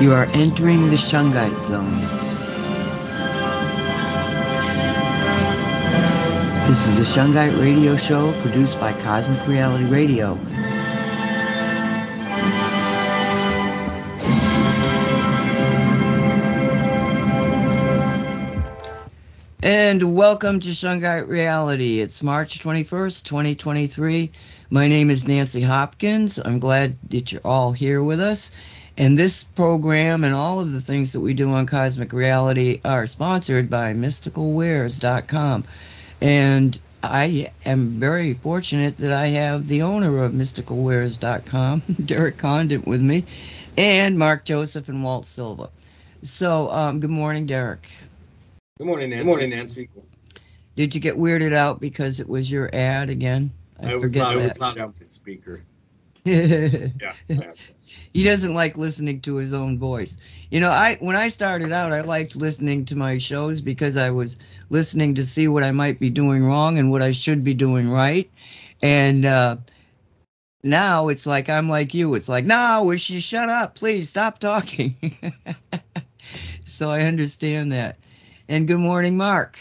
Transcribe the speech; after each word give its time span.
You 0.00 0.12
are 0.12 0.26
entering 0.32 0.90
the 0.90 0.96
Shungite 0.96 1.62
zone. 1.62 2.00
This 6.68 6.86
is 6.86 6.96
the 6.96 7.04
Shungite 7.04 7.60
Radio 7.60 7.96
Show 7.96 8.32
produced 8.42 8.80
by 8.80 8.92
Cosmic 9.02 9.46
Reality 9.46 9.84
Radio. 9.84 10.36
And 19.62 20.16
welcome 20.16 20.58
to 20.60 20.70
Shungite 20.70 21.28
Reality. 21.28 22.00
It's 22.00 22.22
March 22.22 22.58
21st, 22.60 23.22
2023. 23.22 24.32
My 24.70 24.88
name 24.88 25.10
is 25.10 25.28
Nancy 25.28 25.60
Hopkins. 25.60 26.40
I'm 26.44 26.58
glad 26.58 26.96
that 27.10 27.30
you're 27.30 27.46
all 27.46 27.70
here 27.70 28.02
with 28.02 28.18
us. 28.18 28.50
And 28.98 29.18
this 29.18 29.42
program 29.42 30.22
and 30.22 30.34
all 30.34 30.60
of 30.60 30.72
the 30.72 30.80
things 30.80 31.12
that 31.12 31.20
we 31.20 31.32
do 31.32 31.50
on 31.50 31.66
Cosmic 31.66 32.12
Reality 32.12 32.80
are 32.84 33.06
sponsored 33.06 33.70
by 33.70 33.94
mysticalwares.com. 33.94 35.64
And 36.20 36.80
I 37.02 37.50
am 37.64 37.88
very 37.98 38.34
fortunate 38.34 38.98
that 38.98 39.12
I 39.12 39.28
have 39.28 39.66
the 39.66 39.82
owner 39.82 40.22
of 40.22 40.32
mysticalwares.com, 40.32 41.82
Derek 42.04 42.36
Condit, 42.36 42.86
with 42.86 43.00
me, 43.00 43.24
and 43.76 44.18
Mark 44.18 44.44
Joseph 44.44 44.88
and 44.88 45.02
Walt 45.02 45.26
Silva. 45.26 45.70
So, 46.22 46.70
um, 46.70 47.00
good 47.00 47.10
morning, 47.10 47.46
Derek. 47.46 47.88
Good 48.78 48.86
morning, 48.86 49.10
Nancy. 49.10 49.24
Good 49.24 49.26
morning, 49.26 49.50
Nancy. 49.50 49.88
Did 50.76 50.94
you 50.94 51.00
get 51.00 51.16
weirded 51.16 51.52
out 51.52 51.80
because 51.80 52.20
it 52.20 52.28
was 52.28 52.50
your 52.50 52.70
ad 52.74 53.10
again? 53.10 53.50
I, 53.82 53.94
I 53.94 54.00
forget 54.00 54.02
was, 54.02 54.12
that. 54.12 54.26
I 54.26 54.36
was 54.36 54.58
not 54.60 54.78
out 54.78 54.94
the 54.94 55.04
speaker. 55.04 55.64
yeah, 56.24 57.14
he 58.12 58.22
doesn't 58.22 58.54
like 58.54 58.76
listening 58.76 59.20
to 59.22 59.36
his 59.36 59.52
own 59.52 59.76
voice. 59.76 60.16
You 60.50 60.60
know, 60.60 60.70
I 60.70 60.96
when 61.00 61.16
I 61.16 61.28
started 61.28 61.72
out, 61.72 61.92
I 61.92 62.02
liked 62.02 62.36
listening 62.36 62.84
to 62.86 62.96
my 62.96 63.18
shows 63.18 63.60
because 63.60 63.96
I 63.96 64.10
was 64.10 64.36
listening 64.70 65.14
to 65.16 65.24
see 65.24 65.48
what 65.48 65.64
I 65.64 65.72
might 65.72 65.98
be 65.98 66.10
doing 66.10 66.44
wrong 66.44 66.78
and 66.78 66.90
what 66.90 67.02
I 67.02 67.10
should 67.10 67.42
be 67.42 67.54
doing 67.54 67.90
right. 67.90 68.30
And 68.82 69.24
uh, 69.24 69.56
now 70.62 71.08
it's 71.08 71.26
like 71.26 71.50
I'm 71.50 71.68
like 71.68 71.92
you. 71.92 72.14
It's 72.14 72.28
like, 72.28 72.44
no, 72.44 72.84
wish 72.84 73.10
you 73.10 73.20
shut 73.20 73.48
up, 73.48 73.74
please 73.74 74.08
stop 74.08 74.38
talking. 74.38 74.94
so 76.64 76.90
I 76.90 77.02
understand 77.02 77.72
that. 77.72 77.98
And 78.48 78.68
good 78.68 78.78
morning, 78.78 79.16
Mark. 79.16 79.58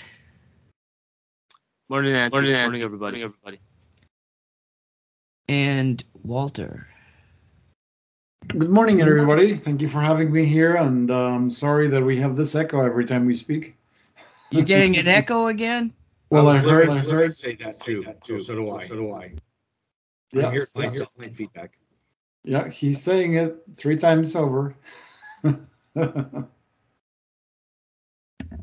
Morning, 1.90 2.14
Nancy. 2.14 2.36
Morning, 2.36 2.52
Nancy. 2.52 2.66
morning 2.66 2.82
everybody. 2.84 3.18
Morning, 3.18 3.24
everybody. 3.24 3.60
And 5.50 6.04
Walter. 6.24 6.88
Good 8.48 8.70
morning, 8.70 9.02
everybody. 9.02 9.56
Thank 9.56 9.82
you 9.82 9.88
for 9.88 10.02
having 10.02 10.32
me 10.32 10.46
here. 10.46 10.76
And 10.76 11.10
I'm 11.10 11.36
um, 11.36 11.50
sorry 11.50 11.88
that 11.88 12.04
we 12.04 12.18
have 12.18 12.36
this 12.36 12.56
echo 12.56 12.84
every 12.86 13.06
time 13.06 13.26
we 13.26 13.34
speak. 13.34 13.76
You're 14.50 14.66
getting 14.66 14.98
an 14.98 15.08
echo 15.20 15.48
again? 15.48 15.94
Well, 16.30 16.50
I, 16.50 16.58
heard, 16.58 16.90
I 16.90 16.98
heard 16.98 17.34
say 17.34 17.56
that 17.56 17.80
too. 17.80 18.06
too. 18.24 18.40
So 18.40 18.56
do 18.56 18.72
I. 18.72 18.88
So 18.88 18.96
do 18.96 19.14
I. 19.14 19.34
Yeah, 20.34 20.48
I 20.48 20.52
hear, 20.52 20.68
I 20.78 20.90
hear 20.90 21.06
feedback. 21.06 21.78
Yeah, 22.44 22.70
he's 22.70 23.02
saying 23.02 23.36
it 23.36 23.58
three 23.76 23.98
times 23.98 24.36
over. 24.36 24.76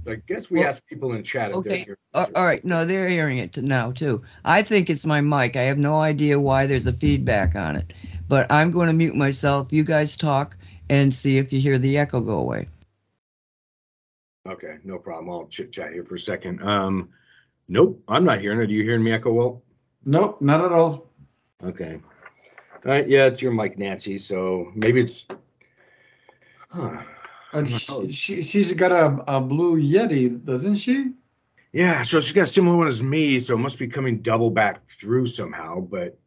I 0.06 0.16
guess 0.26 0.50
we 0.50 0.60
well, 0.60 0.68
asked 0.68 0.86
people 0.86 1.12
in 1.12 1.22
chat. 1.22 1.52
Okay. 1.52 1.86
all 2.14 2.26
right. 2.34 2.64
No, 2.64 2.84
they're 2.84 3.08
hearing 3.08 3.38
it 3.38 3.56
now 3.58 3.90
too. 3.90 4.22
I 4.44 4.62
think 4.62 4.90
it's 4.90 5.04
my 5.04 5.20
mic. 5.20 5.56
I 5.56 5.62
have 5.62 5.78
no 5.78 6.00
idea 6.00 6.40
why 6.40 6.66
there's 6.66 6.86
a 6.86 6.92
feedback 6.92 7.56
on 7.56 7.76
it, 7.76 7.94
but 8.28 8.50
I'm 8.50 8.70
going 8.70 8.88
to 8.88 8.92
mute 8.92 9.14
myself. 9.14 9.72
You 9.72 9.84
guys 9.84 10.16
talk 10.16 10.56
and 10.90 11.12
see 11.12 11.38
if 11.38 11.52
you 11.52 11.60
hear 11.60 11.78
the 11.78 11.98
echo 11.98 12.20
go 12.20 12.38
away. 12.38 12.66
Okay, 14.48 14.78
no 14.84 14.98
problem. 14.98 15.30
I'll 15.30 15.46
chit 15.46 15.72
chat 15.72 15.92
here 15.92 16.04
for 16.04 16.14
a 16.14 16.18
second. 16.18 16.62
Um, 16.62 17.10
nope, 17.68 18.02
I'm 18.08 18.24
not 18.24 18.40
hearing 18.40 18.60
it. 18.60 18.70
Are 18.70 18.72
you 18.72 18.82
hearing 18.82 19.04
me 19.04 19.12
echo 19.12 19.32
well? 19.32 19.62
Nope, 20.04 20.40
not 20.40 20.64
at 20.64 20.72
all. 20.72 21.10
Okay. 21.62 22.00
All 22.72 22.92
right. 22.92 23.06
Yeah, 23.06 23.26
it's 23.26 23.42
your 23.42 23.52
mic, 23.52 23.78
Nancy. 23.78 24.16
So 24.16 24.72
maybe 24.74 25.00
it's. 25.00 25.26
Huh. 26.70 27.02
And 27.52 27.72
oh 27.88 28.06
she, 28.10 28.42
she 28.42 28.58
has 28.58 28.72
got 28.74 28.92
a, 28.92 29.24
a 29.26 29.40
blue 29.40 29.80
Yeti, 29.80 30.44
doesn't 30.44 30.76
she? 30.76 31.12
Yeah, 31.72 32.02
so 32.02 32.20
she's 32.20 32.32
got 32.32 32.42
a 32.42 32.46
similar 32.46 32.76
one 32.76 32.88
as 32.88 33.02
me, 33.02 33.40
so 33.40 33.54
it 33.54 33.58
must 33.58 33.78
be 33.78 33.88
coming 33.88 34.20
double 34.20 34.50
back 34.50 34.86
through 34.88 35.26
somehow. 35.26 35.80
But 35.80 36.18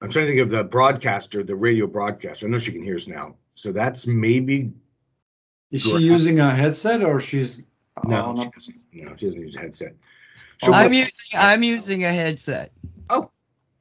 I'm 0.00 0.10
trying 0.10 0.26
to 0.26 0.32
think 0.32 0.40
of 0.40 0.50
the 0.50 0.64
broadcaster, 0.64 1.42
the 1.42 1.56
radio 1.56 1.86
broadcaster. 1.86 2.46
I 2.46 2.50
know 2.50 2.58
she 2.58 2.72
can 2.72 2.82
hear 2.82 2.96
us 2.96 3.08
now, 3.08 3.36
so 3.52 3.72
that's 3.72 4.06
maybe. 4.06 4.72
Is 5.70 5.82
she 5.82 5.98
using 5.98 6.40
a 6.40 6.50
headset 6.50 7.02
or 7.02 7.20
she's? 7.20 7.64
No, 8.04 8.34
she 8.36 8.48
doesn't. 8.48 8.76
No, 8.92 9.16
she 9.16 9.26
doesn't 9.26 9.40
use 9.40 9.56
a 9.56 9.60
headset. 9.60 9.94
I'm 10.62 10.92
using. 10.92 11.38
I'm 11.38 11.62
using 11.62 12.04
a 12.04 12.12
headset. 12.12 12.72
Oh, 13.10 13.30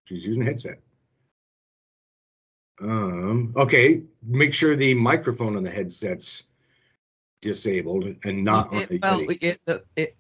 she's 0.06 0.26
using 0.26 0.44
a 0.44 0.46
headset. 0.46 0.80
Um, 2.80 3.54
okay, 3.56 4.02
make 4.24 4.54
sure 4.54 4.76
the 4.76 4.94
microphone 4.94 5.56
on 5.56 5.64
the 5.64 5.70
headset's 5.70 6.44
disabled 7.42 8.16
and 8.24 8.44
not 8.44 8.74
on 8.74 8.86
the. 8.90 9.00
Well, 9.02 9.26
it, 9.30 9.62
it, 9.96 10.16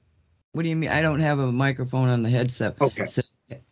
what 0.53 0.63
do 0.63 0.69
you 0.69 0.75
mean? 0.75 0.89
I 0.89 1.01
don't 1.01 1.19
have 1.19 1.39
a 1.39 1.51
microphone 1.51 2.09
on 2.09 2.23
the 2.23 2.29
headset. 2.29 2.81
Okay. 2.81 3.05
So 3.05 3.21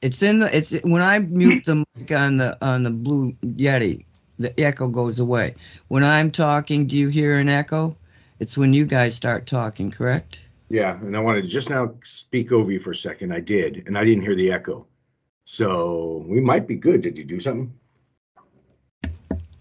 it's 0.01 0.22
in 0.22 0.40
the. 0.40 0.56
It's 0.56 0.72
when 0.84 1.01
I 1.01 1.19
mute 1.19 1.66
the 1.66 1.84
mic 1.96 2.12
on 2.12 2.38
the 2.38 2.57
on 2.63 2.84
the 2.84 2.91
Blue 2.91 3.31
Yeti, 3.44 4.06
the 4.38 4.57
echo 4.59 4.88
goes 4.88 5.19
away. 5.19 5.56
When 5.88 6.03
I'm 6.03 6.29
talking, 6.29 6.85
do 6.85 6.97
you 6.97 7.07
hear 7.07 7.38
an 7.40 7.50
echo? 7.50 7.97
It's 8.40 8.57
when 8.57 8.73
you 8.73 8.85
guys 8.85 9.16
start 9.16 9.47
talking, 9.47 9.90
correct? 9.90 10.41
Yeah, 10.69 11.00
and 11.00 11.16
I 11.16 11.19
wanted 11.19 11.44
to 11.44 11.47
just 11.47 11.69
now 11.69 11.94
speak 12.03 12.52
over 12.52 12.72
you 12.72 12.79
for 12.79 12.91
a 12.91 12.96
second. 12.96 13.34
I 13.34 13.40
did, 13.40 13.88
and 13.88 13.97
I 13.97 14.03
didn't 14.03 14.23
hear 14.23 14.35
the 14.35 14.52
echo. 14.52 14.85
So 15.46 16.25
we 16.28 16.41
might 16.41 16.67
be 16.67 16.75
good. 16.75 17.02
Did 17.02 17.17
you 17.17 17.23
do 17.23 17.40
something? 17.40 17.73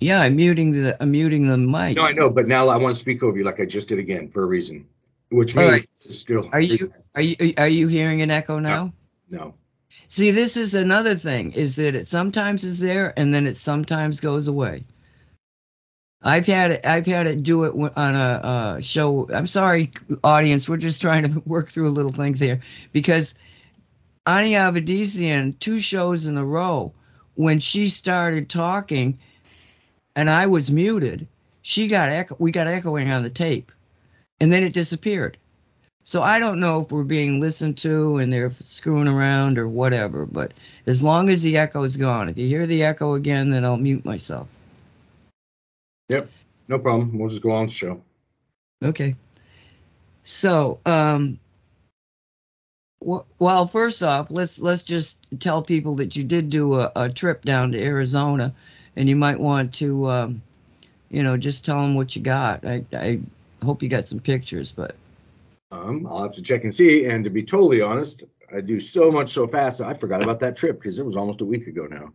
Yeah, 0.01 0.21
I'm 0.21 0.37
muting 0.37 0.73
the 0.73 0.97
I'm 1.03 1.11
muting 1.11 1.47
the 1.47 1.57
mic. 1.57 1.97
No, 1.97 2.05
I 2.05 2.13
know, 2.13 2.29
but 2.29 2.47
now 2.47 2.69
I 2.69 2.77
want 2.77 2.95
to 2.95 3.01
speak 3.01 3.23
over 3.23 3.37
you 3.39 3.45
like 3.45 3.61
I 3.61 3.65
just 3.65 3.89
did 3.89 3.99
again 3.99 4.29
for 4.29 4.43
a 4.43 4.47
reason, 4.47 4.87
which 5.31 5.57
means 5.57 5.71
right. 5.71 5.89
still. 5.95 6.49
Are 6.53 6.61
you 6.61 6.93
are 7.15 7.23
you 7.23 7.55
are 7.57 7.69
you 7.69 7.89
hearing 7.89 8.23
an 8.23 8.31
echo 8.31 8.59
now? 8.59 8.93
No. 9.31 9.39
no. 9.39 9.55
See, 10.09 10.31
this 10.31 10.57
is 10.57 10.75
another 10.75 11.15
thing: 11.15 11.53
is 11.53 11.77
that 11.77 11.95
it 11.95 12.07
sometimes 12.07 12.65
is 12.65 12.81
there 12.81 13.19
and 13.19 13.33
then 13.33 13.47
it 13.47 13.57
sometimes 13.57 14.21
goes 14.21 14.49
away. 14.49 14.85
I've 16.25 16.47
had 16.47 16.73
it. 16.73 16.87
I've 16.87 17.07
had 17.07 17.27
it 17.27 17.43
do 17.43 17.65
it 17.65 17.75
on 17.97 18.15
a 18.17 18.41
uh, 18.43 18.81
show. 18.81 19.29
I'm 19.33 19.47
sorry, 19.47 19.93
audience. 20.25 20.69
We're 20.69 20.79
just 20.79 21.01
trying 21.01 21.31
to 21.31 21.41
work 21.47 21.69
through 21.69 21.89
a 21.89 21.91
little 21.91 22.13
thing 22.13 22.33
there 22.35 22.61
because 22.93 23.35
Ani 24.27 24.53
Avedissian, 24.53 25.59
two 25.59 25.79
shows 25.79 26.27
in 26.27 26.39
a 26.39 26.45
row, 26.45 26.93
when 27.35 27.59
she 27.59 27.89
started 27.89 28.49
talking, 28.49 29.19
and 30.17 30.31
I 30.31 30.47
was 30.47 30.71
muted, 30.71 31.27
she 31.63 31.89
got 31.89 32.09
echo, 32.09 32.37
we 32.39 32.51
got 32.51 32.67
echoing 32.67 33.11
on 33.11 33.23
the 33.23 33.31
tape, 33.31 33.73
and 34.41 34.53
then 34.53 34.63
it 34.63 34.73
disappeared. 34.73 35.37
So 36.07 36.23
I 36.23 36.39
don't 36.39 36.61
know 36.61 36.83
if 36.83 36.93
we're 36.93 37.03
being 37.03 37.41
listened 37.41 37.79
to 37.79 38.19
and 38.19 38.31
they're 38.31 38.51
screwing 38.51 39.09
around 39.09 39.57
or 39.57 39.69
whatever, 39.69 40.27
but 40.27 40.53
as 40.87 41.03
long 41.03 41.31
as 41.31 41.43
the 41.43 41.57
echo 41.57 41.83
is 41.83 41.97
gone, 41.97 42.29
if 42.29 42.37
you 42.37 42.47
hear 42.47 42.67
the 42.67 42.85
echo 42.85 43.15
again, 43.15 43.49
then 43.49 43.65
I'll 43.65 43.79
mute 43.79 44.05
myself. 44.05 44.47
Yep, 46.11 46.31
no 46.69 46.79
problem. 46.79 47.19
We'll 47.19 47.31
just 47.31 47.41
go 47.41 47.53
on 47.53 47.67
the 47.67 47.73
show. 47.73 48.03
Okay. 48.83 49.17
So, 50.25 50.79
um, 50.85 51.39
well, 53.01 53.67
first 53.67 54.03
off, 54.03 54.31
let's 54.31 54.59
let's 54.61 54.83
just 54.83 55.27
tell 55.39 55.63
people 55.63 55.95
that 55.97 56.17
you 56.17 56.25
did 56.25 56.49
do 56.49 56.81
a, 56.81 56.93
a 56.97 57.09
trip 57.11 57.45
down 57.45 57.73
to 57.73 57.83
Arizona 57.83 58.55
and 58.97 59.09
you 59.09 59.17
might 59.17 59.39
want 59.39 59.73
to, 59.75 60.11
um, 60.11 60.43
you 61.11 61.23
know, 61.23 61.37
just 61.37 61.65
tell 61.65 61.81
them 61.81 61.95
what 61.95 62.15
you 62.15 62.23
got. 62.23 62.65
I, 62.67 62.85
I 62.93 63.21
hope 63.63 63.83
you 63.83 63.89
got 63.89 64.09
some 64.09 64.21
pictures, 64.21 64.73
but. 64.73 64.97
Um, 65.71 66.07
I'll 66.07 66.23
have 66.23 66.35
to 66.35 66.43
check 66.43 66.63
and 66.63 66.73
see. 66.73 67.07
And 67.07 67.25
to 67.25 67.31
be 67.31 67.43
totally 67.43 67.81
honest, 67.81 68.25
I 68.55 68.61
do 68.61 68.81
so 68.81 69.11
much 69.11 69.31
so 69.31 69.47
fast, 69.47 69.81
I 69.81 69.95
forgot 69.95 70.23
about 70.23 70.39
that 70.41 70.57
trip 70.57 70.81
because 70.81 70.99
it 70.99 71.05
was 71.05 71.17
almost 71.17 71.41
a 71.41 71.45
week 71.45 71.67
ago 71.67 71.87
now. 71.87 72.13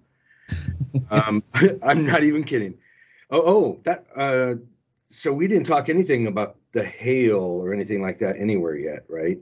um, 1.12 1.44
I'm 1.84 2.06
not 2.06 2.24
even 2.24 2.44
kidding. 2.44 2.76
Oh, 3.32 3.44
oh, 3.46 3.80
that 3.84 4.06
uh, 4.16 4.56
so 5.08 5.34
we 5.34 5.48
didn't 5.48 5.66
talk 5.66 5.90
anything 5.90 6.28
about 6.28 6.56
the 6.72 6.84
hail 6.84 7.40
or 7.40 7.74
anything 7.74 8.02
like 8.02 8.18
that 8.20 8.38
anywhere 8.38 8.76
yet, 8.76 9.04
right? 9.08 9.40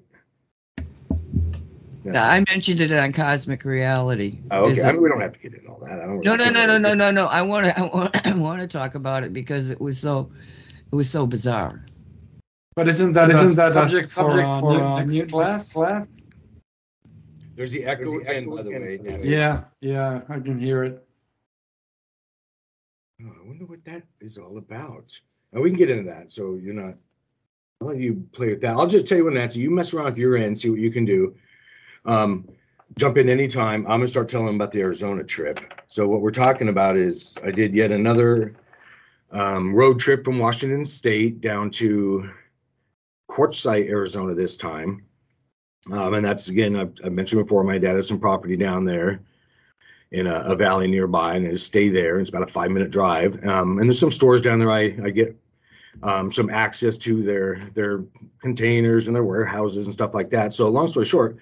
No. 2.14 2.22
I 2.22 2.44
mentioned 2.50 2.80
it 2.80 2.92
on 2.92 3.12
Cosmic 3.12 3.66
Reality. 3.66 4.40
Oh, 4.52 4.70
okay. 4.70 4.84
I 4.84 4.94
mean, 4.94 5.02
we 5.02 5.10
don't 5.10 5.20
have 5.20 5.34
to 5.34 5.40
get 5.40 5.54
into 5.54 5.68
all 5.68 5.80
that. 5.80 6.00
I 6.00 6.06
don't. 6.06 6.20
Really 6.20 6.24
no, 6.24 6.36
no, 6.36 6.50
no, 6.52 6.66
no, 6.66 6.78
no, 6.78 6.94
no, 6.94 7.12
no. 7.12 7.26
I 7.28 7.42
want 7.42 7.66
to. 7.66 7.78
I 7.78 7.84
want. 7.84 8.28
I 8.28 8.34
want 8.34 8.62
to 8.62 8.68
talk 8.68 8.96
about 8.96 9.24
it 9.24 9.34
because 9.34 9.70
it 9.70 9.82
was 9.82 10.00
so. 10.00 10.32
It 10.92 10.96
was 10.96 11.10
so 11.10 11.28
bizarre. 11.28 11.84
But 12.76 12.88
isn't 12.88 13.12
that, 13.14 13.30
but 13.30 13.44
isn't 13.44 13.58
that 13.58 13.74
subject, 13.74 14.12
for, 14.12 14.22
subject 14.22 14.48
uh, 14.48 14.60
for 14.62 14.82
uh, 14.82 15.04
next 15.04 15.32
class? 15.32 15.74
class? 15.74 16.08
There's 17.56 17.72
the 17.72 17.84
echo 17.86 18.20
again, 18.20 18.50
by 18.50 18.62
the 18.62 18.70
way. 18.70 19.20
Yeah, 19.22 19.64
yeah, 19.82 20.22
I 20.30 20.40
can 20.40 20.60
hear 20.60 20.84
it. 20.84 21.04
Oh, 23.22 23.34
I 23.44 23.48
wonder 23.48 23.66
what 23.66 23.84
that 23.86 24.04
is 24.22 24.38
all 24.38 24.60
about. 24.60 25.20
And 25.52 25.62
we 25.62 25.72
can 25.72 25.78
get 25.80 25.90
into 25.90 26.10
that. 26.10 26.32
So 26.32 26.56
you're 26.56 26.74
not. 26.74 26.96
I'll 27.82 27.88
let 27.88 27.98
you 27.98 28.24
play 28.32 28.50
with 28.50 28.62
that. 28.62 28.76
I'll 28.76 28.88
just 28.88 29.08
tell 29.08 29.18
you 29.18 29.26
when 29.26 29.38
answer. 29.38 29.60
You 29.60 29.72
mess 29.72 29.94
around 29.94 30.06
with 30.06 30.18
your 30.18 30.38
end, 30.38 30.58
see 30.58 30.70
what 30.70 30.80
you 30.80 30.92
can 30.92 31.04
do. 31.04 31.36
Um, 32.08 32.48
jump 32.98 33.18
in 33.18 33.30
anytime. 33.30 33.82
I'm 33.82 34.00
gonna 34.00 34.08
start 34.08 34.30
telling 34.30 34.48
them 34.48 34.56
about 34.56 34.72
the 34.72 34.82
Arizona 34.82 35.24
trip. 35.24 35.60
So 35.88 36.08
what 36.08 36.22
we're 36.22 36.32
talking 36.32 36.70
about 36.70 36.98
is 36.98 37.36
I 37.44 37.52
did 37.52 37.76
yet 37.76 37.92
another 37.92 38.56
um, 39.32 39.76
road 39.76 40.00
trip 40.00 40.24
from 40.24 40.40
Washington 40.40 40.86
State 40.86 41.42
down 41.42 41.70
to 41.72 42.30
Quartzsite, 43.30 43.90
Arizona 43.90 44.34
this 44.34 44.56
time. 44.56 45.04
Um, 45.92 46.16
and 46.16 46.26
that's 46.26 46.48
again, 46.48 46.76
I've, 46.76 46.94
I've, 47.04 47.14
mentioned 47.14 47.44
before, 47.44 47.64
my 47.64 47.78
dad 47.78 47.96
has 47.96 48.08
some 48.08 48.20
property 48.20 48.56
down 48.56 48.84
there 48.84 49.22
in 50.12 50.28
a, 50.28 50.40
a 50.40 50.56
valley 50.56 50.88
nearby 50.88 51.36
and 51.36 51.48
I 51.48 51.54
stay 51.56 51.90
there. 51.90 52.20
It's 52.20 52.30
about 52.30 52.44
a 52.44 52.48
five 52.48 52.72
minute 52.72 52.90
drive. 52.90 53.42
Um, 53.46 53.80
and 53.80 53.88
there's 53.88 54.00
some 54.00 54.12
stores 54.12 54.42
down 54.42 54.60
there 54.60 54.72
I, 54.72 54.96
I 55.04 55.10
get 55.10 55.36
um, 56.04 56.32
some 56.32 56.50
access 56.50 56.98
to 57.00 57.22
their 57.22 57.60
their 57.74 58.04
containers 58.42 59.08
and 59.08 59.16
their 59.16 59.24
warehouses 59.24 59.88
and 59.88 59.94
stuff 59.94 60.14
like 60.14 60.30
that. 60.30 60.54
So 60.54 60.70
long 60.70 60.88
story 60.88 61.06
short, 61.06 61.38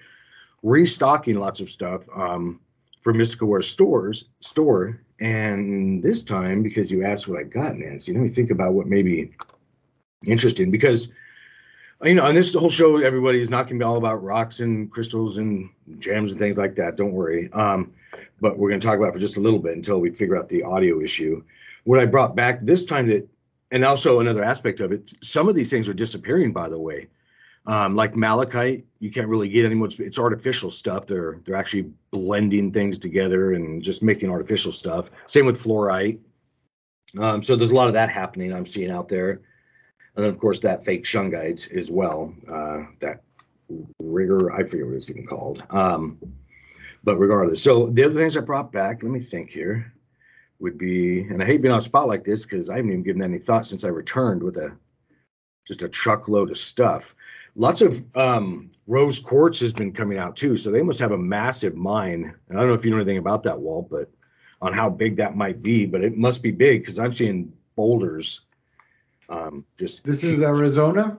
restocking 0.66 1.38
lots 1.38 1.60
of 1.60 1.70
stuff 1.70 2.08
um, 2.14 2.60
for 3.00 3.14
Mystic 3.14 3.40
Aware 3.42 3.62
stores 3.62 4.24
store. 4.40 5.00
And 5.20 6.02
this 6.02 6.24
time, 6.24 6.62
because 6.62 6.90
you 6.90 7.04
asked 7.04 7.28
what 7.28 7.38
I 7.38 7.44
got, 7.44 7.76
Nancy, 7.76 8.12
let 8.12 8.20
me 8.20 8.28
think 8.28 8.50
about 8.50 8.74
what 8.74 8.88
may 8.88 9.02
be 9.02 9.30
interesting 10.26 10.70
because 10.70 11.08
you 12.02 12.14
know, 12.14 12.24
on 12.24 12.34
this 12.34 12.52
whole 12.52 12.68
show, 12.68 12.98
everybody's 12.98 13.48
not 13.48 13.68
going 13.68 13.78
to 13.78 13.84
be 13.84 13.86
all 13.86 13.96
about 13.96 14.22
rocks 14.22 14.60
and 14.60 14.90
crystals 14.90 15.38
and 15.38 15.70
gems 15.98 16.30
and 16.30 16.38
things 16.38 16.58
like 16.58 16.74
that. 16.74 16.96
Don't 16.96 17.12
worry. 17.12 17.50
Um, 17.54 17.94
but 18.40 18.58
we're 18.58 18.68
going 18.68 18.80
to 18.80 18.86
talk 18.86 18.98
about 18.98 19.14
for 19.14 19.18
just 19.18 19.38
a 19.38 19.40
little 19.40 19.58
bit 19.58 19.76
until 19.76 19.98
we 19.98 20.10
figure 20.10 20.36
out 20.36 20.48
the 20.48 20.62
audio 20.62 21.00
issue. 21.00 21.42
What 21.84 21.98
I 21.98 22.04
brought 22.04 22.36
back 22.36 22.60
this 22.60 22.84
time 22.84 23.06
that, 23.08 23.26
and 23.70 23.82
also 23.82 24.20
another 24.20 24.44
aspect 24.44 24.80
of 24.80 24.92
it, 24.92 25.10
some 25.22 25.48
of 25.48 25.54
these 25.54 25.70
things 25.70 25.88
are 25.88 25.94
disappearing, 25.94 26.52
by 26.52 26.68
the 26.68 26.78
way. 26.78 27.08
Um, 27.66 27.96
like 27.96 28.14
malachite, 28.14 28.86
you 29.00 29.10
can't 29.10 29.26
really 29.26 29.48
get 29.48 29.64
anymore. 29.64 29.88
It's, 29.88 29.98
it's 29.98 30.18
artificial 30.18 30.70
stuff. 30.70 31.06
They're 31.06 31.40
they're 31.44 31.56
actually 31.56 31.90
blending 32.10 32.70
things 32.70 32.98
together 32.98 33.54
and 33.54 33.82
just 33.82 34.02
making 34.02 34.30
artificial 34.30 34.70
stuff. 34.70 35.10
Same 35.26 35.46
with 35.46 35.62
fluorite. 35.62 36.20
Um, 37.18 37.42
so 37.42 37.56
there's 37.56 37.70
a 37.70 37.74
lot 37.74 37.88
of 37.88 37.94
that 37.94 38.10
happening. 38.10 38.52
I'm 38.52 38.66
seeing 38.66 38.90
out 38.90 39.08
there, 39.08 39.30
and 40.14 40.24
then 40.24 40.26
of 40.26 40.38
course 40.38 40.60
that 40.60 40.84
fake 40.84 41.04
shungite 41.04 41.70
as 41.76 41.90
well. 41.90 42.32
Uh, 42.48 42.84
that 43.00 43.22
rigor, 43.98 44.52
I 44.52 44.64
forget 44.64 44.86
what 44.86 44.94
it's 44.94 45.10
even 45.10 45.26
called. 45.26 45.62
Um, 45.70 46.18
but 47.02 47.16
regardless, 47.16 47.62
so 47.62 47.88
the 47.88 48.04
other 48.04 48.14
things 48.14 48.36
I 48.36 48.40
brought 48.40 48.70
back, 48.70 49.02
let 49.02 49.10
me 49.10 49.20
think 49.20 49.50
here, 49.50 49.92
would 50.58 50.78
be, 50.78 51.20
and 51.20 51.42
I 51.42 51.46
hate 51.46 51.62
being 51.62 51.72
on 51.72 51.78
a 51.78 51.82
spot 51.82 52.08
like 52.08 52.24
this 52.24 52.44
because 52.44 52.70
I 52.70 52.76
haven't 52.76 52.90
even 52.90 53.02
given 53.02 53.22
any 53.22 53.38
thought 53.38 53.66
since 53.66 53.84
I 53.84 53.88
returned 53.88 54.42
with 54.42 54.56
a 54.56 54.76
just 55.66 55.82
a 55.82 55.88
truckload 55.88 56.50
of 56.50 56.58
stuff. 56.58 57.14
Lots 57.56 57.80
of 57.80 58.04
um, 58.14 58.70
rose 58.86 59.18
quartz 59.18 59.60
has 59.60 59.72
been 59.72 59.92
coming 59.92 60.18
out 60.18 60.36
too, 60.36 60.56
so 60.56 60.70
they 60.70 60.82
must 60.82 60.98
have 61.00 61.12
a 61.12 61.18
massive 61.18 61.74
mine. 61.74 62.34
And 62.48 62.58
I 62.58 62.60
don't 62.60 62.68
know 62.68 62.74
if 62.74 62.84
you 62.84 62.90
know 62.90 62.98
anything 62.98 63.18
about 63.18 63.42
that, 63.44 63.58
Walt, 63.58 63.88
but 63.90 64.10
on 64.60 64.72
how 64.72 64.90
big 64.90 65.16
that 65.16 65.36
might 65.36 65.62
be, 65.62 65.86
but 65.86 66.02
it 66.02 66.16
must 66.16 66.42
be 66.42 66.50
big 66.50 66.82
because 66.82 66.98
I'm 66.98 67.12
seeing 67.12 67.52
boulders. 67.74 68.42
Um, 69.28 69.64
just 69.78 70.04
this 70.04 70.22
is 70.22 70.42
Arizona. 70.42 71.18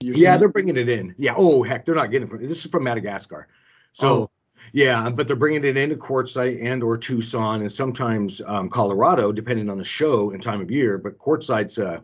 yeah, 0.00 0.36
they're 0.36 0.48
bringing 0.48 0.76
it 0.76 0.88
in. 0.88 1.14
Yeah. 1.18 1.34
Oh 1.36 1.62
heck, 1.62 1.84
they're 1.84 1.94
not 1.94 2.10
getting 2.10 2.28
it 2.28 2.30
from. 2.30 2.46
This 2.46 2.64
is 2.64 2.70
from 2.70 2.84
Madagascar. 2.84 3.48
So. 3.92 4.08
Oh. 4.08 4.30
Yeah, 4.72 5.08
but 5.08 5.28
they're 5.28 5.36
bringing 5.36 5.64
it 5.64 5.76
into 5.76 5.94
Quartzsite 5.94 6.62
and 6.62 6.82
or 6.82 6.98
Tucson 6.98 7.60
and 7.60 7.70
sometimes 7.70 8.42
um, 8.44 8.68
Colorado, 8.68 9.30
depending 9.30 9.70
on 9.70 9.78
the 9.78 9.84
show 9.84 10.32
and 10.32 10.42
time 10.42 10.60
of 10.60 10.68
year. 10.68 10.98
But 10.98 11.16
Quartzsite's 11.16 11.78
uh, 11.78 12.00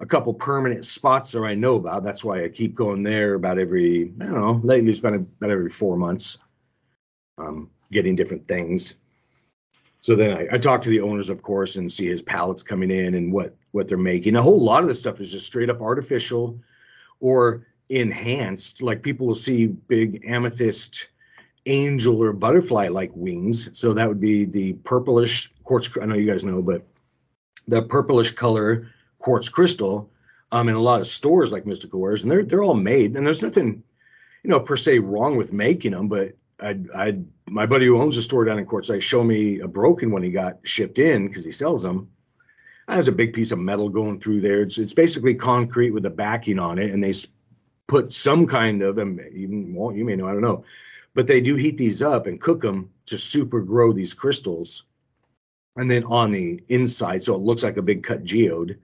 a 0.00 0.06
couple 0.06 0.32
permanent 0.32 0.84
spots 0.84 1.32
that 1.32 1.42
I 1.42 1.54
know 1.54 1.76
about. 1.76 2.02
That's 2.02 2.24
why 2.24 2.42
I 2.42 2.48
keep 2.48 2.74
going 2.74 3.02
there 3.02 3.34
about 3.34 3.58
every, 3.58 4.12
I 4.20 4.24
don't 4.24 4.34
know, 4.34 4.60
lately 4.64 4.90
it's 4.90 5.00
been 5.00 5.14
about 5.14 5.50
every 5.50 5.70
four 5.70 5.96
months, 5.96 6.38
um, 7.38 7.70
getting 7.92 8.16
different 8.16 8.48
things. 8.48 8.94
So 10.00 10.16
then 10.16 10.30
I, 10.30 10.48
I 10.52 10.58
talk 10.58 10.80
to 10.82 10.88
the 10.88 11.02
owners, 11.02 11.28
of 11.28 11.42
course, 11.42 11.76
and 11.76 11.92
see 11.92 12.06
his 12.06 12.22
pallets 12.22 12.62
coming 12.62 12.90
in 12.90 13.14
and 13.14 13.32
what 13.32 13.54
what 13.72 13.86
they're 13.86 13.98
making. 13.98 14.34
A 14.36 14.42
whole 14.42 14.60
lot 14.60 14.82
of 14.82 14.88
this 14.88 14.98
stuff 14.98 15.20
is 15.20 15.30
just 15.30 15.46
straight 15.46 15.70
up 15.70 15.82
artificial 15.82 16.58
or 17.20 17.66
enhanced. 17.90 18.80
Like 18.80 19.02
people 19.02 19.26
will 19.26 19.34
see 19.34 19.66
big 19.66 20.24
amethyst 20.26 21.08
angel 21.66 22.22
or 22.22 22.32
butterfly 22.32 22.88
like 22.88 23.10
wings. 23.14 23.68
So 23.78 23.92
that 23.92 24.08
would 24.08 24.20
be 24.20 24.46
the 24.46 24.72
purplish 24.84 25.52
quartz. 25.64 25.90
I 26.00 26.06
know 26.06 26.14
you 26.14 26.26
guys 26.26 26.42
know, 26.42 26.62
but 26.62 26.86
the 27.68 27.82
purplish 27.82 28.30
color 28.30 28.88
quartz 29.20 29.48
crystal 29.48 30.10
um, 30.52 30.68
in 30.68 30.74
a 30.74 30.80
lot 30.80 31.00
of 31.00 31.06
stores 31.06 31.52
like 31.52 31.66
Mystical 31.66 32.00
Wares 32.00 32.22
and 32.22 32.30
they're 32.30 32.44
they're 32.44 32.62
all 32.62 32.74
made. 32.74 33.16
And 33.16 33.24
there's 33.24 33.42
nothing, 33.42 33.82
you 34.42 34.50
know, 34.50 34.60
per 34.60 34.76
se 34.76 34.98
wrong 34.98 35.36
with 35.36 35.52
making 35.52 35.92
them, 35.92 36.08
but 36.08 36.34
I 36.60 36.78
I 36.94 37.18
my 37.48 37.66
buddy 37.66 37.86
who 37.86 38.00
owns 38.00 38.16
a 38.16 38.22
store 38.22 38.44
down 38.44 38.58
in 38.58 38.66
Quartzsite 38.66 39.02
showed 39.02 39.24
me 39.24 39.60
a 39.60 39.68
broken 39.68 40.10
one 40.10 40.22
he 40.22 40.30
got 40.30 40.58
shipped 40.62 40.98
in 40.98 41.28
because 41.28 41.44
he 41.44 41.52
sells 41.52 41.82
them. 41.82 42.08
Has 42.88 43.06
a 43.06 43.12
big 43.12 43.32
piece 43.32 43.52
of 43.52 43.60
metal 43.60 43.88
going 43.88 44.18
through 44.18 44.40
there. 44.40 44.62
It's 44.62 44.78
it's 44.78 44.94
basically 44.94 45.34
concrete 45.34 45.92
with 45.92 46.06
a 46.06 46.10
backing 46.10 46.58
on 46.58 46.78
it, 46.78 46.90
and 46.90 47.02
they 47.02 47.14
put 47.86 48.12
some 48.12 48.46
kind 48.46 48.82
of 48.82 48.98
and 48.98 49.20
even 49.32 49.74
well, 49.74 49.94
you 49.94 50.04
may 50.04 50.16
know 50.16 50.26
I 50.26 50.32
don't 50.32 50.42
know, 50.42 50.64
but 51.14 51.28
they 51.28 51.40
do 51.40 51.54
heat 51.54 51.76
these 51.76 52.02
up 52.02 52.26
and 52.26 52.40
cook 52.40 52.60
them 52.60 52.90
to 53.06 53.16
super 53.16 53.60
grow 53.60 53.92
these 53.92 54.12
crystals, 54.12 54.86
and 55.76 55.88
then 55.88 56.02
on 56.04 56.32
the 56.32 56.60
inside, 56.68 57.22
so 57.22 57.36
it 57.36 57.42
looks 57.42 57.62
like 57.62 57.76
a 57.76 57.82
big 57.82 58.02
cut 58.02 58.24
geode 58.24 58.76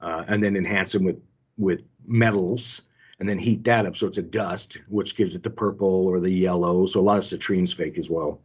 uh, 0.00 0.24
and 0.28 0.42
then 0.42 0.56
enhance 0.56 0.92
them 0.92 1.04
with 1.04 1.20
with 1.56 1.82
metals 2.06 2.82
and 3.20 3.28
then 3.28 3.38
heat 3.38 3.64
that 3.64 3.84
up. 3.84 3.96
So 3.96 4.06
it's 4.06 4.18
a 4.18 4.22
dust 4.22 4.78
which 4.88 5.16
gives 5.16 5.34
it 5.34 5.42
the 5.42 5.50
purple 5.50 6.06
or 6.06 6.20
the 6.20 6.30
yellow. 6.30 6.86
So 6.86 7.00
a 7.00 7.02
lot 7.02 7.18
of 7.18 7.24
citrine's 7.24 7.72
fake 7.72 7.98
as 7.98 8.08
well. 8.08 8.40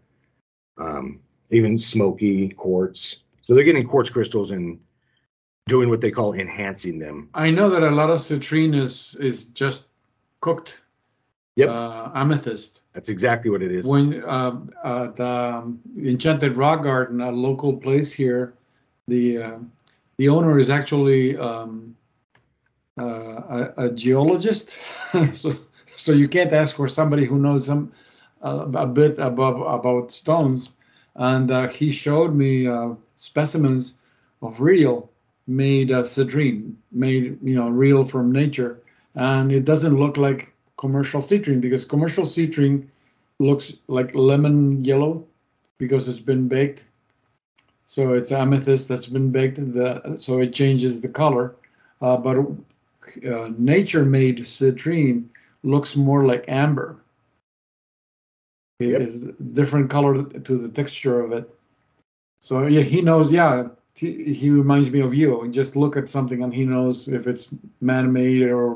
Um, 0.77 1.19
even 1.51 1.77
smoky 1.77 2.49
quartz. 2.49 3.17
So 3.43 3.53
they're 3.53 3.63
getting 3.63 3.87
quartz 3.87 4.09
crystals 4.09 4.49
and 4.49 4.79
doing 5.67 5.89
what 5.89 6.01
they 6.01 6.09
call 6.09 6.33
enhancing 6.33 6.97
them. 6.97 7.29
I 7.35 7.51
know 7.51 7.69
that 7.69 7.83
a 7.83 7.91
lot 7.91 8.09
of 8.09 8.19
citrine 8.19 8.75
is 8.75 9.15
is 9.19 9.45
just 9.45 9.85
cooked 10.41 10.81
yep. 11.55 11.69
uh, 11.69 12.09
amethyst. 12.15 12.81
That's 12.93 13.09
exactly 13.09 13.51
what 13.51 13.61
it 13.61 13.71
is. 13.71 13.85
When 13.87 14.23
uh, 14.23 14.59
uh, 14.83 15.07
the 15.11 15.27
um, 15.27 15.79
enchanted 15.97 16.57
rock 16.57 16.83
garden 16.83 17.21
a 17.21 17.31
local 17.31 17.77
place 17.77 18.11
here 18.11 18.55
the 19.07 19.37
uh, 19.37 19.57
the 20.17 20.29
owner 20.29 20.59
is 20.59 20.69
actually 20.69 21.37
um, 21.37 21.95
uh, 22.99 23.03
a, 23.05 23.73
a, 23.77 23.89
geologist, 23.91 24.75
so 25.31 25.55
so 25.95 26.11
you 26.11 26.27
can't 26.27 26.53
ask 26.53 26.75
for 26.75 26.87
somebody 26.87 27.25
who 27.25 27.37
knows 27.37 27.65
some 27.65 27.91
uh, 28.43 28.67
a 28.73 28.85
bit 28.85 29.17
above 29.19 29.61
about 29.61 30.11
stones. 30.11 30.71
And 31.15 31.51
uh, 31.51 31.67
he 31.67 31.91
showed 31.91 32.35
me 32.35 32.67
uh, 32.67 32.89
specimens 33.15 33.97
of 34.41 34.59
real 34.59 35.09
made 35.47 35.91
uh, 35.91 36.03
citrine, 36.03 36.73
made 36.91 37.37
you 37.43 37.55
know 37.55 37.69
real 37.69 38.05
from 38.05 38.31
nature, 38.31 38.81
and 39.15 39.51
it 39.51 39.65
doesn't 39.65 39.99
look 39.99 40.17
like 40.17 40.53
commercial 40.77 41.21
citrine 41.21 41.61
because 41.61 41.85
commercial 41.85 42.25
citrine 42.25 42.87
looks 43.39 43.73
like 43.87 44.13
lemon 44.13 44.83
yellow 44.83 45.25
because 45.77 46.07
it's 46.07 46.19
been 46.19 46.47
baked 46.47 46.83
so 47.85 48.13
it's 48.13 48.31
amethyst 48.31 48.87
that's 48.87 49.07
been 49.07 49.31
baked, 49.31 49.57
the, 49.73 50.15
so 50.17 50.39
it 50.39 50.53
changes 50.53 51.01
the 51.01 51.09
color. 51.09 51.55
Uh, 52.01 52.17
but 52.17 52.37
uh, 52.37 53.49
nature-made 53.57 54.39
citrine 54.39 55.25
looks 55.63 55.95
more 55.95 56.25
like 56.25 56.45
amber. 56.47 56.97
It 58.79 58.89
yep. 58.89 59.01
is 59.01 59.21
different 59.53 59.89
color 59.89 60.23
to 60.23 60.57
the 60.57 60.69
texture 60.69 61.21
of 61.21 61.31
it. 61.31 61.53
So 62.41 62.67
yeah, 62.67 62.81
he 62.81 63.01
knows. 63.01 63.31
Yeah, 63.31 63.67
he, 63.95 64.33
he 64.33 64.49
reminds 64.49 64.89
me 64.89 64.99
of 64.99 65.13
you. 65.13 65.47
Just 65.51 65.75
look 65.75 65.95
at 65.95 66.09
something 66.09 66.43
and 66.43 66.53
he 66.53 66.65
knows 66.65 67.07
if 67.07 67.27
it's 67.27 67.49
man-made 67.79 68.41
or 68.43 68.75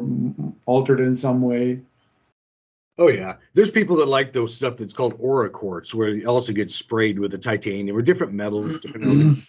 altered 0.65 0.99
in 0.99 1.13
some 1.15 1.41
way. 1.41 1.81
Oh 2.99 3.09
yeah, 3.09 3.35
there's 3.53 3.69
people 3.69 3.95
that 3.97 4.07
like 4.07 4.33
those 4.33 4.55
stuff 4.55 4.77
that's 4.77 4.93
called 4.93 5.15
aura 5.19 5.49
quartz, 5.49 5.93
where 5.93 6.09
it 6.09 6.25
also 6.25 6.51
gets 6.51 6.73
sprayed 6.73 7.19
with 7.19 7.31
the 7.31 7.37
titanium 7.37 7.95
or 7.95 8.01
different 8.01 8.33
metals. 8.33 8.79
Depending 8.79 9.09
on 9.09 9.43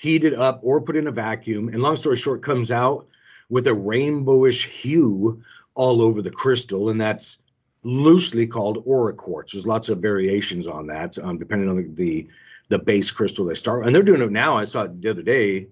heated 0.00 0.32
up 0.32 0.60
or 0.62 0.80
put 0.80 0.96
in 0.96 1.08
a 1.08 1.12
vacuum. 1.12 1.68
And 1.68 1.82
long 1.82 1.94
story 1.94 2.16
short, 2.16 2.42
comes 2.42 2.70
out 2.70 3.06
with 3.50 3.66
a 3.66 3.70
rainbowish 3.70 4.64
hue 4.64 5.42
all 5.74 6.00
over 6.00 6.22
the 6.22 6.30
crystal, 6.30 6.88
and 6.88 6.98
that's 6.98 7.36
loosely 7.82 8.46
called 8.46 8.82
aura 8.86 9.12
quartz. 9.12 9.52
There's 9.52 9.66
lots 9.66 9.90
of 9.90 9.98
variations 9.98 10.66
on 10.66 10.86
that, 10.86 11.18
um, 11.18 11.36
depending 11.36 11.68
on 11.68 11.76
the, 11.76 11.88
the, 11.92 12.28
the 12.70 12.78
base 12.78 13.10
crystal 13.10 13.44
they 13.44 13.54
start. 13.54 13.84
And 13.84 13.94
they're 13.94 14.02
doing 14.02 14.22
it 14.22 14.32
now. 14.32 14.56
I 14.56 14.64
saw 14.64 14.84
it 14.84 15.02
the 15.02 15.10
other 15.10 15.22
day 15.22 15.68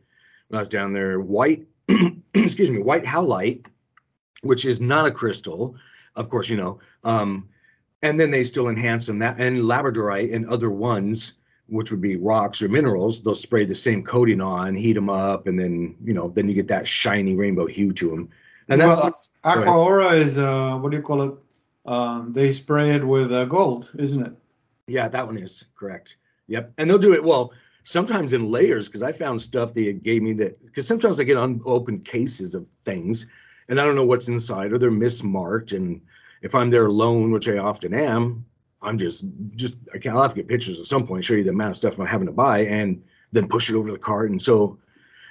when 0.49 0.59
I 0.59 0.61
was 0.61 0.69
down 0.69 0.93
there. 0.93 1.21
White, 1.21 1.67
excuse 2.35 2.71
me, 2.71 2.83
white 2.83 3.05
howlite, 3.05 3.64
which 4.43 4.67
is 4.67 4.78
not 4.78 5.07
a 5.07 5.11
crystal, 5.11 5.75
of 6.18 6.28
course, 6.28 6.48
you 6.48 6.56
know. 6.56 6.80
Um, 7.04 7.48
and 8.02 8.18
then 8.18 8.30
they 8.30 8.44
still 8.44 8.68
enhance 8.68 9.06
them. 9.06 9.18
That 9.18 9.40
and 9.40 9.58
labradorite 9.58 10.34
and 10.34 10.46
other 10.48 10.70
ones 10.70 11.34
which 11.68 11.90
would 11.90 12.00
be 12.00 12.16
rocks 12.16 12.62
or 12.62 12.68
minerals 12.68 13.22
they'll 13.22 13.34
spray 13.34 13.64
the 13.64 13.75
same 13.75 14.02
coating 14.02 14.40
on 14.40 14.75
heat 14.75 14.94
them 14.94 15.10
up 15.10 15.46
and 15.46 15.58
then 15.58 15.94
you 16.02 16.14
know 16.14 16.28
then 16.28 16.48
you 16.48 16.54
get 16.54 16.68
that 16.68 16.88
shiny 16.88 17.37
rainbow 17.37 17.66
hue 17.66 17.92
to 17.92 18.08
them 18.08 18.28
and 18.68 18.80
that's 18.80 19.00
well, 19.00 19.14
aqua 19.44 19.70
aura 19.70 20.12
is 20.12 20.38
uh 20.38 20.76
what 20.78 20.90
do 20.90 20.96
you 20.96 21.02
call 21.02 21.22
it? 21.22 21.34
Um, 21.84 22.32
they 22.34 22.52
spray 22.52 22.90
it 22.90 23.06
with 23.06 23.32
uh, 23.32 23.44
gold 23.44 23.90
isn't 23.98 24.26
it? 24.26 24.32
Yeah 24.87 25.08
that 25.08 25.26
one 25.26 25.38
is 25.38 25.64
correct. 25.75 26.16
Yep 26.46 26.72
and 26.78 26.88
they'll 26.88 26.98
do 26.98 27.12
it 27.12 27.22
well 27.22 27.52
sometimes 27.82 28.32
in 28.32 28.50
layers 28.50 28.87
because 28.87 29.02
i 29.02 29.12
found 29.12 29.40
stuff 29.40 29.72
they 29.72 29.92
gave 29.92 30.22
me 30.22 30.32
that 30.34 30.64
because 30.64 30.87
sometimes 30.87 31.20
i 31.20 31.25
get 31.25 31.37
unopened 31.37 32.04
cases 32.04 32.54
of 32.54 32.68
things 32.84 33.26
and 33.68 33.80
i 33.80 33.84
don't 33.84 33.96
know 33.96 34.04
what's 34.04 34.28
inside 34.28 34.72
or 34.72 34.78
they're 34.78 34.90
mismarked 34.90 35.76
and 35.76 36.00
if 36.42 36.54
I'm 36.54 36.70
there 36.70 36.87
alone, 36.87 37.30
which 37.30 37.48
I 37.48 37.58
often 37.58 37.94
am, 37.94 38.44
I'm 38.80 38.96
just 38.96 39.25
just 39.56 39.75
I 39.92 39.98
can't, 39.98 40.14
I'll 40.14 40.22
have 40.22 40.34
to 40.34 40.37
get 40.37 40.48
pictures 40.48 40.78
at 40.78 40.87
some 40.87 41.06
point, 41.06 41.25
show 41.25 41.34
you 41.34 41.44
the 41.44 41.50
amount 41.50 41.70
of 41.70 41.76
stuff 41.76 41.98
I'm 41.98 42.06
having 42.06 42.26
to 42.26 42.32
buy, 42.32 42.60
and 42.60 43.02
then 43.32 43.48
push 43.48 43.70
it 43.70 43.76
over 43.76 43.90
the 43.90 43.98
cart. 43.98 44.30
And 44.30 44.40
so 44.40 44.78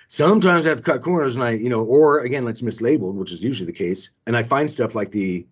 sometimes 0.10 0.66
I 0.66 0.70
have 0.70 0.80
to 0.80 0.84
cut 0.84 1.02
corners, 1.02 1.36
and 1.36 1.46
I 1.46 1.52
you 1.52 1.70
know, 1.70 1.84
or 1.84 2.20
again, 2.20 2.48
it's 2.48 2.62
mislabeled, 2.62 3.14
which 3.14 3.32
is 3.32 3.44
usually 3.44 3.68
the 3.68 3.78
case, 3.78 4.10
and 4.26 4.36
I 4.36 4.44
find 4.44 4.70
stuff 4.70 4.96
like 4.96 5.12
the 5.12 5.46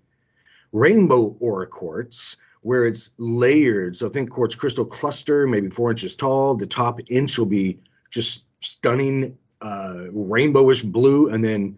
rainbow 0.71 1.35
aura 1.39 1.67
quartz 1.67 2.37
where 2.61 2.85
it's 2.85 3.11
layered. 3.17 3.95
So 3.95 4.09
think 4.09 4.31
quartz 4.31 4.55
crystal 4.55 4.85
cluster, 4.85 5.45
maybe 5.45 5.69
four 5.69 5.91
inches 5.91 6.15
tall. 6.15 6.55
The 6.55 6.65
top 6.65 6.99
inch 7.07 7.37
will 7.37 7.45
be 7.45 7.79
just 8.09 8.45
stunning 8.59 9.37
uh, 9.61 10.07
rainbowish 10.11 10.83
blue, 10.83 11.29
and 11.29 11.43
then 11.43 11.77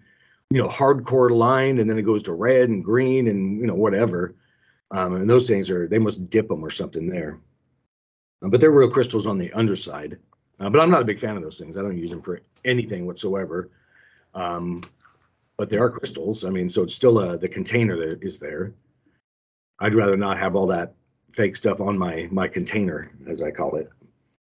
you 0.50 0.62
know 0.62 0.68
hardcore 0.68 1.32
line 1.32 1.80
and 1.80 1.90
then 1.90 1.98
it 1.98 2.04
goes 2.04 2.24
to 2.24 2.34
red 2.34 2.70
and 2.70 2.84
green 2.84 3.28
and 3.28 3.60
you 3.60 3.68
know 3.68 3.76
whatever. 3.76 4.36
Um, 4.92 5.16
and 5.16 5.30
those 5.30 5.48
things 5.48 5.70
are 5.70 5.88
they 5.88 6.00
must 6.00 6.30
dip 6.30 6.48
them 6.48 6.64
or 6.64 6.70
something 6.70 7.08
there. 7.08 7.40
Uh, 8.44 8.48
but 8.48 8.62
they're 8.62 8.72
real 8.72 8.90
crystals 8.90 9.28
on 9.28 9.38
the 9.38 9.52
underside. 9.54 10.18
Uh, 10.60 10.70
but 10.70 10.80
i'm 10.80 10.90
not 10.90 11.02
a 11.02 11.06
big 11.06 11.20
fan 11.20 11.38
of 11.38 11.44
those 11.44 11.60
things. 11.60 11.78
I 11.78 11.82
don't 11.82 11.98
use 11.98 12.10
them 12.10 12.22
for 12.22 12.42
anything 12.66 13.06
whatsoever. 13.06 13.70
Um, 14.34 14.84
but 15.58 15.70
they 15.70 15.78
are 15.78 15.90
crystals. 15.90 16.46
I 16.46 16.50
mean 16.50 16.70
so 16.70 16.84
it's 16.84 16.96
still 16.96 17.20
a, 17.20 17.38
the 17.38 17.50
container 17.50 17.98
that 17.98 18.24
is 18.24 18.40
there. 18.40 18.74
I'd 19.80 19.96
rather 19.96 20.18
not 20.18 20.40
have 20.40 20.56
all 20.56 20.68
that 20.68 20.96
fake 21.32 21.56
stuff 21.56 21.82
on 21.82 21.98
my 21.98 22.28
my 22.32 22.48
container 22.48 23.12
as 23.28 23.42
i 23.42 23.52
call 23.52 23.76
it 23.76 23.90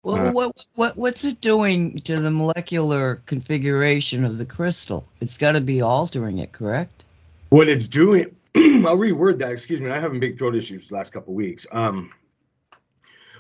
well, 0.03 0.29
uh, 0.29 0.33
what 0.33 0.65
what 0.75 0.97
what's 0.97 1.25
it 1.25 1.41
doing 1.41 1.99
to 2.01 2.21
the 2.21 2.31
molecular 2.31 3.17
configuration 3.27 4.25
of 4.25 4.39
the 4.39 4.47
crystal? 4.47 5.07
It's 5.21 5.37
got 5.37 5.53
to 5.53 5.61
be 5.61 5.83
altering 5.83 6.39
it, 6.39 6.53
correct? 6.53 7.05
What 7.51 7.69
it's 7.69 7.87
doing, 7.87 8.35
I'll 8.57 8.97
reword 8.97 9.39
that. 9.41 9.51
Excuse 9.53 9.83
me, 9.83 9.91
I 9.91 10.01
having 10.01 10.21
big 10.21 10.39
throat 10.39 10.57
issues 10.57 10.89
the 10.89 10.95
last 10.95 11.13
couple 11.13 11.35
weeks. 11.35 11.67
Um, 11.73 12.11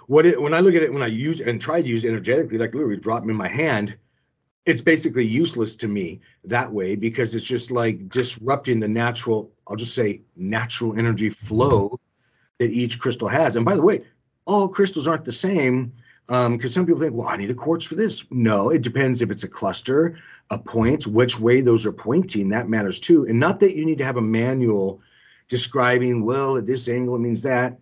what 0.06 0.26
it 0.26 0.40
when 0.40 0.52
I 0.52 0.60
look 0.60 0.74
at 0.74 0.82
it 0.82 0.92
when 0.92 1.02
I 1.02 1.06
use 1.06 1.40
and 1.40 1.60
try 1.60 1.80
to 1.80 1.88
use 1.88 2.04
energetically, 2.04 2.58
like 2.58 2.74
literally 2.74 2.96
drop 2.96 3.22
them 3.22 3.30
in 3.30 3.36
my 3.36 3.48
hand, 3.48 3.96
it's 4.66 4.82
basically 4.82 5.24
useless 5.24 5.74
to 5.76 5.88
me 5.88 6.20
that 6.44 6.70
way 6.70 6.94
because 6.94 7.34
it's 7.34 7.46
just 7.46 7.70
like 7.70 8.08
disrupting 8.10 8.80
the 8.80 8.88
natural. 8.88 9.50
I'll 9.66 9.76
just 9.76 9.94
say 9.94 10.20
natural 10.36 10.98
energy 10.98 11.30
flow 11.30 11.98
that 12.58 12.70
each 12.70 12.98
crystal 12.98 13.28
has. 13.28 13.56
And 13.56 13.64
by 13.64 13.76
the 13.76 13.82
way, 13.82 14.04
all 14.44 14.68
crystals 14.68 15.06
aren't 15.06 15.24
the 15.24 15.32
same 15.32 15.92
because 16.26 16.46
um, 16.46 16.68
some 16.68 16.86
people 16.86 17.00
think, 17.00 17.14
well, 17.14 17.28
I 17.28 17.36
need 17.36 17.50
a 17.50 17.54
quartz 17.54 17.84
for 17.84 17.96
this. 17.96 18.24
No, 18.30 18.70
it 18.70 18.82
depends 18.82 19.20
if 19.20 19.30
it's 19.30 19.42
a 19.42 19.48
cluster, 19.48 20.16
a 20.50 20.58
point, 20.58 21.06
which 21.06 21.40
way 21.40 21.60
those 21.60 21.84
are 21.84 21.92
pointing. 21.92 22.48
That 22.48 22.68
matters 22.68 23.00
too. 23.00 23.26
And 23.26 23.40
not 23.40 23.58
that 23.60 23.74
you 23.74 23.84
need 23.84 23.98
to 23.98 24.04
have 24.04 24.16
a 24.16 24.22
manual 24.22 25.00
describing, 25.48 26.24
well, 26.24 26.56
at 26.56 26.66
this 26.66 26.88
angle 26.88 27.16
it 27.16 27.20
means 27.20 27.42
that. 27.42 27.78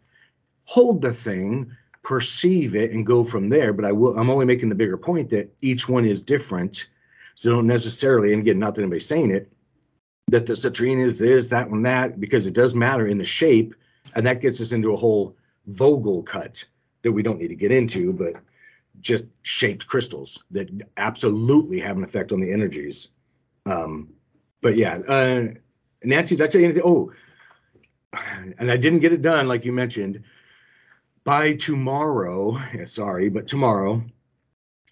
Hold 0.65 1.03
the 1.03 1.13
thing, 1.13 1.71
perceive 2.03 2.75
it, 2.75 2.91
and 2.91 3.07
go 3.07 3.23
from 3.23 3.49
there. 3.49 3.73
But 3.73 3.85
I 3.85 3.93
will. 3.93 4.19
I'm 4.19 4.31
only 4.31 4.47
making 4.47 4.71
the 4.71 4.75
bigger 4.75 4.97
point 4.97 5.29
that 5.31 5.51
each 5.61 5.89
one 5.89 6.07
is 6.07 6.23
different. 6.23 6.89
So 7.35 7.51
don't 7.51 7.67
necessarily, 7.67 8.33
and 8.33 8.41
again, 8.43 8.59
not 8.59 8.75
that 8.75 8.83
anybody's 8.83 9.07
saying 9.07 9.31
it, 9.31 9.53
that 10.29 10.47
the 10.47 10.55
citrine 10.55 11.03
is 11.03 11.19
this, 11.19 11.49
that 11.51 11.71
one, 11.71 11.83
that, 11.83 12.19
because 12.19 12.47
it 12.47 12.55
does 12.55 12.75
matter 12.75 13.07
in 13.07 13.19
the 13.19 13.25
shape, 13.25 13.75
and 14.15 14.27
that 14.27 14.41
gets 14.41 14.61
us 14.61 14.73
into 14.73 14.93
a 14.93 14.97
whole 14.97 15.37
Vogel 15.67 16.23
cut 16.23 16.65
that 17.09 17.13
we 17.13 17.23
don't 17.23 17.39
need 17.41 17.49
to 17.49 17.57
get 17.57 17.73
into, 17.73 18.13
but 18.13 18.35
just 19.01 19.25
shaped 19.43 19.87
crystals 19.87 20.45
that 20.51 20.69
absolutely 20.99 21.81
have 21.81 21.97
an 21.97 22.05
effect 22.05 22.33
on 22.33 22.41
the 22.41 22.53
energies. 22.53 23.09
Um, 23.65 24.11
but 24.61 24.77
yeah, 24.77 24.99
uh, 25.09 25.47
Nancy, 26.05 26.37
did 26.37 26.45
I 26.45 26.49
tell 26.49 26.61
you 26.61 26.67
anything? 26.67 26.83
Oh, 26.85 27.11
and 28.59 28.71
I 28.71 28.77
didn't 28.77 29.01
get 29.01 29.13
it 29.13 29.23
done, 29.23 29.49
like 29.49 29.65
you 29.65 29.73
mentioned. 29.73 30.23
By 31.25 31.55
tomorrow, 31.55 32.59
sorry, 32.85 33.31
but 33.31 33.47
tomorrow, 33.47 34.03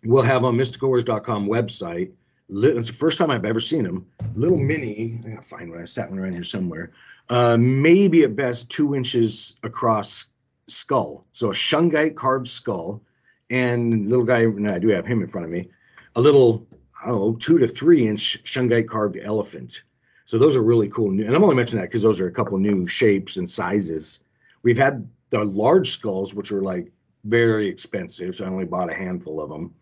we'll 0.05 0.23
have 0.23 0.45
on 0.45 0.57
mysticalwares.com 0.57 1.47
website. 1.47 2.13
It's 2.49 2.87
the 2.87 2.93
first 2.93 3.19
time 3.19 3.31
I've 3.31 3.45
ever 3.45 3.61
seen 3.61 3.83
them. 3.83 4.07
Little 4.37 4.59
mini, 4.59 5.21
I 5.25 5.31
gotta 5.31 5.43
find 5.43 5.71
one. 5.71 5.81
I 5.81 5.85
sat 5.85 6.09
one 6.09 6.19
around 6.19 6.35
here 6.35 6.45
somewhere. 6.45 6.93
Uh, 7.29 7.57
maybe 7.59 8.23
at 8.23 8.37
best 8.37 8.71
two 8.71 8.95
inches 8.95 9.57
across 9.65 10.27
skull. 10.69 11.27
So 11.33 11.51
a 11.51 11.55
shungite 11.55 12.17
carved 12.17 12.49
skull, 12.49 13.03
and 13.51 14.11
little 14.11 14.25
guy, 14.25 14.41
and 14.41 14.71
I 14.71 14.79
do 14.79 14.89
have 14.89 15.07
him 15.07 15.21
in 15.21 15.29
front 15.29 15.47
of 15.47 15.53
me, 15.53 15.69
a 16.17 16.21
little, 16.21 16.67
I 17.03 17.09
don't 17.09 17.21
know, 17.21 17.35
two 17.37 17.59
to 17.59 17.69
three 17.69 18.07
inch 18.07 18.43
shungite 18.45 18.89
carved 18.89 19.19
elephant. 19.23 19.83
So 20.25 20.39
those 20.39 20.57
are 20.57 20.63
really 20.63 20.89
cool. 20.89 21.11
And 21.11 21.35
I'm 21.35 21.45
only 21.45 21.55
mentioning 21.55 21.83
that 21.83 21.89
because 21.89 22.03
those 22.03 22.21
are 22.21 22.27
a 22.27 22.33
couple 22.33 22.59
new 22.59 22.87
shapes 22.87 23.37
and 23.37 23.49
sizes. 23.49 24.21
We've 24.63 24.79
had 24.79 25.09
the 25.31 25.45
large 25.45 25.91
skulls, 25.91 26.35
which 26.35 26.51
are 26.51 26.63
like 26.63 26.91
very 27.25 27.69
expensive. 27.69 28.35
So 28.35 28.45
I 28.45 28.49
only 28.49 28.65
bought 28.65 28.91
a 28.91 28.95
handful 28.95 29.41
of 29.41 29.51
them. 29.51 29.75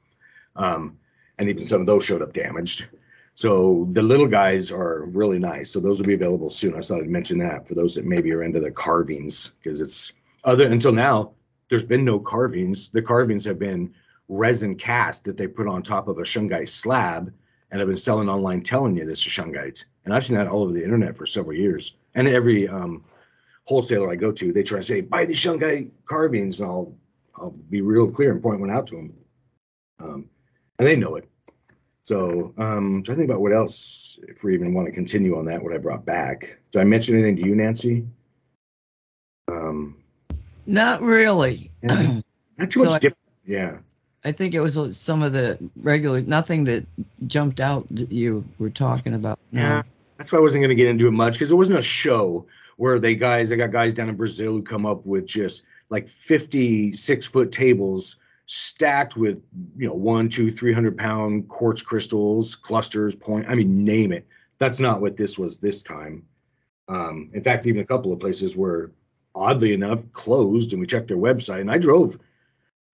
Um, 0.56 0.98
and 1.38 1.48
even 1.48 1.64
some 1.64 1.80
of 1.80 1.86
those 1.86 2.04
showed 2.04 2.22
up 2.22 2.32
damaged. 2.32 2.88
So 3.34 3.88
the 3.92 4.02
little 4.02 4.28
guys 4.28 4.70
are 4.70 5.06
really 5.06 5.38
nice. 5.38 5.70
So 5.70 5.80
those 5.80 5.98
will 5.98 6.06
be 6.06 6.14
available 6.14 6.50
soon. 6.50 6.74
I 6.74 6.80
thought 6.80 7.00
I'd 7.00 7.08
mention 7.08 7.38
that 7.38 7.66
for 7.66 7.74
those 7.74 7.94
that 7.94 8.04
maybe 8.04 8.30
are 8.32 8.44
into 8.44 8.60
the 8.60 8.70
carvings 8.70 9.54
because 9.62 9.80
it's 9.80 10.12
other 10.44 10.70
until 10.70 10.92
now, 10.92 11.32
there's 11.68 11.84
been 11.84 12.04
no 12.04 12.18
carvings. 12.18 12.88
The 12.88 13.02
carvings 13.02 13.44
have 13.44 13.58
been 13.58 13.94
resin 14.28 14.74
cast 14.74 15.24
that 15.24 15.36
they 15.36 15.46
put 15.46 15.66
on 15.66 15.82
top 15.82 16.08
of 16.08 16.18
a 16.18 16.22
shungite 16.22 16.68
slab 16.68 17.32
and 17.74 17.80
I've 17.80 17.88
been 17.88 17.96
selling 17.96 18.28
online 18.28 18.62
telling 18.62 18.96
you 18.96 19.04
this 19.04 19.26
is 19.26 19.32
shungite. 19.32 19.84
And 20.04 20.14
I've 20.14 20.24
seen 20.24 20.36
that 20.36 20.46
all 20.46 20.62
over 20.62 20.72
the 20.72 20.84
internet 20.84 21.16
for 21.16 21.26
several 21.26 21.56
years. 21.56 21.96
And 22.14 22.28
every 22.28 22.68
um, 22.68 23.04
wholesaler 23.64 24.08
I 24.08 24.14
go 24.14 24.30
to, 24.30 24.52
they 24.52 24.62
try 24.62 24.78
to 24.78 24.84
say, 24.84 25.00
buy 25.00 25.24
these 25.24 25.40
shungite 25.40 25.90
carvings, 26.06 26.60
and 26.60 26.68
I'll 26.68 26.94
I'll 27.34 27.50
be 27.50 27.80
real 27.80 28.08
clear 28.08 28.30
and 28.30 28.40
point 28.40 28.60
one 28.60 28.70
out 28.70 28.86
to 28.88 28.94
them. 28.94 29.14
Um, 29.98 30.30
and 30.78 30.86
they 30.86 30.94
know 30.94 31.16
it. 31.16 31.28
So 32.02 32.54
um, 32.58 33.02
trying 33.02 33.18
think 33.18 33.28
about 33.28 33.40
what 33.40 33.52
else, 33.52 34.20
if 34.28 34.44
we 34.44 34.54
even 34.54 34.72
want 34.72 34.86
to 34.86 34.92
continue 34.92 35.36
on 35.36 35.44
that, 35.46 35.60
what 35.60 35.74
I 35.74 35.78
brought 35.78 36.04
back. 36.04 36.58
Did 36.70 36.80
I 36.80 36.84
mention 36.84 37.16
anything 37.16 37.34
to 37.42 37.48
you, 37.48 37.56
Nancy? 37.56 38.06
Not 40.66 41.00
really. 41.00 41.70
Yeah. 41.82 42.20
Not 42.58 42.70
too 42.70 42.80
so 42.80 42.86
much 42.86 43.00
different. 43.00 43.22
Yeah. 43.46 43.78
I 44.24 44.32
think 44.32 44.54
it 44.54 44.60
was 44.60 44.96
some 44.96 45.22
of 45.22 45.32
the 45.32 45.58
regular, 45.76 46.22
nothing 46.22 46.64
that 46.64 46.86
jumped 47.26 47.60
out 47.60 47.86
that 47.90 48.10
you 48.10 48.44
were 48.58 48.70
talking 48.70 49.14
about. 49.14 49.38
Yeah. 49.52 49.82
That's 50.16 50.32
why 50.32 50.38
I 50.38 50.42
wasn't 50.42 50.62
going 50.62 50.70
to 50.70 50.74
get 50.74 50.88
into 50.88 51.06
it 51.06 51.12
much 51.12 51.34
because 51.34 51.50
it 51.50 51.56
wasn't 51.56 51.78
a 51.78 51.82
show 51.82 52.46
where 52.76 52.98
they 52.98 53.14
guys, 53.14 53.52
I 53.52 53.56
got 53.56 53.70
guys 53.70 53.92
down 53.92 54.08
in 54.08 54.16
Brazil 54.16 54.52
who 54.52 54.62
come 54.62 54.86
up 54.86 55.04
with 55.04 55.26
just 55.26 55.64
like 55.90 56.08
56 56.08 57.26
foot 57.26 57.52
tables 57.52 58.16
stacked 58.46 59.16
with, 59.16 59.42
you 59.76 59.86
know, 59.86 59.94
one, 59.94 60.28
two, 60.28 60.50
300 60.50 60.96
pound 60.96 61.48
quartz 61.48 61.82
crystals, 61.82 62.54
clusters, 62.54 63.14
point. 63.14 63.46
I 63.48 63.54
mean, 63.54 63.84
name 63.84 64.12
it. 64.12 64.26
That's 64.58 64.80
not 64.80 65.00
what 65.00 65.16
this 65.16 65.38
was 65.38 65.58
this 65.58 65.82
time. 65.82 66.24
Um, 66.88 67.30
in 67.32 67.42
fact, 67.42 67.66
even 67.66 67.82
a 67.82 67.86
couple 67.86 68.12
of 68.12 68.20
places 68.20 68.56
where 68.56 68.90
oddly 69.34 69.72
enough, 69.72 70.10
closed 70.12 70.72
and 70.72 70.80
we 70.80 70.86
checked 70.86 71.08
their 71.08 71.16
website 71.16 71.60
and 71.60 71.70
I 71.70 71.78
drove 71.78 72.18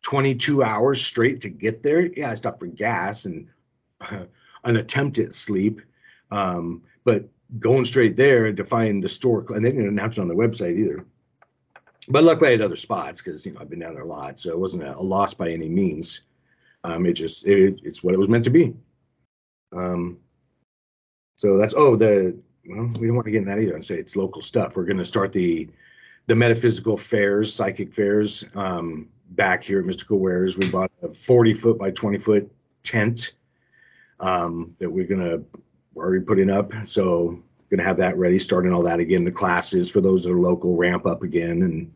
22 0.02 0.62
hours 0.62 1.04
straight 1.04 1.40
to 1.42 1.48
get 1.48 1.82
there. 1.82 2.06
Yeah, 2.06 2.30
I 2.30 2.34
stopped 2.34 2.60
for 2.60 2.66
gas 2.66 3.26
and 3.26 3.46
an 4.64 4.76
attempt 4.76 5.18
at 5.18 5.34
sleep. 5.34 5.80
Um, 6.30 6.82
but 7.04 7.28
going 7.58 7.84
straight 7.84 8.16
there 8.16 8.52
to 8.52 8.64
find 8.64 9.02
the 9.02 9.08
store, 9.08 9.44
and 9.48 9.64
they 9.64 9.70
didn't 9.70 9.88
announce 9.88 10.18
it 10.18 10.20
on 10.20 10.28
the 10.28 10.34
website 10.34 10.78
either. 10.78 11.04
But 12.08 12.24
luckily, 12.24 12.48
I 12.48 12.52
had 12.52 12.62
other 12.62 12.76
spots 12.76 13.20
because 13.20 13.44
you 13.44 13.52
know 13.52 13.60
I've 13.60 13.70
been 13.70 13.80
down 13.80 13.94
there 13.94 14.04
a 14.04 14.06
lot, 14.06 14.38
so 14.38 14.50
it 14.50 14.58
wasn't 14.58 14.84
a, 14.84 14.96
a 14.96 15.00
loss 15.00 15.34
by 15.34 15.50
any 15.50 15.68
means. 15.68 16.22
Um, 16.84 17.06
it 17.06 17.14
just 17.14 17.46
it, 17.46 17.80
it's 17.82 18.02
what 18.02 18.14
it 18.14 18.18
was 18.18 18.28
meant 18.28 18.44
to 18.44 18.50
be. 18.50 18.74
Um, 19.72 20.18
so 21.36 21.56
that's 21.56 21.74
oh 21.76 21.96
the 21.96 22.36
well 22.66 22.90
we 22.98 23.06
don't 23.06 23.16
want 23.16 23.26
to 23.26 23.32
get 23.32 23.42
in 23.42 23.48
that 23.48 23.58
either 23.58 23.74
and 23.74 23.84
say 23.84 23.96
it's 23.96 24.16
local 24.16 24.42
stuff. 24.42 24.76
We're 24.76 24.84
going 24.84 24.98
to 24.98 25.04
start 25.04 25.32
the 25.32 25.68
the 26.26 26.34
metaphysical 26.34 26.96
fairs, 26.96 27.52
psychic 27.52 27.92
fairs 27.92 28.44
um, 28.54 29.08
back 29.30 29.64
here 29.64 29.80
at 29.80 29.84
Mystical 29.84 30.18
Wares. 30.18 30.58
We 30.58 30.70
bought 30.70 30.90
a 31.02 31.12
40 31.12 31.54
foot 31.54 31.78
by 31.78 31.90
20 31.90 32.18
foot 32.18 32.52
tent 32.82 33.32
um, 34.20 34.74
that 34.78 34.90
we're 34.90 35.06
going 35.06 35.20
to 35.20 35.44
we're 35.94 36.04
already 36.04 36.24
putting 36.24 36.50
up. 36.50 36.72
So 36.84 37.42
going 37.70 37.78
to 37.78 37.84
have 37.84 37.96
that 37.98 38.16
ready, 38.16 38.38
starting 38.38 38.72
all 38.72 38.82
that 38.82 39.00
again. 39.00 39.24
The 39.24 39.32
classes 39.32 39.90
for 39.90 40.00
those 40.00 40.24
that 40.24 40.32
are 40.32 40.38
local 40.38 40.76
ramp 40.76 41.06
up 41.06 41.22
again 41.22 41.62
and 41.62 41.92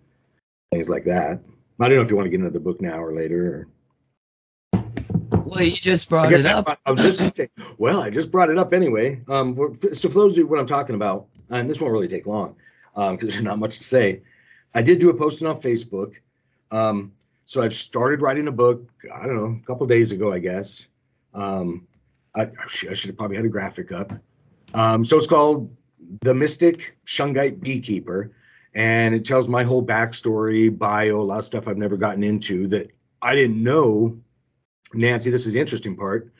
things 0.71 0.89
like 0.89 1.05
that. 1.05 1.41
I 1.81 1.89
don't 1.89 1.97
know 1.97 2.03
if 2.03 2.11
you 2.11 2.17
want 2.17 2.27
to 2.27 2.31
get 2.31 2.39
into 2.39 2.51
the 2.51 2.61
book 2.61 2.81
now 2.81 3.03
or 3.03 3.13
later. 3.13 3.69
Or... 4.73 5.43
Well, 5.45 5.63
you 5.63 5.73
just 5.73 6.09
brought 6.09 6.33
it 6.33 6.47
up. 6.47 6.69
I, 6.87 6.91
was 6.93 7.03
just 7.03 7.19
going 7.19 7.31
to 7.31 7.35
say, 7.35 7.51
well, 7.77 8.01
I 8.01 8.11
just 8.11 8.31
brought 8.31 8.51
it 8.51 8.59
up 8.59 8.73
anyway. 8.73 9.21
Um, 9.29 9.55
for, 9.55 9.75
so 9.93 10.09
for 10.09 10.15
those 10.15 10.33
of 10.33 10.39
you 10.39 10.47
what 10.47 10.61
I'm 10.61 10.67
talking 10.67 10.95
about, 10.95 11.27
and 11.51 11.69
this 11.69 11.81
won't 11.81 11.93
really 11.93 12.09
take 12.09 12.27
long 12.27 12.55
because 12.95 13.11
um, 13.11 13.17
there's 13.21 13.43
not 13.43 13.59
much 13.59 13.79
to 13.79 13.85
say. 13.85 14.23
I 14.75 14.83
did 14.83 14.99
do 14.99 15.11
a 15.11 15.15
posting 15.15 15.47
on 15.47 15.61
Facebook. 15.61 16.15
Um, 16.71 17.13
so 17.45 17.63
I've 17.63 17.75
started 17.75 18.23
writing 18.23 18.49
a 18.49 18.53
book. 18.53 18.89
I 19.13 19.27
don't 19.27 19.37
know, 19.37 19.61
a 19.63 19.67
couple 19.67 19.87
days 19.87 20.13
ago, 20.13 20.33
I 20.33 20.39
guess. 20.39 20.87
Um, 21.35 21.87
I, 22.35 22.43
I 22.43 22.67
should 22.67 22.99
have 22.99 23.17
probably 23.17 23.37
had 23.37 23.45
a 23.45 23.51
graphic 23.51 23.93
up. 23.93 24.13
Um, 24.73 25.05
so 25.05 25.17
it's 25.17 25.27
called 25.27 25.75
The 26.23 26.35
Mystic 26.35 26.97
Shungite 27.07 27.61
Beekeeper. 27.61 28.33
And 28.75 29.15
it 29.15 29.25
tells 29.25 29.49
my 29.49 29.63
whole 29.63 29.85
backstory, 29.85 30.77
bio, 30.77 31.21
a 31.21 31.23
lot 31.23 31.39
of 31.39 31.45
stuff 31.45 31.69
I've 31.69 31.79
never 31.79 31.97
gotten 31.97 32.25
into 32.25 32.67
that 32.69 32.91
I 33.23 33.35
didn't 33.35 33.63
know. 33.63 34.19
Nancy, 34.93 35.31
this 35.31 35.47
is 35.47 35.55
the 35.55 35.61
interesting 35.61 35.97
part. 35.97 36.33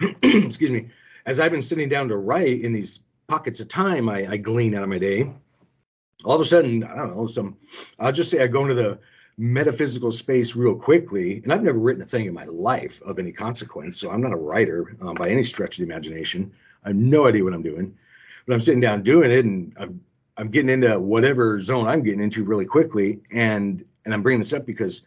Excuse 0.22 0.70
me. 0.70 0.88
As 1.24 1.40
I've 1.40 1.50
been 1.50 1.62
sitting 1.62 1.88
down 1.88 2.08
to 2.08 2.16
write 2.16 2.60
in 2.60 2.72
these 2.72 3.00
pockets 3.26 3.60
of 3.60 3.68
time 3.68 4.08
I, 4.08 4.32
I 4.32 4.36
glean 4.36 4.74
out 4.74 4.82
of 4.82 4.88
my 4.88 4.98
day, 4.98 5.30
all 6.24 6.34
of 6.34 6.40
a 6.40 6.44
sudden, 6.44 6.84
I 6.84 6.96
don't 6.96 7.16
know, 7.16 7.26
some, 7.26 7.56
I'll 7.98 8.12
just 8.12 8.30
say 8.30 8.42
I 8.42 8.46
go 8.46 8.62
into 8.62 8.74
the 8.74 8.98
metaphysical 9.38 10.10
space 10.10 10.56
real 10.56 10.74
quickly. 10.74 11.40
And 11.44 11.52
I've 11.52 11.62
never 11.62 11.78
written 11.78 12.02
a 12.02 12.06
thing 12.06 12.26
in 12.26 12.34
my 12.34 12.44
life 12.44 13.00
of 13.02 13.18
any 13.18 13.32
consequence. 13.32 13.98
So 13.98 14.10
I'm 14.10 14.20
not 14.20 14.32
a 14.32 14.36
writer 14.36 14.96
um, 15.00 15.14
by 15.14 15.28
any 15.28 15.44
stretch 15.44 15.78
of 15.78 15.86
the 15.86 15.92
imagination. 15.92 16.52
I 16.84 16.88
have 16.88 16.96
no 16.96 17.26
idea 17.26 17.44
what 17.44 17.54
I'm 17.54 17.62
doing, 17.62 17.96
but 18.46 18.54
I'm 18.54 18.60
sitting 18.60 18.80
down 18.80 19.02
doing 19.02 19.30
it, 19.30 19.44
and 19.44 19.74
I'm 19.78 20.00
I'm 20.36 20.48
getting 20.48 20.70
into 20.70 20.98
whatever 21.00 21.58
zone 21.58 21.88
I'm 21.88 22.02
getting 22.02 22.20
into 22.20 22.44
really 22.44 22.64
quickly, 22.64 23.20
and 23.32 23.84
and 24.04 24.14
I'm 24.14 24.22
bringing 24.22 24.38
this 24.38 24.52
up 24.52 24.64
because 24.64 25.02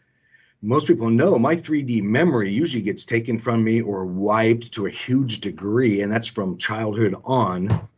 most 0.60 0.86
people 0.86 1.10
know 1.10 1.38
my 1.38 1.56
3D 1.56 2.02
memory 2.02 2.52
usually 2.52 2.82
gets 2.82 3.04
taken 3.04 3.38
from 3.38 3.64
me 3.64 3.80
or 3.80 4.04
wiped 4.04 4.72
to 4.72 4.86
a 4.86 4.90
huge 4.90 5.40
degree, 5.40 6.02
and 6.02 6.12
that's 6.12 6.28
from 6.28 6.56
childhood 6.58 7.16
on. 7.24 7.88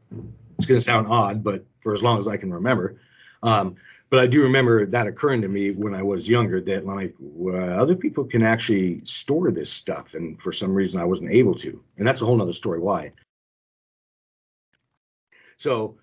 It's 0.58 0.66
going 0.66 0.78
to 0.78 0.84
sound 0.84 1.06
odd, 1.08 1.42
but 1.42 1.64
for 1.80 1.92
as 1.92 2.02
long 2.02 2.18
as 2.18 2.28
I 2.28 2.36
can 2.36 2.52
remember. 2.52 2.96
Um, 3.42 3.76
but 4.10 4.20
I 4.20 4.26
do 4.26 4.42
remember 4.42 4.86
that 4.86 5.06
occurring 5.06 5.42
to 5.42 5.48
me 5.48 5.72
when 5.72 5.94
I 5.94 6.02
was 6.02 6.28
younger 6.28 6.60
that 6.60 6.86
like 6.86 7.14
well, 7.18 7.80
other 7.80 7.96
people 7.96 8.24
can 8.24 8.42
actually 8.42 9.00
store 9.04 9.50
this 9.50 9.72
stuff, 9.72 10.14
and 10.14 10.40
for 10.40 10.52
some 10.52 10.72
reason 10.72 11.00
I 11.00 11.04
wasn't 11.04 11.32
able 11.32 11.54
to, 11.56 11.82
and 11.98 12.06
that's 12.06 12.22
a 12.22 12.24
whole 12.24 12.36
nother 12.36 12.52
story 12.52 12.78
why. 12.78 13.12
So, 15.56 15.96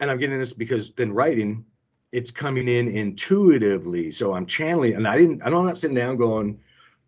and 0.00 0.10
I'm 0.10 0.18
getting 0.18 0.38
this 0.38 0.52
because 0.52 0.92
then 0.92 1.12
writing, 1.12 1.64
it's 2.12 2.30
coming 2.30 2.68
in 2.68 2.88
intuitively. 2.88 4.10
So 4.10 4.34
I'm 4.34 4.46
channeling, 4.46 4.94
and 4.94 5.06
I 5.06 5.18
didn't, 5.18 5.42
I'm 5.42 5.52
not 5.52 5.78
sitting 5.78 5.96
down 5.96 6.16
going, 6.16 6.58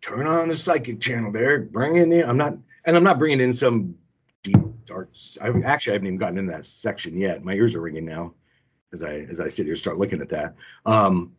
turn 0.01 0.27
on 0.27 0.49
the 0.49 0.57
psychic 0.57 1.01
channel 1.01 1.33
there, 1.33 1.61
bring 1.61 1.97
in 1.97 2.11
the, 2.11 2.23
I'm 2.23 2.37
not, 2.37 2.55
and 2.85 2.97
I'm 2.97 3.05
not 3.05 3.19
bringing 3.19 3.41
in 3.41 3.53
some 3.53 3.95
I 4.91 5.49
actually 5.65 5.93
I 5.93 5.95
haven't 5.95 6.07
even 6.07 6.17
gotten 6.17 6.39
in 6.39 6.47
that 6.49 6.65
section 6.65 7.17
yet. 7.17 7.45
My 7.45 7.55
ears 7.55 7.75
are 7.75 7.81
ringing 7.81 8.05
now 8.05 8.35
as 8.93 9.03
I 9.03 9.27
as 9.31 9.41
I 9.41 9.49
sit 9.49 9.67
here 9.67 9.77
start 9.77 9.99
looking 9.99 10.21
at 10.21 10.29
that. 10.31 10.55
Um, 10.87 11.33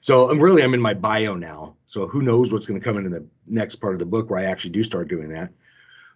so 0.00 0.30
I'm 0.30 0.40
really 0.40 0.62
I'm 0.62 0.74
in 0.74 0.80
my 0.80 0.94
bio 0.94 1.34
now. 1.34 1.76
So 1.86 2.06
who 2.06 2.22
knows 2.22 2.52
what's 2.52 2.66
going 2.66 2.80
to 2.80 2.84
come 2.84 2.96
into 2.96 3.10
the 3.10 3.24
next 3.46 3.76
part 3.76 3.94
of 3.94 3.98
the 3.98 4.06
book 4.06 4.30
where 4.30 4.40
I 4.40 4.44
actually 4.44 4.70
do 4.70 4.82
start 4.82 5.08
doing 5.08 5.28
that. 5.30 5.50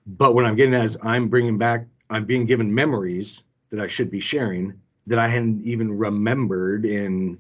But 0.07 0.35
what 0.35 0.45
I'm 0.45 0.57
getting 0.57 0.75
as 0.75 0.97
I'm 1.03 1.29
bringing 1.29 1.59
back, 1.59 1.87
I'm 2.09 2.25
being 2.25 2.47
given 2.47 2.73
memories 2.73 3.43
that 3.71 3.81
I 3.81 3.87
should 3.87 4.11
be 4.11 4.21
sharing 4.21 4.75
that 5.07 5.19
I 5.19 5.29
hadn't 5.29 5.65
even 5.65 5.97
remembered 5.97 6.85
in, 6.85 7.39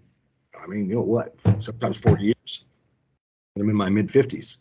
I 0.60 0.66
mean, 0.66 0.88
you 0.88 0.96
know 0.96 1.02
what, 1.02 1.40
sometimes 1.58 1.96
40 1.98 2.24
years. 2.24 2.64
I'm 3.58 3.68
in 3.68 3.76
my 3.76 3.88
mid 3.88 4.08
50s. 4.08 4.58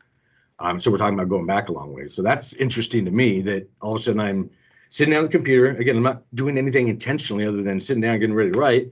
Um, 0.60 0.80
so 0.80 0.92
we're 0.92 0.98
talking 0.98 1.14
about 1.14 1.30
going 1.30 1.46
back 1.46 1.70
a 1.70 1.72
long 1.72 1.94
way. 1.94 2.08
So 2.08 2.22
that's 2.22 2.54
interesting 2.54 3.06
to 3.06 3.12
me 3.12 3.42
that 3.42 3.70
all 3.82 3.96
of 3.96 4.02
a 4.02 4.04
sudden 4.04 4.20
I'm 4.20 4.50
sitting 4.90 5.14
down 5.14 5.24
at 5.24 5.32
the 5.32 5.38
computer. 5.38 5.70
Again, 5.78 5.98
I'm 5.98 6.04
not 6.04 6.24
doing 6.36 6.58
anything 6.58 6.88
intentionally 6.88 7.46
other 7.46 7.62
than 7.62 7.80
sitting 7.80 8.02
down, 8.02 8.20
getting 8.20 8.36
ready 8.36 8.52
to 8.52 8.60
write. 8.60 8.92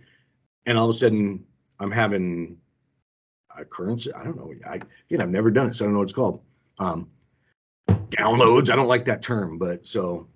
And 0.66 0.78
all 0.78 0.90
of 0.90 0.96
a 0.96 0.98
sudden 0.98 1.44
I'm 1.80 1.92
having 1.92 2.58
occurrence. 3.58 4.08
I 4.16 4.24
don't 4.24 4.38
know. 4.38 4.54
I, 4.66 4.80
again, 5.10 5.22
I've 5.22 5.30
never 5.30 5.52
done 5.52 5.68
it, 5.68 5.76
so 5.76 5.84
I 5.84 5.88
don't 5.88 5.94
know 5.94 6.00
what 6.00 6.04
it's 6.04 6.14
called. 6.14 6.42
Um, 6.80 7.10
downloads. 8.10 8.70
I 8.70 8.76
don't 8.76 8.88
like 8.88 9.06
that 9.06 9.22
term, 9.22 9.58
but 9.58 9.86
so 9.86 10.28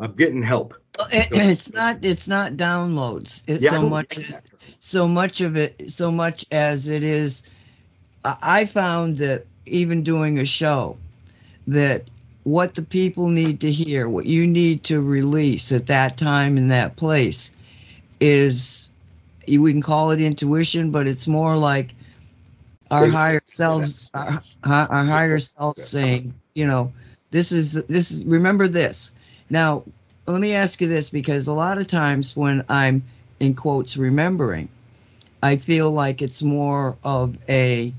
I'm 0.00 0.14
getting 0.14 0.42
help. 0.42 0.74
It, 1.12 1.28
it's 1.32 1.72
not. 1.72 2.04
It's 2.04 2.28
not 2.28 2.52
downloads. 2.52 3.42
It's 3.46 3.64
yeah, 3.64 3.70
so 3.70 3.88
much. 3.88 4.18
As, 4.18 4.40
so 4.80 5.08
much 5.08 5.40
of 5.40 5.56
it. 5.56 5.90
So 5.90 6.10
much 6.10 6.44
as 6.52 6.88
it 6.88 7.02
is. 7.02 7.42
I 8.24 8.64
found 8.64 9.18
that 9.18 9.46
even 9.66 10.02
doing 10.02 10.38
a 10.38 10.44
show, 10.46 10.96
that 11.66 12.08
what 12.44 12.74
the 12.74 12.82
people 12.82 13.28
need 13.28 13.60
to 13.60 13.72
hear, 13.72 14.08
what 14.08 14.26
you 14.26 14.46
need 14.46 14.84
to 14.84 15.00
release 15.00 15.72
at 15.72 15.86
that 15.86 16.16
time 16.16 16.56
in 16.56 16.68
that 16.68 16.96
place, 16.96 17.50
is 18.20 18.90
we 19.48 19.72
can 19.72 19.82
call 19.82 20.10
it 20.10 20.20
intuition, 20.20 20.90
but 20.90 21.06
it's 21.06 21.26
more 21.26 21.56
like 21.56 21.94
our 22.90 23.08
higher 23.08 23.40
selves, 23.46 24.10
our, 24.14 24.42
our 24.64 25.04
higher 25.04 25.38
self 25.38 25.78
saying, 25.78 26.32
you 26.54 26.66
know, 26.66 26.92
this 27.30 27.50
is 27.50 27.72
this 27.72 28.10
is 28.10 28.24
remember 28.26 28.68
this. 28.68 29.10
Now, 29.50 29.82
let 30.26 30.40
me 30.40 30.54
ask 30.54 30.80
you 30.80 30.86
this 30.86 31.10
because 31.10 31.46
a 31.48 31.52
lot 31.52 31.78
of 31.78 31.86
times 31.86 32.36
when 32.36 32.64
I'm 32.68 33.02
in 33.40 33.54
quotes 33.54 33.96
remembering, 33.96 34.68
I 35.42 35.56
feel 35.56 35.90
like 35.90 36.22
it's 36.22 36.42
more 36.42 36.96
of 37.04 37.36
a 37.48 37.92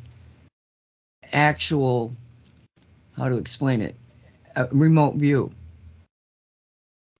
actual 1.33 2.15
how 3.17 3.27
to 3.27 3.37
explain 3.37 3.81
it 3.81 3.95
a 4.55 4.67
remote 4.71 5.15
view. 5.15 5.51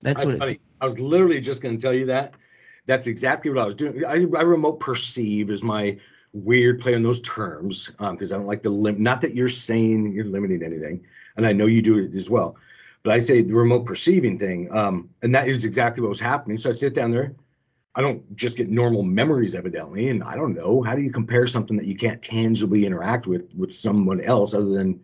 That's 0.02 0.24
what 0.24 0.38
funny. 0.38 0.60
I 0.82 0.86
was 0.86 1.00
literally 1.00 1.42
just 1.42 1.62
going 1.62 1.78
to 1.78 1.82
tell 1.82 1.94
you 1.94 2.06
that. 2.08 2.34
That's 2.86 3.08
exactly 3.08 3.50
what 3.50 3.60
I 3.60 3.66
was 3.66 3.76
doing. 3.76 4.06
I, 4.06 4.12
I 4.12 4.44
remote 4.44 4.80
perceive 4.80 5.50
is 5.50 5.64
my 5.64 5.98
weird 6.34 6.80
play 6.80 6.94
on 6.94 7.02
those 7.02 7.22
terms 7.22 7.88
because 7.88 8.32
um, 8.32 8.36
I 8.36 8.38
don't 8.38 8.48
like 8.48 8.62
the 8.62 8.70
limit. 8.70 9.00
Not 9.00 9.22
that 9.22 9.34
you're 9.34 9.50
saying 9.50 10.12
you're 10.14 10.26
limiting 10.26 10.62
anything, 10.62 11.04
and 11.38 11.48
I 11.48 11.54
know 11.54 11.66
you 11.66 11.82
do 11.82 11.98
it 11.98 12.14
as 12.14 12.30
well. 12.30 12.56
But 13.04 13.14
I 13.14 13.20
say 13.20 13.42
the 13.42 13.54
remote 13.54 13.86
perceiving 13.86 14.38
thing, 14.38 14.72
um, 14.76 15.10
and 15.22 15.34
that 15.34 15.48
is 15.48 15.66
exactly 15.66 16.02
what 16.02 16.10
was 16.10 16.20
happening. 16.20 16.58
So 16.58 16.70
I 16.70 16.74
sit 16.74 16.94
down 16.94 17.12
there. 17.12 17.34
I 17.96 18.02
don't 18.02 18.36
just 18.36 18.58
get 18.58 18.70
normal 18.70 19.04
memories, 19.04 19.56
evidently, 19.56 20.10
and 20.10 20.22
I 20.24 20.36
don't 20.36 20.54
know 20.54 20.84
how 20.84 20.96
do 20.96 21.02
you 21.02 21.12
compare 21.12 21.48
something 21.48 21.78
that 21.78 21.86
you 21.86 21.96
can't 21.96 22.22
tangibly 22.22 22.86
interact 22.86 23.26
with 23.26 23.50
with 23.56 23.72
someone 23.72 24.22
else 24.22 24.54
other 24.54 24.70
than 24.70 25.00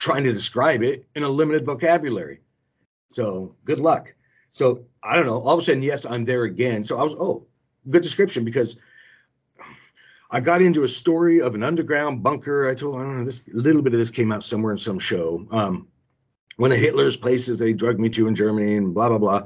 trying 0.00 0.24
to 0.24 0.32
describe 0.32 0.82
it 0.82 1.06
in 1.14 1.22
a 1.22 1.28
limited 1.28 1.64
vocabulary. 1.64 2.40
So 3.10 3.54
good 3.64 3.78
luck. 3.78 4.12
So 4.50 4.84
I 5.02 5.14
don't 5.14 5.26
know. 5.26 5.40
All 5.40 5.54
of 5.54 5.60
a 5.60 5.62
sudden, 5.62 5.82
yes, 5.82 6.04
I'm 6.04 6.24
there 6.24 6.44
again. 6.44 6.82
So 6.82 6.98
I 6.98 7.04
was 7.04 7.14
oh, 7.14 7.46
good 7.88 8.02
description 8.02 8.44
because 8.44 8.76
I 10.30 10.40
got 10.40 10.62
into 10.62 10.84
a 10.84 10.88
story 10.88 11.40
of 11.40 11.54
an 11.54 11.62
underground 11.62 12.22
bunker. 12.22 12.68
I 12.68 12.74
told 12.74 12.96
I 12.96 13.00
don't 13.00 13.18
know 13.18 13.24
this 13.24 13.42
little 13.52 13.82
bit 13.82 13.92
of 13.92 13.98
this 13.98 14.10
came 14.10 14.32
out 14.32 14.42
somewhere 14.42 14.72
in 14.72 14.78
some 14.78 14.98
show. 14.98 15.46
Um, 15.50 15.86
one 16.56 16.72
of 16.72 16.78
Hitler's 16.78 17.16
places 17.16 17.58
they 17.58 17.72
drugged 17.72 18.00
me 18.00 18.08
to 18.10 18.26
in 18.26 18.34
Germany 18.34 18.76
and 18.76 18.94
blah 18.94 19.08
blah 19.08 19.18
blah. 19.18 19.42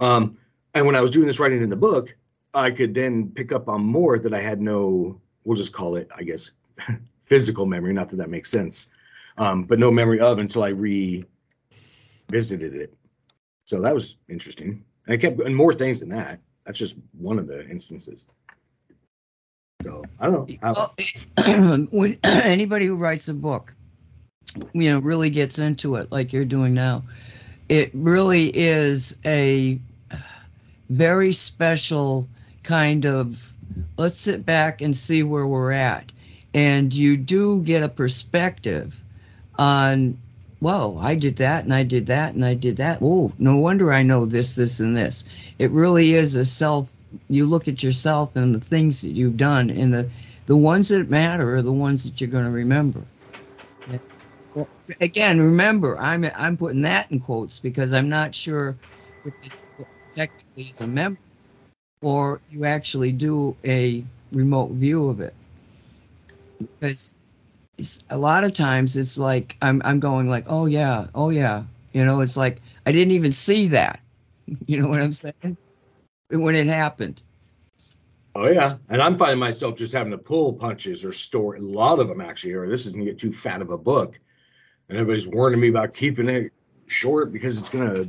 Um, 0.00 0.36
and 0.74 0.86
when 0.86 0.96
I 0.96 1.00
was 1.00 1.10
doing 1.10 1.26
this 1.26 1.40
writing 1.40 1.62
in 1.62 1.70
the 1.70 1.76
book, 1.76 2.14
I 2.52 2.70
could 2.70 2.94
then 2.94 3.30
pick 3.30 3.52
up 3.52 3.68
on 3.68 3.82
more 3.82 4.18
that 4.18 4.34
I 4.34 4.40
had 4.40 4.60
no. 4.60 5.20
We'll 5.44 5.56
just 5.56 5.72
call 5.72 5.96
it, 5.96 6.08
I 6.16 6.22
guess, 6.22 6.50
physical 7.22 7.66
memory. 7.66 7.92
Not 7.92 8.08
that 8.08 8.16
that 8.16 8.30
makes 8.30 8.50
sense, 8.50 8.88
um, 9.38 9.64
but 9.64 9.78
no 9.78 9.90
memory 9.90 10.20
of 10.20 10.38
until 10.38 10.62
I 10.62 10.68
revisited 10.68 11.24
it. 12.74 12.94
So 13.64 13.80
that 13.80 13.94
was 13.94 14.16
interesting. 14.28 14.84
And 15.06 15.14
I 15.14 15.16
kept 15.16 15.40
and 15.40 15.56
more 15.56 15.72
things 15.72 16.00
than 16.00 16.08
that. 16.10 16.40
That's 16.64 16.78
just 16.78 16.96
one 17.12 17.38
of 17.38 17.46
the 17.46 17.66
instances. 17.68 18.26
So 19.82 20.02
I 20.18 20.26
don't 20.26 20.48
know. 20.62 20.74
Well, 20.74 20.94
when 21.90 22.18
anybody 22.24 22.86
who 22.86 22.96
writes 22.96 23.28
a 23.28 23.34
book, 23.34 23.74
you 24.72 24.90
know, 24.90 24.98
really 24.98 25.30
gets 25.30 25.58
into 25.58 25.96
it 25.96 26.10
like 26.10 26.32
you're 26.32 26.44
doing 26.44 26.72
now, 26.72 27.02
it 27.68 27.90
really 27.92 28.50
is 28.56 29.18
a 29.24 29.78
very 30.88 31.32
special 31.32 32.28
kind 32.62 33.04
of 33.04 33.52
let's 33.98 34.18
sit 34.18 34.46
back 34.46 34.80
and 34.80 34.96
see 34.96 35.22
where 35.22 35.46
we're 35.46 35.72
at. 35.72 36.12
And 36.54 36.94
you 36.94 37.16
do 37.16 37.60
get 37.62 37.82
a 37.82 37.88
perspective 37.88 39.03
on 39.58 40.18
whoa, 40.60 40.96
I 40.98 41.14
did 41.14 41.36
that 41.36 41.64
and 41.64 41.74
I 41.74 41.82
did 41.82 42.06
that 42.06 42.34
and 42.34 42.44
I 42.44 42.54
did 42.54 42.76
that. 42.78 42.98
Oh, 43.02 43.32
no 43.38 43.56
wonder 43.58 43.92
I 43.92 44.02
know 44.02 44.24
this, 44.24 44.54
this, 44.54 44.80
and 44.80 44.96
this. 44.96 45.24
It 45.58 45.70
really 45.70 46.14
is 46.14 46.34
a 46.34 46.44
self. 46.44 46.92
You 47.28 47.46
look 47.46 47.68
at 47.68 47.82
yourself 47.82 48.34
and 48.34 48.54
the 48.54 48.60
things 48.60 49.02
that 49.02 49.10
you've 49.10 49.36
done, 49.36 49.70
and 49.70 49.92
the 49.92 50.08
the 50.46 50.56
ones 50.56 50.88
that 50.88 51.10
matter 51.10 51.54
are 51.54 51.62
the 51.62 51.72
ones 51.72 52.02
that 52.04 52.20
you're 52.20 52.30
going 52.30 52.44
to 52.44 52.50
remember. 52.50 53.04
Again, 55.00 55.40
remember, 55.40 55.98
I'm 55.98 56.24
I'm 56.36 56.56
putting 56.56 56.82
that 56.82 57.10
in 57.10 57.20
quotes 57.20 57.60
because 57.60 57.92
I'm 57.92 58.08
not 58.08 58.34
sure 58.34 58.76
if 59.24 59.34
it's 59.42 59.72
technically 60.14 60.70
as 60.70 60.80
a 60.80 60.86
member 60.86 61.20
or 62.00 62.40
you 62.50 62.64
actually 62.64 63.12
do 63.12 63.56
a 63.64 64.04
remote 64.32 64.70
view 64.72 65.08
of 65.08 65.20
it 65.20 65.34
because 66.58 67.14
a 68.10 68.16
lot 68.16 68.44
of 68.44 68.52
times 68.52 68.96
it's 68.96 69.18
like 69.18 69.56
I'm 69.62 69.82
I'm 69.84 70.00
going 70.00 70.28
like, 70.28 70.44
oh 70.46 70.66
yeah, 70.66 71.06
oh 71.14 71.30
yeah, 71.30 71.64
you 71.92 72.04
know, 72.04 72.20
it's 72.20 72.36
like 72.36 72.60
I 72.86 72.92
didn't 72.92 73.12
even 73.12 73.32
see 73.32 73.68
that. 73.68 74.00
You 74.66 74.78
know 74.78 74.88
what 74.88 75.00
I'm 75.00 75.14
saying? 75.14 75.56
When 76.28 76.54
it 76.54 76.66
happened. 76.66 77.22
Oh 78.34 78.46
yeah, 78.46 78.76
and 78.90 79.00
I'm 79.00 79.16
finding 79.16 79.38
myself 79.38 79.76
just 79.76 79.92
having 79.92 80.10
to 80.10 80.18
pull 80.18 80.52
punches 80.52 81.02
or 81.02 81.12
store 81.12 81.54
a 81.54 81.60
lot 81.60 81.98
of 81.98 82.08
them 82.08 82.20
actually. 82.20 82.52
Or 82.52 82.68
this 82.68 82.84
is 82.84 82.92
gonna 82.92 83.06
get 83.06 83.18
too 83.18 83.32
fat 83.32 83.62
of 83.62 83.70
a 83.70 83.78
book, 83.78 84.18
and 84.88 84.98
everybody's 84.98 85.26
warning 85.26 85.60
me 85.60 85.68
about 85.68 85.94
keeping 85.94 86.28
it 86.28 86.52
short 86.86 87.32
because 87.32 87.56
it's 87.56 87.70
gonna 87.70 88.04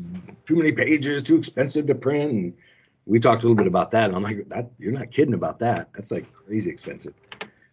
too 0.46 0.56
many 0.58 0.74
pages, 0.74 1.24
too 1.24 1.38
expensive 1.38 1.88
to 1.88 1.96
print. 1.96 2.32
And 2.32 2.54
we 3.06 3.20
talked 3.20 3.44
a 3.44 3.46
little 3.46 3.56
bit 3.56 3.68
about 3.68 3.92
that, 3.92 4.06
and 4.06 4.16
I'm 4.16 4.24
like, 4.24 4.50
that 4.50 4.72
you're 4.78 4.92
not 4.92 5.12
kidding 5.12 5.36
about 5.36 5.60
that. 5.60 5.90
That's 5.94 6.12
like 6.12 6.32
crazy 6.34 6.70
expensive. 6.70 7.14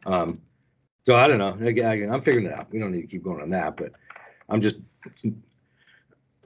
Um, 0.07 0.41
so 1.05 1.17
I 1.17 1.27
don't 1.27 1.39
know. 1.39 1.57
Again, 1.67 2.13
I'm 2.13 2.23
figuring 2.23 2.47
it 2.47 2.53
out. 2.53 2.71
We 2.73 2.79
don't 2.79 2.93
need 2.93 3.03
to 3.03 3.07
keep 3.07 3.23
going 3.23 3.43
on 3.43 3.51
that, 3.51 3.77
but 3.77 3.97
I'm 4.49 4.61
just, 4.61 4.77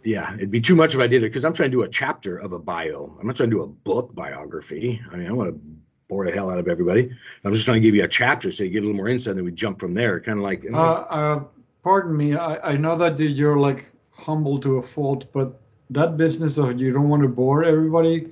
yeah, 0.05 0.35
it'd 0.35 0.51
be 0.51 0.61
too 0.61 0.77
much 0.77 0.95
if 0.95 1.01
I 1.01 1.07
did 1.07 1.23
it 1.23 1.27
because 1.27 1.45
I'm 1.45 1.53
trying 1.53 1.71
to 1.71 1.77
do 1.77 1.83
a 1.83 1.89
chapter 1.89 2.39
of 2.39 2.53
a 2.53 2.59
bio. 2.59 3.17
I'm 3.21 3.27
not 3.27 3.37
trying 3.37 3.51
to 3.51 3.57
do 3.57 3.63
a 3.63 3.67
book 3.67 4.15
biography. 4.15 5.01
I 5.13 5.17
mean, 5.17 5.27
I 5.27 5.33
want 5.33 5.51
to 5.51 5.61
bore 6.09 6.25
the 6.25 6.33
hell 6.33 6.51
out 6.51 6.59
of 6.59 6.69
everybody. 6.69 7.11
I'm 7.45 7.53
just 7.53 7.65
trying 7.65 7.83
to 7.83 7.87
give 7.87 7.95
you 7.95 8.05
a 8.05 8.09
chapter 8.09 8.51
so 8.51 8.65
you 8.65 8.71
get 8.71 8.79
a 8.79 8.87
little 8.87 8.97
more 8.97 9.09
insight, 9.09 9.33
and 9.33 9.39
then 9.39 9.45
we 9.45 9.53
jump 9.53 9.81
from 9.81 9.95
there. 9.95 10.21
Kind 10.21 10.39
of 10.39 10.45
like. 10.45 10.65
Uh, 10.73 10.77
uh, 10.77 11.45
pardon 11.83 12.17
me. 12.17 12.37
I, 12.37 12.73
I 12.73 12.77
know 12.77 12.97
that 12.97 13.19
you're 13.19 13.59
like 13.59 13.91
humble 14.13 14.59
to 14.61 14.79
a 14.79 14.83
fault, 14.83 15.25
but 15.33 15.61
that 15.91 16.17
business 16.17 16.59
of 16.59 16.81
you 16.81 16.93
don't 16.93 17.09
want 17.09 17.23
to 17.23 17.29
bore 17.29 17.65
everybody. 17.65 18.31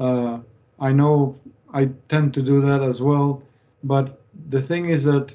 Uh, 0.00 0.38
I 0.80 0.92
know 0.92 1.36
I 1.74 1.90
tend 2.08 2.34
to 2.34 2.42
do 2.42 2.60
that 2.60 2.82
as 2.82 3.02
well, 3.02 3.42
but 3.82 4.22
the 4.48 4.62
thing 4.62 4.88
is 4.88 5.04
that 5.04 5.32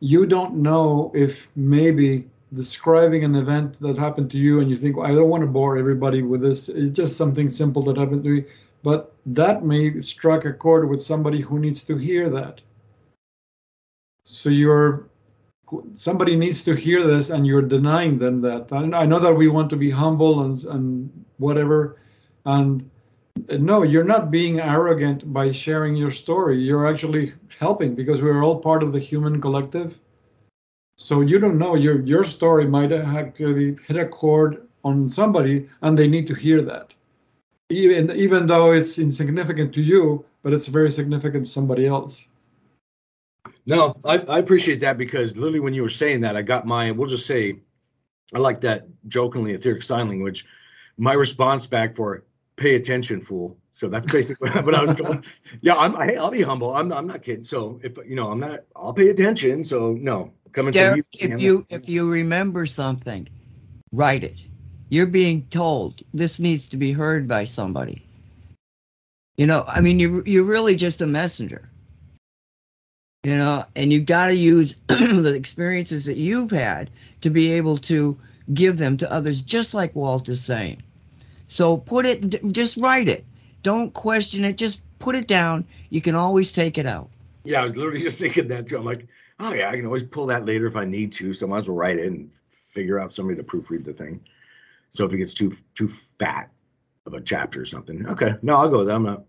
you 0.00 0.26
don't 0.26 0.54
know 0.54 1.10
if 1.14 1.46
maybe 1.56 2.28
describing 2.54 3.24
an 3.24 3.34
event 3.34 3.78
that 3.80 3.98
happened 3.98 4.30
to 4.30 4.38
you 4.38 4.60
and 4.60 4.70
you 4.70 4.76
think 4.76 4.96
well, 4.96 5.06
i 5.06 5.14
don't 5.14 5.28
want 5.28 5.42
to 5.42 5.48
bore 5.48 5.76
everybody 5.76 6.22
with 6.22 6.40
this 6.40 6.68
it's 6.68 6.90
just 6.90 7.16
something 7.16 7.50
simple 7.50 7.82
that 7.82 7.96
happened 7.96 8.22
to 8.22 8.30
me. 8.30 8.44
But 8.86 9.16
that 9.26 9.64
may 9.64 10.00
strike 10.00 10.44
a 10.44 10.52
chord 10.52 10.88
with 10.88 11.02
somebody 11.02 11.40
who 11.40 11.58
needs 11.58 11.82
to 11.84 11.96
hear 11.96 12.30
that. 12.30 12.60
So 14.22 14.48
you're 14.48 15.08
somebody 15.94 16.36
needs 16.36 16.62
to 16.62 16.76
hear 16.76 17.02
this 17.02 17.30
and 17.30 17.44
you're 17.44 17.62
denying 17.62 18.16
them 18.16 18.40
that. 18.42 18.72
I 18.72 19.04
know 19.04 19.18
that 19.18 19.34
we 19.34 19.48
want 19.48 19.70
to 19.70 19.76
be 19.76 19.90
humble 19.90 20.44
and, 20.44 20.64
and 20.66 21.24
whatever 21.38 22.00
and 22.44 22.88
no 23.58 23.82
you're 23.82 24.04
not 24.04 24.30
being 24.30 24.60
arrogant 24.60 25.32
by 25.32 25.52
sharing 25.52 25.94
your 25.94 26.10
story. 26.10 26.58
You're 26.58 26.86
actually 26.86 27.34
helping 27.58 27.94
because 27.94 28.22
we're 28.22 28.42
all 28.42 28.58
part 28.58 28.82
of 28.82 28.92
the 28.92 28.98
human 28.98 29.40
collective. 29.40 29.98
So 30.98 31.20
you 31.20 31.38
don't 31.38 31.58
know. 31.58 31.74
Your 31.74 32.00
your 32.00 32.24
story 32.24 32.66
might 32.66 32.92
actually 32.92 33.76
hit 33.86 33.96
a 33.96 34.06
chord 34.06 34.66
on 34.84 35.08
somebody 35.08 35.68
and 35.82 35.98
they 35.98 36.08
need 36.08 36.26
to 36.28 36.34
hear 36.34 36.62
that. 36.62 36.94
Even 37.70 38.10
even 38.12 38.46
though 38.46 38.72
it's 38.72 38.98
insignificant 38.98 39.74
to 39.74 39.82
you 39.82 40.24
but 40.42 40.52
it's 40.52 40.68
very 40.68 40.92
significant 40.92 41.44
to 41.44 41.50
somebody 41.50 41.86
else. 41.86 42.24
No 43.66 43.96
I, 44.04 44.18
I 44.18 44.38
appreciate 44.38 44.80
that 44.80 44.96
because 44.96 45.36
literally 45.36 45.58
when 45.60 45.74
you 45.74 45.82
were 45.82 45.88
saying 45.88 46.20
that 46.20 46.36
i 46.36 46.42
got 46.42 46.66
my 46.66 46.92
we'll 46.92 47.08
just 47.08 47.26
say 47.26 47.58
i 48.32 48.38
like 48.38 48.60
that 48.60 48.86
jokingly 49.08 49.54
etheric 49.54 49.82
sign 49.82 50.08
language. 50.08 50.46
My 50.98 51.14
response 51.14 51.66
back 51.66 51.96
for 51.96 52.22
pay 52.56 52.74
attention, 52.74 53.20
fool. 53.20 53.56
So 53.72 53.88
that's 53.88 54.10
basically 54.10 54.50
what 54.62 54.74
I 54.74 54.82
was 54.82 54.94
doing. 54.94 55.24
Yeah, 55.60 55.74
I'm. 55.76 55.94
I, 55.96 56.12
will 56.12 56.30
be 56.30 56.42
humble. 56.42 56.74
I'm. 56.74 56.92
I'm 56.92 57.06
not 57.06 57.22
kidding. 57.22 57.44
So 57.44 57.80
if 57.82 57.96
you 58.06 58.16
know, 58.16 58.30
I'm 58.30 58.40
not. 58.40 58.60
I'll 58.74 58.94
pay 58.94 59.08
attention. 59.08 59.64
So 59.64 59.92
no, 59.92 60.32
coming 60.52 60.72
Derek, 60.72 61.04
you, 61.12 61.28
if 61.28 61.40
you 61.40 61.66
if 61.68 61.88
you 61.88 62.10
remember 62.10 62.66
something, 62.66 63.28
write 63.92 64.24
it. 64.24 64.36
You're 64.88 65.06
being 65.06 65.46
told 65.48 66.02
this 66.14 66.38
needs 66.38 66.68
to 66.70 66.76
be 66.76 66.92
heard 66.92 67.28
by 67.28 67.44
somebody. 67.44 68.06
You 69.36 69.46
know, 69.46 69.64
I 69.66 69.80
mean, 69.80 69.98
you 70.00 70.22
you're 70.26 70.44
really 70.44 70.74
just 70.74 71.02
a 71.02 71.06
messenger. 71.06 71.68
You 73.24 73.36
know, 73.36 73.64
and 73.74 73.92
you've 73.92 74.06
got 74.06 74.28
to 74.28 74.34
use 74.34 74.76
the 74.86 75.34
experiences 75.34 76.04
that 76.04 76.16
you've 76.16 76.52
had 76.52 76.90
to 77.22 77.30
be 77.30 77.52
able 77.52 77.76
to 77.78 78.16
give 78.54 78.78
them 78.78 78.96
to 78.98 79.12
others, 79.12 79.42
just 79.42 79.74
like 79.74 79.96
Walt 79.96 80.28
is 80.28 80.42
saying. 80.42 80.80
So 81.48 81.76
put 81.76 82.06
it, 82.06 82.52
just 82.52 82.76
write 82.76 83.08
it. 83.08 83.24
Don't 83.62 83.92
question 83.94 84.44
it. 84.44 84.56
Just 84.56 84.82
put 84.98 85.14
it 85.14 85.26
down. 85.26 85.64
You 85.90 86.00
can 86.00 86.14
always 86.14 86.52
take 86.52 86.78
it 86.78 86.86
out. 86.86 87.08
Yeah, 87.44 87.60
I 87.60 87.64
was 87.64 87.76
literally 87.76 88.00
just 88.02 88.20
thinking 88.20 88.48
that 88.48 88.66
too. 88.66 88.78
I'm 88.78 88.84
like, 88.84 89.06
oh 89.40 89.52
yeah, 89.52 89.70
I 89.70 89.76
can 89.76 89.86
always 89.86 90.02
pull 90.02 90.26
that 90.26 90.44
later 90.44 90.66
if 90.66 90.76
I 90.76 90.84
need 90.84 91.12
to. 91.12 91.32
So 91.32 91.46
I 91.46 91.50
might 91.50 91.58
as 91.58 91.68
well 91.68 91.76
write 91.76 91.98
it 91.98 92.06
and 92.06 92.30
figure 92.48 92.98
out 92.98 93.12
somebody 93.12 93.36
to 93.36 93.44
proofread 93.44 93.84
the 93.84 93.92
thing. 93.92 94.20
So 94.90 95.04
if 95.04 95.12
it 95.12 95.18
gets 95.18 95.34
too 95.34 95.52
too 95.74 95.88
fat 95.88 96.50
of 97.06 97.14
a 97.14 97.20
chapter 97.20 97.60
or 97.60 97.64
something, 97.64 98.06
okay, 98.08 98.34
no, 98.42 98.56
I'll 98.56 98.68
go 98.68 98.78
with 98.78 98.88
that. 98.88 98.94
I'm 98.94 99.04
not. 99.04 99.24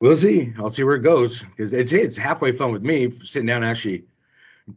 We'll 0.00 0.16
see. 0.16 0.52
I'll 0.58 0.70
see 0.70 0.82
where 0.84 0.96
it 0.96 1.02
goes 1.02 1.42
because 1.42 1.72
it's 1.72 1.92
it's 1.92 2.16
halfway 2.16 2.52
fun 2.52 2.72
with 2.72 2.82
me 2.82 3.10
sitting 3.10 3.46
down 3.46 3.64
actually 3.64 4.04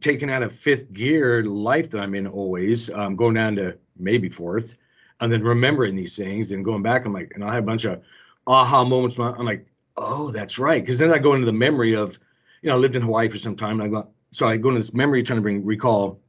taking 0.00 0.30
out 0.30 0.42
a 0.42 0.50
fifth 0.50 0.92
gear 0.92 1.44
life 1.44 1.90
that 1.90 2.00
I'm 2.00 2.14
in 2.14 2.26
always. 2.26 2.90
Um, 2.90 3.16
going 3.16 3.34
down 3.34 3.56
to 3.56 3.76
maybe 3.96 4.28
fourth 4.28 4.76
and 5.20 5.32
then 5.32 5.42
remembering 5.42 5.96
these 5.96 6.16
things 6.16 6.52
and 6.52 6.64
going 6.64 6.82
back, 6.82 7.04
I'm 7.04 7.12
like, 7.12 7.32
and 7.34 7.44
I 7.44 7.54
have 7.54 7.64
a 7.64 7.66
bunch 7.66 7.84
of 7.84 8.02
aha 8.46 8.84
moments. 8.84 9.18
I'm 9.18 9.44
like, 9.44 9.66
oh, 9.96 10.30
that's 10.30 10.58
right. 10.58 10.82
Because 10.82 10.98
then 10.98 11.12
I 11.12 11.18
go 11.18 11.34
into 11.34 11.46
the 11.46 11.52
memory 11.52 11.94
of, 11.94 12.18
you 12.62 12.68
know, 12.68 12.76
I 12.76 12.78
lived 12.78 12.96
in 12.96 13.02
Hawaii 13.02 13.28
for 13.28 13.38
some 13.38 13.56
time, 13.56 13.80
and 13.80 13.82
I 13.82 13.88
go, 13.88 14.08
so 14.30 14.48
I 14.48 14.56
go 14.56 14.68
into 14.68 14.80
this 14.80 14.94
memory 14.94 15.22
trying 15.22 15.38
to 15.38 15.42
bring 15.42 15.64
recall 15.64 16.20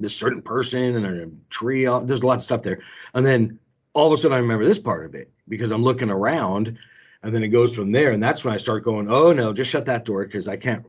this 0.00 0.16
certain 0.16 0.42
person 0.42 0.96
and 0.96 1.06
a 1.06 1.28
tree. 1.50 1.84
There's 1.84 2.22
a 2.22 2.26
lot 2.26 2.34
of 2.34 2.42
stuff 2.42 2.62
there, 2.62 2.80
and 3.14 3.24
then 3.24 3.58
all 3.94 4.06
of 4.06 4.12
a 4.12 4.16
sudden 4.16 4.36
I 4.36 4.40
remember 4.40 4.64
this 4.64 4.78
part 4.78 5.04
of 5.04 5.14
it 5.14 5.30
because 5.48 5.70
I'm 5.70 5.82
looking 5.82 6.10
around, 6.10 6.78
and 7.22 7.34
then 7.34 7.42
it 7.42 7.48
goes 7.48 7.74
from 7.74 7.92
there, 7.92 8.12
and 8.12 8.22
that's 8.22 8.44
when 8.44 8.54
I 8.54 8.58
start 8.58 8.84
going, 8.84 9.10
oh 9.10 9.32
no, 9.32 9.52
just 9.52 9.70
shut 9.70 9.86
that 9.86 10.04
door 10.04 10.24
because 10.24 10.48
I 10.48 10.56
can't 10.56 10.84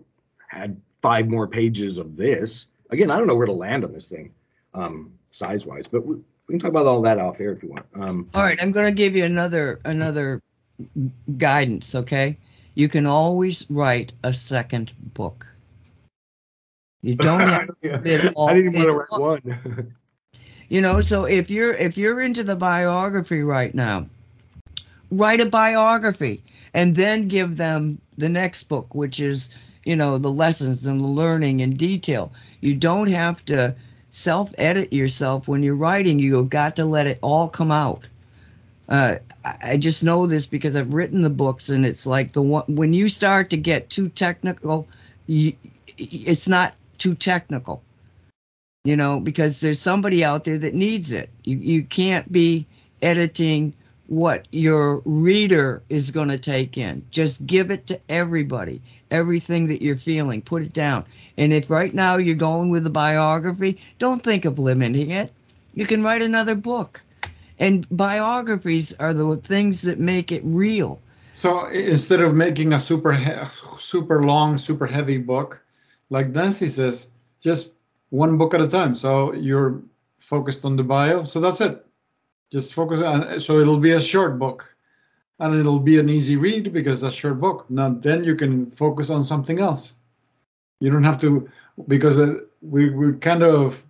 add 0.51 0.79
five 1.01 1.27
more 1.27 1.47
pages 1.47 1.97
of 1.97 2.15
this. 2.15 2.67
Again, 2.89 3.09
I 3.11 3.17
don't 3.17 3.27
know 3.27 3.35
where 3.35 3.45
to 3.45 3.53
land 3.53 3.83
on 3.83 3.91
this 3.91 4.09
thing, 4.09 4.33
um, 4.73 5.13
size 5.31 5.65
wise, 5.65 5.87
but. 5.87 6.05
We, 6.05 6.17
we 6.49 6.53
can 6.53 6.59
talk 6.59 6.69
about 6.69 6.87
all 6.87 6.99
that 7.03 7.19
off 7.19 7.39
air 7.39 7.51
if 7.51 7.61
you 7.61 7.69
want. 7.69 7.85
Um, 7.93 8.27
all 8.33 8.41
right, 8.41 8.59
I'm 8.59 8.71
going 8.71 8.87
to 8.87 8.91
give 8.91 9.15
you 9.15 9.23
another 9.23 9.79
another 9.85 10.41
guidance. 11.37 11.93
Okay, 11.93 12.35
you 12.73 12.89
can 12.89 13.05
always 13.05 13.69
write 13.69 14.13
a 14.23 14.33
second 14.33 14.91
book. 15.13 15.45
You 17.03 17.15
don't 17.17 17.41
have 17.41 17.67
to 17.81 18.33
all, 18.33 18.49
I 18.49 18.55
didn't 18.55 18.73
want 18.73 18.87
to 18.87 18.93
write 18.93 19.43
one. 19.45 19.93
you 20.69 20.81
know, 20.81 21.01
so 21.01 21.25
if 21.25 21.51
you're 21.51 21.73
if 21.73 21.99
you're 21.99 22.19
into 22.21 22.43
the 22.43 22.55
biography 22.55 23.43
right 23.43 23.75
now, 23.75 24.07
write 25.11 25.41
a 25.41 25.45
biography 25.45 26.41
and 26.73 26.95
then 26.95 27.27
give 27.27 27.57
them 27.57 28.01
the 28.17 28.29
next 28.29 28.63
book, 28.63 28.95
which 28.95 29.19
is 29.19 29.55
you 29.85 29.95
know 29.95 30.17
the 30.17 30.31
lessons 30.31 30.87
and 30.87 30.99
the 30.99 31.05
learning 31.05 31.59
in 31.59 31.75
detail. 31.75 32.33
You 32.61 32.73
don't 32.73 33.09
have 33.09 33.45
to 33.45 33.75
self 34.11 34.53
edit 34.57 34.91
yourself 34.93 35.47
when 35.47 35.63
you're 35.63 35.75
writing. 35.75 36.19
You've 36.19 36.49
got 36.49 36.75
to 36.77 36.85
let 36.85 37.07
it 37.07 37.19
all 37.21 37.47
come 37.49 37.71
out. 37.71 38.07
Uh, 38.87 39.15
I 39.45 39.77
just 39.77 40.03
know 40.03 40.25
this 40.25 40.45
because 40.45 40.75
I've 40.75 40.93
written 40.93 41.21
the 41.21 41.29
books, 41.29 41.69
and 41.69 41.85
it's 41.85 42.05
like 42.05 42.33
the 42.33 42.41
one 42.41 42.63
when 42.67 42.93
you 42.93 43.07
start 43.07 43.49
to 43.51 43.57
get 43.57 43.89
too 43.89 44.09
technical, 44.09 44.87
you, 45.27 45.53
it's 45.97 46.47
not 46.47 46.75
too 46.97 47.13
technical, 47.13 47.81
you 48.83 48.97
know, 48.97 49.19
because 49.19 49.61
there's 49.61 49.79
somebody 49.79 50.23
out 50.23 50.43
there 50.43 50.57
that 50.57 50.73
needs 50.73 51.11
it. 51.11 51.29
You 51.43 51.57
you 51.57 51.83
can't 51.83 52.31
be 52.31 52.65
editing 53.01 53.73
what 54.09 54.47
your 54.51 55.03
reader 55.05 55.83
is 55.89 56.09
going 56.09 56.29
to 56.29 56.37
take 56.37 56.77
in. 56.77 57.05
Just 57.11 57.45
give 57.45 57.69
it 57.69 57.85
to 57.87 57.99
everybody, 58.09 58.81
everything 59.11 59.67
that 59.67 59.83
you're 59.83 59.95
feeling, 59.95 60.41
put 60.41 60.63
it 60.63 60.73
down. 60.73 61.05
And 61.37 61.53
if 61.53 61.69
right 61.69 61.93
now 61.93 62.17
you're 62.17 62.35
going 62.35 62.71
with 62.71 62.85
a 62.87 62.89
biography, 62.89 63.79
don't 63.99 64.23
think 64.23 64.45
of 64.45 64.57
limiting 64.57 65.11
it. 65.11 65.31
You 65.75 65.85
can 65.85 66.03
write 66.03 66.23
another 66.23 66.55
book. 66.55 67.01
And 67.59 67.85
biographies 67.91 68.93
are 68.93 69.13
the 69.13 69.37
things 69.37 69.83
that 69.83 69.99
make 69.99 70.31
it 70.31 70.41
real. 70.43 70.99
So 71.33 71.67
instead 71.67 72.21
of 72.21 72.33
making 72.33 72.73
a 72.73 72.79
super 72.79 73.13
he- 73.13 73.45
super 73.77 74.23
long, 74.23 74.57
super 74.57 74.87
heavy 74.87 75.19
book, 75.19 75.61
like 76.09 76.29
Nancy 76.29 76.67
says, 76.67 77.09
just 77.41 77.73
one 78.09 78.39
book 78.39 78.55
at 78.55 78.61
a 78.61 78.67
time. 78.67 78.95
So 78.95 79.33
you're 79.33 79.79
focused 80.19 80.65
on 80.65 80.77
the 80.77 80.83
bio. 80.83 81.25
So 81.25 81.39
that's 81.39 81.61
it. 81.61 81.85
Just 82.51 82.73
focus 82.73 83.01
on. 83.01 83.39
So 83.39 83.59
it'll 83.59 83.79
be 83.79 83.91
a 83.91 84.01
short 84.01 84.39
book, 84.39 84.73
and 85.39 85.59
it'll 85.59 85.79
be 85.79 85.99
an 85.99 86.09
easy 86.09 86.35
read 86.35 86.73
because 86.73 87.03
a 87.03 87.11
short 87.11 87.39
book. 87.39 87.69
Now 87.69 87.89
then 87.89 88.23
you 88.23 88.35
can 88.35 88.71
focus 88.71 89.09
on 89.09 89.23
something 89.23 89.59
else. 89.59 89.93
You 90.79 90.89
don't 90.89 91.03
have 91.03 91.21
to 91.21 91.49
because 91.87 92.17
uh, 92.17 92.39
we 92.61 92.89
we 92.89 93.13
kind 93.13 93.43
of 93.43 93.81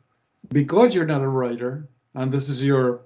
because 0.50 0.93
you're 0.93 1.06
not 1.06 1.22
a 1.22 1.28
writer 1.28 1.88
and 2.15 2.32
this 2.32 2.50
is 2.50 2.63
your 2.63 3.02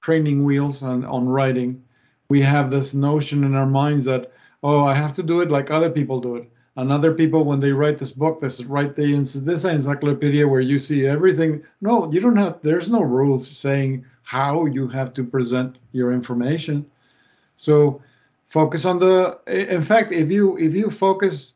training 0.00 0.44
wheels 0.44 0.82
on 0.82 1.04
on 1.04 1.28
writing. 1.28 1.82
We 2.28 2.40
have 2.42 2.70
this 2.70 2.94
notion 2.94 3.44
in 3.44 3.54
our 3.54 3.66
minds 3.66 4.04
that 4.06 4.32
oh 4.62 4.84
I 4.84 4.94
have 4.94 5.14
to 5.16 5.22
do 5.22 5.40
it 5.40 5.50
like 5.50 5.70
other 5.70 5.90
people 5.90 6.20
do 6.20 6.36
it 6.36 6.50
and 6.76 6.92
other 6.92 7.12
people 7.12 7.44
when 7.44 7.60
they 7.60 7.72
write 7.72 7.98
this 7.98 8.12
book 8.12 8.40
this 8.40 8.64
write 8.64 8.96
the 8.96 9.12
this 9.44 9.64
encyclopedia 9.64 10.46
where 10.46 10.60
you 10.60 10.78
see 10.78 11.06
everything 11.06 11.62
no 11.80 12.10
you 12.12 12.20
don't 12.20 12.36
have 12.36 12.58
there's 12.62 12.90
no 12.90 13.02
rules 13.02 13.48
saying 13.50 14.04
how 14.22 14.66
you 14.66 14.88
have 14.88 15.12
to 15.14 15.24
present 15.24 15.78
your 15.92 16.12
information 16.12 16.84
so 17.56 18.00
focus 18.48 18.84
on 18.84 18.98
the 18.98 19.38
in 19.46 19.82
fact 19.82 20.12
if 20.12 20.30
you 20.30 20.56
if 20.58 20.74
you 20.74 20.90
focus 20.90 21.54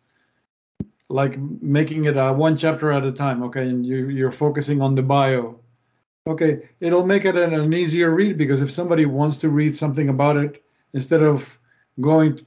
like 1.09 1.39
making 1.61 2.05
it 2.05 2.17
a 2.17 2.33
one 2.33 2.57
chapter 2.57 2.91
at 2.91 3.05
a 3.05 3.13
time 3.13 3.43
okay 3.43 3.69
and 3.69 3.87
you 3.87 4.09
you're 4.09 4.33
focusing 4.33 4.81
on 4.81 4.95
the 4.95 5.03
bio 5.03 5.59
okay 6.27 6.69
it'll 6.81 7.07
make 7.07 7.25
it 7.25 7.37
an, 7.37 7.53
an 7.53 7.73
easier 7.75 8.11
read 8.11 8.39
because 8.39 8.61
if 8.61 8.71
somebody 8.71 9.05
wants 9.05 9.37
to 9.37 9.49
read 9.49 9.77
something 9.77 10.09
about 10.09 10.37
it 10.37 10.65
instead 10.95 11.23
of 11.23 11.59
going 12.01 12.45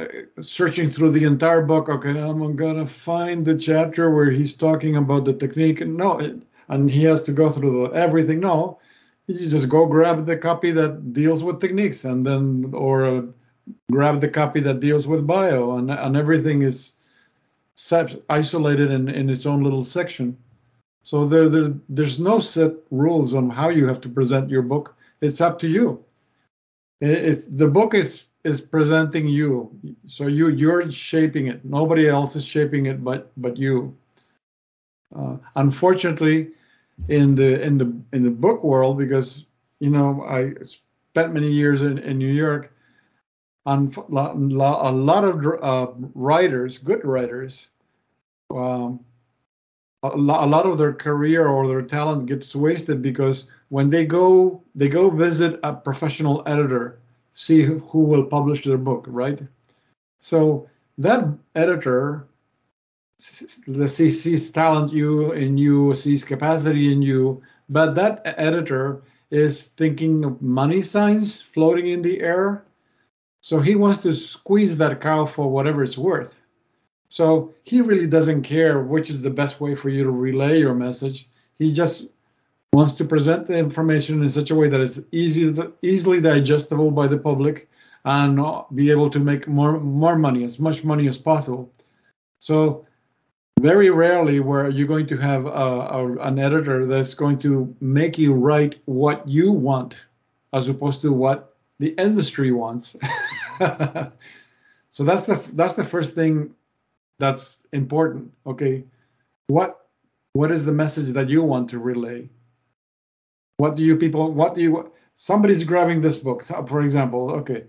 uh, 0.00 0.06
searching 0.40 0.90
through 0.90 1.10
the 1.10 1.24
entire 1.24 1.62
book. 1.62 1.88
Okay, 1.88 2.18
I'm 2.18 2.56
gonna 2.56 2.86
find 2.86 3.44
the 3.44 3.56
chapter 3.56 4.10
where 4.10 4.30
he's 4.30 4.54
talking 4.54 4.96
about 4.96 5.24
the 5.24 5.34
technique. 5.34 5.86
No, 5.86 6.18
it, 6.18 6.36
and 6.68 6.90
he 6.90 7.04
has 7.04 7.22
to 7.24 7.32
go 7.32 7.50
through 7.50 7.88
the, 7.88 7.94
everything. 7.94 8.40
No, 8.40 8.78
you 9.30 9.48
just 9.48 9.68
go 9.68 9.86
grab 9.86 10.26
the 10.26 10.36
copy 10.36 10.70
that 10.72 11.12
deals 11.12 11.42
with 11.44 11.60
techniques, 11.60 12.04
and 12.04 12.24
then 12.24 12.72
or 12.74 13.04
uh, 13.04 13.22
grab 13.90 14.20
the 14.20 14.28
copy 14.28 14.60
that 14.60 14.80
deals 14.80 15.06
with 15.06 15.26
bio, 15.26 15.76
and 15.76 15.90
and 15.90 16.16
everything 16.16 16.62
is 16.62 16.92
set 17.76 18.14
isolated 18.28 18.90
in 18.90 19.08
in 19.08 19.30
its 19.30 19.46
own 19.46 19.62
little 19.62 19.84
section. 19.84 20.36
So 21.02 21.26
there, 21.26 21.48
there 21.48 21.72
there's 21.88 22.20
no 22.20 22.40
set 22.40 22.72
rules 22.90 23.34
on 23.34 23.48
how 23.50 23.68
you 23.70 23.86
have 23.86 24.00
to 24.02 24.08
present 24.08 24.50
your 24.50 24.62
book. 24.62 24.94
It's 25.20 25.40
up 25.40 25.58
to 25.60 25.68
you. 25.68 26.04
It, 27.00 27.10
it 27.10 27.58
the 27.58 27.68
book 27.68 27.94
is 27.94 28.24
is 28.44 28.60
presenting 28.60 29.28
you 29.28 29.70
so 30.06 30.26
you 30.26 30.48
you're 30.48 30.90
shaping 30.90 31.48
it 31.48 31.62
nobody 31.64 32.08
else 32.08 32.36
is 32.36 32.44
shaping 32.44 32.86
it 32.86 33.04
but 33.04 33.30
but 33.36 33.56
you 33.56 33.94
uh, 35.14 35.36
unfortunately 35.56 36.48
in 37.08 37.34
the 37.34 37.60
in 37.62 37.78
the 37.78 37.92
in 38.12 38.22
the 38.22 38.30
book 38.30 38.62
world 38.62 38.98
because 38.98 39.46
you 39.80 39.90
know 39.90 40.22
i 40.24 40.52
spent 40.62 41.32
many 41.32 41.50
years 41.50 41.82
in, 41.82 41.98
in 41.98 42.18
new 42.18 42.32
york 42.32 42.72
on 43.66 43.92
a 44.08 44.92
lot 44.92 45.24
of 45.24 45.46
uh, 45.62 45.92
writers 46.14 46.78
good 46.78 47.04
writers 47.04 47.68
um, 48.54 49.00
a, 50.02 50.08
lot, 50.08 50.44
a 50.44 50.46
lot 50.46 50.66
of 50.66 50.78
their 50.78 50.94
career 50.94 51.46
or 51.46 51.68
their 51.68 51.82
talent 51.82 52.26
gets 52.26 52.54
wasted 52.56 53.02
because 53.02 53.46
when 53.68 53.90
they 53.90 54.04
go 54.04 54.62
they 54.74 54.88
go 54.88 55.10
visit 55.10 55.60
a 55.62 55.72
professional 55.74 56.42
editor 56.46 57.00
see 57.32 57.62
who 57.62 58.00
will 58.00 58.24
publish 58.24 58.64
their 58.64 58.78
book, 58.78 59.04
right? 59.08 59.40
So 60.20 60.68
that 60.98 61.24
editor 61.54 62.26
see, 63.20 64.10
sees 64.10 64.50
talent 64.50 64.92
you 64.92 65.32
in 65.32 65.58
you, 65.58 65.94
sees 65.94 66.24
capacity 66.24 66.92
in 66.92 67.02
you, 67.02 67.42
but 67.68 67.94
that 67.94 68.22
editor 68.24 69.02
is 69.30 69.64
thinking 69.76 70.24
of 70.24 70.40
money 70.42 70.82
signs 70.82 71.40
floating 71.40 71.88
in 71.88 72.02
the 72.02 72.20
air. 72.20 72.64
So 73.42 73.60
he 73.60 73.74
wants 73.74 73.98
to 74.02 74.12
squeeze 74.12 74.76
that 74.76 75.00
cow 75.00 75.26
for 75.26 75.48
whatever 75.48 75.82
it's 75.82 75.98
worth. 75.98 76.40
So 77.08 77.52
he 77.64 77.80
really 77.80 78.06
doesn't 78.06 78.42
care 78.42 78.82
which 78.82 79.10
is 79.10 79.22
the 79.22 79.30
best 79.30 79.60
way 79.60 79.74
for 79.74 79.88
you 79.88 80.04
to 80.04 80.10
relay 80.10 80.58
your 80.58 80.74
message. 80.74 81.28
He 81.58 81.72
just 81.72 82.08
wants 82.72 82.94
to 82.94 83.04
present 83.04 83.48
the 83.48 83.58
information 83.58 84.22
in 84.22 84.30
such 84.30 84.50
a 84.50 84.54
way 84.54 84.68
that 84.68 84.80
it's 84.80 85.00
easy, 85.10 85.54
easily 85.82 86.20
digestible 86.20 86.90
by 86.90 87.08
the 87.08 87.18
public 87.18 87.68
and 88.04 88.40
be 88.74 88.90
able 88.90 89.10
to 89.10 89.18
make 89.18 89.46
more 89.48 89.78
more 89.80 90.16
money, 90.16 90.44
as 90.44 90.58
much 90.58 90.84
money 90.84 91.08
as 91.08 91.18
possible. 91.18 91.70
So 92.38 92.86
very 93.60 93.90
rarely 93.90 94.40
where 94.40 94.68
you're 94.68 94.86
going 94.86 95.06
to 95.06 95.16
have 95.16 95.46
a, 95.46 95.48
a, 95.48 96.16
an 96.18 96.38
editor 96.38 96.86
that's 96.86 97.14
going 97.14 97.38
to 97.38 97.74
make 97.80 98.18
you 98.18 98.32
write 98.32 98.76
what 98.86 99.26
you 99.28 99.52
want 99.52 99.96
as 100.52 100.68
opposed 100.68 101.00
to 101.02 101.12
what 101.12 101.56
the 101.78 101.94
industry 101.98 102.52
wants. 102.52 102.96
so 104.90 105.04
that's 105.04 105.26
the 105.26 105.42
that's 105.52 105.74
the 105.74 105.84
first 105.84 106.14
thing 106.14 106.54
that's 107.18 107.60
important. 107.72 108.32
Okay, 108.46 108.84
what 109.48 109.86
what 110.32 110.50
is 110.50 110.64
the 110.64 110.72
message 110.72 111.12
that 111.14 111.28
you 111.28 111.42
want 111.42 111.68
to 111.70 111.78
relay? 111.78 112.28
What 113.56 113.76
do 113.76 113.82
you 113.82 113.96
people? 113.96 114.32
What 114.32 114.54
do 114.54 114.62
you? 114.62 114.92
Somebody's 115.16 115.64
grabbing 115.64 116.00
this 116.00 116.16
book, 116.16 116.42
so 116.42 116.64
for 116.66 116.82
example. 116.82 117.30
Okay, 117.32 117.64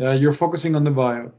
uh, 0.00 0.12
you're 0.12 0.32
focusing 0.32 0.74
on 0.74 0.84
the 0.84 0.90
bio, 0.90 1.32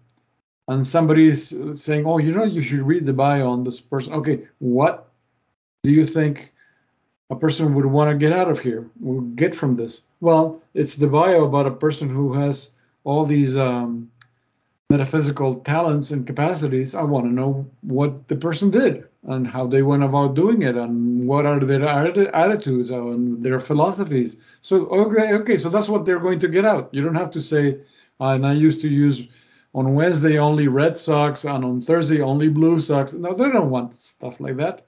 and 0.69 0.87
somebody's 0.87 1.53
saying, 1.73 2.05
"Oh, 2.05 2.19
you 2.19 2.31
know, 2.31 2.45
you 2.45 2.61
should 2.61 2.81
read 2.81 3.05
the 3.05 3.13
bio 3.13 3.49
on 3.49 3.63
this 3.63 3.79
person." 3.79 4.13
Okay, 4.13 4.47
what 4.59 5.09
do 5.83 5.89
you 5.91 6.05
think 6.05 6.53
a 7.31 7.35
person 7.35 7.73
would 7.75 7.87
want 7.87 8.09
to 8.11 8.17
get 8.17 8.33
out 8.33 8.49
of 8.49 8.59
here? 8.59 8.87
Will 8.99 9.21
get 9.21 9.55
from 9.55 9.75
this? 9.75 10.03
Well, 10.21 10.61
it's 10.75 10.95
the 10.95 11.07
bio 11.07 11.43
about 11.45 11.65
a 11.65 11.79
person 11.85 12.07
who 12.07 12.33
has 12.33 12.71
all 13.03 13.25
these 13.25 13.57
um, 13.57 14.11
metaphysical 14.91 15.55
talents 15.55 16.11
and 16.11 16.27
capacities. 16.27 16.93
I 16.93 17.03
want 17.03 17.25
to 17.25 17.33
know 17.33 17.67
what 17.81 18.27
the 18.27 18.35
person 18.35 18.69
did 18.69 19.05
and 19.27 19.47
how 19.47 19.65
they 19.67 19.81
went 19.81 20.03
about 20.03 20.35
doing 20.35 20.61
it 20.61 20.75
and 20.75 21.27
what 21.27 21.45
are 21.45 21.59
their 21.59 21.83
attitudes 22.35 22.91
and 22.91 23.43
their 23.43 23.59
philosophies 23.59 24.37
so 24.61 24.85
okay 24.87 25.33
okay 25.33 25.57
so 25.57 25.67
that's 25.67 25.89
what 25.89 26.05
they're 26.05 26.21
going 26.21 26.39
to 26.39 26.47
get 26.47 26.63
out 26.63 26.87
you 26.93 27.03
don't 27.03 27.15
have 27.15 27.29
to 27.29 27.41
say 27.41 27.77
and 28.21 28.47
i 28.47 28.53
used 28.53 28.79
to 28.79 28.87
use 28.87 29.27
on 29.73 29.93
wednesday 29.93 30.37
only 30.37 30.67
red 30.67 30.97
socks 30.97 31.45
and 31.45 31.63
on 31.63 31.81
thursday 31.81 32.21
only 32.21 32.49
blue 32.49 32.79
socks 32.79 33.13
no 33.13 33.33
they 33.33 33.49
don't 33.49 33.69
want 33.69 33.93
stuff 33.93 34.39
like 34.39 34.57
that 34.57 34.85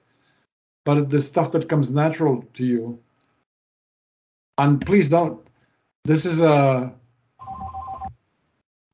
but 0.84 1.08
the 1.08 1.20
stuff 1.20 1.52
that 1.52 1.68
comes 1.68 1.90
natural 1.90 2.44
to 2.54 2.64
you 2.64 2.98
and 4.58 4.84
please 4.84 5.08
don't 5.08 5.40
this 6.04 6.24
is 6.26 6.40
a 6.40 6.92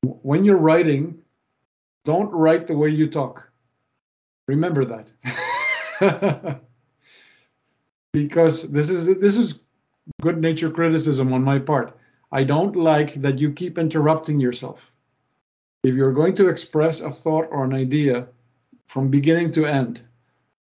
when 0.03 0.45
you're 0.45 0.57
writing 0.57 1.19
don't 2.05 2.31
write 2.31 2.67
the 2.67 2.77
way 2.77 2.89
you 2.89 3.09
talk 3.09 3.49
Remember 4.49 4.85
that. 4.87 5.07
because 8.13 8.63
this 8.71 8.89
is 8.89 9.19
this 9.21 9.37
is 9.37 9.61
good 10.23 10.41
nature 10.41 10.71
criticism 10.71 11.33
on 11.35 11.45
my 11.45 11.59
part. 11.59 11.97
I 12.33 12.45
don't 12.45 12.75
like 12.75 13.15
that 13.21 13.39
you 13.39 13.53
keep 13.53 13.79
interrupting 13.79 14.41
yourself. 14.41 14.91
If 15.85 15.95
you're 15.95 16.13
going 16.13 16.35
to 16.37 16.49
express 16.49 17.01
a 17.01 17.11
thought 17.11 17.49
or 17.51 17.65
an 17.65 17.75
idea 17.75 18.27
from 18.87 19.09
beginning 19.09 19.53
to 19.53 19.67
end, 19.67 20.01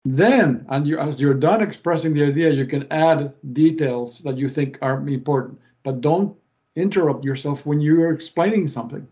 then 0.06 0.66
and 0.70 0.86
you, 0.88 1.00
as 1.00 1.22
you're 1.22 1.34
done 1.34 1.62
expressing 1.62 2.14
the 2.14 2.26
idea, 2.26 2.50
you 2.50 2.66
can 2.66 2.92
add 2.92 3.34
details 3.54 4.20
that 4.20 4.38
you 4.38 4.50
think 4.50 4.78
are 4.82 5.08
important. 5.08 5.60
But 5.84 6.02
don't 6.02 6.36
interrupt 6.76 7.24
yourself 7.24 7.66
when 7.66 7.80
you 7.80 8.02
are 8.02 8.12
explaining 8.12 8.68
something. 8.68 9.08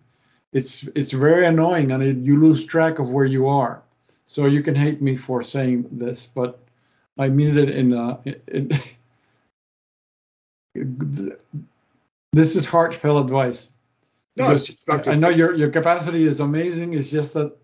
It's 0.53 0.83
it's 0.95 1.11
very 1.11 1.45
annoying 1.45 1.91
and 1.91 2.03
it, 2.03 2.17
you 2.17 2.39
lose 2.39 2.65
track 2.65 2.99
of 2.99 3.09
where 3.09 3.25
you 3.25 3.47
are. 3.47 3.81
So 4.25 4.45
you 4.47 4.63
can 4.63 4.75
hate 4.75 5.01
me 5.01 5.15
for 5.15 5.43
saying 5.43 5.87
this, 5.91 6.25
but 6.25 6.59
I 7.17 7.29
mean 7.29 7.57
it 7.57 7.69
in, 7.69 7.93
uh, 7.93 8.17
in, 8.25 8.71
in 10.75 11.37
this 12.33 12.55
is 12.55 12.65
heartfelt 12.65 13.25
advice. 13.25 13.71
No, 14.41 15.11
I 15.11 15.15
know 15.15 15.29
your 15.29 15.55
your 15.55 15.69
capacity 15.69 16.25
is 16.25 16.39
amazing. 16.39 16.93
It's 16.93 17.09
just 17.09 17.33
that 17.33 17.55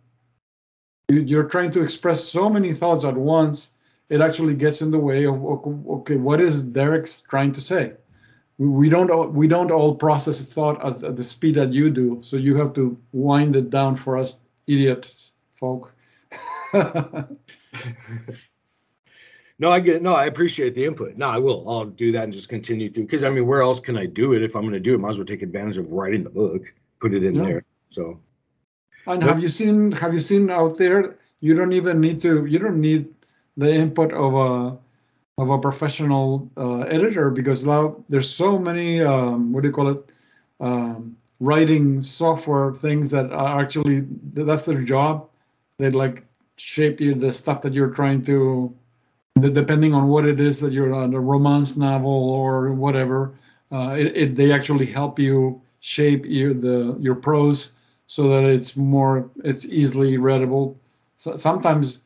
you, 1.10 1.22
you're 1.22 1.50
trying 1.50 1.72
to 1.72 1.82
express 1.82 2.24
so 2.24 2.50
many 2.50 2.74
thoughts 2.74 3.06
at 3.06 3.16
once. 3.16 3.74
It 4.10 4.22
actually 4.22 4.54
gets 4.54 4.82
in 4.82 4.92
the 4.92 5.00
way 5.00 5.26
of 5.26 5.44
okay, 5.44 6.16
what 6.16 6.40
is 6.40 6.63
Derek's 6.63 7.22
trying 7.22 7.52
to 7.54 7.62
say? 7.62 7.94
We 8.58 8.90
don't 8.90 9.34
we 9.34 9.48
don't 9.48 9.72
all 9.72 9.96
process 9.96 10.42
thought 10.42 10.84
at 10.84 11.16
the 11.16 11.24
speed 11.24 11.56
that 11.56 11.74
you 11.74 11.90
do. 11.90 12.20
So 12.24 12.38
you 12.38 12.56
have 12.58 12.74
to 12.74 12.98
wind 13.12 13.56
it 13.56 13.70
down 13.70 13.98
for 13.98 14.18
us 14.18 14.40
idiots, 14.68 15.34
folk. 15.60 15.94
no, 19.60 19.72
I 19.72 19.80
get 19.80 19.96
it. 19.96 20.02
No, 20.02 20.13
I 20.13 20.26
appreciate 20.26 20.76
the 20.76 20.86
input. 20.86 21.17
No, 21.17 21.30
I 21.30 21.38
will. 21.38 21.67
I'll 21.70 21.86
do 21.86 22.12
that 22.12 22.24
and 22.24 22.34
just 22.34 22.50
continue 22.50 22.91
through. 22.91 23.06
Because 23.06 23.24
I 23.24 23.30
mean, 23.30 23.48
where 23.48 23.62
else 23.62 23.80
can 23.80 23.98
I 23.98 24.06
do 24.06 24.34
it 24.34 24.43
if 24.43 24.56
I'm 24.56 24.62
going 24.62 24.74
to 24.74 24.80
do 24.80 24.93
it? 24.93 25.00
Might 25.00 25.10
as 25.10 25.17
well 25.17 25.26
take 25.26 25.41
advantage 25.41 25.78
of 25.78 25.91
writing 25.91 26.24
the 26.24 26.30
book, 26.30 26.74
put 27.00 27.13
it 27.13 27.24
in 27.24 27.36
yeah. 27.36 27.43
there. 27.43 27.63
So. 27.89 28.20
And 29.08 29.24
have 29.24 29.41
you 29.41 29.48
seen? 29.48 29.91
Have 29.93 30.13
you 30.13 30.20
seen 30.20 30.52
out 30.52 30.78
there? 30.78 31.17
You 31.39 31.56
don't 31.56 31.74
even 31.74 32.00
need 32.00 32.22
to. 32.22 32.46
You 32.46 32.60
don't 32.60 32.80
need 32.80 33.13
the 33.56 33.74
input 33.74 34.13
of 34.13 34.36
a 34.36 34.78
of 35.39 35.50
a 35.50 35.58
professional 35.58 36.50
uh, 36.58 36.80
editor 36.82 37.30
because 37.30 37.63
now 37.63 38.04
there's 38.10 38.30
so 38.30 38.58
many 38.58 39.02
um, 39.02 39.52
what 39.52 39.62
do 39.62 39.67
you 39.67 39.74
call 39.74 39.89
it 39.89 40.10
um, 40.60 41.15
writing 41.39 42.02
software 42.02 42.74
things 42.74 43.10
that 43.10 43.32
are 43.32 43.60
actually 43.60 44.04
that's 44.34 44.65
their 44.65 44.82
job 44.82 45.30
they 45.78 45.91
like 45.91 46.24
shape 46.58 47.00
you 47.00 47.13
the 47.13 47.32
stuff 47.32 47.62
that 47.62 47.72
you're 47.74 47.91
trying 47.91 48.24
to 48.24 48.76
depending 49.41 49.93
on 49.93 50.08
what 50.08 50.26
it 50.26 50.39
is 50.39 50.60
that 50.60 50.71
you're 50.71 50.93
on 50.93 51.13
a 51.13 51.19
romance 51.19 51.78
novel 51.78 52.30
or 52.30 52.73
whatever 52.73 53.34
uh, 53.71 53.95
it, 53.97 54.15
it, 54.15 54.36
they 54.36 54.52
actually 54.52 54.86
help 54.86 55.19
you 55.19 55.62
shape 55.80 56.26
your 56.26 56.54
the 56.54 56.97
your 57.00 57.15
prose 57.15 57.71
so 58.08 58.30
that 58.30 58.43
it's 58.43 58.76
more 58.76 59.30
it's 59.43 59.65
easily 59.65 60.17
readable. 60.17 60.80
So 61.17 61.36
sometimes 61.36 62.00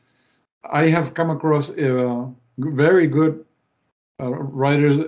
i 0.70 0.86
have 0.86 1.14
come 1.14 1.30
across 1.30 1.70
uh, 1.70 2.26
very 2.58 3.06
good 3.06 3.44
uh, 4.20 4.30
writers 4.30 4.98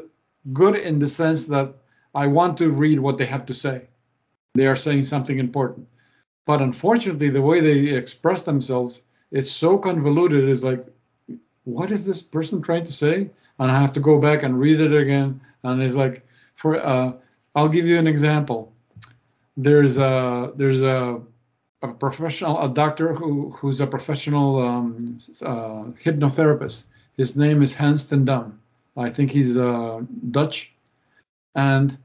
good 0.53 0.75
in 0.77 0.99
the 0.99 1.07
sense 1.07 1.47
that 1.47 1.73
i 2.15 2.27
want 2.27 2.59
to 2.59 2.71
read 2.71 2.99
what 2.99 3.19
they 3.19 3.27
have 3.27 3.47
to 3.47 3.55
say. 3.55 3.87
They 4.55 4.67
are 4.67 4.77
saying 4.77 5.05
something 5.05 5.39
important. 5.39 5.89
But 6.47 6.63
unfortunately 6.63 7.31
the 7.31 7.43
way 7.43 7.61
they 7.61 7.95
express 7.95 8.43
themselves 8.45 9.03
it's 9.31 9.51
so 9.51 9.79
convoluted 9.79 10.49
it's 10.49 10.63
like 10.63 10.85
what 11.65 11.91
is 11.91 12.05
this 12.05 12.23
person 12.23 12.63
trying 12.63 12.85
to 12.85 12.93
say 12.93 13.29
and 13.59 13.71
i 13.71 13.81
have 13.81 13.93
to 13.93 14.01
go 14.01 14.19
back 14.19 14.43
and 14.43 14.59
read 14.59 14.81
it 14.81 14.95
again 14.95 15.41
and 15.65 15.83
it's 15.83 15.95
like 15.95 16.27
for 16.57 16.85
uh, 16.85 17.13
I'll 17.55 17.69
give 17.69 17.87
you 17.87 17.99
an 17.99 18.07
example. 18.07 18.73
There's 19.57 19.99
a 19.99 20.53
there's 20.57 20.83
a 20.83 21.21
a 21.83 21.89
professional 21.89 22.61
a 22.61 22.69
doctor 22.69 23.15
who 23.15 23.51
who's 23.51 23.81
a 23.81 23.87
professional 23.87 24.61
um, 24.61 25.19
uh, 25.43 25.93
hypnotherapist. 26.05 26.85
His 27.17 27.37
name 27.37 27.63
is 27.63 27.75
Hans 27.75 28.05
ten 28.05 28.25
Dam. 28.25 28.59
I 28.97 29.11
think 29.11 29.31
he's 29.31 29.57
uh, 29.57 30.03
Dutch, 30.31 30.73
and 31.55 31.97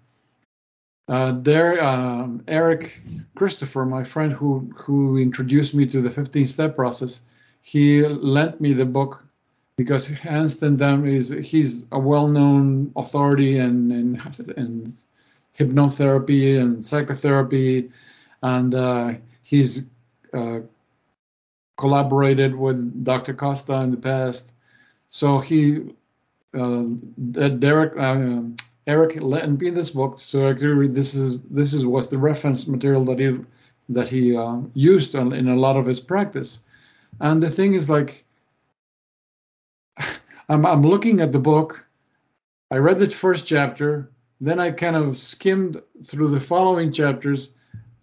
uh, 1.07 1.33
there 1.37 1.83
um, 1.83 2.43
Eric 2.47 3.01
Christopher, 3.35 3.85
my 3.85 4.03
friend 4.03 4.31
who 4.31 4.69
who 4.75 5.17
introduced 5.17 5.73
me 5.73 5.87
to 5.87 6.01
the 6.01 6.11
15 6.11 6.47
step 6.47 6.75
process, 6.75 7.21
he 7.61 8.05
lent 8.05 8.61
me 8.61 8.73
the 8.73 8.85
book 8.85 9.23
because 9.79 10.07
Hans 10.07 10.57
ten 10.57 10.75
Dam 10.75 11.07
is 11.07 11.29
he's 11.29 11.85
a 11.93 11.99
well-known 11.99 12.91
authority 12.97 13.59
in 13.59 13.89
in, 13.93 14.21
in 14.57 14.93
hypnotherapy 15.57 16.59
and 16.59 16.83
psychotherapy, 16.83 17.89
and 18.43 18.75
uh, 18.75 19.13
he's 19.41 19.83
uh, 20.33 20.59
collaborated 21.77 22.53
with 22.55 23.05
Dr. 23.05 23.33
Costa 23.33 23.75
in 23.75 23.91
the 23.91 23.97
past. 24.11 24.51
So 25.11 25.39
he, 25.39 25.95
uh, 26.53 26.83
Derek, 27.31 27.97
uh, 27.97 28.41
Eric 28.85 29.21
lent 29.21 29.61
me 29.61 29.67
in 29.69 29.75
this 29.75 29.91
book. 29.91 30.19
So 30.19 30.53
this 30.89 31.15
is 31.15 31.39
this 31.49 31.73
is 31.73 31.85
was 31.85 32.09
the 32.09 32.17
reference 32.17 32.67
material 32.67 33.05
that 33.05 33.19
he 33.19 33.37
that 33.87 34.09
he 34.09 34.35
uh, 34.35 34.57
used 34.73 35.15
in 35.15 35.47
a 35.47 35.55
lot 35.55 35.77
of 35.77 35.85
his 35.85 36.01
practice. 36.01 36.59
And 37.21 37.41
the 37.41 37.49
thing 37.49 37.75
is 37.75 37.89
like 37.89 38.25
I'm, 40.49 40.65
I'm 40.65 40.81
looking 40.81 41.21
at 41.21 41.31
the 41.31 41.39
book. 41.39 41.85
I 42.71 42.77
read 42.77 42.99
the 42.99 43.09
first 43.09 43.45
chapter, 43.45 44.11
then 44.41 44.59
I 44.59 44.71
kind 44.71 44.95
of 44.95 45.17
skimmed 45.17 45.81
through 46.03 46.29
the 46.29 46.39
following 46.39 46.91
chapters, 46.91 47.51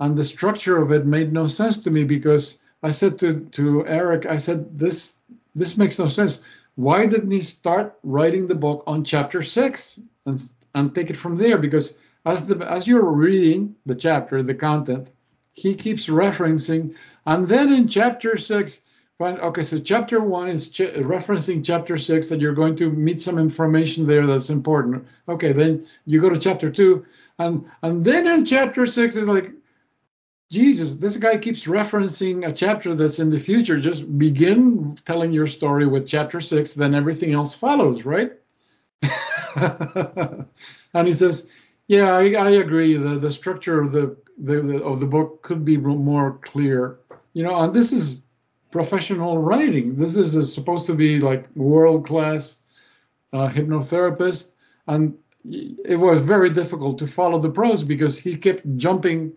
and 0.00 0.16
the 0.16 0.24
structure 0.24 0.80
of 0.80 0.92
it 0.92 1.06
made 1.06 1.32
no 1.32 1.46
sense 1.46 1.78
to 1.78 1.90
me 1.90 2.04
because 2.04 2.58
I 2.82 2.90
said 2.90 3.18
to, 3.20 3.40
to 3.52 3.86
Eric, 3.86 4.26
I 4.26 4.36
said, 4.36 4.78
this 4.78 5.16
this 5.54 5.78
makes 5.78 5.98
no 5.98 6.06
sense. 6.06 6.42
Why 6.74 7.06
didn't 7.06 7.30
he 7.30 7.40
start 7.40 7.98
writing 8.02 8.46
the 8.46 8.54
book 8.54 8.84
on 8.86 9.04
chapter 9.04 9.42
six 9.42 9.98
and 10.26 10.42
and 10.74 10.94
take 10.94 11.10
it 11.10 11.16
from 11.16 11.36
there? 11.36 11.58
Because 11.58 11.94
as 12.26 12.46
the 12.46 12.58
as 12.70 12.86
you're 12.86 13.10
reading 13.10 13.74
the 13.86 13.94
chapter, 13.94 14.42
the 14.42 14.54
content, 14.54 15.10
he 15.54 15.74
keeps 15.74 16.08
referencing, 16.08 16.94
and 17.24 17.48
then 17.48 17.72
in 17.72 17.88
chapter 17.88 18.36
six, 18.36 18.80
Fine. 19.18 19.40
Okay, 19.40 19.62
so 19.62 19.78
chapter 19.78 20.20
one 20.20 20.50
is 20.50 20.68
ch- 20.68 20.80
referencing 20.80 21.64
chapter 21.64 21.96
six 21.96 22.28
that 22.28 22.38
you're 22.38 22.52
going 22.54 22.76
to 22.76 22.90
meet 22.90 23.20
some 23.20 23.38
information 23.38 24.06
there 24.06 24.26
that's 24.26 24.50
important. 24.50 25.06
Okay, 25.26 25.52
then 25.52 25.86
you 26.04 26.20
go 26.20 26.28
to 26.28 26.38
chapter 26.38 26.70
two, 26.70 27.06
and 27.38 27.64
and 27.82 28.04
then 28.04 28.26
in 28.26 28.44
chapter 28.44 28.84
six 28.84 29.16
is 29.16 29.26
like, 29.26 29.52
Jesus, 30.50 30.94
this 30.96 31.16
guy 31.16 31.38
keeps 31.38 31.64
referencing 31.64 32.46
a 32.46 32.52
chapter 32.52 32.94
that's 32.94 33.18
in 33.18 33.30
the 33.30 33.40
future. 33.40 33.80
Just 33.80 34.18
begin 34.18 34.98
telling 35.06 35.32
your 35.32 35.46
story 35.46 35.86
with 35.86 36.06
chapter 36.06 36.42
six, 36.42 36.74
then 36.74 36.94
everything 36.94 37.32
else 37.32 37.54
follows, 37.54 38.04
right? 38.04 38.32
and 39.56 41.08
he 41.08 41.14
says, 41.14 41.48
"Yeah, 41.88 42.12
I, 42.12 42.32
I 42.32 42.50
agree. 42.50 42.98
The 42.98 43.18
the 43.18 43.32
structure 43.32 43.80
of 43.80 43.92
the, 43.92 44.14
the, 44.36 44.60
the 44.60 44.84
of 44.84 45.00
the 45.00 45.06
book 45.06 45.42
could 45.42 45.64
be 45.64 45.78
more 45.78 46.38
clear." 46.42 46.98
You 47.32 47.44
know, 47.44 47.60
and 47.60 47.72
this 47.72 47.92
is 47.92 48.20
professional 48.76 49.38
writing. 49.38 49.96
This 49.96 50.16
is 50.16 50.52
supposed 50.52 50.84
to 50.86 50.94
be 50.94 51.18
like 51.18 51.44
world 51.56 52.06
class 52.06 52.60
uh, 53.32 53.48
hypnotherapist, 53.48 54.52
and 54.86 55.16
it 55.92 55.98
was 55.98 56.20
very 56.20 56.50
difficult 56.50 56.98
to 56.98 57.06
follow 57.06 57.38
the 57.38 57.48
prose 57.48 57.82
because 57.82 58.18
he 58.18 58.36
kept 58.36 58.62
jumping 58.76 59.32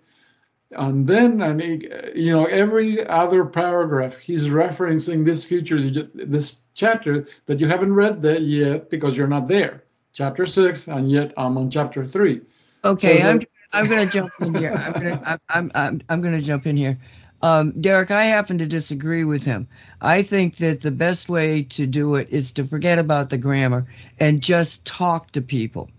and 0.71 1.08
then 1.08 1.41
and 1.41 1.62
he, 1.62 1.71
you 2.15 2.32
know 2.36 2.45
every 2.63 3.08
other 3.08 3.45
paragraph 3.45 4.17
he's 4.17 4.45
referencing 4.45 5.23
this 5.23 5.43
future 5.43 5.80
this 6.13 6.58
chapter 6.73 7.25
that 7.47 7.60
you 7.62 7.67
haven't 7.67 7.93
read 7.93 8.21
that 8.21 8.41
yet 8.41 8.89
because 8.89 9.15
you're 9.15 9.34
not 9.38 9.47
there. 9.47 9.84
Chapter 10.12 10.45
six 10.45 10.88
and 10.88 11.10
yet 11.10 11.34
i'm 11.38 11.58
on 11.58 11.71
chapter 11.71 12.06
three. 12.06 12.41
Okay 12.84 13.21
so 13.21 13.30
i'm 13.30 13.39
i'm 13.71 13.88
gonna 13.88 14.06
jump 14.06 14.32
in 14.41 14.54
here. 14.54 14.73
I'm 14.75 14.93
gonna 14.93 15.39
I'm, 15.49 15.71
I'm 15.73 16.02
i'm 16.10 16.21
gonna 16.21 16.41
jump 16.41 16.67
in 16.67 16.75
here 16.75 16.97
um, 17.41 17.71
Derek, 17.80 18.12
I 18.12 18.25
happen 18.25 18.58
to 18.58 18.67
disagree 18.67 19.23
with 19.23 19.43
him. 19.43 19.67
I 20.02 20.21
think 20.21 20.58
that 20.58 20.82
the 20.82 20.91
best 20.91 21.30
way 21.30 21.63
to 21.63 21.88
do 21.88 22.15
it 22.15 22.28
is 22.30 22.52
to 22.54 22.65
forget 22.65 22.99
about 22.99 23.30
the 23.30 23.38
grammar 23.38 23.86
and 24.19 24.41
just 24.41 24.86
talk 24.86 25.32
to 25.32 25.41
people. 25.41 25.89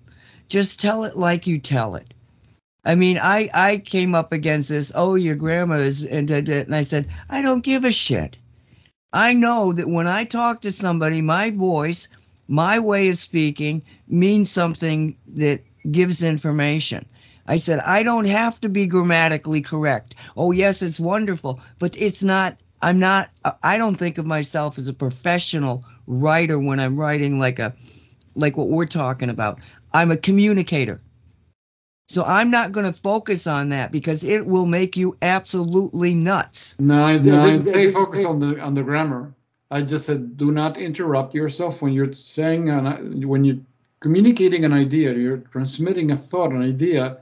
Just 0.49 0.81
tell 0.81 1.05
it 1.05 1.17
like 1.17 1.47
you 1.47 1.59
tell 1.59 1.95
it. 1.95 2.13
I 2.85 2.95
mean, 2.95 3.19
I, 3.19 3.51
I 3.55 3.79
came 3.79 4.15
up 4.15 4.33
against 4.33 4.71
this, 4.71 4.91
oh, 4.95 5.15
your 5.15 5.37
grammar 5.37 5.77
is, 5.77 6.05
and, 6.05 6.31
and 6.31 6.75
I 6.75 6.83
said, 6.83 7.09
I 7.29 7.43
don't 7.43 7.65
give 7.65 7.85
a 7.85 7.93
shit. 7.93 8.39
I 9.13 9.33
know 9.33 9.73
that 9.73 9.89
when 9.89 10.07
I 10.07 10.25
talk 10.25 10.61
to 10.63 10.73
somebody, 10.73 11.21
my 11.21 11.51
voice, 11.51 12.09
my 12.49 12.79
way 12.79 13.09
of 13.09 13.19
speaking 13.19 13.83
means 14.09 14.51
something 14.51 15.17
that 15.35 15.63
gives 15.91 16.23
information. 16.23 17.07
I 17.51 17.57
said, 17.57 17.81
I 17.81 18.05
don't 18.05 18.27
have 18.27 18.61
to 18.61 18.69
be 18.69 18.87
grammatically 18.87 19.61
correct. 19.61 20.15
Oh, 20.37 20.53
yes, 20.53 20.83
it's 20.83 21.01
wonderful, 21.01 21.59
but 21.81 21.97
it's 21.97 22.23
not, 22.23 22.57
I'm 22.81 23.01
not, 23.01 23.31
I 23.65 23.77
don't 23.77 23.97
think 23.97 24.19
of 24.19 24.25
myself 24.25 24.79
as 24.79 24.87
a 24.87 24.93
professional 24.93 25.85
writer 26.07 26.61
when 26.61 26.79
I'm 26.79 26.97
writing 26.97 27.41
like 27.41 27.59
a, 27.59 27.75
like 28.37 28.57
what 28.57 28.69
we're 28.69 28.87
talking 28.87 29.29
about. 29.29 29.59
I'm 29.93 30.13
a 30.13 30.17
communicator. 30.17 31.01
So 32.07 32.25
I'm 32.25 32.53
not 32.53 32.71
going 32.71 32.87
to 32.87 32.93
focus 32.93 33.49
on 33.49 33.71
that 33.71 33.91
because 33.91 34.23
it 34.23 34.47
will 34.47 34.67
make 34.67 34.97
you 34.97 35.17
absolutely 35.21 36.15
nuts. 36.15 36.77
No, 36.79 37.03
I, 37.03 37.19
no, 37.19 37.41
I 37.41 37.51
didn't 37.51 37.67
say 37.67 37.91
focus 37.91 38.25
on 38.25 38.39
the 38.39 38.61
on 38.61 38.75
the 38.75 38.83
grammar. 38.85 39.35
I 39.73 39.83
just 39.83 40.07
said 40.07 40.37
do 40.37 40.53
not 40.53 40.79
interrupt 40.79 41.35
yourself 41.35 41.83
when 41.83 41.93
you're 41.93 42.13
saying 42.13 42.69
an, 42.69 43.27
when 43.29 43.45
you're 43.45 43.61
communicating 43.99 44.65
an 44.65 44.73
idea, 44.73 45.15
you're 45.15 45.39
transmitting 45.53 46.13
a 46.13 46.17
thought, 46.17 46.51
an 46.51 46.63
idea 46.63 47.19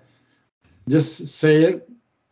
just 0.89 1.29
say 1.29 1.63
it 1.65 1.89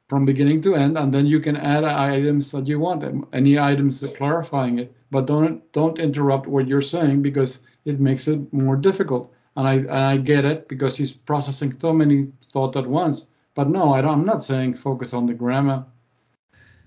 from 0.09 0.25
beginning 0.25 0.63
to 0.63 0.75
end 0.77 0.97
and 0.97 1.13
then 1.13 1.27
you 1.27 1.41
can 1.41 1.57
add 1.57 1.85
items 1.85 2.53
that 2.53 2.67
you 2.67 2.79
want 2.79 3.27
any 3.33 3.59
items 3.59 4.05
clarifying 4.17 4.79
it. 4.79 4.95
But 5.11 5.27
don't 5.27 5.61
don't 5.73 5.99
interrupt 5.99 6.47
what 6.47 6.67
you're 6.67 6.83
saying 6.83 7.23
because 7.23 7.61
it 7.85 8.01
makes 8.01 8.29
it 8.29 8.53
more 8.53 8.77
difficult. 8.77 9.33
And 9.57 9.67
i 9.67 9.75
and 9.75 9.91
i 9.91 10.17
get 10.17 10.45
it 10.45 10.69
because 10.69 10.97
he's 10.97 11.13
processing 11.13 11.77
so 11.81 11.93
many 11.93 12.29
thoughts 12.53 12.77
at 12.77 12.87
once. 12.87 13.27
But 13.55 13.69
no 13.69 13.93
I 13.93 14.01
am 14.01 14.25
not 14.25 14.45
saying 14.45 14.77
focus 14.77 15.13
on 15.13 15.27
the 15.27 15.35
grammar. 15.35 15.85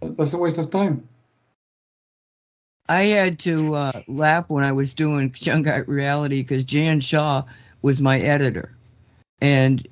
That's 0.01 0.33
a 0.33 0.37
waste 0.37 0.57
of 0.57 0.69
time. 0.69 1.07
I 2.87 3.03
had 3.03 3.37
to 3.39 3.75
uh, 3.75 4.01
laugh 4.07 4.45
when 4.49 4.63
i 4.63 4.71
was 4.71 4.93
doing 4.93 5.31
shungite 5.43 5.87
reality 5.87 6.41
because 6.41 6.63
jan 6.63 6.99
shaw 6.99 7.43
was 7.81 8.01
my 8.01 8.19
editor. 8.19 8.75
And 9.41 9.87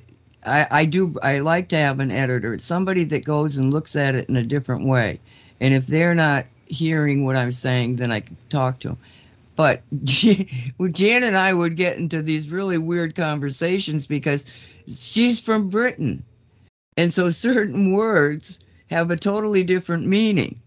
I, 0.47 0.67
I 0.71 0.85
do 0.85 1.15
I 1.21 1.39
like 1.39 1.67
to 1.69 1.77
have 1.77 1.99
an 1.99 2.11
editor. 2.11 2.53
It's 2.53 2.65
somebody 2.65 3.03
that 3.05 3.23
goes 3.23 3.57
and 3.57 3.71
looks 3.71 3.95
at 3.95 4.15
it 4.15 4.29
in 4.29 4.37
a 4.37 4.43
different 4.43 4.85
way. 4.85 5.19
And 5.59 5.73
if 5.73 5.87
they're 5.87 6.15
not 6.15 6.45
hearing 6.67 7.23
what 7.23 7.35
I'm 7.35 7.51
saying, 7.51 7.93
then 7.93 8.11
I 8.11 8.21
can 8.21 8.37
talk 8.49 8.79
to 8.79 8.89
them. 8.89 8.97
But 9.55 9.81
Jan 10.03 11.23
and 11.23 11.37
I 11.37 11.53
would 11.53 11.75
get 11.75 11.97
into 11.97 12.21
these 12.21 12.49
really 12.49 12.77
weird 12.77 13.15
conversations 13.15 14.05
because 14.05 14.45
she's 14.87 15.39
from 15.39 15.69
Britain. 15.69 16.23
And 16.95 17.13
so 17.13 17.29
certain 17.29 17.91
words 17.91 18.59
have 18.89 19.11
a 19.11 19.15
totally 19.15 19.63
different 19.63 20.05
meaning. 20.05 20.59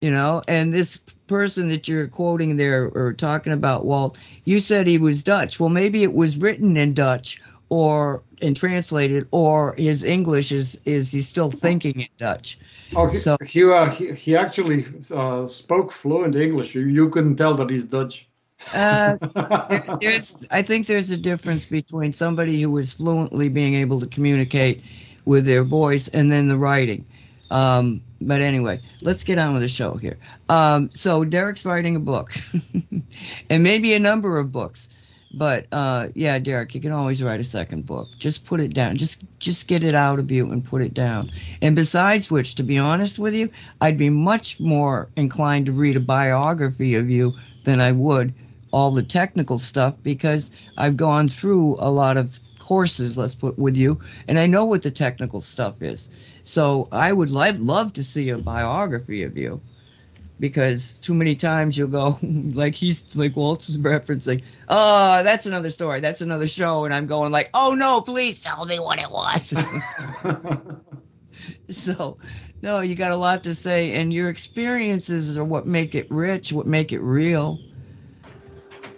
You 0.00 0.10
know, 0.10 0.40
and 0.48 0.72
this 0.72 0.96
person 1.26 1.68
that 1.68 1.86
you're 1.86 2.08
quoting 2.08 2.56
there 2.56 2.90
or 2.94 3.12
talking 3.12 3.52
about, 3.52 3.84
Walt, 3.84 4.18
you 4.44 4.58
said 4.58 4.86
he 4.86 4.96
was 4.96 5.22
Dutch. 5.22 5.60
Well, 5.60 5.68
maybe 5.68 6.02
it 6.02 6.14
was 6.14 6.38
written 6.38 6.76
in 6.76 6.94
Dutch 6.94 7.40
or 7.68 8.22
and 8.42 8.56
translated, 8.56 9.26
or 9.30 9.74
his 9.76 10.02
English 10.02 10.52
is 10.52 10.80
is 10.84 11.12
he's 11.12 11.28
still 11.28 11.50
thinking 11.50 12.00
in 12.00 12.08
Dutch. 12.18 12.58
Oh, 12.96 13.06
he, 13.06 13.16
So- 13.16 13.36
he, 13.46 13.64
uh, 13.64 13.90
he, 13.90 14.12
he 14.12 14.36
actually 14.36 14.86
uh, 15.14 15.46
spoke 15.46 15.92
fluent 15.92 16.34
English. 16.36 16.74
You, 16.74 16.82
you 16.82 17.08
couldn't 17.10 17.36
tell 17.36 17.54
that 17.54 17.70
he's 17.70 17.84
Dutch. 17.84 18.26
Uh, 18.74 19.16
there- 19.68 19.96
there's 20.00 20.38
I 20.50 20.62
think 20.62 20.86
there's 20.86 21.10
a 21.10 21.16
difference 21.16 21.66
between 21.66 22.12
somebody 22.12 22.60
who 22.60 22.76
is 22.78 22.94
fluently 22.94 23.48
being 23.48 23.74
able 23.74 24.00
to 24.00 24.06
communicate 24.06 24.82
with 25.24 25.44
their 25.46 25.64
voice 25.64 26.08
and 26.08 26.30
then 26.32 26.48
the 26.48 26.56
writing. 26.56 27.04
Um, 27.50 28.00
but 28.20 28.40
anyway, 28.40 28.80
let's 29.02 29.24
get 29.24 29.38
on 29.38 29.52
with 29.52 29.62
the 29.62 29.68
show 29.68 29.94
here. 29.96 30.18
Um, 30.48 30.88
so 30.92 31.24
Derek's 31.24 31.64
writing 31.64 31.96
a 31.96 32.00
book, 32.00 32.32
and 33.50 33.62
maybe 33.62 33.94
a 33.94 33.98
number 33.98 34.38
of 34.38 34.52
books. 34.52 34.88
But 35.32 35.66
uh, 35.70 36.08
yeah, 36.14 36.38
Derek, 36.38 36.74
you 36.74 36.80
can 36.80 36.92
always 36.92 37.22
write 37.22 37.40
a 37.40 37.44
second 37.44 37.86
book. 37.86 38.08
Just 38.18 38.44
put 38.44 38.60
it 38.60 38.74
down. 38.74 38.96
Just 38.96 39.22
just 39.38 39.68
get 39.68 39.84
it 39.84 39.94
out 39.94 40.18
of 40.18 40.30
you 40.30 40.50
and 40.50 40.64
put 40.64 40.82
it 40.82 40.92
down. 40.92 41.30
And 41.62 41.76
besides 41.76 42.30
which, 42.30 42.56
to 42.56 42.62
be 42.62 42.78
honest 42.78 43.18
with 43.18 43.34
you, 43.34 43.48
I'd 43.80 43.98
be 43.98 44.10
much 44.10 44.58
more 44.58 45.08
inclined 45.16 45.66
to 45.66 45.72
read 45.72 45.96
a 45.96 46.00
biography 46.00 46.96
of 46.96 47.08
you 47.08 47.34
than 47.64 47.80
I 47.80 47.92
would 47.92 48.34
all 48.72 48.90
the 48.90 49.02
technical 49.02 49.58
stuff 49.58 49.94
because 50.02 50.50
I've 50.76 50.96
gone 50.96 51.28
through 51.28 51.76
a 51.78 51.90
lot 51.90 52.16
of 52.16 52.38
courses, 52.58 53.18
let's 53.18 53.34
put 53.34 53.58
with 53.58 53.76
you, 53.76 53.98
and 54.28 54.38
I 54.38 54.46
know 54.46 54.64
what 54.64 54.82
the 54.82 54.90
technical 54.90 55.40
stuff 55.40 55.82
is. 55.82 56.08
So 56.44 56.88
I 56.92 57.12
would 57.12 57.30
li- 57.30 57.52
love 57.52 57.92
to 57.94 58.04
see 58.04 58.28
a 58.28 58.38
biography 58.38 59.22
of 59.24 59.36
you 59.36 59.60
because 60.40 60.98
too 60.98 61.14
many 61.14 61.36
times 61.36 61.76
you'll 61.76 61.88
go 61.88 62.18
like 62.22 62.74
he's 62.74 63.14
like 63.14 63.36
Walt's 63.36 63.76
referencing, 63.76 64.42
oh, 64.68 65.22
that's 65.22 65.46
another 65.46 65.70
story, 65.70 66.00
that's 66.00 66.20
another 66.22 66.46
show, 66.48 66.84
and 66.84 66.92
I'm 66.94 67.06
going 67.06 67.30
like, 67.30 67.50
oh 67.54 67.74
no, 67.76 68.00
please 68.00 68.40
tell 68.40 68.64
me 68.64 68.78
what 68.80 69.00
it 69.00 69.10
was. 69.10 69.52
so 71.70 72.18
no, 72.62 72.80
you 72.80 72.94
got 72.94 73.12
a 73.12 73.16
lot 73.16 73.44
to 73.44 73.54
say, 73.54 73.92
and 73.92 74.12
your 74.12 74.28
experiences 74.28 75.36
are 75.38 75.44
what 75.44 75.66
make 75.66 75.94
it 75.94 76.10
rich, 76.10 76.52
what 76.52 76.66
make 76.66 76.92
it 76.92 77.00
real. 77.00 77.58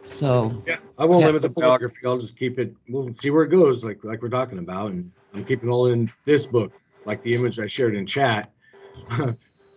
So 0.05 0.53
Yeah, 0.67 0.77
I 0.99 1.05
won't 1.05 1.21
Yeah. 1.21 1.27
limit 1.27 1.43
the 1.43 1.49
biography. 1.49 2.01
I'll 2.07 2.19
just 2.19 2.39
keep 2.39 2.59
it. 2.59 2.75
We'll 2.89 3.13
see 3.15 3.31
where 3.31 3.45
it 3.45 3.49
goes, 3.49 3.85
like 3.85 4.03
like 4.05 4.23
we're 4.23 4.29
talking 4.29 4.59
about, 4.59 4.93
and 4.93 5.11
I'm 5.35 5.45
keeping 5.45 5.69
all 5.69 5.87
in 5.89 6.11
this 6.25 6.47
book, 6.47 6.73
like 7.05 7.23
the 7.23 7.35
image 7.35 7.59
I 7.59 7.67
shared 7.67 7.95
in 7.95 8.07
chat. 8.07 8.53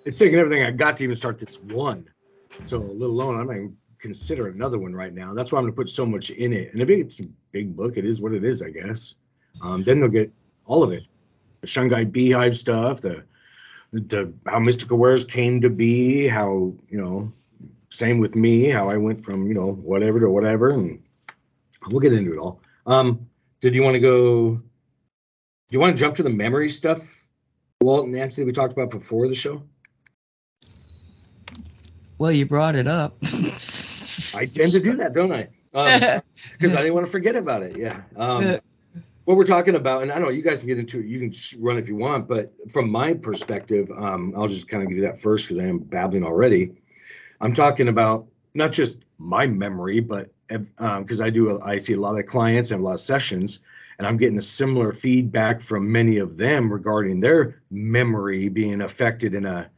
It's 0.06 0.18
taking 0.18 0.38
everything 0.38 0.64
I 0.64 0.72
got 0.72 0.96
to 0.98 1.04
even 1.04 1.16
start 1.16 1.38
this 1.38 1.60
one. 1.60 2.08
So, 2.66 2.78
let 2.78 3.10
alone 3.10 3.40
I'm 3.40 3.48
not 3.48 3.56
even 3.56 3.78
consider 4.00 4.48
another 4.48 4.80
one 4.80 4.94
right 4.94 5.14
now. 5.14 5.34
That's 5.34 5.52
why 5.52 5.58
I'm 5.58 5.66
going 5.66 5.74
to 5.74 5.76
put 5.76 5.90
so 5.90 6.06
much 6.06 6.30
in 6.30 6.54
it. 6.54 6.72
And 6.74 6.82
if 6.82 6.90
it's 6.90 7.20
a 7.20 7.28
big 7.52 7.76
book, 7.76 7.98
it 7.98 8.06
is 8.06 8.22
what 8.22 8.34
it 8.34 8.44
is, 8.44 8.62
I 8.62 8.70
guess. 8.70 9.16
Um, 9.62 9.84
then 9.84 10.00
they'll 10.00 10.10
get 10.10 10.32
all 10.66 10.84
of 10.84 10.92
it: 10.92 11.04
the 11.62 11.68
Shungite 11.68 12.12
Beehive 12.12 12.56
stuff, 12.56 13.02
the 13.02 13.24
the 13.92 14.32
how 14.46 14.60
Mystical 14.60 14.98
Wares 14.98 15.26
came 15.26 15.60
to 15.62 15.70
be, 15.70 16.28
how 16.28 16.74
you 16.90 17.02
know 17.02 17.32
same 17.96 18.20
with 18.20 18.36
me, 18.36 18.70
how 18.70 18.90
I 18.90 18.98
went 18.98 19.24
from, 19.24 19.48
you 19.48 19.54
know, 19.54 19.74
whatever 19.74 20.20
to 20.20 20.30
whatever, 20.30 20.72
and 20.72 21.02
we'll 21.88 22.02
get 22.02 22.14
into 22.14 22.34
it 22.34 22.40
all. 22.40 22.60
Um, 22.86 23.26
did 23.62 23.74
you 23.74 23.82
want 23.82 23.94
to 23.94 24.00
go? 24.00 24.50
Do 24.56 24.62
you 25.72 25.80
want 25.80 25.96
to 25.96 26.00
jump 26.00 26.16
to 26.18 26.24
the 26.24 26.30
memory 26.30 26.70
stuff, 26.70 27.28
Walt 27.82 28.06
and 28.06 28.14
Nancy, 28.14 28.44
we 28.44 28.52
talked 28.52 28.74
about 28.74 28.92
before 28.92 29.28
the 29.28 29.36
show? 29.36 29.64
Well, 32.18 32.32
you 32.32 32.46
brought 32.46 32.76
it 32.76 32.88
up. 32.88 33.18
I 34.36 34.46
tend 34.46 34.72
to 34.72 34.80
do 34.80 34.96
that, 34.98 35.14
don't 35.14 35.32
I? 35.32 35.50
Because 36.54 36.74
I 36.74 36.78
didn't 36.78 36.94
want 36.94 37.06
to 37.06 37.12
forget 37.12 37.36
about 37.36 37.64
it. 37.64 37.76
Yeah. 37.76 38.02
Um, 38.16 38.60
what 39.26 39.36
we're 39.36 39.44
talking 39.44 39.76
about, 39.76 40.04
and 40.04 40.12
I 40.12 40.16
don't 40.16 40.26
know, 40.26 40.30
you 40.30 40.44
guys 40.44 40.60
can 40.60 40.68
get 40.68 40.80
into 40.80 41.00
it. 41.00 41.06
You 41.06 41.20
can 41.20 41.32
just 41.32 41.56
run 41.56 41.78
if 41.78 41.90
you 41.90 41.96
want, 41.96 42.28
but 42.28 42.54
from 42.72 42.90
my 42.90 43.14
perspective, 43.14 43.92
um, 43.98 44.34
I'll 44.38 44.48
just 44.48 44.68
kind 44.70 44.84
of 44.84 44.90
give 44.90 44.98
you 45.00 45.04
that 45.04 45.20
first 45.20 45.46
because 45.46 45.60
I 45.60 45.64
am 45.64 45.80
babbling 45.80 46.24
already. 46.24 46.72
I'm 47.42 47.54
talking 47.54 47.90
about 47.90 48.26
not 48.54 48.72
just 48.72 49.00
my 49.18 49.48
memory, 49.48 50.00
but 50.00 50.32
because 50.48 51.20
I 51.20 51.30
do, 51.30 51.60
I 51.62 51.78
see 51.78 51.94
a 51.94 52.00
lot 52.00 52.18
of 52.18 52.26
clients 52.26 52.72
and 52.72 52.80
a 52.80 52.84
lot 52.84 52.94
of 52.94 53.02
sessions, 53.02 53.60
and 53.98 54.08
I'm 54.08 54.16
getting 54.16 54.38
a 54.38 54.44
similar 54.44 54.94
feedback 54.94 55.60
from 55.60 55.92
many 55.92 56.18
of 56.18 56.38
them 56.38 56.72
regarding 56.72 57.20
their 57.20 57.62
memory 57.72 58.48
being 58.48 58.82
affected 58.82 59.34
in 59.34 59.46
a 59.46 59.70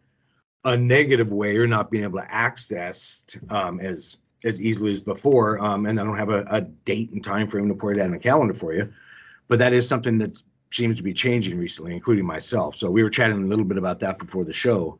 a 0.67 0.75
negative 0.75 1.31
way 1.31 1.55
or 1.55 1.65
not 1.65 1.89
being 1.89 2.03
able 2.03 2.19
to 2.19 2.31
access 2.31 3.25
um, 3.49 3.79
as 3.79 4.17
as 4.43 4.61
easily 4.61 4.91
as 4.91 5.01
before. 5.01 5.57
Um, 5.59 5.87
and 5.87 5.99
I 5.99 6.03
don't 6.03 6.17
have 6.17 6.29
a, 6.29 6.45
a 6.49 6.61
date 6.61 7.11
and 7.11 7.23
time 7.23 7.47
frame 7.47 7.67
to 7.69 7.73
put 7.73 7.97
it 7.97 8.01
in 8.01 8.13
a 8.13 8.19
calendar 8.19 8.53
for 8.53 8.73
you, 8.73 8.93
but 9.47 9.57
that 9.59 9.73
is 9.73 9.87
something 9.87 10.17
that 10.19 10.41
seems 10.71 10.97
to 10.97 11.03
be 11.03 11.13
changing 11.13 11.57
recently, 11.57 11.93
including 11.93 12.25
myself. 12.25 12.75
So 12.75 12.91
we 12.91 13.01
were 13.01 13.09
chatting 13.09 13.41
a 13.41 13.47
little 13.47 13.65
bit 13.65 13.77
about 13.77 13.99
that 14.01 14.19
before 14.19 14.43
the 14.43 14.53
show. 14.53 14.99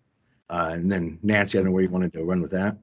Uh, 0.50 0.72
and 0.72 0.92
then 0.92 1.20
Nancy, 1.22 1.58
I 1.58 1.60
don't 1.60 1.66
know 1.66 1.72
where 1.74 1.84
you 1.84 1.90
wanted 1.90 2.14
to 2.14 2.24
run 2.24 2.42
with 2.42 2.52
that. 2.52 2.78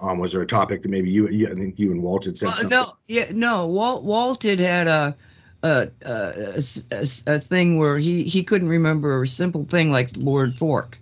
Um, 0.00 0.18
was 0.18 0.32
there 0.32 0.42
a 0.42 0.46
topic 0.46 0.82
that 0.82 0.88
maybe 0.88 1.10
you, 1.10 1.28
you 1.28 1.48
I 1.50 1.54
think 1.54 1.78
you 1.78 1.92
and 1.92 2.02
Walt 2.02 2.24
had 2.24 2.36
said 2.36 2.46
Well, 2.46 2.56
something? 2.56 2.70
no, 2.70 2.96
yeah, 3.08 3.26
no. 3.32 3.66
Walt 3.66 4.04
Walt 4.04 4.42
had 4.42 4.58
had 4.58 4.88
a 4.88 5.16
a, 5.66 5.90
a, 6.92 7.06
a 7.26 7.38
thing 7.38 7.78
where 7.78 7.98
he 7.98 8.24
he 8.24 8.42
couldn't 8.42 8.68
remember 8.68 9.22
a 9.22 9.26
simple 9.26 9.64
thing 9.64 9.90
like 9.90 10.12
the 10.12 10.24
word 10.24 10.54
fork, 10.56 10.98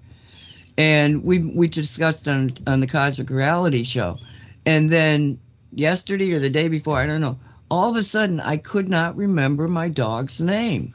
and 0.78 1.22
we 1.24 1.38
we 1.38 1.68
discussed 1.68 2.28
on 2.28 2.52
on 2.66 2.80
the 2.80 2.86
Cosmic 2.86 3.30
Reality 3.30 3.84
show, 3.84 4.18
and 4.66 4.90
then 4.90 5.38
yesterday 5.72 6.32
or 6.32 6.38
the 6.38 6.50
day 6.50 6.68
before, 6.68 6.98
I 6.98 7.06
don't 7.06 7.20
know. 7.20 7.38
All 7.70 7.90
of 7.90 7.96
a 7.96 8.04
sudden, 8.04 8.40
I 8.40 8.56
could 8.56 8.88
not 8.88 9.16
remember 9.16 9.68
my 9.68 9.88
dog's 9.88 10.40
name, 10.40 10.94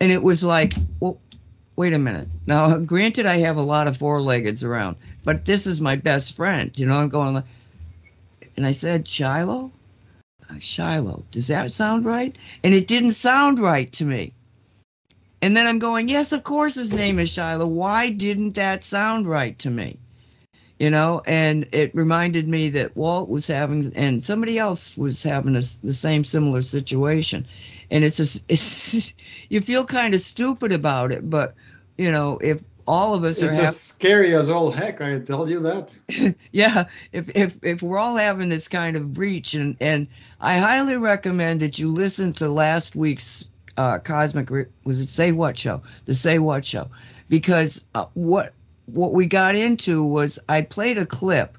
and 0.00 0.12
it 0.12 0.22
was 0.22 0.44
like, 0.44 0.74
well, 1.00 1.18
wait 1.76 1.92
a 1.92 1.98
minute. 1.98 2.28
Now, 2.46 2.78
granted, 2.78 3.26
I 3.26 3.38
have 3.38 3.56
a 3.56 3.62
lot 3.62 3.88
of 3.88 3.96
four-leggeds 3.96 4.62
around, 4.62 4.96
but 5.24 5.44
this 5.44 5.66
is 5.66 5.80
my 5.80 5.96
best 5.96 6.36
friend. 6.36 6.70
You 6.74 6.86
know, 6.86 6.98
I'm 6.98 7.08
going 7.08 7.34
like. 7.34 7.44
And 8.56 8.66
I 8.66 8.72
said, 8.72 9.06
Shiloh? 9.06 9.70
Uh, 10.48 10.58
Shiloh, 10.58 11.24
does 11.30 11.48
that 11.48 11.72
sound 11.72 12.04
right? 12.04 12.36
And 12.62 12.72
it 12.74 12.86
didn't 12.86 13.12
sound 13.12 13.58
right 13.58 13.90
to 13.92 14.04
me. 14.04 14.32
And 15.42 15.56
then 15.56 15.66
I'm 15.66 15.78
going, 15.78 16.08
yes, 16.08 16.32
of 16.32 16.44
course 16.44 16.74
his 16.74 16.92
name 16.92 17.18
is 17.18 17.30
Shiloh. 17.30 17.66
Why 17.66 18.10
didn't 18.10 18.54
that 18.54 18.84
sound 18.84 19.26
right 19.26 19.58
to 19.58 19.70
me? 19.70 19.98
You 20.78 20.90
know, 20.90 21.22
and 21.26 21.66
it 21.72 21.94
reminded 21.94 22.48
me 22.48 22.68
that 22.70 22.96
Walt 22.96 23.28
was 23.28 23.46
having, 23.46 23.92
and 23.96 24.22
somebody 24.22 24.58
else 24.58 24.96
was 24.96 25.22
having 25.22 25.56
a, 25.56 25.62
the 25.82 25.94
same 25.94 26.22
similar 26.22 26.62
situation. 26.62 27.46
And 27.90 28.04
it's 28.04 28.18
just, 28.18 28.44
it's, 28.48 29.12
you 29.48 29.60
feel 29.60 29.84
kind 29.84 30.14
of 30.14 30.20
stupid 30.20 30.72
about 30.72 31.12
it, 31.12 31.28
but, 31.30 31.54
you 31.96 32.10
know, 32.10 32.38
if 32.38 32.62
all 32.86 33.14
of 33.14 33.24
us 33.24 33.42
It's 33.42 33.58
are 33.58 33.62
as 33.64 33.80
scary 33.80 34.34
as 34.34 34.48
all 34.48 34.70
heck, 34.70 35.00
I 35.00 35.18
tell 35.18 35.48
you 35.48 35.60
that. 35.60 35.90
yeah 36.52 36.84
if 37.12 37.28
if 37.34 37.56
if 37.62 37.82
we're 37.82 37.98
all 37.98 38.16
having 38.16 38.48
this 38.48 38.68
kind 38.68 38.96
of 38.96 39.12
breach 39.12 39.54
and 39.54 39.76
and 39.80 40.06
i 40.40 40.58
highly 40.58 40.96
recommend 40.96 41.60
that 41.60 41.78
you 41.78 41.88
listen 41.88 42.32
to 42.34 42.48
last 42.48 42.94
week's 42.94 43.50
uh 43.76 43.98
cosmic 43.98 44.50
Re- 44.50 44.66
was 44.84 45.00
it 45.00 45.08
say 45.08 45.32
what 45.32 45.58
show 45.58 45.82
the 46.04 46.14
say 46.14 46.38
what 46.38 46.64
show 46.64 46.88
because 47.28 47.84
uh, 47.94 48.06
what 48.14 48.54
what 48.86 49.12
we 49.12 49.26
got 49.26 49.56
into 49.56 50.04
was 50.04 50.38
i 50.48 50.62
played 50.62 50.96
a 50.96 51.06
clip 51.06 51.58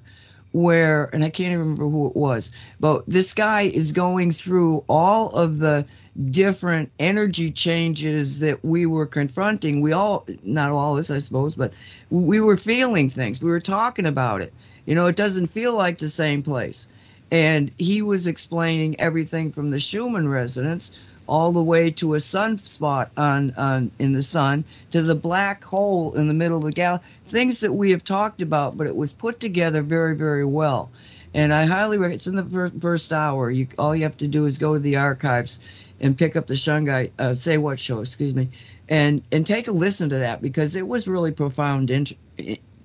where 0.52 1.14
and 1.14 1.24
i 1.24 1.30
can't 1.30 1.48
even 1.54 1.60
remember 1.60 1.88
who 1.88 2.08
it 2.08 2.16
was 2.16 2.52
but 2.80 3.04
this 3.08 3.34
guy 3.34 3.64
is 3.64 3.92
going 3.92 4.32
through 4.32 4.84
all 4.88 5.30
of 5.32 5.60
the 5.60 5.86
different 6.32 6.92
energy 7.00 7.52
changes 7.52 8.40
that 8.40 8.64
we 8.66 8.86
were 8.86 9.06
confronting. 9.06 9.82
We 9.82 9.92
all 9.92 10.26
not 10.44 10.72
all 10.72 10.94
of 10.94 11.00
us 11.00 11.12
i 11.12 11.20
suppose 11.20 11.56
but 11.56 11.74
we 12.10 12.40
were 12.40 12.58
feeling 12.58 13.10
things. 13.10 13.42
We 13.42 13.52
were 13.52 13.60
talking 13.60 14.06
about 14.06 14.42
it. 14.42 14.54
You 14.86 14.96
know, 14.96 15.08
it 15.08 15.16
doesn't 15.16 15.48
feel 15.48 15.76
like 15.76 15.98
the 15.98 16.10
same 16.10 16.42
place. 16.42 16.88
And 17.32 17.72
he 17.78 18.02
was 18.02 18.26
explaining 18.26 19.00
everything 19.00 19.52
from 19.52 19.70
the 19.72 19.80
Schumann 19.80 20.30
resonance 20.30 20.98
all 21.28 21.52
the 21.52 21.64
way 21.64 21.92
to 21.92 22.16
a 22.16 22.18
sunspot 22.18 23.10
on, 23.18 23.54
on 23.58 23.92
in 24.00 24.14
the 24.14 24.24
sun 24.24 24.64
to 24.92 25.02
the 25.02 25.16
black 25.16 25.64
hole 25.64 26.14
in 26.16 26.28
the 26.28 26.34
middle 26.34 26.58
of 26.58 26.64
the 26.64 26.72
galaxy. 26.72 27.08
Things 27.28 27.60
that 27.60 27.74
we 27.74 27.92
have 27.92 28.04
talked 28.04 28.42
about, 28.42 28.78
but 28.78 28.88
it 28.88 28.96
was 28.96 29.14
put 29.14 29.40
together 29.40 29.82
very, 29.82 30.16
very 30.16 30.46
well. 30.46 30.90
And 31.34 31.54
I 31.54 31.66
highly 31.66 31.98
recommend. 31.98 32.16
It's 32.16 32.28
in 32.28 32.36
the 32.36 32.46
fir- 32.46 32.72
first 32.80 33.12
hour. 33.12 33.52
You 33.52 33.68
all 33.78 33.96
you 33.96 34.04
have 34.04 34.18
to 34.18 34.28
do 34.28 34.46
is 34.46 34.58
go 34.58 34.74
to 34.74 34.80
the 34.80 34.96
archives 34.96 35.60
and 36.00 36.18
pick 36.18 36.36
up 36.36 36.48
the 36.48 36.54
Shungite 36.54 37.12
uh, 37.20 37.36
Say 37.36 37.58
What 37.58 37.80
show, 37.80 38.00
excuse 38.00 38.34
me, 38.34 38.50
and 38.90 39.22
and 39.32 39.46
take 39.46 39.68
a 39.68 39.72
listen 39.72 40.10
to 40.10 40.18
that 40.18 40.42
because 40.42 40.76
it 40.76 40.88
was 40.88 41.08
really 41.08 41.32
profound, 41.32 41.92
int- 41.92 42.14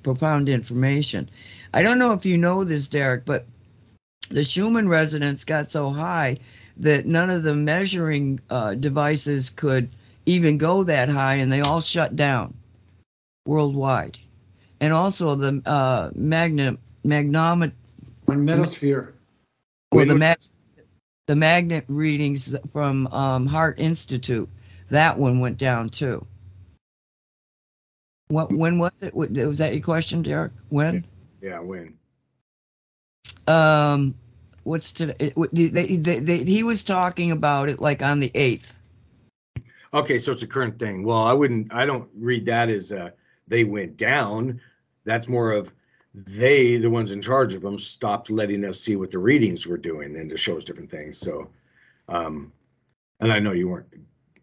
profound 0.03 0.49
information. 0.49 1.31
I 1.73 1.83
don't 1.83 1.99
know 1.99 2.13
if 2.13 2.27
you 2.27 2.37
know 2.37 2.65
this, 2.65 2.89
Derek, 2.89 3.25
but 3.25 3.47
the 4.31 4.43
Schumann 4.43 4.89
resonance 4.89 5.45
got 5.45 5.69
so 5.69 5.91
high 5.91 6.37
that 6.83 7.07
none 7.07 7.31
of 7.31 7.45
the 7.45 7.55
measuring 7.55 8.41
uh, 8.51 8.75
devices 8.75 9.51
could 9.51 9.89
even 10.27 10.59
go 10.59 10.85
that 10.85 11.09
high, 11.09 11.35
and 11.37 11.53
they 11.53 11.61
all 11.61 11.81
shut 11.81 12.17
down. 12.17 12.55
worldwide, 13.47 14.19
and 14.81 14.93
also 14.93 15.35
the 15.35 15.63
uh, 15.67 16.11
magnet 16.15 16.79
magnomet 17.05 17.73
Magnetosphere. 18.27 19.13
or 19.91 20.05
the 20.05 20.15
mag- 20.15 20.39
the 21.27 21.37
magnet 21.37 21.85
readings 21.89 22.57
from 22.73 23.07
um, 23.09 23.47
Heart 23.47 23.79
Institute. 23.79 24.49
That 24.91 25.19
one 25.19 25.41
went 25.41 25.59
down 25.59 25.89
too. 25.89 26.25
What 28.29 28.53
when 28.53 28.79
was 28.79 29.03
it? 29.03 29.15
Was 29.15 29.59
that 29.59 29.73
your 29.75 29.83
question, 29.83 30.23
Derek? 30.23 30.53
When? 30.71 31.05
Yeah, 31.41 31.61
when? 31.61 31.97
Um, 33.47 34.15
what's 34.65 34.93
today? 34.93 35.15
It, 35.19 35.37
what- 35.37 35.51
they, 35.53 35.69
they, 35.69 36.19
they, 36.19 36.45
he 36.45 36.63
was 36.63 36.83
talking 36.83 37.31
about 37.31 37.69
it 37.69 37.81
like 37.81 38.03
on 38.03 38.21
the 38.21 38.31
eighth. 38.35 38.79
Okay, 39.95 40.19
so 40.19 40.33
it's 40.33 40.43
a 40.43 40.47
current 40.47 40.79
thing. 40.79 41.05
Well, 41.05 41.23
I 41.23 41.33
wouldn't. 41.33 41.73
I 41.73 41.85
don't 41.85 42.09
read 42.17 42.47
that 42.47 42.71
as 42.71 42.93
uh, 42.93 43.11
they 43.47 43.65
went 43.65 43.97
down. 43.97 44.61
That's 45.05 45.29
more 45.29 45.53
of 45.53 45.73
they, 46.15 46.77
the 46.77 46.89
ones 46.91 47.11
in 47.11 47.21
charge 47.21 47.55
of 47.55 47.63
them, 47.63 47.79
stopped 47.79 48.31
letting 48.31 48.65
us 48.65 48.81
see 48.81 48.97
what 48.97 49.11
the 49.11 49.19
readings 49.19 49.67
were 49.67 49.77
doing 49.77 50.17
and 50.17 50.31
to 50.31 50.37
shows 50.37 50.65
different 50.65 50.91
things. 50.91 51.19
So, 51.19 51.49
um, 52.09 52.53
and 53.21 53.33
I 53.33 53.39
know 53.39 53.53
you 53.53 53.69
weren't 53.69 53.87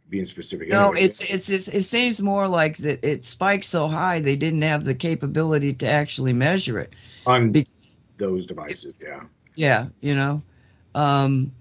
being 0.09 0.25
specific. 0.25 0.69
No, 0.69 0.89
anyway. 0.89 1.01
it's, 1.01 1.21
it's 1.21 1.49
it's 1.49 1.67
it 1.67 1.83
seems 1.83 2.21
more 2.21 2.47
like 2.47 2.77
that 2.77 3.03
it 3.03 3.25
spiked 3.25 3.65
so 3.65 3.87
high 3.87 4.19
they 4.19 4.35
didn't 4.35 4.63
have 4.63 4.85
the 4.85 4.95
capability 4.95 5.73
to 5.73 5.87
actually 5.87 6.33
measure 6.33 6.79
it. 6.79 6.95
on 7.25 7.53
those 8.17 8.45
devices. 8.45 9.01
Yeah. 9.03 9.21
Yeah, 9.59 9.87
you 9.99 10.15
know. 10.15 10.41
Um, 10.95 11.51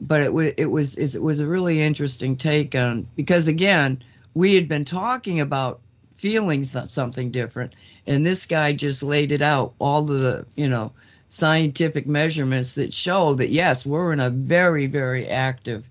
but 0.00 0.22
it 0.22 0.32
was 0.32 0.54
it 0.56 0.64
was 0.64 0.94
it 0.96 1.20
was 1.20 1.38
a 1.38 1.46
really 1.46 1.82
interesting 1.82 2.34
take 2.34 2.74
on 2.74 3.06
because 3.14 3.46
again 3.46 4.02
we 4.32 4.54
had 4.54 4.66
been 4.66 4.86
talking 4.86 5.38
about 5.38 5.80
feeling 6.14 6.64
something 6.64 7.30
different, 7.30 7.74
and 8.06 8.24
this 8.24 8.46
guy 8.46 8.72
just 8.72 9.02
laid 9.02 9.32
it 9.32 9.42
out 9.42 9.74
all 9.80 10.00
the 10.00 10.46
you 10.54 10.66
know 10.66 10.92
scientific 11.28 12.06
measurements 12.06 12.74
that 12.76 12.94
show 12.94 13.34
that 13.34 13.50
yes 13.50 13.84
we're 13.84 14.14
in 14.14 14.20
a 14.20 14.30
very 14.30 14.86
very 14.86 15.28
active 15.28 15.84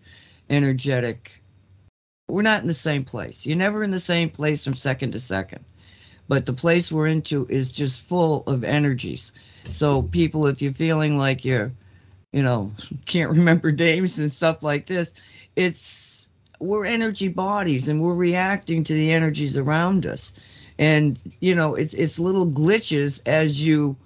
energetic 0.49 1.43
we're 2.27 2.41
not 2.41 2.61
in 2.61 2.67
the 2.67 2.73
same 2.73 3.05
place. 3.05 3.45
You're 3.45 3.55
never 3.55 3.83
in 3.83 3.91
the 3.91 3.99
same 3.99 4.31
place 4.31 4.63
from 4.63 4.73
second 4.73 5.11
to 5.11 5.19
second. 5.19 5.63
But 6.27 6.47
the 6.47 6.53
place 6.53 6.91
we're 6.91 7.07
into 7.07 7.45
is 7.49 7.71
just 7.71 8.05
full 8.07 8.43
of 8.47 8.63
energies 8.63 9.31
so 9.69 10.01
people 10.01 10.47
if 10.47 10.61
you're 10.61 10.73
feeling 10.73 11.17
like 11.17 11.45
you're 11.45 11.71
you 12.31 12.43
know 12.43 12.71
can't 13.05 13.29
remember 13.29 13.71
names 13.71 14.19
and 14.19 14.31
stuff 14.31 14.63
like 14.63 14.85
this 14.85 15.13
it's 15.55 16.29
we're 16.59 16.85
energy 16.85 17.27
bodies 17.27 17.87
and 17.87 18.01
we're 18.01 18.13
reacting 18.13 18.83
to 18.83 18.93
the 18.93 19.11
energies 19.11 19.57
around 19.57 20.05
us. 20.05 20.33
And 20.77 21.19
you 21.39 21.55
know 21.55 21.75
it's 21.75 21.93
it's 21.93 22.19
little 22.19 22.47
glitches 22.47 23.21
as 23.25 23.65
you 23.65 23.97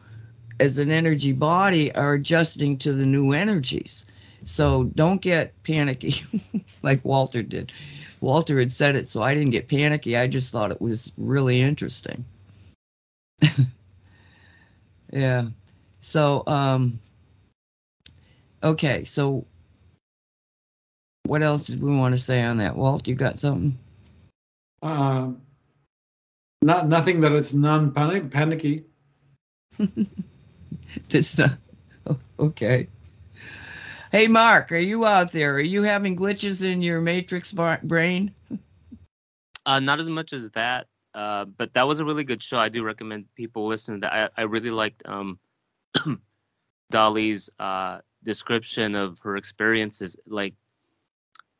as 0.59 0.77
an 0.77 0.91
energy 0.91 1.33
body 1.33 1.93
are 1.95 2.13
adjusting 2.13 2.77
to 2.79 2.93
the 2.93 3.05
new 3.05 3.33
energies. 3.33 4.05
So 4.45 4.85
don't 4.95 5.21
get 5.21 5.53
panicky 5.63 6.23
like 6.81 7.03
walter 7.05 7.43
did. 7.43 7.71
Walter 8.21 8.57
had 8.57 8.71
said 8.71 8.95
it 8.95 9.09
so 9.09 9.21
i 9.21 9.33
didn't 9.33 9.51
get 9.51 9.67
panicky. 9.67 10.17
I 10.17 10.27
just 10.27 10.51
thought 10.51 10.71
it 10.71 10.81
was 10.81 11.11
really 11.17 11.61
interesting 11.61 12.25
yeah 15.13 15.45
so 16.01 16.43
um 16.47 16.99
Okay, 18.63 19.03
so 19.03 19.45
what 21.25 21.43
else 21.43 21.65
did 21.65 21.81
we 21.81 21.93
want 21.93 22.15
to 22.15 22.21
say 22.21 22.41
on 22.41 22.57
that? 22.57 22.77
Walt, 22.77 23.07
you 23.07 23.15
got 23.15 23.37
something? 23.37 23.77
Uh, 24.81 25.31
not 26.61 26.87
nothing 26.87 27.19
that 27.21 27.33
it's 27.33 27.53
non-panic 27.53 28.31
panicky. 28.31 28.85
It's 31.09 31.37
not 31.37 31.57
oh, 32.07 32.19
okay. 32.39 32.87
Hey, 34.11 34.27
Mark, 34.27 34.71
are 34.71 34.77
you 34.77 35.05
out 35.05 35.31
there? 35.31 35.55
Are 35.55 35.59
you 35.59 35.81
having 35.81 36.15
glitches 36.15 36.63
in 36.63 36.81
your 36.83 37.01
matrix 37.01 37.51
bar- 37.51 37.79
brain? 37.83 38.31
Uh, 39.65 39.79
not 39.79 39.99
as 39.99 40.07
much 40.07 40.33
as 40.33 40.51
that, 40.51 40.87
uh, 41.13 41.45
but 41.45 41.73
that 41.73 41.87
was 41.87 41.99
a 41.99 42.05
really 42.05 42.23
good 42.23 42.41
show. 42.41 42.57
I 42.57 42.69
do 42.69 42.83
recommend 42.83 43.25
people 43.35 43.67
listen 43.67 43.95
to 43.95 43.99
that. 44.01 44.31
I, 44.37 44.41
I 44.41 44.45
really 44.45 44.71
liked 44.71 45.03
um, 45.05 45.39
Dolly's 46.91 47.49
uh, 47.59 47.99
description 48.23 48.95
of 48.95 49.19
her 49.19 49.37
experiences. 49.37 50.17
Like 50.25 50.55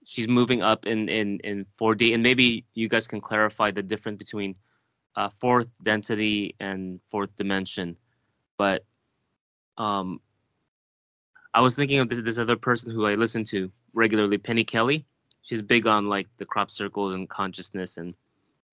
she's 0.06 0.28
moving 0.28 0.62
up 0.62 0.86
in, 0.86 1.08
in, 1.10 1.40
in 1.40 1.66
4D, 1.80 2.14
and 2.14 2.24
maybe 2.24 2.66
you 2.74 2.90
guys 2.90 3.08
can 3.08 3.22
clarify 3.22 3.72
the 3.72 3.84
difference 3.84 4.18
between 4.18 4.56
uh, 5.16 5.30
fourth 5.40 5.68
density 5.84 6.56
and 6.60 7.00
fourth 7.10 7.36
dimension. 7.36 7.96
But 8.58 8.86
um, 9.78 10.20
I 11.54 11.62
was 11.62 11.76
thinking 11.76 12.00
of 12.00 12.10
this, 12.10 12.20
this 12.22 12.38
other 12.38 12.56
person 12.56 12.90
who 12.90 13.06
I 13.06 13.16
listen 13.16 13.44
to 13.46 13.72
regularly, 13.94 14.38
Penny 14.38 14.64
Kelly. 14.64 15.06
She's 15.44 15.62
big 15.62 15.86
on 15.86 16.08
like 16.08 16.28
the 16.38 16.46
crop 16.46 16.72
circles 16.72 17.14
and 17.14 17.30
consciousness 17.30 17.98
and 17.98 18.16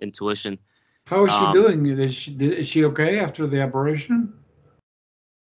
intuition. 0.01 0.59
How 1.07 1.25
is 1.25 1.33
she 1.33 1.39
Um, 1.39 1.53
doing? 1.55 1.87
Is 1.87 2.15
she 2.15 2.33
is 2.33 2.69
she 2.69 2.85
okay 2.85 3.19
after 3.19 3.47
the 3.47 3.63
operation? 3.63 4.33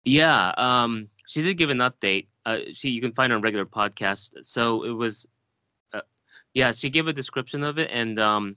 Yeah, 0.06 0.54
um, 0.58 1.10
she 1.28 1.42
did 1.42 1.58
give 1.58 1.70
an 1.70 1.80
update. 1.80 2.28
Uh, 2.46 2.60
she 2.72 2.90
you 2.90 3.02
can 3.02 3.12
find 3.14 3.32
her 3.32 3.36
on 3.38 3.42
regular 3.44 3.66
podcast. 3.66 4.44
So 4.44 4.84
it 4.84 4.92
was, 4.92 5.28
uh, 5.94 6.02
yeah, 6.54 6.72
she 6.72 6.90
gave 6.90 7.08
a 7.08 7.14
description 7.14 7.64
of 7.64 7.78
it 7.78 7.90
and 7.92 8.18
um, 8.18 8.56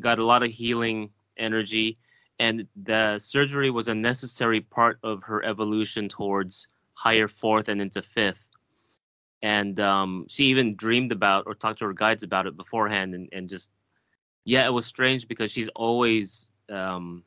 got 0.00 0.18
a 0.18 0.24
lot 0.24 0.42
of 0.42 0.50
healing 0.50 1.10
energy, 1.36 1.96
and 2.38 2.66
the 2.76 3.18
surgery 3.18 3.70
was 3.70 3.88
a 3.88 3.94
necessary 3.94 4.60
part 4.60 4.98
of 5.02 5.22
her 5.22 5.44
evolution 5.44 6.08
towards 6.08 6.68
higher 6.92 7.26
fourth 7.26 7.68
and 7.68 7.80
into 7.80 8.02
fifth. 8.02 8.46
And 9.42 9.78
um, 9.80 10.26
she 10.28 10.44
even 10.44 10.76
dreamed 10.76 11.12
about 11.12 11.44
or 11.46 11.54
talked 11.54 11.80
to 11.80 11.86
her 11.86 11.92
guides 11.92 12.22
about 12.22 12.46
it 12.46 12.56
beforehand, 12.56 13.14
and, 13.14 13.28
and 13.32 13.48
just 13.48 13.68
yeah, 14.44 14.66
it 14.66 14.72
was 14.72 14.86
strange 14.86 15.26
because 15.28 15.50
she's 15.50 15.68
always 15.70 16.48
um, 16.70 17.22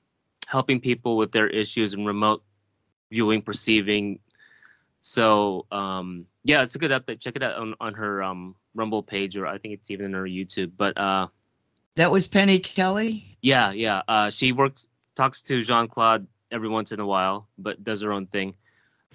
helping 0.48 0.80
people 0.80 1.18
with 1.18 1.32
their 1.32 1.48
issues 1.48 1.94
and 1.94 2.06
remote 2.06 2.44
viewing, 3.12 3.42
perceiving. 3.42 4.20
So 5.00 5.66
um, 5.72 6.26
yeah, 6.44 6.64
it's 6.64 6.76
a 6.76 6.80
good 6.80 6.92
update. 6.92 7.20
Check 7.20 7.36
it 7.36 7.44
out 7.44 7.56
on, 7.58 7.76
on 7.80 7.94
her 7.94 8.24
um, 8.24 8.56
Rumble 8.76 9.04
page, 9.04 9.38
or 9.38 9.48
I 9.48 9.58
think 9.58 9.74
it's 9.76 9.92
even 9.92 10.06
in 10.06 10.14
her 10.14 10.24
YouTube. 10.24 10.72
But 10.78 10.98
uh, 10.98 11.28
That 11.96 12.12
was 12.12 12.28
Penny 12.28 12.60
Kelly. 12.60 13.38
yeah, 13.42 13.72
yeah, 13.72 14.02
uh, 14.08 14.30
she 14.30 14.52
works, 14.52 14.88
talks 15.16 15.42
to 15.44 15.62
Jean 15.62 15.88
Claude 15.88 16.28
every 16.52 16.70
once 16.70 16.92
in 16.92 17.00
a 17.00 17.06
while, 17.06 17.48
but 17.58 17.84
does 17.84 18.02
her 18.02 18.12
own 18.12 18.28
thing, 18.28 18.56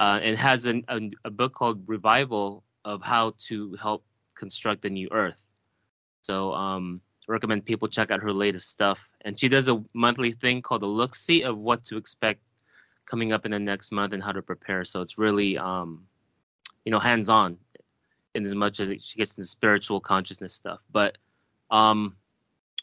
uh, 0.01 0.21
and 0.23 0.37
has 0.37 0.67
an, 0.67 0.85
a, 0.89 1.01
a 1.25 1.31
book 1.31 1.55
called 1.55 1.83
Revival 1.87 2.65
of 2.85 3.03
how 3.03 3.35
to 3.47 3.75
help 3.81 4.05
construct 4.35 4.85
a 4.85 4.91
new 4.91 5.09
Earth. 5.13 5.45
So 6.23 6.53
um, 6.53 7.01
recommend 7.29 7.65
people 7.65 7.89
check 7.89 8.11
out 8.11 8.21
her 8.21 8.33
latest 8.33 8.69
stuff, 8.69 9.11
and 9.25 9.39
she 9.39 9.49
does 9.49 9.69
a 9.69 9.83
monthly 9.95 10.33
thing 10.33 10.63
called 10.63 10.83
a 10.83 10.87
look 10.87 11.15
see 11.15 11.43
of 11.43 11.59
what 11.59 11.85
to 11.85 11.97
expect 11.97 12.41
coming 13.07 13.33
up 13.33 13.45
in 13.45 13.51
the 13.51 13.59
next 13.59 13.93
month 13.93 14.13
and 14.13 14.23
how 14.23 14.33
to 14.33 14.43
prepare. 14.43 14.85
So 14.85 15.01
it's 15.01 15.19
really, 15.19 15.59
um, 15.59 16.07
you 16.85 16.93
know, 16.93 16.99
hands 16.99 17.29
on 17.29 17.59
in 18.35 18.45
as 18.45 18.55
much 18.55 18.81
as 18.81 18.91
it, 18.91 19.03
she 19.03 19.19
gets 19.19 19.37
into 19.37 19.47
spiritual 19.47 20.01
consciousness 20.01 20.55
stuff. 20.55 20.81
But 20.91 21.19
um, 21.71 22.17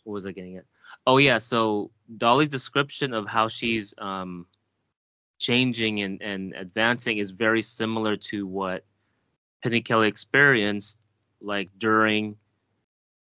what 0.03 0.13
was 0.13 0.25
I 0.25 0.31
getting 0.31 0.57
at? 0.57 0.65
Oh 1.07 1.17
yeah, 1.17 1.37
so 1.37 1.91
Dolly's 2.17 2.49
description 2.49 3.13
of 3.13 3.27
how 3.27 3.47
she's 3.47 3.93
um, 3.97 4.45
changing 5.37 6.01
and, 6.01 6.21
and 6.21 6.53
advancing 6.55 7.17
is 7.17 7.31
very 7.31 7.61
similar 7.61 8.17
to 8.17 8.45
what 8.45 8.83
Penny 9.63 9.81
Kelly 9.81 10.07
experienced, 10.07 10.99
like 11.41 11.69
during, 11.77 12.35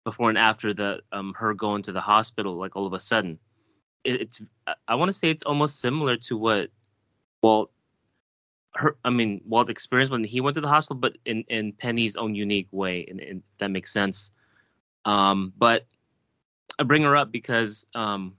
before 0.07 0.29
and 0.29 0.37
after 0.37 0.73
the 0.73 1.01
um, 1.11 1.33
her 1.37 1.53
going 1.53 1.83
to 1.83 1.91
the 1.91 1.99
hospital, 1.99 2.55
like 2.55 2.77
all 2.77 2.85
of 2.87 2.93
a 2.93 2.99
sudden. 2.99 3.37
It, 4.05 4.21
it's 4.21 4.41
I- 4.87 4.95
want 4.95 5.09
to 5.09 5.17
say 5.17 5.29
it's 5.29 5.43
almost 5.43 5.81
similar 5.81 6.15
to 6.15 6.37
what 6.37 6.69
Walt 7.43 7.71
her 8.75 8.95
I 9.03 9.09
mean 9.09 9.41
Walt 9.45 9.69
experienced 9.69 10.13
when 10.13 10.23
he 10.23 10.39
went 10.39 10.55
to 10.55 10.61
the 10.61 10.69
hospital, 10.69 10.97
but 10.97 11.17
in 11.25 11.43
in 11.49 11.73
Penny's 11.73 12.15
own 12.15 12.35
unique 12.35 12.69
way, 12.71 13.05
and, 13.09 13.19
and 13.19 13.43
that 13.59 13.69
makes 13.69 13.91
sense. 13.91 14.31
Um, 15.03 15.51
but 15.57 15.85
I 16.79 16.83
bring 16.83 17.03
her 17.03 17.17
up 17.17 17.29
because 17.29 17.85
um, 17.93 18.37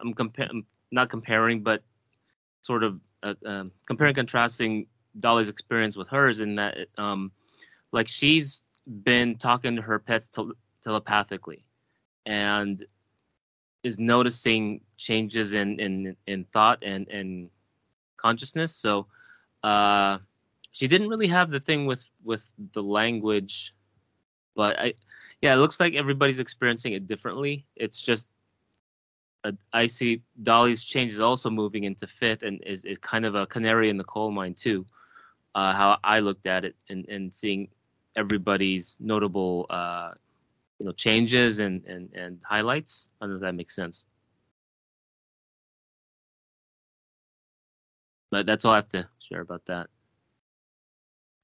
I'm 0.00 0.14
comparing, 0.14 0.64
not 0.92 1.10
comparing, 1.10 1.62
but 1.62 1.82
sort 2.62 2.84
of 2.84 3.00
uh, 3.22 3.34
um, 3.44 3.70
comparing, 3.86 4.14
contrasting 4.14 4.86
Dolly's 5.20 5.50
experience 5.50 5.94
with 5.94 6.08
hers 6.08 6.40
in 6.40 6.54
that, 6.54 6.88
um, 6.96 7.32
like 7.92 8.08
she's 8.08 8.62
been 9.04 9.36
talking 9.36 9.76
to 9.76 9.82
her 9.82 9.98
pets 9.98 10.28
tel- 10.28 10.52
telepathically, 10.82 11.62
and 12.26 12.84
is 13.82 13.98
noticing 13.98 14.80
changes 14.96 15.54
in 15.54 15.78
in 15.80 16.16
in 16.26 16.44
thought 16.52 16.78
and 16.82 17.08
and 17.08 17.50
consciousness. 18.16 18.74
So, 18.74 19.06
uh, 19.62 20.18
she 20.70 20.86
didn't 20.88 21.08
really 21.08 21.28
have 21.28 21.50
the 21.50 21.60
thing 21.60 21.86
with 21.86 22.08
with 22.24 22.50
the 22.72 22.82
language, 22.82 23.72
but 24.54 24.78
I 24.78 24.94
yeah, 25.40 25.54
it 25.54 25.58
looks 25.58 25.80
like 25.80 25.94
everybody's 25.94 26.38
experiencing 26.38 26.92
it 26.92 27.06
differently. 27.06 27.66
It's 27.76 28.00
just 28.00 28.32
uh, 29.44 29.52
I 29.72 29.86
see 29.86 30.22
Dolly's 30.42 30.84
change 30.84 31.12
is 31.12 31.20
also 31.20 31.50
moving 31.50 31.84
into 31.84 32.06
fifth 32.06 32.42
and 32.42 32.62
is, 32.64 32.84
is 32.84 32.98
kind 32.98 33.26
of 33.26 33.34
a 33.34 33.46
canary 33.46 33.88
in 33.88 33.96
the 33.96 34.04
coal 34.04 34.30
mine 34.30 34.54
too. 34.54 34.86
Uh, 35.54 35.74
how 35.74 35.98
I 36.02 36.20
looked 36.20 36.46
at 36.46 36.64
it 36.64 36.76
and, 36.88 37.06
and 37.08 37.32
seeing 37.32 37.68
everybody's 38.16 38.96
notable 39.00 39.66
uh, 39.68 40.12
you 40.82 40.88
know 40.88 40.92
changes 40.92 41.60
and, 41.60 41.84
and, 41.84 42.12
and 42.12 42.40
highlights. 42.44 43.08
I 43.20 43.26
don't 43.26 43.30
know 43.30 43.36
if 43.36 43.42
that 43.42 43.54
makes 43.54 43.76
sense. 43.76 44.04
But 48.32 48.46
that's 48.46 48.64
all 48.64 48.72
I 48.72 48.76
have 48.76 48.88
to 48.88 49.08
share 49.20 49.42
about 49.42 49.64
that. 49.66 49.86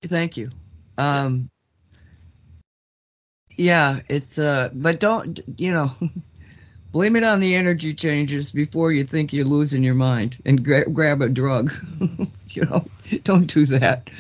Thank 0.02 0.36
you. 0.36 0.50
Um, 0.96 1.50
yeah, 3.56 4.00
it's 4.08 4.40
uh, 4.40 4.70
but 4.74 4.98
don't 4.98 5.38
you 5.56 5.72
know? 5.72 5.92
blame 6.92 7.16
it 7.16 7.24
on 7.24 7.40
the 7.40 7.54
energy 7.54 7.92
changes 7.92 8.50
before 8.50 8.92
you 8.92 9.04
think 9.04 9.32
you're 9.32 9.44
losing 9.44 9.84
your 9.84 9.94
mind 9.94 10.36
and 10.44 10.64
gra- 10.64 10.88
grab 10.88 11.22
a 11.22 11.28
drug. 11.28 11.72
you 12.50 12.64
know, 12.64 12.84
don't 13.24 13.52
do 13.52 13.66
that. 13.66 14.10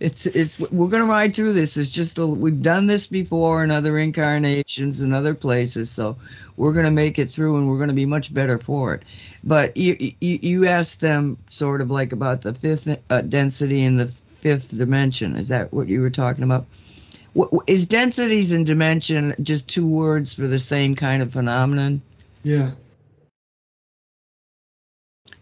It's 0.00 0.26
it's 0.26 0.58
we're 0.58 0.88
gonna 0.88 1.06
ride 1.06 1.34
through 1.34 1.52
this. 1.52 1.76
It's 1.76 1.90
just 1.90 2.18
a, 2.18 2.26
we've 2.26 2.60
done 2.60 2.86
this 2.86 3.06
before 3.06 3.62
in 3.62 3.70
other 3.70 3.98
incarnations 3.98 5.00
and 5.00 5.14
other 5.14 5.32
places, 5.32 5.90
so 5.90 6.16
we're 6.56 6.72
gonna 6.72 6.90
make 6.90 7.18
it 7.18 7.30
through, 7.30 7.56
and 7.56 7.68
we're 7.68 7.78
gonna 7.78 7.92
be 7.92 8.06
much 8.06 8.34
better 8.34 8.58
for 8.58 8.94
it. 8.94 9.04
But 9.44 9.76
you 9.76 9.96
you, 10.20 10.38
you 10.42 10.66
asked 10.66 11.00
them 11.00 11.38
sort 11.50 11.80
of 11.80 11.90
like 11.90 12.12
about 12.12 12.42
the 12.42 12.52
fifth 12.52 12.88
uh, 13.10 13.20
density 13.22 13.84
and 13.84 14.00
the 14.00 14.08
fifth 14.40 14.76
dimension. 14.76 15.36
Is 15.36 15.48
that 15.48 15.72
what 15.72 15.88
you 15.88 16.00
were 16.00 16.10
talking 16.10 16.42
about? 16.42 16.66
Is 17.66 17.86
densities 17.86 18.52
and 18.52 18.66
dimension 18.66 19.34
just 19.42 19.68
two 19.68 19.88
words 19.88 20.34
for 20.34 20.46
the 20.46 20.58
same 20.58 20.94
kind 20.94 21.22
of 21.22 21.32
phenomenon? 21.32 22.02
Yeah. 22.42 22.72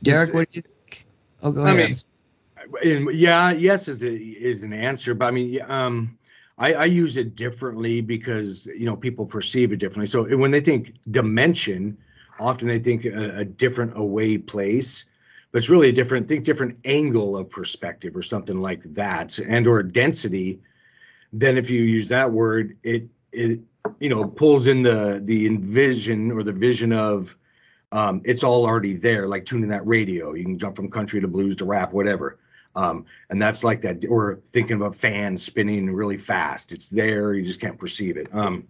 Derek, 0.02 0.32
what 0.32 0.50
do 0.50 0.58
you 0.58 0.62
think? 0.62 1.06
Oh, 1.42 1.50
go 1.50 1.64
I 1.64 1.72
ahead. 1.72 1.96
Mean, 2.82 3.08
yeah, 3.12 3.50
yes 3.50 3.88
is 3.88 4.04
a, 4.04 4.14
is 4.14 4.62
an 4.62 4.72
answer, 4.72 5.14
but 5.14 5.26
I 5.26 5.30
mean, 5.32 5.60
um, 5.68 6.16
I, 6.58 6.74
I 6.74 6.84
use 6.84 7.16
it 7.16 7.34
differently 7.34 8.00
because 8.00 8.66
you 8.66 8.84
know 8.84 8.94
people 8.94 9.26
perceive 9.26 9.72
it 9.72 9.76
differently. 9.76 10.06
So 10.06 10.36
when 10.36 10.50
they 10.50 10.60
think 10.60 10.94
dimension, 11.10 11.96
often 12.38 12.68
they 12.68 12.78
think 12.78 13.06
a, 13.06 13.38
a 13.38 13.44
different 13.44 13.96
away 13.96 14.38
place, 14.38 15.06
but 15.50 15.58
it's 15.58 15.70
really 15.70 15.88
a 15.88 15.92
different 15.92 16.28
think 16.28 16.44
different 16.44 16.78
angle 16.84 17.36
of 17.36 17.50
perspective 17.50 18.14
or 18.14 18.22
something 18.22 18.60
like 18.60 18.82
that, 18.94 19.38
and 19.38 19.66
or 19.66 19.82
density 19.82 20.60
then 21.32 21.56
if 21.56 21.70
you 21.70 21.82
use 21.82 22.08
that 22.08 22.30
word, 22.30 22.76
it 22.82 23.04
it 23.32 23.60
you 23.98 24.08
know 24.08 24.24
pulls 24.24 24.66
in 24.66 24.82
the 24.82 25.20
the 25.24 25.46
envision 25.46 26.30
or 26.32 26.42
the 26.42 26.52
vision 26.52 26.92
of 26.92 27.36
um, 27.92 28.22
it's 28.24 28.44
all 28.44 28.64
already 28.64 28.94
there, 28.94 29.26
like 29.26 29.44
tuning 29.44 29.68
that 29.70 29.86
radio. 29.86 30.34
You 30.34 30.44
can 30.44 30.58
jump 30.58 30.76
from 30.76 30.90
country 30.90 31.20
to 31.20 31.28
blues 31.28 31.56
to 31.56 31.64
rap, 31.64 31.92
whatever. 31.92 32.38
Um, 32.76 33.04
and 33.30 33.42
that's 33.42 33.64
like 33.64 33.80
that. 33.82 34.04
Or 34.08 34.40
thinking 34.52 34.76
of 34.76 34.82
a 34.82 34.92
fan 34.92 35.36
spinning 35.36 35.92
really 35.92 36.18
fast. 36.18 36.72
It's 36.72 36.88
there. 36.88 37.34
You 37.34 37.44
just 37.44 37.60
can't 37.60 37.78
perceive 37.78 38.16
it. 38.16 38.28
Um, 38.32 38.66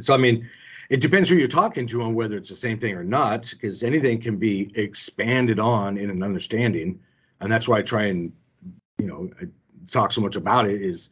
so 0.00 0.14
I 0.14 0.16
mean, 0.16 0.48
it 0.88 1.00
depends 1.00 1.28
who 1.28 1.36
you're 1.36 1.46
talking 1.46 1.86
to 1.86 2.02
on 2.02 2.14
whether 2.14 2.36
it's 2.36 2.48
the 2.48 2.56
same 2.56 2.78
thing 2.78 2.94
or 2.94 3.04
not, 3.04 3.48
because 3.50 3.84
anything 3.84 4.20
can 4.20 4.36
be 4.36 4.72
expanded 4.74 5.60
on 5.60 5.96
in 5.96 6.10
an 6.10 6.22
understanding, 6.22 6.98
and 7.40 7.50
that's 7.50 7.68
why 7.68 7.78
I 7.78 7.82
try 7.82 8.06
and 8.06 8.32
you 8.98 9.06
know 9.06 9.30
talk 9.88 10.10
so 10.10 10.20
much 10.20 10.34
about 10.34 10.66
it. 10.66 10.82
Is 10.82 11.10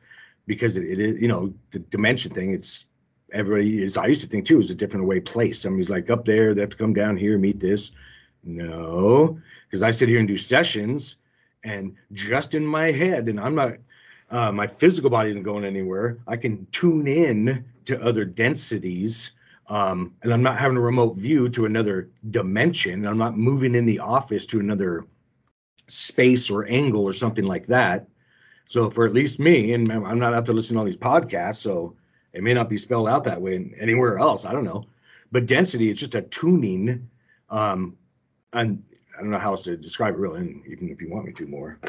because 0.49 0.77
it, 0.77 0.85
it 0.85 0.99
is, 0.99 1.21
you 1.21 1.29
know, 1.29 1.55
the 1.71 1.79
dimension 1.79 2.33
thing. 2.33 2.51
It's 2.51 2.87
everybody 3.33 3.85
is. 3.85 3.97
I 3.97 4.07
used 4.07 4.23
to 4.23 4.27
think 4.27 4.47
too 4.47 4.59
is 4.59 4.71
a 4.71 4.75
different 4.75 5.05
away 5.05 5.21
place. 5.21 5.61
Somebody's 5.61 5.91
like 5.91 6.11
up 6.11 6.25
there, 6.25 6.55
they 6.55 6.63
have 6.63 6.71
to 6.71 6.77
come 6.77 6.95
down 6.95 7.17
here, 7.17 7.39
meet 7.39 7.61
this. 7.61 7.93
No, 8.43 9.39
because 9.67 9.85
I 9.85 9.93
sit 9.93 10.09
here 10.09 10.19
and 10.19 10.27
do 10.27 10.39
sessions, 10.39 11.17
and 11.63 11.95
just 12.13 12.55
in 12.55 12.67
my 12.67 12.91
head, 12.91 13.29
and 13.29 13.39
I'm 13.39 13.55
not. 13.55 13.75
Uh, 14.31 14.53
my 14.53 14.67
physical 14.67 15.09
body 15.09 15.31
isn't 15.31 15.43
going 15.43 15.65
anywhere. 15.65 16.19
I 16.27 16.37
can 16.37 16.67
tune 16.71 17.07
in 17.07 17.65
to 17.87 18.03
other 18.03 18.27
densities, 18.27 19.33
um, 19.69 20.15
and 20.23 20.35
I'm 20.35 20.43
not 20.43 20.59
having 20.59 20.77
a 20.77 20.83
remote 20.83 21.17
view 21.17 21.49
to 21.51 21.65
another 21.65 22.11
dimension. 22.31 23.07
I'm 23.07 23.17
not 23.17 23.39
moving 23.39 23.75
in 23.75 23.87
the 23.87 24.01
office 24.01 24.45
to 24.47 24.61
another 24.61 25.07
space 25.87 26.51
or 26.51 26.67
angle 26.67 27.05
or 27.05 27.15
something 27.15 27.47
like 27.47 27.67
that. 27.69 28.07
So 28.69 28.91
for 28.91 29.07
at 29.07 29.15
least 29.15 29.41
me, 29.41 29.73
and 29.73 29.91
I'm 29.91 30.19
not 30.19 30.35
out 30.35 30.45
there 30.45 30.55
listening 30.55 30.77
to 30.77 30.81
all 30.81 30.85
these 30.85 30.97
podcasts, 30.97 31.57
so 31.57 31.97
it 32.35 32.43
may 32.43 32.53
not 32.53 32.69
be 32.69 32.77
spelled 32.77 33.09
out 33.09 33.25
that 33.25 33.41
way 33.41 33.75
anywhere 33.81 34.19
else. 34.19 34.45
I 34.45 34.53
don't 34.53 34.65
know. 34.65 34.85
But 35.33 35.47
density 35.47 35.89
is 35.89 35.99
just 35.99 36.15
a 36.15 36.23
tuning. 36.23 37.09
Um, 37.49 37.97
and 38.53 38.83
I 39.17 39.23
don't 39.23 39.31
know 39.31 39.39
how 39.39 39.53
else 39.53 39.63
to 39.65 39.77
describe 39.77 40.15
it 40.15 40.19
really, 40.19 40.41
and 40.41 40.63
even 40.67 40.91
if 40.91 41.01
you 41.01 41.11
want 41.11 41.27
me 41.27 41.33
to 41.33 41.47
more. 41.47 41.81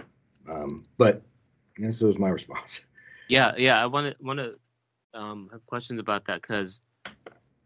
Um, 0.50 0.86
but 0.98 1.22
guess 1.76 2.00
that 2.00 2.08
was 2.08 2.18
my 2.18 2.30
response. 2.40 2.82
Yeah, 3.28 3.54
yeah. 3.58 3.82
I 3.82 3.86
want 3.86 4.18
to 4.18 4.26
want 4.26 4.40
to 4.40 4.56
um, 5.14 5.50
have 5.52 5.66
questions 5.66 6.00
about 6.00 6.26
that 6.26 6.42
because, 6.42 6.82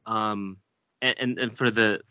um, 0.05 0.57
and, 1.01 1.15
and 1.19 1.39
and 1.39 1.57
for 1.57 1.71
the 1.71 2.01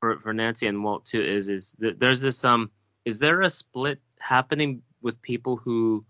for 0.00 0.18
for 0.20 0.32
Nancy 0.32 0.66
and 0.66 0.82
Walt 0.82 1.04
too 1.04 1.22
is 1.22 1.48
is 1.48 1.74
there's 1.78 2.20
this 2.20 2.44
um 2.44 2.70
is 3.04 3.18
there 3.18 3.42
a 3.42 3.50
split 3.50 4.00
happening 4.18 4.82
with 5.02 5.20
people 5.22 5.56
who 5.56 6.04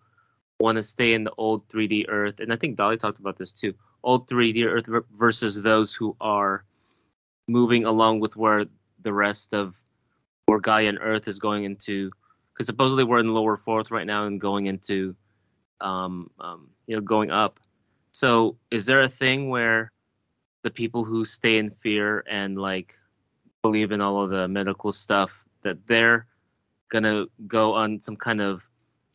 want 0.62 0.76
to 0.76 0.82
stay 0.82 1.12
in 1.12 1.24
the 1.24 1.32
old 1.36 1.68
3D 1.68 2.06
Earth, 2.08 2.40
and 2.40 2.52
I 2.52 2.56
think 2.56 2.76
Dolly 2.76 2.96
talked 2.96 3.18
about 3.18 3.36
this 3.36 3.52
too. 3.52 3.74
Old 4.02 4.28
3D 4.28 4.64
Earth 4.64 4.86
versus 5.16 5.62
those 5.62 5.94
who 5.94 6.16
are 6.20 6.64
moving 7.48 7.84
along 7.84 8.20
with 8.20 8.36
where 8.36 8.64
the 9.00 9.12
rest 9.12 9.52
of 9.52 9.80
where 10.46 10.60
Gaia 10.60 10.88
and 10.88 10.98
Earth 11.00 11.28
is 11.28 11.38
going 11.38 11.64
into, 11.64 12.10
because 12.52 12.66
supposedly 12.66 13.04
we're 13.04 13.18
in 13.18 13.34
lower 13.34 13.56
fourth 13.56 13.90
right 13.90 14.06
now 14.06 14.26
and 14.26 14.40
going 14.40 14.66
into, 14.66 15.14
um, 15.80 16.30
um, 16.40 16.70
you 16.86 16.96
know, 16.96 17.02
going 17.02 17.30
up. 17.30 17.58
So, 18.12 18.56
is 18.70 18.86
there 18.86 19.02
a 19.02 19.08
thing 19.08 19.48
where 19.48 19.92
the 20.62 20.70
people 20.70 21.04
who 21.04 21.24
stay 21.24 21.58
in 21.58 21.70
fear 21.70 22.24
and 22.28 22.58
like 22.58 22.96
believe 23.62 23.92
in 23.92 24.00
all 24.00 24.22
of 24.22 24.30
the 24.30 24.46
medical 24.48 24.92
stuff 24.92 25.44
that 25.62 25.86
they're 25.86 26.26
gonna 26.88 27.26
go 27.46 27.72
on 27.72 28.00
some 28.00 28.16
kind 28.16 28.40
of 28.40 28.68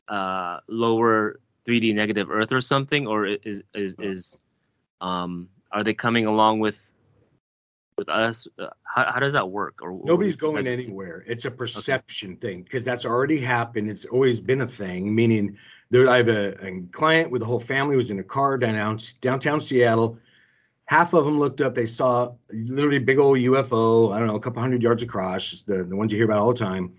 uh, 0.09 0.59
lower 0.67 1.39
3D 1.67 1.93
negative 1.93 2.31
Earth 2.31 2.51
or 2.51 2.61
something, 2.61 3.07
or 3.07 3.25
is 3.25 3.61
is 3.73 3.95
is 3.99 4.39
um, 5.01 5.49
are 5.71 5.83
they 5.83 5.93
coming 5.93 6.25
along 6.25 6.59
with 6.59 6.79
with 7.97 8.09
us? 8.09 8.47
Uh, 8.57 8.67
how, 8.83 9.11
how 9.13 9.19
does 9.19 9.33
that 9.33 9.49
work? 9.49 9.79
Or 9.81 9.99
nobody's 10.03 10.35
going 10.35 10.67
anywhere. 10.67 11.23
It's 11.27 11.45
a 11.45 11.51
perception 11.51 12.31
okay. 12.31 12.39
thing 12.39 12.63
because 12.63 12.85
that's 12.85 13.05
already 13.05 13.39
happened. 13.39 13.89
It's 13.89 14.05
always 14.05 14.39
been 14.39 14.61
a 14.61 14.67
thing. 14.67 15.13
Meaning, 15.13 15.57
there 15.89 16.09
I 16.09 16.17
have 16.17 16.29
a, 16.29 16.65
a 16.65 16.81
client 16.91 17.31
with 17.31 17.41
the 17.41 17.47
whole 17.47 17.59
family 17.59 17.95
was 17.95 18.11
in 18.11 18.19
a 18.19 18.23
car 18.23 18.57
down 18.57 18.97
downtown 19.21 19.59
Seattle. 19.59 20.17
Half 20.85 21.13
of 21.13 21.25
them 21.25 21.37
looked 21.37 21.59
up. 21.59 21.75
They 21.75 21.85
saw 21.85 22.31
literally 22.49 22.99
big 22.99 23.19
old 23.19 23.39
UFO. 23.39 24.13
I 24.13 24.19
don't 24.19 24.27
know, 24.27 24.35
a 24.35 24.39
couple 24.39 24.61
hundred 24.61 24.81
yards 24.81 25.03
across. 25.03 25.63
The 25.63 25.83
the 25.83 25.95
ones 25.95 26.11
you 26.11 26.17
hear 26.17 26.25
about 26.25 26.39
all 26.39 26.53
the 26.53 26.59
time. 26.59 26.93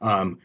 Um, 0.00 0.38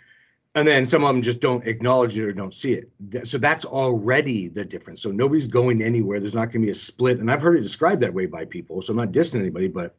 and 0.56 0.68
then 0.68 0.86
some 0.86 1.04
of 1.04 1.14
them 1.14 1.22
just 1.22 1.40
don't 1.40 1.66
acknowledge 1.66 2.18
it 2.18 2.24
or 2.24 2.34
don't 2.34 2.54
see 2.54 2.74
it. 2.74 3.28
So 3.28 3.38
that's 3.38 3.64
already 3.64 4.50
the 4.50 4.66
difference. 4.66 5.02
So 5.02 5.10
nobody's 5.12 5.48
going 5.48 5.82
anywhere. 5.82 6.20
There's 6.20 6.36
not 6.36 6.46
going 6.46 6.62
to 6.62 6.66
be 6.66 6.72
a 6.72 6.76
split. 6.76 7.20
And 7.20 7.32
I've 7.32 7.42
heard 7.42 7.58
it 7.58 7.62
described 7.62 8.02
that 8.02 8.14
way 8.14 8.26
by 8.26 8.46
people. 8.46 8.82
So 8.82 8.92
I'm 8.92 8.98
not 8.98 9.12
dissing 9.12 9.40
anybody, 9.40 9.70
but 9.70 9.96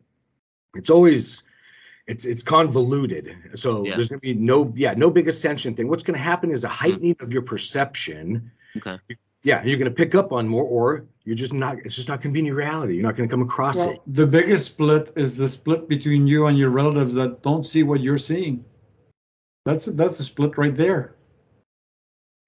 it's 0.75 0.91
always 0.91 1.43
it's 2.07 2.25
it's 2.25 2.43
convoluted. 2.43 3.35
So 3.55 3.87
yeah. 3.87 3.95
there's 3.95 4.11
going 4.11 4.21
to 4.21 4.23
be 4.23 4.35
no 4.35 4.73
yeah 4.77 4.95
no 4.95 5.11
big 5.11 5.29
ascension 5.29 5.75
thing. 5.75 5.89
What's 5.89 6.03
going 6.03 6.19
to 6.19 6.23
happen 6.23 6.51
is 6.51 6.65
a 6.65 6.67
mm-hmm. 6.67 6.77
heightening 6.77 7.15
mm-hmm. 7.15 7.25
of 7.25 7.33
your 7.33 7.43
perception. 7.43 8.51
Okay. 8.77 8.99
Yeah, 9.45 9.65
you're 9.65 9.79
going 9.79 9.91
to 9.91 9.95
pick 9.95 10.15
up 10.15 10.33
on 10.33 10.47
more, 10.47 10.63
or 10.63 11.05
you're 11.25 11.35
just 11.35 11.53
not. 11.53 11.79
It's 11.85 11.97
just 11.97 12.09
not 12.09 12.21
going 12.21 12.33
to 12.33 12.35
be 12.35 12.41
in 12.41 12.47
your 12.47 12.55
reality. 12.55 12.95
You're 12.95 13.03
not 13.03 13.17
going 13.17 13.29
to 13.29 13.33
come 13.33 13.43
across 13.43 13.77
well, 13.77 13.91
it. 13.91 14.01
The 14.07 14.27
biggest 14.27 14.67
split 14.67 15.11
is 15.17 15.37
the 15.37 15.49
split 15.49 15.89
between 15.89 16.29
you 16.29 16.47
and 16.47 16.57
your 16.57 16.71
relatives 16.71 17.15
that 17.15 17.43
don't 17.43 17.65
see 17.65 17.83
what 17.83 18.01
you're 18.01 18.19
seeing. 18.19 18.65
That's 19.65 19.87
that's 19.87 20.19
a 20.21 20.25
split 20.25 20.59
right 20.59 20.77
there. 20.77 21.15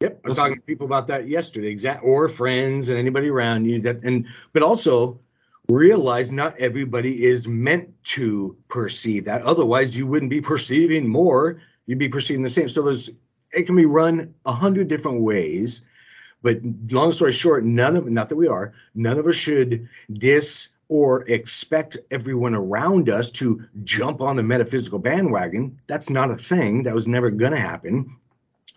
Yep, 0.01 0.21
I 0.25 0.29
was 0.29 0.37
talking 0.37 0.57
to 0.57 0.63
people 0.63 0.87
about 0.87 1.07
that 1.07 1.29
yesterday. 1.29 1.69
Exact 1.69 2.05
or 2.05 2.29
friends 2.29 2.89
and 2.89 2.99
anybody 2.99 3.29
around 3.29 3.65
you 3.67 3.81
that 3.83 4.03
and 4.03 4.27
but 4.53 4.63
also 4.63 5.21
realize 5.69 6.31
not 6.33 6.59
everybody 6.59 7.25
is 7.25 7.49
meant 7.49 7.89
to 8.05 8.57
perceive 8.69 9.25
that. 9.25 9.43
Otherwise, 9.43 9.97
you 9.97 10.07
wouldn't 10.07 10.31
be 10.31 10.41
perceiving 10.41 11.09
more. 11.09 11.61
You'd 11.87 11.99
be 11.99 12.09
perceiving 12.09 12.43
the 12.43 12.51
same. 12.51 12.69
So 12.69 12.83
there's 12.83 13.11
it 13.53 13.63
can 13.65 13.77
be 13.77 13.87
run 13.87 14.35
a 14.45 14.53
hundred 14.53 14.89
different 14.89 15.23
ways. 15.23 15.85
But 16.43 16.59
long 16.91 17.13
story 17.13 17.33
short, 17.33 17.65
none 17.65 17.97
of 17.97 18.07
not 18.07 18.29
that 18.29 18.37
we 18.37 18.49
are, 18.49 18.75
none 18.95 19.19
of 19.19 19.27
us 19.27 19.37
should 19.37 19.89
dis 20.13 20.69
or 20.89 21.23
expect 21.29 21.97
everyone 22.11 22.55
around 22.55 23.09
us 23.09 23.31
to 23.31 23.63
jump 23.85 24.21
on 24.21 24.37
the 24.37 24.43
metaphysical 24.43 24.99
bandwagon. 24.99 25.79
That's 25.87 26.11
not 26.11 26.31
a 26.31 26.37
thing. 26.37 26.83
That 26.83 26.95
was 26.95 27.07
never 27.07 27.31
going 27.31 27.53
to 27.53 27.61
happen. 27.61 28.17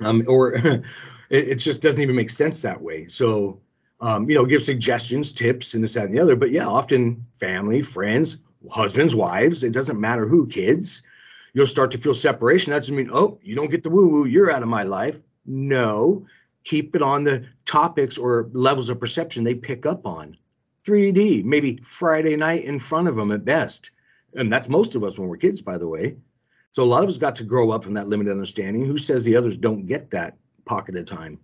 Um, 0.02 0.24
or 0.28 0.54
it, 0.56 0.84
it, 1.30 1.56
just 1.56 1.82
doesn't 1.82 2.02
even 2.02 2.16
make 2.16 2.30
sense 2.30 2.62
that 2.62 2.82
way. 2.82 3.08
So, 3.08 3.60
um, 4.00 4.30
you 4.30 4.36
know, 4.36 4.46
give 4.46 4.64
suggestions, 4.64 5.34
tips, 5.34 5.74
and 5.74 5.84
this, 5.84 5.96
that, 5.96 6.06
and 6.06 6.16
the 6.16 6.20
other. 6.20 6.36
But 6.36 6.52
yeah, 6.52 6.68
often 6.68 7.26
family, 7.34 7.82
friends, 7.82 8.38
husbands, 8.70 9.16
wives, 9.16 9.64
it 9.64 9.74
doesn't 9.74 10.00
matter 10.00 10.28
who, 10.28 10.48
kids, 10.48 11.02
you'll 11.54 11.66
start 11.66 11.92
to 11.92 11.98
feel 11.98 12.14
separation. 12.14 12.72
That 12.72 12.80
doesn't 12.80 12.96
mean, 12.96 13.10
oh, 13.12 13.40
you 13.42 13.56
don't 13.56 13.72
get 13.72 13.84
the 13.84 13.90
woo 13.90 14.08
woo, 14.08 14.26
you're 14.26 14.52
out 14.52 14.64
of 14.64 14.70
my 14.70 14.84
life. 14.84 15.20
No, 15.46 16.26
keep 16.64 16.96
it 16.96 17.02
on 17.02 17.24
the 17.24 17.46
topics 17.66 18.18
or 18.18 18.50
levels 18.54 18.90
of 18.90 19.00
perception 19.00 19.44
they 19.44 19.56
pick 19.56 19.86
up 19.86 20.06
on. 20.06 20.38
3D, 20.88 21.44
maybe 21.44 21.78
Friday 21.84 22.36
night 22.36 22.64
in 22.64 22.80
front 22.80 23.08
of 23.08 23.16
them 23.16 23.32
at 23.32 23.44
best. 23.44 23.92
And 24.36 24.52
that's 24.52 24.70
most 24.70 24.96
of 24.96 25.04
us 25.04 25.20
when 25.20 25.28
we're 25.28 25.38
kids, 25.38 25.62
by 25.62 25.78
the 25.78 25.88
way. 25.88 26.16
So 26.72 26.84
a 26.84 26.86
lot 26.86 27.04
of 27.04 27.10
us 27.10 27.18
got 27.18 27.36
to 27.38 27.44
grow 27.44 27.72
up 27.72 27.84
from 27.84 27.94
that 27.96 28.08
limited 28.08 28.32
understanding. 28.32 28.86
Who 28.86 28.98
says 28.98 29.24
the 29.24 29.36
others 29.36 29.58
don't 29.58 29.86
get 29.86 30.10
that 30.12 30.38
pocket 30.66 30.96
of 30.96 31.06
time? 31.06 31.40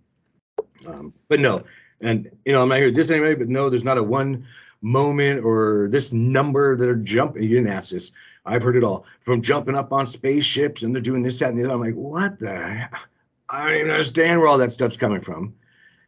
Um, 0.86 1.12
but 1.28 1.40
no, 1.40 1.62
and 2.00 2.30
you 2.44 2.52
know, 2.52 2.62
I'm 2.62 2.68
not 2.68 2.78
here 2.78 2.90
this 2.90 3.10
anyway, 3.10 3.34
but 3.34 3.48
no, 3.48 3.68
there's 3.68 3.84
not 3.84 3.98
a 3.98 4.02
one 4.02 4.46
moment 4.82 5.44
or 5.44 5.88
this 5.90 6.12
number 6.12 6.76
that 6.76 6.88
are 6.88 6.96
jumping. 6.96 7.42
You 7.42 7.56
didn't 7.56 7.72
ask 7.72 7.90
this. 7.90 8.12
I've 8.46 8.62
heard 8.62 8.76
it 8.76 8.84
all 8.84 9.06
from 9.20 9.40
jumping 9.40 9.74
up 9.74 9.92
on 9.92 10.06
spaceships 10.06 10.82
and 10.82 10.94
they're 10.94 11.02
doing 11.02 11.22
this, 11.22 11.38
that, 11.38 11.48
and 11.48 11.58
the 11.58 11.64
other. 11.64 11.74
I'm 11.74 11.80
like, 11.80 11.94
what 11.94 12.38
the? 12.38 12.52
Heck? 12.52 12.94
I 13.48 13.64
don't 13.64 13.74
even 13.80 13.90
understand 13.90 14.40
where 14.40 14.48
all 14.48 14.58
that 14.58 14.72
stuff's 14.72 14.96
coming 14.96 15.20
from. 15.20 15.54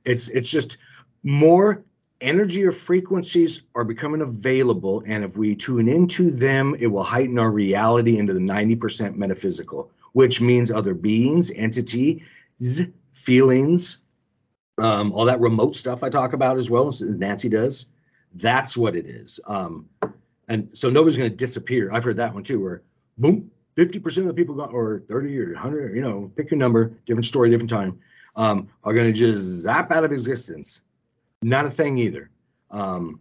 It's 0.05 0.29
it's 0.29 0.51
just 0.51 0.77
more 1.23 1.83
energy 2.21 2.65
or 2.65 2.73
frequencies 2.73 3.63
are 3.75 3.85
becoming 3.85 4.23
available, 4.23 5.03
and 5.07 5.25
if 5.25 5.37
we 5.37 5.55
tune 5.55 5.89
into 5.89 6.31
them, 6.31 6.75
it 6.79 6.87
will 6.87 7.05
heighten 7.05 7.39
our 7.39 7.51
reality 7.51 8.19
into 8.19 8.33
the 8.33 8.41
90% 8.41 9.17
metaphysical, 9.17 9.91
which 10.13 10.41
means 10.41 10.71
other 10.71 10.95
beings, 10.95 11.51
entities, 11.55 12.23
feelings, 13.13 14.03
um, 14.79 15.13
all 15.13 15.25
that 15.25 15.41
remote 15.41 15.77
stuff 15.77 16.03
I 16.03 16.09
talk 16.09 16.33
about 16.33 16.59
as 16.59 16.71
well 16.71 16.89
as 16.89 17.01
Nancy 17.01 17.49
does. 17.49 17.87
That's 18.35 18.77
what 18.77 18.95
it 18.95 19.07
is. 19.07 19.41
Um, 19.47 19.87
and 20.49 20.69
so 20.73 20.91
nobody's 20.91 21.17
going 21.17 21.31
to 21.31 21.37
disappear. 21.37 21.91
I've 21.93 22.05
heard 22.05 22.17
that 22.17 22.33
one 22.33 22.43
too, 22.43 22.61
where 22.61 22.83
boom, 23.19 23.51
50% 23.77 24.19
of 24.19 24.27
the 24.27 24.35
people 24.35 24.55
got, 24.55 24.73
or 24.73 25.03
30 25.09 25.39
or 25.39 25.53
100, 25.53 25.97
you 25.97 26.03
know, 26.03 26.31
pick 26.37 26.51
your 26.51 26.59
number, 26.59 26.93
different 27.07 27.27
story, 27.27 27.51
different 27.51 27.71
time, 27.71 27.99
um, 28.37 28.69
are 28.85 28.95
going 28.95 29.07
to 29.07 29.13
just 29.13 29.43
zap 29.43 29.91
out 29.91 30.05
of 30.05 30.13
existence. 30.13 30.83
Not 31.47 31.65
a 31.65 31.71
thing 31.71 31.97
either. 31.97 32.29
Um, 32.73 33.21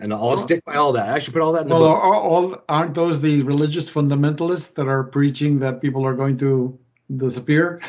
and 0.00 0.14
I'll 0.14 0.38
stick 0.38 0.64
by 0.64 0.76
all 0.76 0.90
that. 0.92 1.10
I 1.10 1.18
should 1.18 1.34
put 1.34 1.42
all 1.42 1.52
that 1.52 1.62
in 1.62 1.68
the 1.68 1.74
Well, 1.74 1.92
book. 1.92 2.02
are, 2.02 2.14
all 2.14 2.64
aren't 2.70 2.94
those 2.94 3.20
the 3.20 3.42
religious 3.42 3.90
fundamentalists 3.90 4.72
that 4.76 4.88
are 4.88 5.04
preaching 5.04 5.58
that 5.58 5.82
people 5.82 6.06
are 6.06 6.14
going 6.14 6.38
to 6.38 6.78
disappear? 7.18 7.82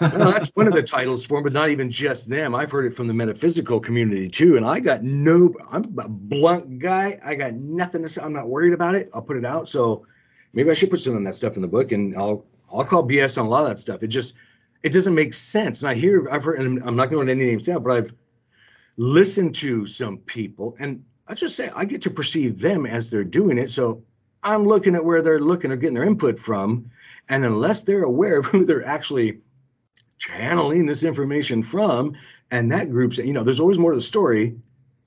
well, 0.00 0.32
that's 0.32 0.48
one 0.54 0.66
of 0.66 0.72
the 0.72 0.82
titles 0.96 1.26
for 1.26 1.36
them, 1.36 1.44
but 1.44 1.52
not 1.52 1.68
even 1.68 1.90
just 1.90 2.30
them. 2.30 2.54
I've 2.54 2.70
heard 2.70 2.86
it 2.86 2.94
from 2.94 3.08
the 3.08 3.12
metaphysical 3.12 3.78
community 3.78 4.30
too. 4.30 4.56
And 4.56 4.64
I 4.64 4.80
got 4.80 5.02
no, 5.02 5.52
I'm 5.70 5.84
a 5.98 6.08
blunt 6.08 6.78
guy. 6.78 7.20
I 7.22 7.34
got 7.34 7.52
nothing 7.52 8.00
to 8.00 8.08
say. 8.08 8.22
I'm 8.22 8.32
not 8.32 8.48
worried 8.48 8.72
about 8.72 8.94
it. 8.94 9.10
I'll 9.12 9.20
put 9.20 9.36
it 9.36 9.44
out. 9.44 9.68
So 9.68 10.06
maybe 10.54 10.70
I 10.70 10.72
should 10.72 10.88
put 10.88 11.00
some 11.00 11.14
of 11.14 11.22
that 11.24 11.34
stuff 11.34 11.56
in 11.56 11.62
the 11.62 11.68
book 11.68 11.92
and 11.92 12.16
I'll, 12.16 12.46
I'll 12.72 12.86
call 12.86 13.06
BS 13.06 13.36
on 13.36 13.44
a 13.44 13.50
lot 13.50 13.64
of 13.64 13.68
that 13.68 13.78
stuff. 13.78 14.02
It 14.02 14.06
just, 14.08 14.32
it 14.82 14.94
doesn't 14.94 15.14
make 15.14 15.34
sense. 15.34 15.82
And 15.82 15.90
I 15.90 15.94
hear, 15.94 16.26
I've 16.30 16.44
heard, 16.44 16.58
and 16.58 16.82
I'm 16.84 16.96
not 16.96 17.10
going 17.10 17.26
to 17.26 17.32
any 17.32 17.44
names 17.44 17.66
down, 17.66 17.82
but 17.82 17.92
I've 17.92 18.14
listened 18.96 19.54
to 19.54 19.86
some 19.86 20.18
people 20.18 20.76
and 20.78 21.02
I 21.28 21.34
just 21.34 21.56
say 21.56 21.70
I 21.74 21.84
get 21.84 22.02
to 22.02 22.10
perceive 22.10 22.60
them 22.60 22.86
as 22.86 23.10
they're 23.10 23.24
doing 23.24 23.58
it. 23.58 23.70
So 23.70 24.02
I'm 24.42 24.64
looking 24.64 24.94
at 24.94 25.04
where 25.04 25.22
they're 25.22 25.40
looking 25.40 25.72
or 25.72 25.76
getting 25.76 25.94
their 25.94 26.04
input 26.04 26.38
from. 26.38 26.90
And 27.28 27.44
unless 27.44 27.82
they're 27.82 28.04
aware 28.04 28.38
of 28.38 28.46
who 28.46 28.64
they're 28.64 28.86
actually 28.86 29.40
channeling 30.18 30.86
this 30.86 31.02
information 31.02 31.62
from, 31.62 32.14
and 32.50 32.70
that 32.70 32.90
group's, 32.90 33.18
you 33.18 33.32
know, 33.32 33.42
there's 33.42 33.60
always 33.60 33.78
more 33.78 33.90
to 33.90 33.96
the 33.96 34.02
story. 34.02 34.56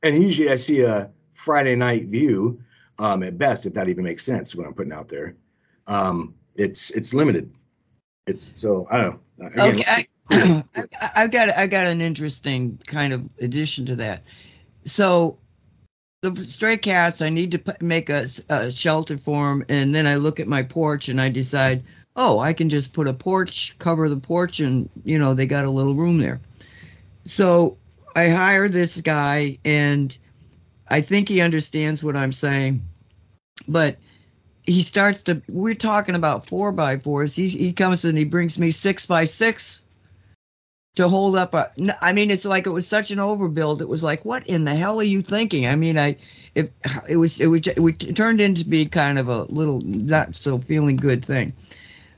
And 0.04 0.22
usually 0.22 0.50
I 0.50 0.56
see 0.56 0.82
a 0.82 1.10
Friday 1.34 1.76
night 1.76 2.08
view 2.08 2.62
um, 2.98 3.24
at 3.24 3.38
best, 3.38 3.66
if 3.66 3.74
that 3.76 3.88
even 3.88 4.04
makes 4.04 4.26
sense, 4.26 4.56
what 4.56 4.68
I'm 4.68 4.74
putting 4.74 4.92
out 4.92 5.08
there. 5.08 5.36
Um, 5.88 6.36
it's 6.56 6.92
it's 6.92 7.14
limited. 7.14 7.54
It's 8.28 8.52
so 8.54 8.88
I 8.92 8.98
don't 8.98 9.22
know. 9.38 9.48
Again, 9.48 9.76
okay, 9.76 9.84
I, 9.88 10.08
I, 10.30 10.64
I've 11.16 11.32
got 11.32 11.50
I 11.58 11.68
got 11.68 11.88
an 11.88 12.02
interesting 12.02 12.80
kind 12.86 13.14
of 13.14 13.28
addition 13.40 13.86
to 13.88 13.96
that. 13.98 14.24
So 14.84 15.38
the 16.22 16.36
stray 16.46 16.78
cats, 16.78 17.22
I 17.22 17.30
need 17.30 17.52
to 17.52 17.60
put, 17.60 17.82
make 17.82 18.10
a 18.10 18.28
shelter 18.72 19.18
for 19.18 19.50
them, 19.50 19.66
and 19.70 19.96
then 19.96 20.06
I 20.06 20.16
look 20.16 20.40
at 20.40 20.48
my 20.48 20.64
porch 20.64 21.08
and 21.08 21.22
I 21.22 21.30
decide, 21.30 21.84
oh, 22.16 22.40
I 22.40 22.52
can 22.54 22.70
just 22.70 22.92
put 22.94 23.08
a 23.08 23.14
porch, 23.14 23.78
cover 23.80 24.10
the 24.10 24.18
porch, 24.18 24.60
and 24.60 24.90
you 25.06 25.18
know 25.18 25.34
they 25.34 25.46
got 25.46 25.66
a 25.66 25.70
little 25.70 25.96
room 25.96 26.20
there. 26.20 26.40
So 27.26 27.78
I 28.16 28.30
hire 28.30 28.68
this 28.68 29.00
guy, 29.02 29.58
and 29.64 30.18
I 30.90 31.02
think 31.02 31.30
he 31.30 31.42
understands 31.42 32.04
what 32.04 32.18
I'm 32.18 32.34
saying, 32.34 32.82
but 33.68 33.98
he 34.64 34.82
starts 34.82 35.24
to. 35.24 35.42
We're 35.48 35.74
talking 35.74 36.16
about 36.16 36.46
four 36.46 36.72
by 36.72 36.98
fours. 36.98 37.36
He 37.36 37.48
he 37.48 37.72
comes 37.72 38.06
and 38.06 38.18
he 38.18 38.26
brings 38.26 38.60
me 38.60 38.72
six 38.72 39.06
by 39.06 39.26
six 39.26 39.84
to 40.96 41.08
hold 41.08 41.36
up 41.36 41.54
a 41.54 41.72
i 42.02 42.12
mean 42.12 42.30
it's 42.32 42.46
like 42.46 42.66
it 42.66 42.72
was 42.72 42.86
such 42.88 43.12
an 43.12 43.20
overbuild 43.20 43.80
it 43.82 43.88
was 43.88 44.04
like 44.04 44.26
what 44.26 44.46
in 44.48 44.66
the 44.66 44.76
hell 44.76 45.00
are 45.00 45.04
you 45.04 45.22
thinking? 45.22 45.68
I 45.68 45.76
mean 45.76 45.98
i 45.98 46.16
it 46.56 46.72
was 47.16 47.40
it 47.40 47.48
was 47.48 47.68
it, 47.68 47.80
would- 47.80 48.04
it 48.04 48.16
turned 48.16 48.42
into 48.42 48.66
be 48.66 48.86
kind 48.86 49.18
of 49.20 49.30
a 49.30 49.44
little 49.44 49.82
not 49.82 50.36
so 50.36 50.58
feeling 50.58 50.96
good 50.98 51.24
thing. 51.24 51.54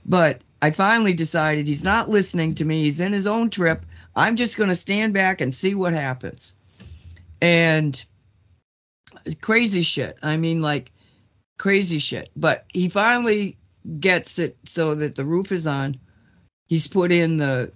But 0.05 0.41
i 0.61 0.71
finally 0.71 1.13
decided 1.13 1.67
he's 1.67 1.83
not 1.83 2.09
listening 2.09 2.55
to 2.55 2.65
me 2.65 2.83
he's 2.83 2.99
in 2.99 3.13
his 3.13 3.27
own 3.27 3.49
trip 3.49 3.85
i'm 4.15 4.35
just 4.35 4.57
going 4.57 4.69
to 4.69 4.75
stand 4.75 5.13
back 5.13 5.41
and 5.41 5.53
see 5.53 5.75
what 5.75 5.93
happens. 5.93 6.53
And 7.41 8.03
crazy 9.41 9.81
shit 9.83 10.17
i 10.23 10.37
mean 10.37 10.61
like 10.61 10.91
crazy 11.61 11.99
shit. 11.99 12.31
But 12.35 12.65
he 12.73 12.89
finally 12.89 13.55
gets 13.99 14.39
it 14.39 14.57
so 14.65 14.95
that 14.95 15.13
the 15.15 15.23
roof 15.23 15.51
is 15.51 15.67
on. 15.67 15.95
He's 16.69 16.87
put 16.87 17.11
in 17.11 17.37
the 17.37 17.71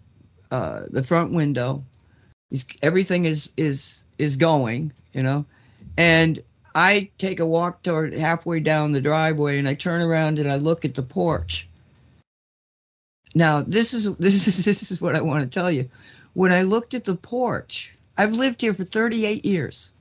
uh, 0.56 0.86
the 0.90 1.04
front 1.04 1.34
window. 1.34 1.84
He's, 2.50 2.66
everything 2.82 3.26
is 3.26 3.52
is 3.58 4.04
is 4.18 4.38
going, 4.38 4.94
you 5.14 5.22
know, 5.22 5.46
and 5.98 6.40
I 6.74 7.10
take 7.18 7.40
a 7.40 7.46
walk 7.46 7.84
toward 7.84 8.14
halfway 8.14 8.60
down 8.62 8.94
the 8.94 9.02
driveway, 9.02 9.58
and 9.60 9.68
I 9.68 9.74
turn 9.74 10.02
around 10.02 10.40
and 10.40 10.50
I 10.50 10.56
look 10.56 10.86
at 10.86 10.96
the 10.96 11.04
porch. 11.04 11.68
Now 13.34 13.62
this 13.62 13.94
is 13.94 14.16
this 14.28 14.48
is 14.48 14.64
this 14.64 14.92
is 14.92 15.02
what 15.02 15.16
I 15.16 15.22
want 15.22 15.44
to 15.44 15.60
tell 15.60 15.72
you. 15.72 15.90
When 16.34 16.54
I 16.54 16.62
looked 16.62 16.94
at 16.94 17.04
the 17.04 17.16
porch, 17.16 17.94
I've 18.18 18.34
lived 18.34 18.62
here 18.62 18.74
for 18.74 18.86
38 18.86 19.44
years. 19.46 19.92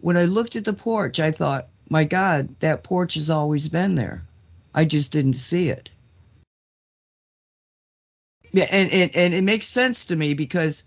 When 0.00 0.16
I 0.16 0.24
looked 0.24 0.56
at 0.56 0.64
the 0.64 0.72
porch, 0.72 1.20
I 1.20 1.30
thought, 1.30 1.68
my 1.88 2.04
God, 2.04 2.48
that 2.60 2.84
porch 2.84 3.14
has 3.14 3.30
always 3.30 3.68
been 3.68 3.94
there. 3.94 4.22
I 4.74 4.84
just 4.84 5.12
didn't 5.12 5.34
see 5.34 5.68
it. 5.70 5.88
Yeah, 8.52 8.68
and, 8.70 8.90
and 8.90 9.14
and 9.14 9.34
it 9.34 9.42
makes 9.42 9.66
sense 9.66 10.04
to 10.06 10.16
me 10.16 10.34
because 10.34 10.84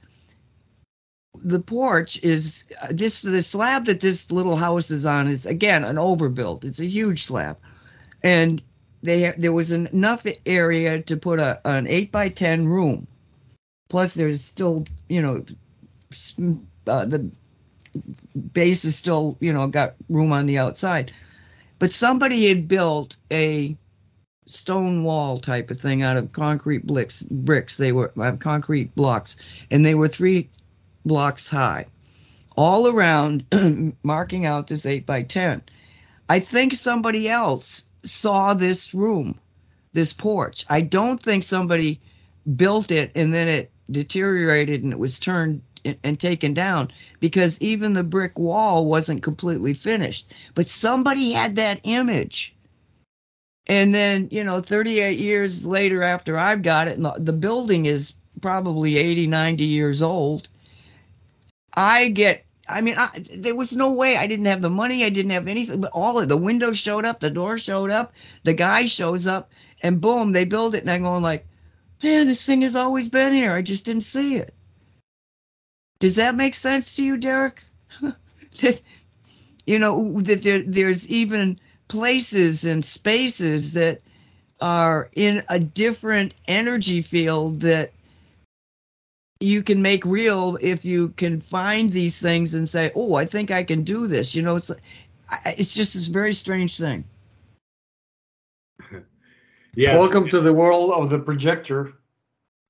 the 1.43 1.59
porch 1.59 2.21
is 2.23 2.65
uh, 2.81 2.87
this 2.89 3.21
the 3.21 3.43
slab 3.43 3.85
that 3.85 4.01
this 4.01 4.31
little 4.31 4.55
house 4.55 4.91
is 4.91 5.05
on 5.05 5.27
is 5.27 5.45
again 5.45 5.83
an 5.83 5.97
overbuilt. 5.97 6.65
It's 6.65 6.79
a 6.79 6.85
huge 6.85 7.23
slab, 7.23 7.57
and 8.23 8.61
they 9.03 9.33
there 9.37 9.53
was 9.53 9.71
enough 9.71 10.25
area 10.45 11.01
to 11.01 11.17
put 11.17 11.39
a 11.39 11.59
an 11.65 11.87
eight 11.87 12.11
by 12.11 12.29
ten 12.29 12.67
room. 12.67 13.07
Plus, 13.89 14.13
there's 14.13 14.43
still 14.43 14.85
you 15.07 15.21
know 15.21 15.43
uh, 16.87 17.05
the 17.05 17.29
base 18.53 18.85
is 18.85 18.95
still 18.95 19.37
you 19.39 19.53
know 19.53 19.67
got 19.67 19.95
room 20.09 20.31
on 20.31 20.45
the 20.45 20.57
outside, 20.57 21.11
but 21.79 21.91
somebody 21.91 22.47
had 22.47 22.67
built 22.67 23.15
a 23.31 23.77
stone 24.49 25.03
wall 25.03 25.37
type 25.39 25.71
of 25.71 25.79
thing 25.79 26.01
out 26.01 26.17
of 26.17 26.31
concrete 26.31 26.85
bricks. 26.87 27.23
Bricks. 27.23 27.77
They 27.77 27.91
were 27.91 28.11
uh, 28.19 28.33
concrete 28.37 28.93
blocks, 28.95 29.35
and 29.71 29.85
they 29.85 29.95
were 29.95 30.07
three 30.07 30.49
blocks 31.05 31.49
high, 31.49 31.85
all 32.55 32.87
around, 32.87 33.45
marking 34.03 34.45
out 34.45 34.67
this 34.67 34.85
eight 34.85 35.05
by 35.05 35.23
ten. 35.23 35.61
I 36.29 36.39
think 36.39 36.73
somebody 36.73 37.27
else 37.27 37.83
saw 38.03 38.53
this 38.53 38.93
room, 38.93 39.39
this 39.93 40.13
porch. 40.13 40.65
I 40.69 40.81
don't 40.81 41.21
think 41.21 41.43
somebody 41.43 41.99
built 42.55 42.91
it 42.91 43.11
and 43.15 43.33
then 43.33 43.47
it 43.47 43.71
deteriorated 43.91 44.83
and 44.83 44.93
it 44.93 44.99
was 44.99 45.19
turned 45.19 45.61
and, 45.85 45.97
and 46.03 46.19
taken 46.19 46.53
down 46.53 46.91
because 47.19 47.61
even 47.61 47.93
the 47.93 48.03
brick 48.03 48.37
wall 48.37 48.85
wasn't 48.85 49.23
completely 49.23 49.73
finished. 49.73 50.31
But 50.53 50.67
somebody 50.67 51.31
had 51.31 51.55
that 51.55 51.79
image. 51.83 52.55
And 53.67 53.93
then, 53.93 54.27
you 54.31 54.43
know, 54.43 54.61
38 54.61 55.19
years 55.19 55.65
later 55.65 56.01
after 56.01 56.37
I've 56.37 56.63
got 56.63 56.87
it, 56.87 56.99
the 56.99 57.33
building 57.33 57.85
is 57.85 58.15
probably 58.41 58.97
80, 58.97 59.27
90 59.27 59.65
years 59.65 60.01
old. 60.01 60.47
I 61.75 62.09
get, 62.09 62.45
I 62.67 62.81
mean, 62.81 62.95
I, 62.97 63.09
there 63.37 63.55
was 63.55 63.75
no 63.75 63.93
way 63.93 64.17
I 64.17 64.27
didn't 64.27 64.45
have 64.45 64.61
the 64.61 64.69
money. 64.69 65.05
I 65.05 65.09
didn't 65.09 65.31
have 65.31 65.47
anything, 65.47 65.81
but 65.81 65.91
all 65.91 66.19
of 66.19 66.29
the 66.29 66.37
windows 66.37 66.77
showed 66.77 67.05
up, 67.05 67.19
the 67.19 67.29
door 67.29 67.57
showed 67.57 67.91
up, 67.91 68.13
the 68.43 68.53
guy 68.53 68.85
shows 68.85 69.27
up, 69.27 69.51
and 69.81 70.01
boom, 70.01 70.31
they 70.31 70.45
build 70.45 70.75
it. 70.75 70.81
And 70.81 70.91
I'm 70.91 71.03
going 71.03 71.23
like, 71.23 71.45
man, 72.03 72.27
this 72.27 72.45
thing 72.45 72.61
has 72.63 72.75
always 72.75 73.09
been 73.09 73.33
here. 73.33 73.53
I 73.53 73.61
just 73.61 73.85
didn't 73.85 74.03
see 74.03 74.35
it. 74.35 74.53
Does 75.99 76.15
that 76.15 76.35
make 76.35 76.55
sense 76.55 76.95
to 76.95 77.03
you, 77.03 77.17
Derek? 77.17 77.61
that, 78.61 78.81
you 79.65 79.79
know, 79.79 80.19
that 80.21 80.43
there, 80.43 80.63
there's 80.63 81.07
even 81.09 81.59
places 81.89 82.63
and 82.63 82.85
spaces 82.85 83.73
that 83.73 84.01
are 84.61 85.09
in 85.15 85.43
a 85.49 85.59
different 85.59 86.33
energy 86.47 87.01
field 87.01 87.59
that 87.61 87.91
you 89.41 89.61
can 89.63 89.81
make 89.81 90.05
real 90.05 90.57
if 90.61 90.85
you 90.85 91.09
can 91.09 91.41
find 91.41 91.91
these 91.91 92.21
things 92.21 92.53
and 92.53 92.69
say, 92.69 92.91
"Oh, 92.95 93.15
I 93.15 93.25
think 93.25 93.51
I 93.51 93.63
can 93.63 93.83
do 93.83 94.07
this." 94.07 94.35
You 94.35 94.41
know, 94.41 94.55
it's 94.55 94.71
it's 95.45 95.73
just 95.73 95.93
this 95.93 96.07
very 96.07 96.33
strange 96.33 96.77
thing. 96.77 97.03
Yeah. 99.75 99.97
Welcome 99.97 100.27
to 100.29 100.41
the 100.41 100.51
world 100.51 100.91
of 100.91 101.11
the 101.11 101.19
projector. 101.19 101.93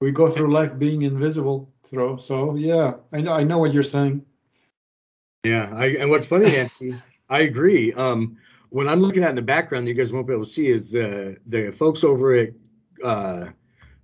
We 0.01 0.11
go 0.11 0.27
through 0.29 0.51
life 0.51 0.77
being 0.77 1.03
invisible. 1.03 1.71
through. 1.83 2.19
So 2.19 2.55
yeah, 2.55 2.95
I 3.13 3.21
know. 3.21 3.33
I 3.33 3.43
know 3.43 3.57
what 3.57 3.73
you're 3.73 3.83
saying. 3.83 4.23
Yeah. 5.43 5.73
I, 5.75 5.87
and 5.97 6.09
what's 6.09 6.27
funny, 6.27 6.51
Nancy, 6.51 6.95
I 7.29 7.39
agree. 7.39 7.93
Um, 7.93 8.37
what 8.69 8.87
I'm 8.87 9.01
looking 9.01 9.23
at 9.23 9.29
in 9.29 9.35
the 9.35 9.41
background, 9.41 9.87
you 9.87 9.93
guys 9.93 10.13
won't 10.13 10.27
be 10.27 10.33
able 10.33 10.45
to 10.45 10.49
see, 10.49 10.67
is 10.67 10.91
the 10.91 11.37
the 11.47 11.71
folks 11.71 12.03
over 12.03 12.35
at 12.35 12.49
uh, 13.03 13.47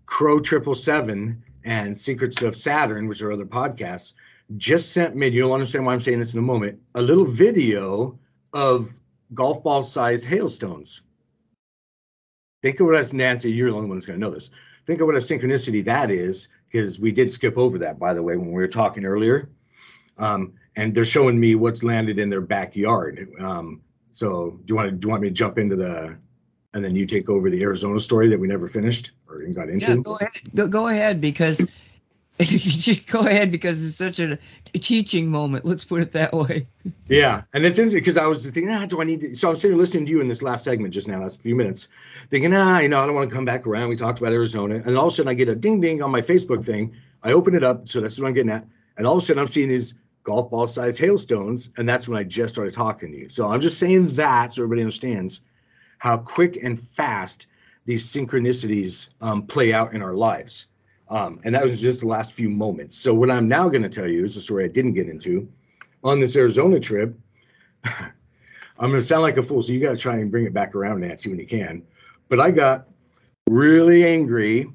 Crow 0.05 0.39
Triple 0.39 0.75
Seven 0.75 1.43
and 1.63 1.95
Secrets 1.95 2.41
of 2.41 2.55
Saturn, 2.55 3.07
which 3.07 3.21
are 3.21 3.31
other 3.31 3.45
podcasts, 3.45 4.13
just 4.57 4.91
sent 4.91 5.15
me. 5.15 5.27
You'll 5.27 5.53
understand 5.53 5.85
why 5.85 5.93
I'm 5.93 5.99
saying 5.99 6.19
this 6.19 6.33
in 6.33 6.39
a 6.39 6.43
moment. 6.43 6.79
A 6.95 7.01
little 7.01 7.25
video 7.25 8.17
of 8.53 8.99
golf 9.33 9.63
ball 9.63 9.83
sized 9.83 10.25
hailstones. 10.25 11.01
Think 12.61 12.79
of 12.79 12.87
what 12.87 12.95
as 12.95 13.13
Nancy. 13.13 13.51
You're 13.51 13.69
the 13.69 13.75
only 13.75 13.89
one 13.89 13.97
that's 13.97 14.05
going 14.05 14.19
to 14.19 14.25
know 14.25 14.33
this. 14.33 14.49
Think 14.85 15.01
of 15.01 15.07
what 15.07 15.15
a 15.15 15.19
synchronicity 15.19 15.83
that 15.85 16.11
is, 16.11 16.49
because 16.71 16.99
we 16.99 17.11
did 17.11 17.29
skip 17.29 17.57
over 17.57 17.77
that, 17.79 17.99
by 17.99 18.13
the 18.13 18.21
way, 18.21 18.37
when 18.37 18.47
we 18.47 18.53
were 18.53 18.67
talking 18.67 19.05
earlier. 19.05 19.49
Um, 20.17 20.53
and 20.75 20.93
they're 20.93 21.05
showing 21.05 21.39
me 21.39 21.55
what's 21.55 21.83
landed 21.83 22.19
in 22.19 22.29
their 22.29 22.41
backyard. 22.41 23.27
Um, 23.39 23.81
so 24.15 24.57
do 24.63 24.71
you 24.71 24.75
want 24.77 24.89
to 24.89 24.95
do 24.95 25.07
you 25.07 25.09
want 25.09 25.23
me 25.23 25.27
to 25.27 25.33
jump 25.33 25.57
into 25.57 25.75
the 25.75 26.15
and 26.73 26.85
then 26.85 26.95
you 26.95 27.05
take 27.05 27.29
over 27.29 27.49
the 27.49 27.61
Arizona 27.61 27.99
story 27.99 28.29
that 28.29 28.39
we 28.39 28.47
never 28.47 28.69
finished 28.69 29.11
or 29.27 29.41
even 29.41 29.53
got 29.53 29.67
into? 29.67 29.87
Yeah, 29.87 29.97
go 29.97 30.15
ahead. 30.15 30.55
Go, 30.55 30.67
go 30.69 30.87
ahead 30.87 31.19
because 31.19 31.59
go 33.11 33.27
ahead 33.27 33.51
because 33.51 33.83
it's 33.83 33.97
such 33.97 34.21
a, 34.21 34.39
a, 34.73 34.77
teaching 34.77 35.29
moment. 35.29 35.65
Let's 35.65 35.83
put 35.83 35.99
it 35.99 36.13
that 36.13 36.31
way. 36.31 36.65
Yeah, 37.09 37.41
and 37.51 37.65
it's 37.65 37.77
interesting 37.77 37.99
because 37.99 38.15
I 38.15 38.25
was 38.25 38.45
thinking, 38.45 38.69
ah, 38.69 38.85
do 38.85 39.01
I 39.01 39.03
need 39.03 39.19
to? 39.19 39.35
So 39.35 39.49
I 39.49 39.51
was 39.51 39.59
sitting 39.59 39.77
listening 39.77 40.05
to 40.05 40.11
you 40.11 40.21
in 40.21 40.29
this 40.29 40.41
last 40.41 40.63
segment 40.63 40.93
just 40.93 41.09
now, 41.09 41.21
last 41.21 41.41
few 41.41 41.53
minutes, 41.53 41.89
thinking, 42.29 42.53
ah, 42.53 42.79
you 42.79 42.87
know, 42.87 43.03
I 43.03 43.05
don't 43.05 43.15
want 43.15 43.29
to 43.29 43.35
come 43.35 43.43
back 43.43 43.67
around. 43.67 43.89
We 43.89 43.97
talked 43.97 44.19
about 44.19 44.31
Arizona, 44.31 44.75
and 44.75 44.97
all 44.97 45.07
of 45.07 45.11
a 45.11 45.15
sudden 45.17 45.29
I 45.29 45.33
get 45.33 45.49
a 45.49 45.55
ding 45.55 45.81
ding 45.81 46.01
on 46.01 46.09
my 46.09 46.21
Facebook 46.21 46.63
thing. 46.63 46.95
I 47.21 47.33
open 47.33 47.53
it 47.53 47.65
up, 47.65 47.89
so 47.89 47.99
that's 47.99 48.17
what 48.17 48.27
I'm 48.29 48.33
getting 48.33 48.51
at, 48.51 48.65
and 48.95 49.05
all 49.05 49.17
of 49.17 49.23
a 49.23 49.25
sudden 49.25 49.41
I'm 49.41 49.47
seeing 49.47 49.67
these 49.67 49.95
golf 50.25 50.49
ball 50.49 50.67
sized 50.67 50.99
hailstones, 50.99 51.69
and 51.77 51.87
that's 51.87 52.09
when 52.09 52.17
I 52.17 52.23
just 52.23 52.53
started 52.53 52.73
talking 52.73 53.11
to 53.11 53.17
you. 53.17 53.29
So 53.29 53.47
I'm 53.49 53.61
just 53.61 53.79
saying 53.79 54.13
that 54.15 54.53
so 54.53 54.63
everybody 54.63 54.81
understands 54.81 55.41
how 55.99 56.17
quick 56.17 56.59
and 56.61 56.77
fast 56.77 57.47
these 57.85 58.05
synchronicities 58.05 59.09
um, 59.21 59.43
play 59.43 59.71
out 59.71 59.93
in 59.93 60.01
our 60.01 60.15
lives. 60.15 60.65
Um, 61.07 61.39
and 61.43 61.53
that 61.53 61.63
was 61.63 61.79
just 61.79 62.01
the 62.01 62.07
last 62.07 62.33
few 62.33 62.49
moments. 62.49 62.97
So 62.97 63.13
what 63.13 63.29
I'm 63.29 63.47
now 63.47 63.69
going 63.69 63.83
to 63.83 63.89
tell 63.89 64.07
you 64.07 64.23
is 64.23 64.35
a 64.35 64.41
story 64.41 64.65
I 64.65 64.67
didn't 64.67 64.93
get 64.93 65.07
into 65.07 65.47
on 66.03 66.19
this 66.19 66.35
Arizona 66.35 66.79
trip. 66.79 67.15
I'm 67.85 68.89
going 68.89 68.93
to 68.93 69.01
sound 69.01 69.21
like 69.21 69.37
a 69.37 69.43
fool, 69.43 69.61
so 69.61 69.71
you 69.71 69.79
got 69.79 69.91
to 69.91 69.97
try 69.97 70.15
and 70.17 70.29
bring 70.29 70.45
it 70.45 70.53
back 70.53 70.75
around, 70.75 71.01
Nancy, 71.01 71.29
when 71.29 71.39
you 71.39 71.47
can. 71.47 71.83
But 72.27 72.39
I 72.39 72.51
got 72.51 72.87
really 73.47 74.05
angry 74.05 74.67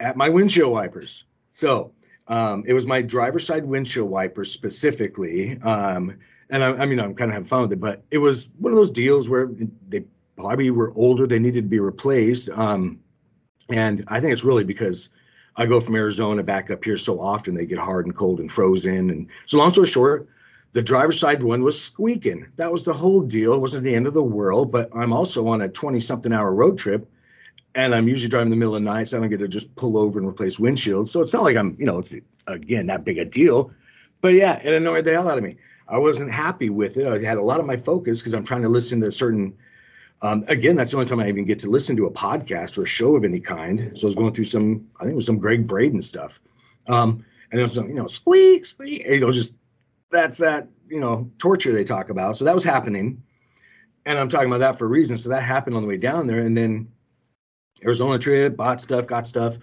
at 0.00 0.16
my 0.16 0.30
windshield 0.30 0.72
wipers. 0.72 1.24
So 1.52 1.92
um, 2.28 2.64
it 2.66 2.72
was 2.72 2.86
my 2.86 3.02
driver's 3.02 3.46
side 3.46 3.64
windshield 3.64 4.08
wipers 4.08 4.50
specifically. 4.50 5.60
Um, 5.62 6.16
and 6.50 6.64
I, 6.64 6.68
I, 6.72 6.86
mean, 6.86 7.00
I'm 7.00 7.14
kind 7.14 7.30
of 7.30 7.34
having 7.34 7.48
fun 7.48 7.62
with 7.62 7.72
it, 7.72 7.80
but 7.80 8.02
it 8.10 8.18
was 8.18 8.50
one 8.58 8.72
of 8.72 8.76
those 8.76 8.90
deals 8.90 9.28
where 9.28 9.50
they 9.88 10.04
probably 10.36 10.70
were 10.70 10.92
older, 10.94 11.26
they 11.26 11.38
needed 11.38 11.62
to 11.62 11.68
be 11.68 11.80
replaced. 11.80 12.48
Um, 12.50 13.00
and 13.70 14.04
I 14.08 14.20
think 14.20 14.32
it's 14.32 14.44
really 14.44 14.64
because 14.64 15.08
I 15.56 15.66
go 15.66 15.80
from 15.80 15.94
Arizona 15.94 16.42
back 16.42 16.70
up 16.70 16.84
here 16.84 16.96
so 16.96 17.20
often 17.20 17.54
they 17.54 17.66
get 17.66 17.78
hard 17.78 18.06
and 18.06 18.16
cold 18.16 18.40
and 18.40 18.50
frozen. 18.50 19.10
And 19.10 19.28
so, 19.46 19.58
long 19.58 19.70
story 19.70 19.86
short, 19.86 20.28
the 20.72 20.82
driver's 20.82 21.20
side 21.20 21.42
one 21.42 21.62
was 21.62 21.80
squeaking. 21.80 22.46
That 22.56 22.72
was 22.72 22.84
the 22.84 22.92
whole 22.92 23.20
deal. 23.20 23.54
It 23.54 23.60
wasn't 23.60 23.84
the 23.84 23.94
end 23.94 24.06
of 24.06 24.14
the 24.14 24.22
world, 24.22 24.72
but 24.72 24.90
I'm 24.94 25.12
also 25.12 25.46
on 25.46 25.62
a 25.62 25.68
20 25.68 26.00
something 26.00 26.32
hour 26.32 26.52
road 26.52 26.76
trip 26.76 27.08
and 27.74 27.94
I'm 27.94 28.08
usually 28.08 28.28
driving 28.28 28.46
in 28.46 28.50
the 28.50 28.56
middle 28.56 28.76
of 28.76 28.82
the 28.82 28.90
night, 28.90 29.08
so 29.08 29.16
I 29.16 29.20
don't 29.20 29.30
get 29.30 29.38
to 29.40 29.48
just 29.48 29.74
pull 29.76 29.98
over 29.98 30.18
and 30.18 30.28
replace 30.28 30.58
windshields. 30.58 31.08
So 31.08 31.20
it's 31.20 31.32
not 31.32 31.42
like 31.42 31.56
I'm, 31.56 31.76
you 31.78 31.86
know, 31.86 31.98
it's 31.98 32.14
again 32.46 32.86
that 32.86 33.04
big 33.04 33.18
a 33.18 33.24
deal. 33.24 33.70
But 34.20 34.34
yeah, 34.34 34.60
it 34.62 34.72
annoyed 34.72 35.04
the 35.04 35.12
hell 35.12 35.28
out 35.28 35.38
of 35.38 35.44
me. 35.44 35.56
I 35.88 35.98
wasn't 35.98 36.30
happy 36.30 36.70
with 36.70 36.96
it. 36.96 37.06
I 37.06 37.18
had 37.18 37.36
a 37.36 37.42
lot 37.42 37.60
of 37.60 37.66
my 37.66 37.76
focus 37.76 38.20
because 38.20 38.32
I'm 38.32 38.44
trying 38.44 38.62
to 38.62 38.68
listen 38.68 39.00
to 39.00 39.10
certain. 39.10 39.54
Um, 40.22 40.44
again, 40.48 40.76
that's 40.76 40.92
the 40.92 40.96
only 40.96 41.08
time 41.08 41.20
I 41.20 41.28
even 41.28 41.44
get 41.44 41.58
to 41.60 41.68
listen 41.68 41.96
to 41.96 42.06
a 42.06 42.10
podcast 42.10 42.78
or 42.78 42.84
a 42.84 42.86
show 42.86 43.16
of 43.16 43.24
any 43.24 43.40
kind. 43.40 43.90
So 43.94 44.06
I 44.06 44.08
was 44.08 44.14
going 44.14 44.32
through 44.32 44.44
some, 44.44 44.88
I 44.98 45.02
think 45.02 45.12
it 45.12 45.16
was 45.16 45.26
some 45.26 45.38
Gregg 45.38 45.66
Braden 45.66 46.00
stuff, 46.00 46.40
um, 46.86 47.24
and 47.50 47.58
there 47.58 47.62
was 47.62 47.74
some, 47.74 47.88
you 47.88 47.94
know, 47.94 48.06
squeak, 48.06 48.64
squeak, 48.64 49.04
you 49.06 49.20
know, 49.20 49.32
just 49.32 49.54
that's 50.10 50.38
that, 50.38 50.68
you 50.88 51.00
know, 51.00 51.30
torture 51.38 51.72
they 51.72 51.84
talk 51.84 52.08
about. 52.08 52.38
So 52.38 52.44
that 52.46 52.54
was 52.54 52.64
happening, 52.64 53.22
and 54.06 54.18
I'm 54.18 54.30
talking 54.30 54.46
about 54.46 54.60
that 54.60 54.78
for 54.78 54.86
a 54.86 54.88
reason. 54.88 55.16
So 55.18 55.28
that 55.28 55.42
happened 55.42 55.76
on 55.76 55.82
the 55.82 55.88
way 55.88 55.98
down 55.98 56.26
there, 56.26 56.38
and 56.38 56.56
then 56.56 56.88
Arizona 57.82 58.18
trip, 58.18 58.56
bought 58.56 58.80
stuff, 58.80 59.06
got 59.06 59.26
stuff, 59.26 59.58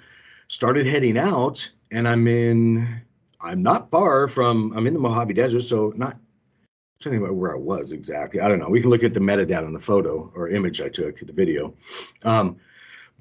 started 0.48 0.86
heading 0.86 1.18
out, 1.18 1.70
and 1.92 2.08
I'm 2.08 2.28
in. 2.28 3.02
I'm 3.40 3.64
not 3.64 3.90
far 3.90 4.28
from. 4.28 4.74
I'm 4.76 4.88
in 4.88 4.94
the 4.94 5.00
Mojave 5.00 5.34
Desert, 5.34 5.62
so 5.62 5.94
not. 5.96 6.14
I'm 6.14 6.20
trying 7.00 7.20
to 7.20 7.26
think 7.26 7.40
where 7.40 7.56
I 7.56 7.60
was 7.60 7.92
exactly. 7.92 8.42
I 8.42 8.48
don't 8.48 8.60
know. 8.60 8.70
We 8.70 8.82
can 8.82 8.90
look 8.90 9.04
at 9.04 9.14
the 9.14 9.20
metadata 9.20 9.66
on 9.66 9.74
the 9.74 9.80
photo 9.80 10.32
or 10.36 10.50
image 10.50 10.82
I 10.82 10.90
took, 10.90 11.20
the 11.20 11.34
video. 11.34 11.74
Um, 12.24 12.58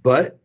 but 0.02 0.38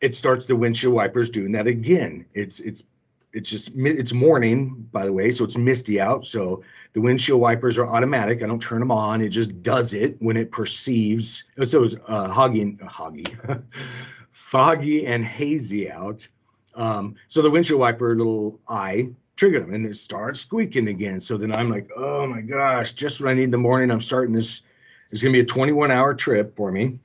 it 0.00 0.14
starts 0.14 0.46
the 0.46 0.56
windshield 0.56 0.92
wipers 0.92 1.30
doing 1.30 1.52
that 1.52 1.66
again. 1.66 2.26
It's 2.34 2.60
it's 2.60 2.84
it's 3.32 3.48
just 3.48 3.70
it's 3.74 4.12
morning 4.12 4.86
by 4.92 5.04
the 5.04 5.12
way 5.12 5.30
so 5.30 5.44
it's 5.44 5.56
misty 5.56 6.00
out 6.00 6.26
so 6.26 6.62
the 6.92 7.00
windshield 7.00 7.40
wipers 7.40 7.78
are 7.78 7.86
automatic 7.86 8.42
i 8.42 8.46
don't 8.46 8.62
turn 8.62 8.80
them 8.80 8.90
on 8.90 9.20
it 9.20 9.28
just 9.28 9.62
does 9.62 9.94
it 9.94 10.16
when 10.20 10.36
it 10.36 10.50
perceives 10.52 11.44
so 11.64 11.78
it 11.78 11.80
was 11.80 11.96
uh, 12.06 12.28
hoggy 12.32 12.62
and 12.62 12.80
uh, 12.82 12.86
hoggy 12.86 13.62
foggy 14.32 15.06
and 15.06 15.24
hazy 15.24 15.90
out 15.90 16.26
um, 16.74 17.14
so 17.28 17.42
the 17.42 17.50
windshield 17.50 17.80
wiper 17.80 18.16
little 18.16 18.58
eye 18.68 19.08
triggered 19.36 19.64
them 19.64 19.74
and 19.74 19.86
it 19.86 19.96
starts 19.96 20.40
squeaking 20.40 20.88
again 20.88 21.18
so 21.18 21.36
then 21.36 21.54
i'm 21.54 21.70
like 21.70 21.88
oh 21.96 22.26
my 22.26 22.40
gosh 22.40 22.92
just 22.92 23.20
what 23.20 23.30
i 23.30 23.34
need 23.34 23.44
in 23.44 23.50
the 23.50 23.58
morning 23.58 23.90
i'm 23.90 24.00
starting 24.00 24.34
this 24.34 24.62
it's 25.10 25.22
going 25.22 25.32
to 25.32 25.36
be 25.36 25.42
a 25.42 25.46
21 25.46 25.90
hour 25.90 26.14
trip 26.14 26.54
for 26.54 26.70
me 26.70 26.98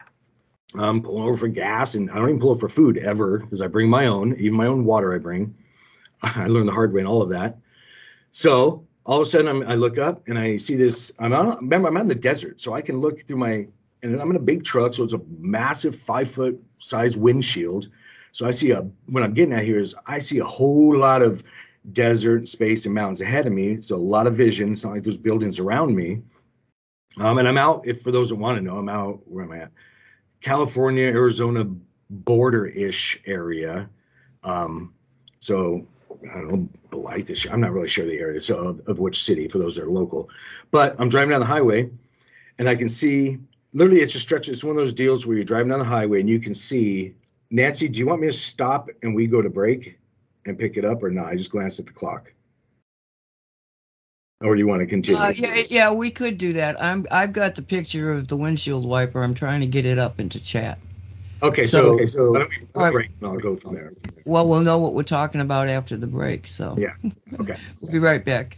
i'm 0.76 1.02
pulling 1.02 1.24
over 1.24 1.38
for 1.38 1.48
gas 1.48 1.96
and 1.96 2.12
i 2.12 2.16
don't 2.16 2.28
even 2.28 2.40
pull 2.40 2.52
over 2.52 2.60
for 2.60 2.70
food 2.70 2.98
ever 2.98 3.40
because 3.40 3.62
i 3.62 3.68
bring 3.68 3.90
my 3.90 4.08
own 4.08 4.34
even 4.34 4.54
my 4.54 4.66
own 4.66 4.84
water 4.84 5.16
i 5.16 5.18
bring 5.18 5.56
I 6.24 6.48
learned 6.48 6.68
the 6.68 6.74
hard 6.74 6.94
way 6.94 7.02
and 7.02 7.08
all 7.08 7.22
of 7.22 7.30
that. 7.30 7.58
So 8.32 8.86
all 9.06 9.22
of 9.22 9.28
a 9.28 9.30
sudden, 9.30 9.48
I'm, 9.48 9.64
i 9.68 9.76
look 9.76 9.98
up 9.98 10.28
and 10.28 10.38
I 10.38 10.58
see 10.58 10.76
this. 10.76 11.12
I'm 11.20 11.34
on. 11.34 11.56
Remember, 11.58 11.88
I'm 11.88 11.98
out 11.98 12.02
in 12.02 12.08
the 12.08 12.16
desert, 12.16 12.60
so 12.60 12.74
I 12.74 12.82
can 12.82 13.00
look 13.00 13.26
through 13.26 13.38
my. 13.38 13.68
And 14.04 14.22
I'm 14.22 14.30
in 14.30 14.36
a 14.36 14.40
big 14.40 14.64
truck, 14.64 14.94
so 14.94 15.04
it's 15.04 15.14
a 15.14 15.22
massive 15.40 15.96
five 15.96 16.30
foot 16.30 16.62
size 16.78 17.18
windshield. 17.18 17.90
So 18.34 18.46
I 18.46 18.52
see 18.52 18.72
a. 18.72 18.82
What 19.08 19.24
I'm 19.24 19.34
getting 19.34 19.54
at 19.54 19.64
here 19.64 19.80
is 19.80 19.96
I 20.06 20.20
see 20.20 20.40
a 20.40 20.46
whole 20.46 20.96
lot 20.96 21.22
of 21.22 21.42
desert, 21.94 22.48
space, 22.48 22.86
and 22.86 22.94
mountains 22.94 23.22
ahead 23.22 23.48
of 23.48 23.54
me. 23.54 23.72
It's 23.72 23.92
a 23.92 23.98
lot 23.98 24.28
of 24.28 24.36
vision. 24.36 24.74
It's 24.74 24.84
not 24.84 24.94
like 24.94 25.04
there's 25.04 25.18
buildings 25.18 25.58
around 25.58 25.96
me. 25.96 26.22
Um, 27.20 27.38
and 27.38 27.48
I'm 27.48 27.58
out. 27.58 27.88
If 27.88 28.02
for 28.02 28.12
those 28.12 28.30
that 28.30 28.36
want 28.36 28.58
to 28.58 28.64
know, 28.64 28.78
I'm 28.78 28.90
out. 28.90 29.22
Where 29.26 29.46
am 29.46 29.54
I 29.54 29.60
at? 29.60 29.72
California, 30.42 31.06
Arizona 31.06 31.66
border 32.10 32.68
ish 32.68 33.20
area. 33.26 33.90
Um, 34.44 34.94
so 35.40 35.88
know, 36.22 36.70
Blythe. 36.90 37.30
I'm 37.52 37.62
not 37.62 37.72
really 37.72 37.88
sure 37.88 38.06
the 38.06 38.18
area 38.18 38.42
so 38.42 38.58
of, 38.58 38.88
of, 38.88 39.00
which 39.00 39.24
city 39.24 39.48
for 39.48 39.58
those 39.58 39.76
that 39.76 39.84
are 39.84 39.92
local. 39.92 40.30
But 40.72 40.96
I'm 41.00 41.10
driving 41.10 41.32
down 41.32 41.40
the 41.40 41.46
highway 41.46 41.90
and 42.60 42.70
I 42.70 42.76
can 42.76 42.90
see 42.90 43.38
literally 43.74 44.02
it's 44.02 44.16
a 44.16 44.20
stretch. 44.20 44.50
It's 44.50 44.64
one 44.64 44.72
of 44.72 44.78
those 44.78 44.94
deals 44.94 45.26
where 45.26 45.36
you're 45.36 45.46
driving 45.46 45.70
down 45.70 45.80
the 45.80 45.86
highway 45.86 46.20
and 46.20 46.30
you 46.30 46.40
can 46.40 46.54
see 46.54 47.14
Nancy, 47.50 47.88
do 47.88 48.00
you 48.00 48.06
want 48.06 48.22
me 48.22 48.28
to 48.28 48.34
stop 48.34 48.90
and 49.04 49.16
we 49.16 49.28
go 49.28 49.42
to 49.42 49.50
break 49.50 49.98
and 50.46 50.58
pick 50.58 50.78
it 50.78 50.86
up 50.86 51.02
or 51.04 51.10
not? 51.10 51.28
I 51.28 51.36
just 51.36 51.52
glanced 51.52 51.80
at 51.80 51.86
the 51.86 51.94
clock. 51.94 52.34
Or 54.42 54.54
do 54.54 54.60
you 54.60 54.68
want 54.68 54.82
to 54.82 54.86
continue? 54.86 55.20
Uh, 55.20 55.30
yeah, 55.30 55.64
yeah, 55.70 55.92
we 55.92 56.12
could 56.12 56.38
do 56.38 56.54
that. 56.54 56.80
I'm 56.82 57.08
I've 57.10 57.34
got 57.34 57.56
the 57.56 57.64
picture 57.64 58.12
of 58.12 58.28
the 58.28 58.38
windshield 58.38 58.86
wiper. 58.86 59.24
I'm 59.24 59.34
trying 59.34 59.62
to 59.62 59.66
get 59.66 59.84
it 59.86 59.98
up 59.98 60.20
into 60.20 60.40
chat. 60.40 60.78
Okay, 61.44 61.66
so, 61.66 61.82
so, 61.82 61.94
okay, 61.94 62.06
so 62.06 62.32
why 62.32 62.40
don't 62.40 62.50
we 62.50 62.92
break 62.92 63.12
and 63.22 63.30
I'll 63.30 63.38
go 63.38 63.56
from 63.56 63.76
there. 63.76 63.94
Well, 64.26 64.48
we'll 64.48 64.62
know 64.62 64.78
what 64.78 64.94
we're 64.94 65.04
talking 65.04 65.42
about 65.42 65.68
after 65.68 65.96
the 65.96 66.08
break. 66.08 66.48
So 66.48 66.76
yeah, 66.78 66.94
okay. 67.40 67.58
we'll 67.82 67.92
be 67.92 68.00
right 68.00 68.24
back. 68.24 68.58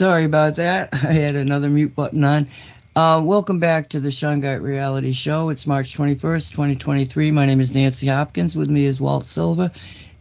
Sorry 0.00 0.24
about 0.24 0.56
that. 0.56 0.88
I 0.94 1.12
had 1.12 1.36
another 1.36 1.68
mute 1.68 1.94
button 1.94 2.24
on. 2.24 2.48
Uh, 2.96 3.20
welcome 3.22 3.58
back 3.58 3.90
to 3.90 4.00
the 4.00 4.08
Shungite 4.08 4.62
Reality 4.62 5.12
Show. 5.12 5.50
It's 5.50 5.66
March 5.66 5.94
21st, 5.94 6.52
2023. 6.52 7.30
My 7.30 7.44
name 7.44 7.60
is 7.60 7.74
Nancy 7.74 8.06
Hopkins. 8.06 8.56
With 8.56 8.70
me 8.70 8.86
is 8.86 8.98
Walt 8.98 9.26
Silva, 9.26 9.70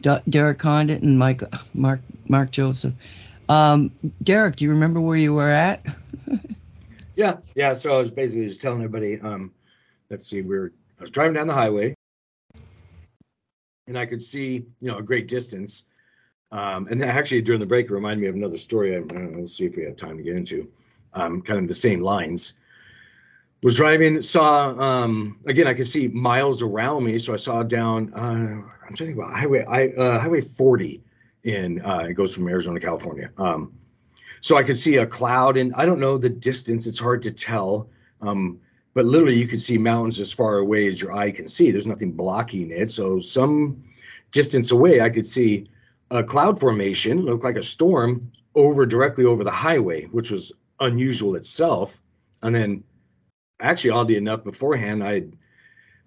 D- 0.02 0.18
Derek 0.28 0.60
Condit, 0.60 1.02
and 1.02 1.18
Mike, 1.18 1.44
Mark, 1.74 2.02
Mark 2.28 2.52
Joseph. 2.52 2.94
Um, 3.48 3.90
Derek, 4.22 4.58
do 4.58 4.66
you 4.66 4.70
remember 4.70 5.00
where 5.00 5.16
you 5.16 5.34
were 5.34 5.50
at? 5.50 5.82
Yeah, 7.16 7.38
yeah. 7.56 7.74
So 7.74 7.96
I 7.96 8.00
was 8.00 8.12
basically 8.12 8.48
just 8.48 8.60
telling 8.60 8.80
everybody. 8.82 9.22
Um, 9.22 9.52
let's 10.10 10.28
see, 10.28 10.42
we 10.42 10.58
were. 10.58 10.74
I 11.00 11.04
was 11.04 11.12
driving 11.12 11.36
down 11.36 11.48
the 11.48 11.54
highway, 11.54 11.96
and 13.88 13.98
I 13.98 14.06
could 14.06 14.24
see, 14.24 14.66
you 14.82 14.88
know, 14.90 14.98
a 14.98 15.04
great 15.04 15.30
distance. 15.30 15.86
Um, 16.52 16.88
and 16.90 17.04
actually 17.04 17.42
during 17.42 17.60
the 17.60 17.66
break, 17.66 17.86
it 17.86 17.92
reminded 17.92 18.22
me 18.22 18.28
of 18.28 18.36
another 18.36 18.58
story. 18.58 18.96
I, 18.96 19.00
I 19.00 19.28
we'll 19.28 19.48
see 19.48 19.66
if 19.66 19.76
we 19.76 19.84
have 19.84 19.96
time 19.96 20.18
to 20.18 20.24
get 20.24 20.36
into. 20.36 20.68
Um, 21.14 21.42
kind 21.42 21.60
of 21.60 21.68
the 21.68 21.76
same 21.76 22.02
lines. 22.02 22.54
Was 23.62 23.76
driving, 23.76 24.22
saw 24.22 24.70
um, 24.80 25.38
again. 25.46 25.68
I 25.68 25.74
could 25.74 25.88
see 25.88 26.08
miles 26.08 26.62
around 26.62 27.04
me, 27.04 27.20
so 27.20 27.34
I 27.34 27.36
saw 27.36 27.62
down. 27.62 28.14
Uh, 28.14 28.20
I'm 28.20 28.96
trying 28.96 28.96
to 28.96 29.06
think 29.06 29.18
about 29.18 29.34
highway. 29.34 29.66
I 29.66 29.90
uh, 29.90 30.20
highway 30.20 30.40
40 30.40 31.04
in. 31.44 31.86
Uh, 31.86 32.06
it 32.10 32.14
goes 32.14 32.34
from 32.34 32.48
Arizona 32.48 32.80
to 32.80 32.86
California. 32.86 33.32
Um, 33.38 33.74
so 34.40 34.56
I 34.56 34.64
could 34.64 34.78
see 34.78 34.98
a 34.98 35.06
cloud, 35.06 35.58
and 35.58 35.74
I 35.76 35.86
don't 35.86 36.00
know 36.00 36.18
the 36.18 36.30
distance. 36.30 36.88
It's 36.88 37.00
hard 37.00 37.22
to 37.24 37.32
tell. 37.32 37.90
Um, 38.22 38.60
but 38.94 39.06
literally, 39.06 39.38
you 39.38 39.48
could 39.48 39.62
see 39.62 39.78
mountains 39.78 40.20
as 40.20 40.32
far 40.32 40.58
away 40.60 40.88
as 40.88 41.02
your 41.02 41.14
eye 41.14 41.32
can 41.32 41.48
see. 41.48 41.72
There's 41.72 41.88
nothing 41.88 42.14
blocking 42.14 42.72
it. 42.72 42.92
So 42.92 43.20
some 43.20 43.84
distance 44.32 44.72
away, 44.72 45.02
I 45.02 45.10
could 45.10 45.26
see 45.26 45.70
a 46.12 46.24
cloud 46.24 46.60
formation, 46.60 47.18
looked 47.26 47.44
like 47.44 47.56
a 47.56 47.64
storm, 47.64 48.32
over 48.56 48.86
directly 48.86 49.26
over 49.26 49.44
the 49.44 49.52
highway, 49.52 50.06
which 50.06 50.32
was 50.32 50.52
unusual 50.80 51.36
itself. 51.36 52.02
And 52.42 52.54
then, 52.54 52.84
actually, 53.60 53.92
oddly 53.92 54.18
enough, 54.18 54.44
beforehand, 54.44 55.04
I'd 55.04 55.34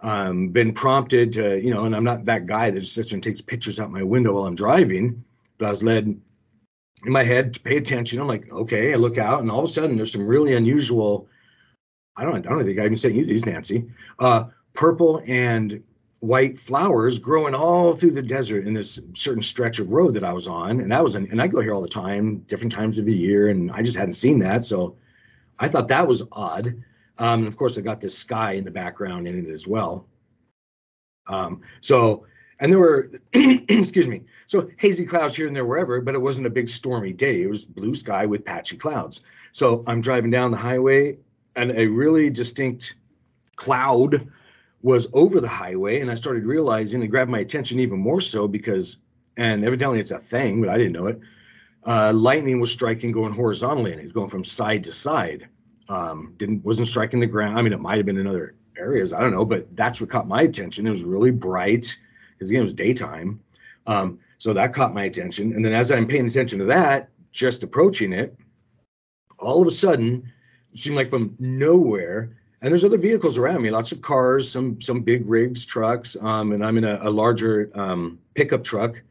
um, 0.00 0.48
been 0.48 0.72
prompted 0.72 1.32
to, 1.32 1.60
you 1.60 1.72
know, 1.72 1.84
and 1.84 1.94
I'm 1.94 2.04
not 2.04 2.24
that 2.24 2.46
guy 2.46 2.70
that 2.70 2.80
just 2.80 2.94
sits 2.94 3.12
and 3.12 3.22
takes 3.22 3.40
pictures 3.40 3.78
out 3.78 3.90
my 3.90 4.02
window 4.02 4.34
while 4.34 4.46
I'm 4.46 4.56
driving, 4.56 5.24
but 5.58 5.66
I 5.66 5.70
was 5.70 5.82
led 5.82 6.06
in 6.06 7.12
my 7.12 7.22
head 7.22 7.54
to 7.54 7.60
pay 7.60 7.76
attention. 7.76 8.20
I'm 8.20 8.26
like, 8.26 8.50
okay, 8.52 8.92
I 8.92 8.96
look 8.96 9.18
out, 9.18 9.40
and 9.40 9.50
all 9.50 9.62
of 9.62 9.70
a 9.70 9.72
sudden, 9.72 9.96
there's 9.96 10.12
some 10.12 10.26
really 10.26 10.54
unusual. 10.54 11.28
I 12.16 12.24
don't, 12.24 12.36
I 12.46 12.50
don't 12.50 12.64
think 12.64 12.78
I 12.78 12.86
even 12.86 13.14
you 13.14 13.24
these, 13.24 13.46
Nancy. 13.46 13.88
Uh, 14.18 14.44
purple 14.74 15.22
and 15.26 15.82
white 16.22 16.56
flowers 16.56 17.18
growing 17.18 17.52
all 17.52 17.92
through 17.92 18.12
the 18.12 18.22
desert 18.22 18.64
in 18.64 18.72
this 18.72 19.00
certain 19.12 19.42
stretch 19.42 19.80
of 19.80 19.90
road 19.90 20.14
that 20.14 20.22
I 20.22 20.32
was 20.32 20.46
on, 20.46 20.78
and 20.80 20.92
that 20.92 21.02
was, 21.02 21.16
an, 21.16 21.26
and 21.32 21.42
I 21.42 21.48
go 21.48 21.60
here 21.60 21.74
all 21.74 21.82
the 21.82 21.88
time, 21.88 22.38
different 22.46 22.72
times 22.72 22.96
of 22.96 23.04
the 23.04 23.12
year, 23.12 23.48
and 23.48 23.72
I 23.72 23.82
just 23.82 23.96
hadn't 23.96 24.12
seen 24.12 24.38
that, 24.38 24.64
so 24.64 24.96
I 25.58 25.66
thought 25.66 25.88
that 25.88 26.06
was 26.06 26.22
odd. 26.30 26.80
Um, 27.18 27.44
of 27.44 27.56
course, 27.56 27.76
I 27.76 27.80
got 27.80 28.00
this 28.00 28.16
sky 28.16 28.52
in 28.52 28.62
the 28.62 28.70
background 28.70 29.26
in 29.26 29.36
it 29.36 29.50
as 29.50 29.66
well. 29.66 30.06
Um, 31.26 31.60
so, 31.80 32.24
and 32.60 32.70
there 32.70 32.78
were, 32.78 33.10
excuse 33.32 34.06
me, 34.06 34.22
so 34.46 34.70
hazy 34.78 35.04
clouds 35.04 35.34
here 35.34 35.48
and 35.48 35.56
there 35.56 35.66
wherever, 35.66 36.00
but 36.00 36.14
it 36.14 36.22
wasn't 36.22 36.46
a 36.46 36.50
big 36.50 36.68
stormy 36.68 37.12
day. 37.12 37.42
It 37.42 37.50
was 37.50 37.64
blue 37.64 37.96
sky 37.96 38.26
with 38.26 38.44
patchy 38.44 38.76
clouds. 38.76 39.22
So 39.50 39.82
I'm 39.88 40.00
driving 40.00 40.30
down 40.30 40.52
the 40.52 40.56
highway, 40.56 41.18
and 41.56 41.72
a 41.72 41.84
really 41.84 42.30
distinct 42.30 42.94
cloud 43.56 44.28
was 44.82 45.06
over 45.12 45.40
the 45.40 45.48
highway, 45.48 46.00
and 46.00 46.10
I 46.10 46.14
started 46.14 46.44
realizing 46.44 47.02
it 47.02 47.08
grabbed 47.08 47.30
my 47.30 47.38
attention 47.38 47.78
even 47.78 47.98
more 47.98 48.20
so 48.20 48.48
because, 48.48 48.98
and 49.36 49.64
evidently 49.64 50.00
it's 50.00 50.10
a 50.10 50.18
thing, 50.18 50.60
but 50.60 50.68
I 50.68 50.76
didn't 50.76 50.92
know 50.92 51.06
it. 51.06 51.20
Uh, 51.84 52.12
lightning 52.12 52.60
was 52.60 52.70
striking 52.70 53.12
going 53.12 53.32
horizontally, 53.32 53.92
and 53.92 54.00
it 54.00 54.04
was 54.04 54.12
going 54.12 54.28
from 54.28 54.44
side 54.44 54.84
to 54.84 54.92
side. 54.92 55.48
Um, 55.88 56.34
didn't 56.36 56.64
wasn't 56.64 56.88
striking 56.88 57.20
the 57.20 57.26
ground. 57.26 57.58
I 57.58 57.62
mean, 57.62 57.72
it 57.72 57.80
might 57.80 57.96
have 57.96 58.06
been 58.06 58.18
in 58.18 58.26
other 58.26 58.54
areas. 58.78 59.12
I 59.12 59.20
don't 59.20 59.32
know, 59.32 59.44
but 59.44 59.74
that's 59.76 60.00
what 60.00 60.10
caught 60.10 60.28
my 60.28 60.42
attention. 60.42 60.86
It 60.86 60.90
was 60.90 61.02
really 61.04 61.30
bright 61.30 61.96
because 62.32 62.50
again, 62.50 62.60
it 62.60 62.64
was 62.64 62.74
daytime. 62.74 63.40
Um, 63.86 64.18
so 64.38 64.52
that 64.52 64.74
caught 64.74 64.94
my 64.94 65.04
attention. 65.04 65.52
And 65.52 65.64
then 65.64 65.72
as 65.72 65.90
I'm 65.90 66.06
paying 66.06 66.26
attention 66.26 66.58
to 66.60 66.64
that, 66.66 67.10
just 67.30 67.62
approaching 67.62 68.12
it, 68.12 68.36
all 69.38 69.60
of 69.60 69.68
a 69.68 69.72
sudden, 69.72 70.32
it 70.72 70.80
seemed 70.80 70.96
like 70.96 71.08
from 71.08 71.34
nowhere, 71.38 72.36
and 72.62 72.70
there's 72.70 72.84
other 72.84 72.96
vehicles 72.96 73.38
around 73.38 73.60
me, 73.62 73.70
lots 73.70 73.90
of 73.90 74.00
cars, 74.00 74.50
some 74.50 74.80
some 74.80 75.00
big 75.00 75.28
rigs, 75.28 75.66
trucks, 75.66 76.16
um, 76.20 76.52
and 76.52 76.64
I'm 76.64 76.78
in 76.78 76.84
a, 76.84 77.00
a 77.02 77.10
larger 77.10 77.70
um, 77.74 78.20
pickup 78.34 78.62
truck. 78.62 79.02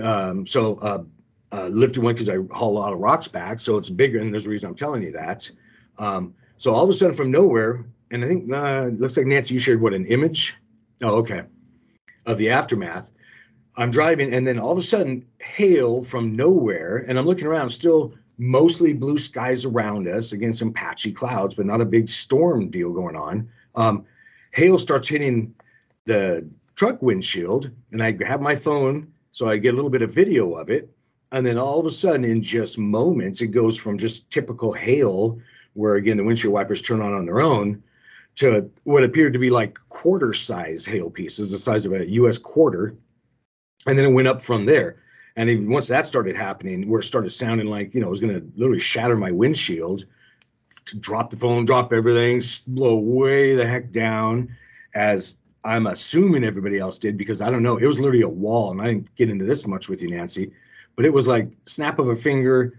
Um, 0.00 0.46
so 0.46 0.76
uh, 0.76 1.02
uh, 1.50 1.66
lifted 1.66 2.02
one 2.02 2.14
because 2.14 2.28
I 2.28 2.36
haul 2.52 2.78
a 2.78 2.78
lot 2.78 2.92
of 2.92 3.00
rocks 3.00 3.26
back, 3.26 3.58
so 3.58 3.76
it's 3.78 3.90
bigger, 3.90 4.20
and 4.20 4.32
there's 4.32 4.46
a 4.46 4.50
reason 4.50 4.68
I'm 4.68 4.76
telling 4.76 5.02
you 5.02 5.10
that. 5.12 5.50
Um, 5.98 6.34
so 6.56 6.72
all 6.72 6.84
of 6.84 6.88
a 6.88 6.92
sudden, 6.92 7.16
from 7.16 7.32
nowhere, 7.32 7.84
and 8.12 8.24
I 8.24 8.28
think 8.28 8.52
uh, 8.52 8.84
looks 8.92 9.16
like 9.16 9.26
Nancy, 9.26 9.54
you 9.54 9.60
shared 9.60 9.82
what 9.82 9.92
an 9.92 10.06
image. 10.06 10.54
Oh, 11.02 11.16
okay, 11.16 11.42
of 12.26 12.38
the 12.38 12.50
aftermath. 12.50 13.10
I'm 13.74 13.90
driving, 13.90 14.34
and 14.34 14.46
then 14.46 14.58
all 14.58 14.70
of 14.70 14.78
a 14.78 14.82
sudden, 14.82 15.26
hail 15.40 16.04
from 16.04 16.36
nowhere, 16.36 16.98
and 17.08 17.18
I'm 17.18 17.26
looking 17.26 17.46
around, 17.46 17.70
still 17.70 18.14
mostly 18.38 18.92
blue 18.92 19.18
skies 19.18 19.64
around 19.64 20.08
us, 20.08 20.32
again 20.32 20.52
some 20.52 20.72
patchy 20.72 21.12
clouds, 21.12 21.54
but 21.54 21.66
not 21.66 21.80
a 21.80 21.86
big 21.86 22.08
storm 22.08 22.70
deal 22.70 22.92
going 22.92 23.16
on. 23.16 23.48
Um, 23.74 24.04
hail 24.52 24.78
starts 24.78 25.08
hitting 25.08 25.54
the 26.04 26.48
truck 26.74 27.00
windshield, 27.02 27.70
and 27.92 28.02
I 28.02 28.10
grab 28.12 28.40
my 28.40 28.56
phone 28.56 29.12
so 29.32 29.48
I 29.48 29.56
get 29.56 29.72
a 29.72 29.76
little 29.76 29.90
bit 29.90 30.02
of 30.02 30.14
video 30.14 30.54
of 30.54 30.68
it. 30.68 30.94
And 31.32 31.46
then 31.46 31.58
all 31.58 31.80
of 31.80 31.86
a 31.86 31.90
sudden, 31.90 32.24
in 32.24 32.42
just 32.42 32.76
moments, 32.76 33.40
it 33.40 33.48
goes 33.48 33.78
from 33.78 33.96
just 33.96 34.30
typical 34.30 34.72
hail, 34.72 35.38
where 35.72 35.94
again 35.94 36.18
the 36.18 36.24
windshield 36.24 36.52
wipers 36.52 36.82
turn 36.82 37.00
on 37.00 37.14
on 37.14 37.24
their 37.24 37.40
own, 37.40 37.82
to 38.36 38.70
what 38.84 39.04
appeared 39.04 39.32
to 39.32 39.38
be 39.38 39.48
like 39.50 39.78
quarter 39.88 40.34
size 40.34 40.84
hail 40.84 41.08
pieces, 41.08 41.50
the 41.50 41.56
size 41.56 41.86
of 41.86 41.92
a 41.94 42.08
U.S. 42.10 42.36
quarter, 42.36 42.94
and 43.86 43.96
then 43.96 44.04
it 44.04 44.12
went 44.12 44.28
up 44.28 44.42
from 44.42 44.66
there. 44.66 45.02
And 45.36 45.48
even 45.48 45.70
once 45.70 45.88
that 45.88 46.06
started 46.06 46.36
happening, 46.36 46.88
where 46.88 47.00
it 47.00 47.04
started 47.04 47.30
sounding 47.30 47.66
like 47.66 47.94
you 47.94 48.00
know 48.00 48.08
it 48.08 48.10
was 48.10 48.20
going 48.20 48.34
to 48.34 48.46
literally 48.56 48.78
shatter 48.78 49.16
my 49.16 49.30
windshield, 49.30 50.04
drop 51.00 51.30
the 51.30 51.36
phone, 51.36 51.64
drop 51.64 51.92
everything, 51.92 52.42
blow 52.66 52.96
way 52.96 53.54
the 53.54 53.66
heck 53.66 53.90
down, 53.92 54.54
as 54.94 55.36
I'm 55.64 55.86
assuming 55.86 56.44
everybody 56.44 56.78
else 56.78 56.98
did 56.98 57.16
because 57.16 57.40
I 57.40 57.50
don't 57.50 57.62
know. 57.62 57.76
It 57.76 57.86
was 57.86 57.98
literally 57.98 58.22
a 58.22 58.28
wall, 58.28 58.72
and 58.72 58.80
I 58.82 58.86
didn't 58.86 59.14
get 59.16 59.30
into 59.30 59.44
this 59.44 59.66
much 59.66 59.88
with 59.88 60.02
you, 60.02 60.10
Nancy, 60.10 60.52
but 60.96 61.04
it 61.04 61.12
was 61.12 61.28
like 61.28 61.48
snap 61.66 61.98
of 61.98 62.08
a 62.08 62.16
finger. 62.16 62.78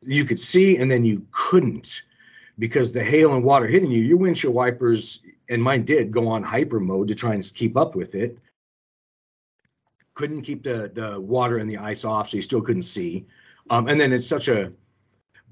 You 0.00 0.24
could 0.24 0.38
see, 0.38 0.76
and 0.76 0.90
then 0.90 1.04
you 1.04 1.26
couldn't 1.32 2.02
because 2.58 2.92
the 2.92 3.02
hail 3.02 3.34
and 3.34 3.44
water 3.44 3.66
hitting 3.66 3.90
you. 3.90 4.02
Your 4.02 4.18
windshield 4.18 4.54
wipers, 4.54 5.20
and 5.48 5.62
mine 5.62 5.84
did, 5.84 6.12
go 6.12 6.28
on 6.28 6.42
hyper 6.42 6.80
mode 6.80 7.08
to 7.08 7.14
try 7.14 7.34
and 7.34 7.54
keep 7.54 7.76
up 7.76 7.94
with 7.94 8.14
it. 8.14 8.38
Couldn't 10.18 10.42
keep 10.42 10.64
the 10.64 10.90
the 10.92 11.20
water 11.20 11.58
and 11.58 11.70
the 11.70 11.78
ice 11.78 12.04
off, 12.04 12.28
so 12.28 12.36
you 12.36 12.42
still 12.42 12.60
couldn't 12.60 12.82
see. 12.82 13.24
Um, 13.70 13.86
and 13.88 14.00
then 14.00 14.12
it's 14.12 14.26
such 14.26 14.48
a 14.48 14.72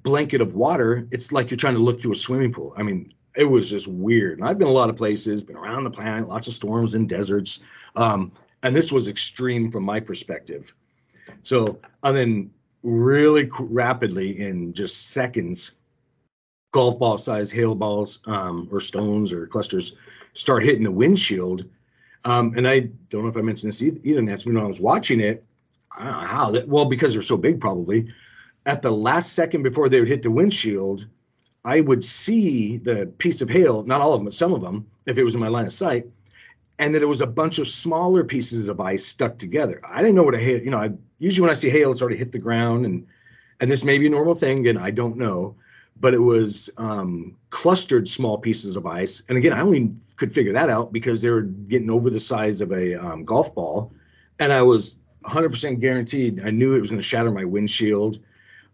blanket 0.03 0.41
of 0.41 0.55
water. 0.55 1.07
It's 1.13 1.31
like 1.31 1.51
you're 1.51 1.63
trying 1.65 1.75
to 1.75 1.85
look 1.87 2.01
through 2.01 2.13
a 2.13 2.17
swimming 2.27 2.53
pool. 2.53 2.75
I 2.77 2.83
mean, 2.83 3.13
it 3.37 3.45
was 3.45 3.71
just 3.71 3.87
weird. 3.87 4.39
And 4.39 4.49
I've 4.49 4.59
been 4.59 4.67
a 4.67 4.79
lot 4.81 4.91
of 4.91 4.97
places, 4.97 5.45
been 5.45 5.57
around 5.57 5.85
the 5.85 5.91
planet, 5.91 6.29
lots 6.29 6.49
of 6.49 6.55
storms 6.55 6.95
and 6.95 7.09
deserts. 7.09 7.61
Um, 7.95 8.33
and 8.63 8.75
this 8.75 8.91
was 8.91 9.09
extreme 9.09 9.71
from 9.71 9.85
my 9.85 10.01
perspective. 10.01 10.75
So, 11.43 11.79
and 12.03 12.17
then 12.17 12.51
really 12.83 13.49
rapidly 13.59 14.41
in 14.41 14.73
just 14.73 15.11
seconds, 15.11 15.73
golf 16.73 16.99
ball 16.99 17.19
size 17.19 17.51
hail 17.51 17.75
balls 17.75 18.21
um, 18.27 18.69
or 18.73 18.81
stones 18.81 19.33
or 19.33 19.47
clusters 19.47 19.97
start 20.33 20.65
hitting 20.65 20.85
the 20.85 20.91
windshield. 20.91 21.67
Um, 22.27 22.53
and 22.57 22.67
I 22.67 22.81
don't 23.09 23.23
know 23.23 23.29
if 23.29 23.37
I 23.37 23.41
mentioned 23.41 23.73
this 23.73 23.81
either, 23.81 24.21
Nancy, 24.21 24.51
when 24.51 24.61
I 24.61 24.67
was 24.67 24.81
watching 24.81 25.21
it, 25.21 25.45
I 25.97 26.05
don't 26.05 26.13
know 26.13 26.27
how 26.27 26.51
that, 26.51 26.69
well, 26.69 26.85
because 26.85 27.13
they're 27.13 27.23
so 27.23 27.37
big, 27.37 27.61
probably. 27.61 28.13
At 28.67 28.83
the 28.83 28.91
last 28.91 29.35
second 29.35 29.63
before 29.63 29.89
they 29.89 30.01
would 30.01 30.09
hit 30.09 30.23
the 30.23 30.31
windshield, 30.31 31.07
I 31.65 31.81
would 31.81 32.03
see 32.03 32.79
the 32.79 33.07
piece 33.19 33.41
of 33.41 33.49
hail, 33.49 33.85
not 33.85 34.01
all 34.01 34.13
of 34.13 34.19
them, 34.19 34.25
but 34.25 34.35
some 34.35 34.53
of 34.53 34.61
them, 34.61 34.85
if 35.07 35.19
it 35.19 35.23
was 35.23 35.35
in 35.35 35.41
my 35.41 35.47
line 35.47 35.67
of 35.67 35.73
sight, 35.73 36.05
and 36.81 36.93
that 36.95 37.03
it 37.03 37.07
was 37.07 37.21
a 37.21 37.27
bunch 37.29 37.61
of 37.61 37.69
smaller 37.69 38.25
pieces 38.25 38.67
of 38.67 38.81
ice 38.81 39.07
stuck 39.07 39.39
together. 39.39 39.81
I 39.85 40.03
didn't 40.03 40.17
know 40.17 40.25
what 40.25 40.35
a 40.35 40.39
hail, 40.41 40.61
you 40.61 40.71
know, 40.71 40.79
I 40.79 40.91
usually 41.21 41.43
when 41.43 41.51
I 41.51 41.55
see 41.55 41.71
hail, 41.71 41.93
it's 41.93 42.03
already 42.03 42.19
hit 42.19 42.33
the 42.33 42.41
ground 42.41 42.85
and 42.87 43.07
and 43.61 43.71
this 43.71 43.85
may 43.85 43.99
be 43.99 44.09
a 44.09 44.11
normal 44.11 44.35
thing, 44.35 44.67
and 44.67 44.79
I 44.79 44.91
don't 44.91 45.17
know, 45.17 45.55
but 46.01 46.15
it 46.15 46.19
was 46.19 46.69
um, 46.77 47.37
clustered 47.51 48.07
small 48.07 48.39
pieces 48.39 48.77
of 48.77 48.87
ice. 48.87 49.23
And 49.29 49.39
again, 49.39 49.53
I 49.53 49.61
only 49.61 49.95
could 50.17 50.33
figure 50.33 50.53
that 50.53 50.69
out 50.69 50.93
because 50.93 51.23
they 51.23 51.31
were 51.31 51.43
getting 51.43 51.91
over 51.91 52.11
the 52.11 52.21
size 52.21 52.61
of 52.61 52.73
a 52.73 52.95
um, 52.95 53.25
golf 53.25 53.55
ball, 53.55 53.93
and 54.39 54.53
I 54.53 54.63
was 54.63 54.99
100% 55.25 55.81
guaranteed. 55.81 56.41
I 56.45 56.51
knew 56.51 56.75
it 56.75 56.81
was 56.81 56.91
going 56.91 57.01
to 57.01 57.07
shatter 57.07 57.31
my 57.31 57.45
windshield. 57.45 58.19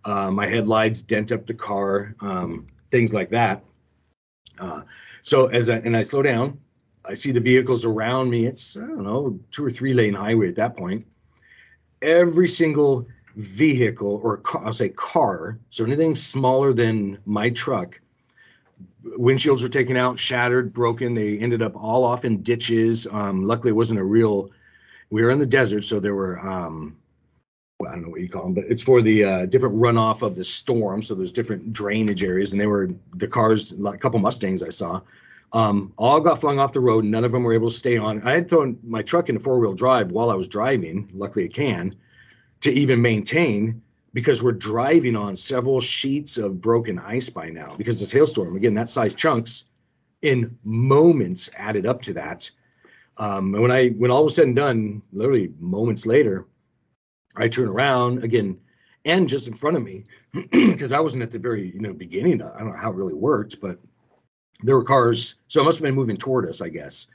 Uh, 0.05 0.31
my 0.31 0.47
headlights 0.47 1.01
dent 1.03 1.33
up 1.33 1.47
the 1.47 1.55
car. 1.55 2.15
Um, 2.21 2.67
things 2.91 3.15
like 3.15 3.31
that. 3.31 3.65
Uh, 4.59 4.83
so 5.23 5.47
as 5.47 5.71
I, 5.71 5.77
and 5.77 5.97
I 5.97 6.03
slow 6.03 6.23
down, 6.23 6.59
I 7.05 7.15
see 7.15 7.33
the 7.33 7.41
vehicles 7.41 7.85
around 7.85 8.31
me. 8.31 8.47
It's 8.47 8.77
I 8.77 8.81
don't 8.81 9.03
know 9.03 9.39
two 9.51 9.65
or 9.65 9.71
three 9.71 9.95
lane 9.95 10.15
highway 10.15 10.49
at 10.49 10.57
that 10.57 10.77
point. 10.77 11.05
Every 12.01 12.49
single 12.49 13.07
vehicle 13.37 14.21
or 14.23 14.39
car, 14.39 14.67
I'll 14.67 14.73
say 14.73 14.91
car, 14.91 15.59
so 15.71 15.85
anything 15.85 16.15
smaller 16.15 16.73
than 16.73 17.19
my 17.25 17.51
truck, 17.51 18.01
windshields 19.05 19.63
were 19.63 19.69
taken 19.69 19.97
out, 19.97 20.19
shattered, 20.19 20.73
broken. 20.73 21.15
They 21.15 21.39
ended 21.39 21.63
up 21.63 21.75
all 21.77 22.05
off 22.05 22.25
in 22.25 22.43
ditches. 22.43 23.07
Um, 23.11 23.47
luckily, 23.47 23.71
it 23.71 23.77
wasn't 23.77 24.01
a 24.01 24.05
real. 24.05 24.51
We 25.11 25.23
were 25.23 25.31
in 25.31 25.39
the 25.39 25.47
desert, 25.47 25.83
so 25.83 26.01
there 26.01 26.15
were 26.15 26.39
um, 26.41 26.97
I 27.87 27.93
don't 27.93 28.03
know 28.03 28.11
what 28.11 28.21
you 28.21 28.29
call 28.29 28.45
them, 28.45 28.55
but 28.55 28.65
it's 28.69 28.83
for 28.83 29.03
the 29.03 29.25
uh, 29.25 29.47
different 29.47 29.75
runoff 29.77 30.23
of 30.23 30.37
the 30.37 30.45
storm. 30.45 31.03
So 31.03 31.15
there's 31.15 31.33
different 31.33 31.73
drainage 31.73 32.23
areas, 32.23 32.53
and 32.53 32.61
they 32.61 32.67
were 32.67 32.91
the 33.17 33.27
cars, 33.27 33.73
a 33.73 33.99
couple 33.99 34.21
Mustangs 34.21 34.63
I 34.63 34.71
saw, 34.71 35.01
um, 35.53 35.93
all 35.97 36.21
got 36.21 36.41
flung 36.41 36.59
off 36.59 36.73
the 36.73 36.81
road. 36.81 37.05
None 37.05 37.25
of 37.25 37.33
them 37.33 37.43
were 37.43 37.53
able 37.53 37.69
to 37.69 37.75
stay 37.75 37.97
on. 37.97 38.23
I 38.23 38.33
had 38.33 38.49
thrown 38.49 38.79
my 38.83 39.03
truck 39.03 39.29
into 39.29 39.41
four 39.41 39.59
wheel 39.59 39.75
drive 39.75 40.13
while 40.13 40.31
I 40.31 40.35
was 40.35 40.49
driving. 40.49 41.11
Luckily, 41.13 41.45
it 41.45 41.53
can 41.53 41.95
to 42.63 42.73
even 42.73 43.01
maintain 43.01 43.83
because 44.15 44.43
we're 44.43 44.53
driving 44.53 45.17
on 45.17 45.37
several 45.37 45.81
sheets 45.81 46.39
of 46.39 46.61
broken 46.61 46.99
ice 46.99 47.29
by 47.31 47.49
now 47.49 47.75
because 47.77 48.01
this 48.01 48.11
hailstorm 48.11 48.57
again 48.57 48.75
that 48.75 48.89
size 48.89 49.15
chunks 49.15 49.65
in 50.23 50.57
moments 50.65 51.51
added 51.57 51.87
up 51.87 52.01
to 52.03 52.13
that. 52.15 52.51
Um, 53.19 53.55
and 53.55 53.63
when 53.63 53.71
I 53.71 53.91
when 53.91 54.11
all 54.11 54.25
was 54.25 54.35
said 54.35 54.47
and 54.47 54.57
done, 54.57 55.03
literally 55.13 55.53
moments 55.61 56.07
later, 56.07 56.47
I 57.37 57.49
turn 57.49 57.69
around 57.69 58.25
again, 58.25 58.59
and 59.05 59.29
just 59.29 59.47
in 59.47 59.53
front 59.53 59.77
of 59.77 59.83
me, 59.83 60.05
because 60.51 60.93
I 60.93 61.01
wasn't 61.01 61.23
at 61.23 61.31
the 61.31 61.39
very 61.39 61.71
you 61.73 61.81
know 61.81 61.93
beginning. 61.93 62.41
I 62.43 62.59
don't 62.59 62.71
know 62.71 62.77
how 62.77 62.91
it 62.91 62.97
really 62.97 63.15
worked, 63.15 63.61
but 63.61 63.79
there 64.63 64.77
were 64.77 64.85
cars. 64.85 65.35
So 65.49 65.61
it 65.61 65.65
must 65.65 65.79
have 65.79 65.85
been 65.85 65.95
moving 65.95 66.17
toward 66.17 66.49
us, 66.49 66.61
I 66.61 66.69
guess, 66.69 67.09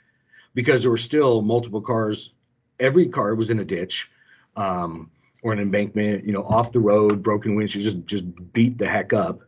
because 0.54 0.82
there 0.82 0.92
were 0.92 0.98
still 0.98 1.42
multiple 1.42 1.82
cars. 1.82 2.34
Every 2.80 3.08
car 3.08 3.34
was 3.34 3.50
in 3.50 3.60
a 3.60 3.66
ditch, 3.66 4.12
um, 4.56 5.10
or 5.44 5.54
an 5.54 5.60
embankment, 5.60 6.26
you 6.26 6.34
know, 6.34 6.44
off 6.44 6.72
the 6.72 6.80
road, 6.80 7.22
broken 7.22 7.56
windshield, 7.56 7.84
just 7.84 8.06
just 8.06 8.54
beat 8.54 8.78
the 8.78 8.88
heck 8.88 9.14
up, 9.14 9.42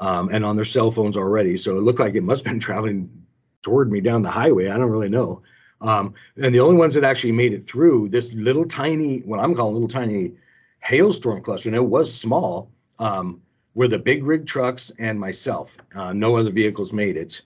um, 0.00 0.28
and 0.32 0.44
on 0.44 0.56
their 0.56 0.64
cell 0.64 0.90
phones 0.90 1.16
already. 1.16 1.56
So 1.56 1.76
it 1.76 1.82
looked 1.82 2.00
like 2.00 2.14
it 2.14 2.22
must 2.22 2.44
have 2.44 2.52
been 2.52 2.60
traveling 2.68 3.10
toward 3.62 3.90
me 3.90 4.00
down 4.00 4.22
the 4.22 4.30
highway. 4.30 4.68
I 4.68 4.76
don't 4.76 4.90
really 4.90 5.08
know. 5.08 5.42
Um, 5.80 6.14
and 6.36 6.54
the 6.54 6.60
only 6.60 6.76
ones 6.76 6.94
that 6.94 7.04
actually 7.04 7.32
made 7.32 7.52
it 7.52 7.64
through 7.64 8.08
this 8.08 8.32
little 8.34 8.64
tiny, 8.64 9.20
what 9.20 9.40
I'm 9.40 9.54
calling 9.54 9.74
little 9.74 9.88
tiny 9.88 10.32
hailstorm 10.80 11.42
cluster, 11.42 11.68
and 11.68 11.76
it 11.76 11.84
was 11.84 12.12
small, 12.12 12.70
um, 12.98 13.40
were 13.74 13.88
the 13.88 13.98
big 13.98 14.24
rig 14.24 14.46
trucks 14.46 14.92
and 14.98 15.18
myself. 15.18 15.76
Uh, 15.94 16.12
no 16.12 16.36
other 16.36 16.50
vehicles 16.50 16.92
made 16.92 17.16
it 17.16 17.42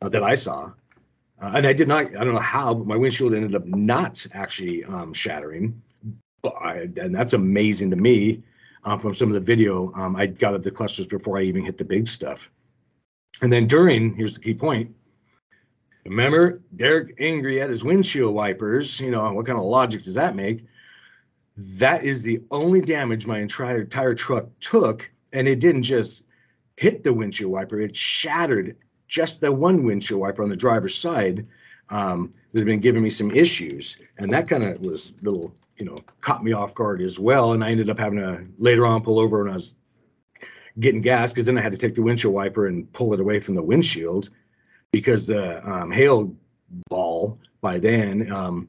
uh, 0.00 0.08
that 0.08 0.22
I 0.22 0.34
saw. 0.34 0.70
Uh, 1.40 1.52
and 1.56 1.66
I 1.66 1.72
did 1.72 1.88
not, 1.88 2.06
I 2.06 2.24
don't 2.24 2.34
know 2.34 2.38
how, 2.38 2.72
but 2.74 2.86
my 2.86 2.96
windshield 2.96 3.34
ended 3.34 3.54
up 3.56 3.66
not 3.66 4.24
actually 4.32 4.84
um, 4.84 5.12
shattering. 5.12 5.80
I, 6.44 6.88
and 6.96 7.14
that's 7.14 7.32
amazing 7.32 7.90
to 7.90 7.96
me 7.96 8.42
uh, 8.84 8.96
from 8.96 9.14
some 9.14 9.28
of 9.28 9.34
the 9.34 9.40
video. 9.40 9.92
Um, 9.94 10.16
I 10.16 10.26
got 10.26 10.54
at 10.54 10.62
the 10.62 10.70
clusters 10.70 11.06
before 11.06 11.38
I 11.38 11.42
even 11.42 11.64
hit 11.64 11.78
the 11.78 11.84
big 11.84 12.08
stuff. 12.08 12.50
And 13.40 13.52
then 13.52 13.66
during, 13.66 14.14
here's 14.14 14.34
the 14.34 14.40
key 14.40 14.54
point 14.54 14.94
Remember, 16.04 16.60
Derek 16.74 17.14
angry 17.20 17.60
at 17.60 17.70
his 17.70 17.84
windshield 17.84 18.34
wipers. 18.34 19.00
You 19.00 19.12
know, 19.12 19.32
what 19.32 19.46
kind 19.46 19.58
of 19.58 19.64
logic 19.64 20.02
does 20.02 20.14
that 20.14 20.34
make? 20.34 20.66
That 21.56 22.04
is 22.04 22.22
the 22.24 22.40
only 22.50 22.80
damage 22.80 23.26
my 23.26 23.38
entire, 23.38 23.82
entire 23.82 24.14
truck 24.14 24.46
took. 24.58 25.08
And 25.32 25.46
it 25.46 25.60
didn't 25.60 25.82
just 25.82 26.24
hit 26.76 27.04
the 27.04 27.12
windshield 27.12 27.52
wiper, 27.52 27.80
it 27.80 27.94
shattered 27.94 28.76
just 29.06 29.40
the 29.40 29.52
one 29.52 29.84
windshield 29.84 30.20
wiper 30.20 30.42
on 30.42 30.48
the 30.48 30.56
driver's 30.56 30.94
side 30.94 31.46
um, 31.90 32.30
that 32.52 32.60
had 32.60 32.66
been 32.66 32.80
giving 32.80 33.02
me 33.02 33.10
some 33.10 33.30
issues. 33.30 33.96
And 34.18 34.30
that 34.32 34.48
kind 34.48 34.64
of 34.64 34.80
was 34.80 35.12
a 35.20 35.24
little, 35.24 35.54
you 35.78 35.86
know, 35.86 35.98
caught 36.20 36.44
me 36.44 36.52
off 36.52 36.74
guard 36.74 37.00
as 37.00 37.18
well. 37.18 37.52
And 37.52 37.64
I 37.64 37.70
ended 37.70 37.90
up 37.90 37.98
having 37.98 38.18
to 38.18 38.44
later 38.58 38.86
on 38.86 39.02
pull 39.02 39.18
over 39.18 39.42
when 39.42 39.50
I 39.50 39.54
was 39.54 39.74
getting 40.80 41.02
gas 41.02 41.32
because 41.32 41.46
then 41.46 41.58
I 41.58 41.62
had 41.62 41.72
to 41.72 41.78
take 41.78 41.94
the 41.94 42.02
windshield 42.02 42.34
wiper 42.34 42.66
and 42.66 42.90
pull 42.92 43.12
it 43.14 43.20
away 43.20 43.40
from 43.40 43.54
the 43.54 43.62
windshield 43.62 44.30
because 44.90 45.26
the 45.26 45.66
um, 45.68 45.90
hail 45.90 46.34
ball 46.88 47.38
by 47.60 47.78
then 47.78 48.30
um, 48.32 48.68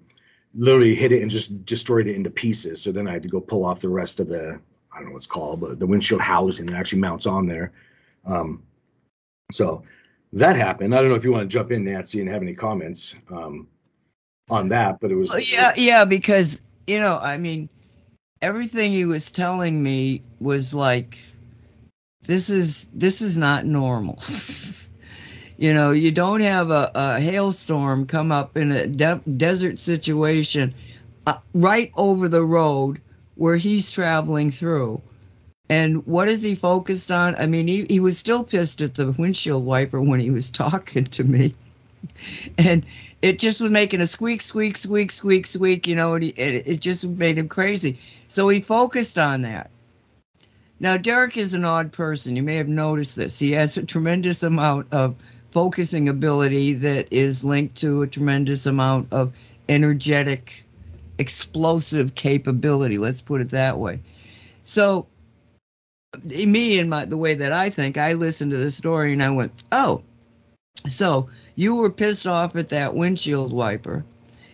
literally 0.54 0.96
hit 0.96 1.12
it 1.12 1.22
and 1.22 1.32
just 1.32 1.66
destroyed 1.66 2.08
it 2.08 2.16
into 2.16 2.30
pieces. 2.30 2.82
So 2.82 2.92
then 2.92 3.08
I 3.08 3.14
had 3.14 3.24
to 3.24 3.30
go 3.30 3.40
pull 3.40 3.66
off 3.66 3.82
the 3.82 3.90
rest 3.90 4.20
of 4.20 4.28
the 4.28 4.60
I 4.92 4.98
don't 4.98 5.08
know 5.08 5.14
what's 5.14 5.26
called, 5.26 5.62
but 5.62 5.80
the 5.80 5.88
windshield 5.88 6.22
housing 6.22 6.68
that 6.68 6.76
actually 6.76 7.02
mounts 7.02 7.26
on 7.26 7.48
there. 7.48 7.72
Um, 8.26 8.62
so 9.52 9.84
that 10.34 10.56
happened. 10.56 10.94
I 10.94 11.00
don't 11.00 11.10
know 11.10 11.16
if 11.16 11.24
you 11.24 11.32
want 11.32 11.50
to 11.50 11.54
jump 11.54 11.72
in, 11.72 11.84
Nancy, 11.84 12.22
and 12.22 12.30
have 12.30 12.44
any 12.44 12.54
comments 12.54 13.16
um, 13.32 13.68
on 14.50 14.70
that, 14.70 15.00
but 15.00 15.12
it 15.12 15.16
was 15.16 15.52
yeah, 15.52 15.74
yeah, 15.76 16.06
because 16.06 16.62
you 16.88 17.00
know, 17.00 17.20
I 17.20 17.38
mean, 17.38 17.70
everything 18.42 18.92
he 18.92 19.06
was 19.06 19.32
telling 19.32 19.82
me 19.82 20.22
was 20.40 20.74
like, 20.74 21.18
this 22.26 22.50
is 22.50 22.86
this 22.94 23.22
is 23.22 23.38
not 23.38 23.66
normal. 23.66 24.20
you 25.58 25.74
know, 25.74 25.92
you 25.92 26.12
don't 26.12 26.42
have 26.42 26.72
a, 26.72 26.92
a 26.96 27.20
hailstorm 27.20 28.06
come 28.06 28.32
up 28.32 28.58
in 28.58 28.72
a 28.72 28.88
de- 28.88 29.22
desert 29.38 29.80
situation 29.80 30.74
uh, 31.28 31.38
right 31.54 31.92
over 31.96 32.28
the 32.28 32.44
road 32.44 33.02
where 33.36 33.58
he's 33.58 33.92
traveling 33.92 34.52
through. 34.52 35.02
And 35.70 36.06
what 36.06 36.28
is 36.28 36.42
he 36.42 36.56
focused 36.56 37.12
on? 37.12 37.36
I 37.36 37.48
mean, 37.48 37.68
he, 37.68 37.86
he 37.90 38.00
was 38.00 38.18
still 38.18 38.44
pissed 38.44 38.82
at 38.82 38.96
the 38.96 39.12
windshield 39.12 39.66
wiper 39.66 40.02
when 40.02 40.20
he 40.20 40.30
was 40.32 40.50
talking 40.52 41.06
to 41.06 41.24
me. 41.24 41.54
And 42.58 42.86
it 43.24 43.40
just 43.40 43.62
was 43.62 43.72
making 43.72 44.02
a 44.02 44.08
squeak, 44.08 44.42
squeak, 44.42 44.76
squeak, 44.76 45.10
squeak, 45.10 45.48
squeak, 45.48 45.88
you 45.88 45.96
know, 45.96 46.14
and 46.14 46.24
he, 46.24 46.30
it, 46.32 46.68
it 46.68 46.82
just 46.82 47.08
made 47.08 47.38
him 47.38 47.48
crazy. 47.48 47.98
So 48.28 48.50
he 48.50 48.60
focused 48.60 49.18
on 49.18 49.42
that. 49.44 49.72
Now, 50.82 50.98
Derek 50.98 51.38
is 51.38 51.54
an 51.54 51.64
odd 51.64 51.94
person. 51.94 52.36
You 52.36 52.44
may 52.44 52.58
have 52.58 52.68
noticed 52.68 53.16
this. 53.16 53.40
He 53.40 53.54
has 53.54 53.78
a 53.78 53.86
tremendous 53.86 54.44
amount 54.44 54.88
of 54.92 55.16
focusing 55.52 56.10
ability 56.10 56.74
that 56.74 57.08
is 57.12 57.46
linked 57.46 57.76
to 57.76 58.02
a 58.02 58.08
tremendous 58.08 58.66
amount 58.66 59.08
of 59.14 59.32
energetic, 59.70 60.66
explosive 61.18 62.16
capability. 62.16 62.98
Let's 62.98 63.22
put 63.22 63.40
it 63.40 63.52
that 63.52 63.80
way. 63.80 64.02
So, 64.66 65.08
me 66.26 66.78
and 66.78 66.90
my 66.90 67.06
the 67.06 67.18
way 67.18 67.36
that 67.36 67.54
I 67.54 67.70
think, 67.70 67.98
I 67.98 68.14
listened 68.14 68.52
to 68.52 68.58
the 68.58 68.70
story 68.70 69.14
and 69.14 69.24
I 69.24 69.30
went, 69.30 69.54
"Oh, 69.72 70.04
so 70.88 71.30
you 71.56 71.76
were 71.76 71.90
pissed 71.90 72.28
off 72.28 72.56
at 72.56 72.70
that 72.70 72.96
windshield 72.96 73.54
wiper, 73.54 74.04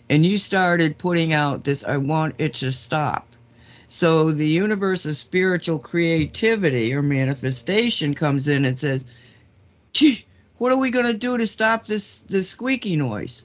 and 0.09 0.25
you 0.25 0.37
started 0.37 0.97
putting 0.97 1.33
out 1.33 1.63
this, 1.63 1.83
I 1.83 1.97
want 1.97 2.35
it 2.37 2.53
to 2.55 2.71
stop." 2.71 3.25
So 3.87 4.31
the 4.31 4.47
universe 4.47 5.05
of 5.05 5.15
spiritual 5.15 5.79
creativity 5.79 6.93
or 6.93 7.01
manifestation 7.01 8.13
comes 8.13 8.47
in 8.47 8.63
and 8.63 8.77
says, 8.77 9.05
what 10.59 10.71
are 10.71 10.77
we 10.77 10.91
going 10.91 11.05
to 11.05 11.13
do 11.13 11.37
to 11.37 11.47
stop 11.47 11.85
this 11.87 12.21
this 12.21 12.49
squeaky 12.49 12.95
noise? 12.95 13.43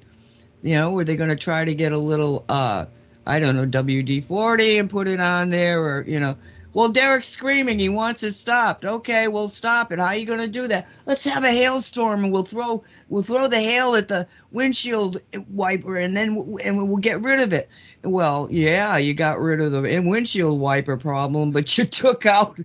You 0.62 0.74
know, 0.74 0.98
are 0.98 1.04
they 1.04 1.16
going 1.16 1.30
to 1.30 1.36
try 1.36 1.64
to 1.64 1.74
get 1.74 1.92
a 1.92 1.98
little, 1.98 2.44
uh, 2.48 2.86
I 3.26 3.38
don't 3.38 3.56
know, 3.56 3.66
WD 3.66 4.24
40 4.24 4.78
and 4.78 4.90
put 4.90 5.08
it 5.08 5.20
on 5.20 5.50
there 5.50 5.82
or, 5.82 6.04
you 6.06 6.20
know, 6.20 6.36
well, 6.74 6.88
Derek's 6.88 7.28
screaming. 7.28 7.78
He 7.78 7.88
wants 7.88 8.24
it 8.24 8.34
stopped. 8.34 8.84
Okay, 8.84 9.28
we'll 9.28 9.48
stop 9.48 9.92
it. 9.92 10.00
How 10.00 10.06
are 10.06 10.16
you 10.16 10.26
going 10.26 10.40
to 10.40 10.48
do 10.48 10.66
that? 10.68 10.88
Let's 11.06 11.24
have 11.24 11.44
a 11.44 11.50
hailstorm, 11.52 12.24
and 12.24 12.32
we'll 12.32 12.42
throw 12.42 12.82
we'll 13.08 13.22
throw 13.22 13.46
the 13.46 13.60
hail 13.60 13.94
at 13.94 14.08
the 14.08 14.26
windshield 14.50 15.20
wiper, 15.48 15.96
and 15.96 16.16
then 16.16 16.30
and 16.64 16.76
we'll 16.76 16.96
get 16.98 17.22
rid 17.22 17.40
of 17.40 17.52
it. 17.52 17.68
Well, 18.02 18.48
yeah, 18.50 18.96
you 18.96 19.14
got 19.14 19.40
rid 19.40 19.60
of 19.60 19.70
the 19.72 19.80
windshield 19.80 20.60
wiper 20.60 20.96
problem, 20.96 21.52
but 21.52 21.78
you 21.78 21.84
took 21.84 22.26
out 22.26 22.58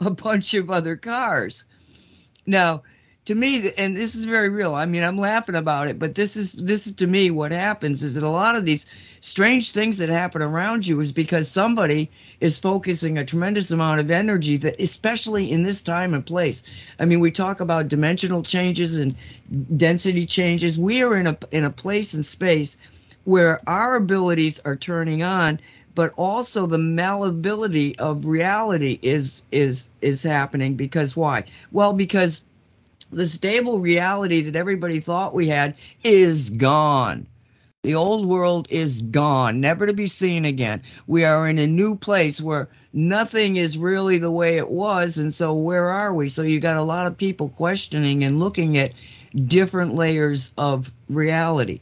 a 0.00 0.10
bunch 0.10 0.54
of 0.54 0.70
other 0.70 0.96
cars. 0.96 1.64
Now, 2.46 2.82
to 3.28 3.34
me, 3.34 3.70
and 3.76 3.94
this 3.94 4.14
is 4.14 4.24
very 4.24 4.48
real. 4.48 4.74
I 4.74 4.86
mean, 4.86 5.04
I'm 5.04 5.18
laughing 5.18 5.54
about 5.54 5.86
it, 5.86 5.98
but 5.98 6.14
this 6.14 6.34
is 6.34 6.52
this 6.52 6.86
is 6.86 6.94
to 6.94 7.06
me 7.06 7.30
what 7.30 7.52
happens 7.52 8.02
is 8.02 8.14
that 8.14 8.22
a 8.22 8.28
lot 8.30 8.56
of 8.56 8.64
these 8.64 8.86
strange 9.20 9.72
things 9.72 9.98
that 9.98 10.08
happen 10.08 10.40
around 10.40 10.86
you 10.86 10.98
is 11.00 11.12
because 11.12 11.46
somebody 11.46 12.10
is 12.40 12.56
focusing 12.56 13.18
a 13.18 13.26
tremendous 13.26 13.70
amount 13.70 14.00
of 14.00 14.10
energy 14.10 14.56
that 14.56 14.80
especially 14.80 15.50
in 15.50 15.62
this 15.62 15.82
time 15.82 16.14
and 16.14 16.24
place 16.24 16.62
i 17.00 17.04
mean 17.04 17.20
we 17.20 17.30
talk 17.30 17.60
about 17.60 17.88
dimensional 17.88 18.42
changes 18.42 18.96
and 18.96 19.14
density 19.76 20.24
changes 20.24 20.78
we 20.78 21.02
are 21.02 21.16
in 21.16 21.26
a 21.26 21.36
in 21.50 21.64
a 21.64 21.70
place 21.70 22.14
and 22.14 22.24
space 22.24 22.76
where 23.24 23.60
our 23.68 23.96
abilities 23.96 24.58
are 24.64 24.76
turning 24.76 25.22
on 25.22 25.58
but 25.94 26.14
also 26.16 26.64
the 26.64 26.78
malleability 26.78 27.98
of 27.98 28.24
reality 28.24 29.00
is 29.02 29.42
is 29.50 29.88
is 30.00 30.22
happening 30.22 30.76
because 30.76 31.16
why 31.16 31.42
well 31.72 31.92
because 31.92 32.44
the 33.10 33.26
stable 33.26 33.80
reality 33.80 34.42
that 34.42 34.56
everybody 34.56 35.00
thought 35.00 35.34
we 35.34 35.48
had 35.48 35.76
is 36.04 36.50
gone 36.50 37.26
the 37.84 37.94
old 37.94 38.26
world 38.26 38.66
is 38.70 39.02
gone, 39.02 39.60
never 39.60 39.86
to 39.86 39.92
be 39.92 40.08
seen 40.08 40.44
again. 40.44 40.82
We 41.06 41.24
are 41.24 41.48
in 41.48 41.58
a 41.58 41.66
new 41.66 41.94
place 41.94 42.40
where 42.40 42.68
nothing 42.92 43.56
is 43.56 43.78
really 43.78 44.18
the 44.18 44.32
way 44.32 44.58
it 44.58 44.68
was. 44.68 45.16
And 45.16 45.32
so, 45.32 45.54
where 45.54 45.88
are 45.88 46.12
we? 46.12 46.28
So, 46.28 46.42
you 46.42 46.58
got 46.58 46.76
a 46.76 46.82
lot 46.82 47.06
of 47.06 47.16
people 47.16 47.50
questioning 47.50 48.24
and 48.24 48.40
looking 48.40 48.76
at 48.76 48.92
different 49.46 49.94
layers 49.94 50.52
of 50.58 50.90
reality. 51.08 51.80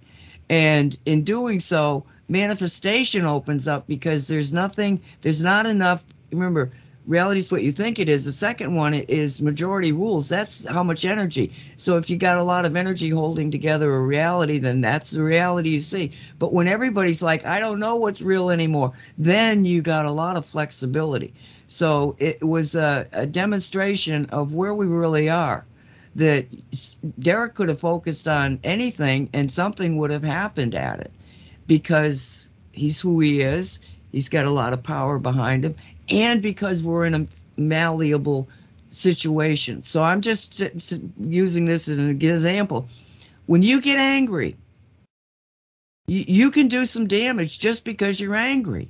And 0.51 0.97
in 1.07 1.25
doing 1.25 1.61
so, 1.61 2.05
manifestation 2.29 3.25
opens 3.25 3.67
up 3.67 3.87
because 3.87 4.29
there's 4.29 4.53
nothing, 4.53 5.01
there's 5.23 5.43
not 5.43 5.65
enough. 5.65 6.05
Remember, 6.31 6.71
reality 7.07 7.39
is 7.39 7.51
what 7.51 7.63
you 7.63 7.73
think 7.73 7.99
it 7.99 8.09
is. 8.09 8.25
The 8.25 8.33
second 8.33 8.75
one 8.75 8.95
is 8.95 9.41
majority 9.41 9.93
rules. 9.93 10.29
That's 10.29 10.67
how 10.69 10.83
much 10.83 11.05
energy. 11.05 11.53
So 11.77 11.97
if 11.97 12.11
you 12.11 12.17
got 12.17 12.39
a 12.39 12.43
lot 12.43 12.65
of 12.65 12.77
energy 12.77 13.11
holding 13.11 13.51
together 13.51 13.95
a 13.95 14.01
reality, 14.01 14.59
then 14.59 14.81
that's 14.81 15.13
the 15.13 15.23
reality 15.23 15.71
you 15.71 15.81
see. 15.81 16.13
But 16.39 16.53
when 16.53 16.67
everybody's 16.69 17.23
like, 17.23 17.45
I 17.45 17.61
don't 17.61 17.79
know 17.79 17.97
what's 17.97 18.23
real 18.23 18.51
anymore, 18.51 18.93
then 19.19 19.65
you 19.65 19.83
got 19.83 20.07
a 20.07 20.11
lot 20.11 20.37
of 20.37 20.45
flexibility. 20.45 21.33
So 21.69 22.17
it 22.19 22.43
was 22.43 22.75
a, 22.75 23.07
a 23.13 23.27
demonstration 23.27 24.27
of 24.27 24.53
where 24.53 24.75
we 24.75 24.87
really 24.87 25.29
are. 25.29 25.65
That 26.17 26.47
Derek 27.21 27.55
could 27.55 27.69
have 27.69 27.79
focused 27.79 28.27
on 28.27 28.59
anything 28.65 29.29
and 29.35 29.53
something 29.53 29.99
would 29.99 30.11
have 30.11 30.25
happened 30.25 30.75
at 30.75 30.99
it 30.99 31.13
because 31.67 32.49
he's 32.73 32.99
who 32.99 33.21
he 33.21 33.43
is. 33.43 33.81
He's 34.13 34.31
got 34.31 34.47
a 34.47 34.51
lot 34.51 34.73
of 34.73 34.83
power 34.83 35.19
behind 35.19 35.67
him 35.67 35.75
and 36.11 36.43
because 36.43 36.83
we're 36.83 37.07
in 37.07 37.15
a 37.15 37.27
malleable 37.57 38.49
situation. 38.91 39.83
So 39.83 40.03
I'm 40.03 40.21
just 40.21 40.63
using 41.21 41.65
this 41.65 41.89
as 41.89 41.97
an 41.97 42.11
example. 42.11 42.89
When 43.47 43.63
you 43.63 43.81
get 43.81 43.99
angry, 43.99 44.57
you, 46.07 46.25
you 46.27 46.51
can 46.51 46.69
do 46.69 46.87
some 46.87 47.07
damage 47.07 47.59
just 47.59 47.85
because 47.85 48.21
you're 48.21 48.35
angry. 48.35 48.89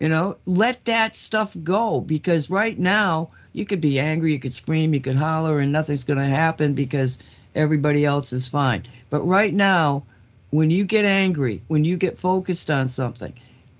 You 0.00 0.08
know, 0.08 0.36
let 0.44 0.84
that 0.84 1.16
stuff 1.16 1.56
go 1.62 2.00
because 2.00 2.50
right 2.50 2.78
now 2.78 3.30
you 3.52 3.64
could 3.64 3.80
be 3.80 3.98
angry, 3.98 4.32
you 4.32 4.38
could 4.38 4.52
scream, 4.52 4.92
you 4.92 5.00
could 5.00 5.16
holler, 5.16 5.58
and 5.60 5.72
nothing's 5.72 6.04
going 6.04 6.18
to 6.18 6.26
happen 6.26 6.74
because 6.74 7.18
everybody 7.54 8.04
else 8.04 8.32
is 8.32 8.48
fine. 8.48 8.82
But 9.08 9.22
right 9.22 9.54
now, 9.54 10.04
when 10.50 10.70
you 10.70 10.84
get 10.84 11.06
angry, 11.06 11.62
when 11.68 11.84
you 11.84 11.96
get 11.96 12.18
focused 12.18 12.70
on 12.70 12.88
something, 12.88 13.32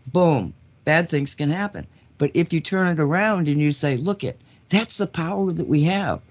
boom, 0.06 0.54
bad 0.86 1.10
things 1.10 1.34
can 1.34 1.50
happen. 1.50 1.86
But 2.16 2.30
if 2.32 2.50
you 2.52 2.60
turn 2.60 2.86
it 2.86 2.98
around 2.98 3.48
and 3.48 3.60
you 3.60 3.72
say, 3.72 3.98
look 3.98 4.24
it, 4.24 4.40
that's 4.70 4.96
the 4.96 5.06
power 5.06 5.52
that 5.52 5.68
we 5.68 5.82
have. 5.82 6.22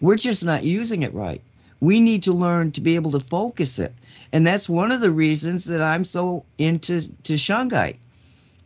We're 0.00 0.16
just 0.16 0.44
not 0.44 0.62
using 0.62 1.02
it 1.02 1.12
right. 1.12 1.42
We 1.80 1.98
need 1.98 2.22
to 2.22 2.32
learn 2.32 2.70
to 2.72 2.80
be 2.80 2.94
able 2.94 3.10
to 3.12 3.20
focus 3.20 3.80
it. 3.80 3.92
And 4.32 4.46
that's 4.46 4.68
one 4.68 4.92
of 4.92 5.00
the 5.00 5.10
reasons 5.10 5.64
that 5.64 5.82
I'm 5.82 6.04
so 6.04 6.44
into 6.58 7.00
to 7.24 7.32
Shungite. 7.34 7.96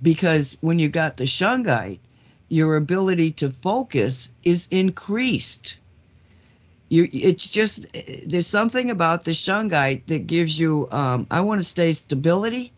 Because 0.03 0.59
when 0.61 0.79
you 0.79 0.89
got 0.89 1.17
the 1.17 1.25
Shungite, 1.25 1.99
your 2.51 2.77
ability 2.77 3.31
to 3.31 3.51
focus 3.63 4.33
is 4.43 4.69
increased. 4.71 5.79
You, 6.89 7.09
it's 7.13 7.49
just 7.49 7.87
there's 8.27 8.49
something 8.49 8.91
about 8.91 9.25
the 9.25 9.31
shungite 9.31 10.07
that 10.07 10.27
gives 10.27 10.59
you 10.59 10.89
um, 10.91 11.25
i 11.31 11.41
want 11.41 11.61
to 11.61 11.65
say 11.65 11.93
stability 11.93 12.73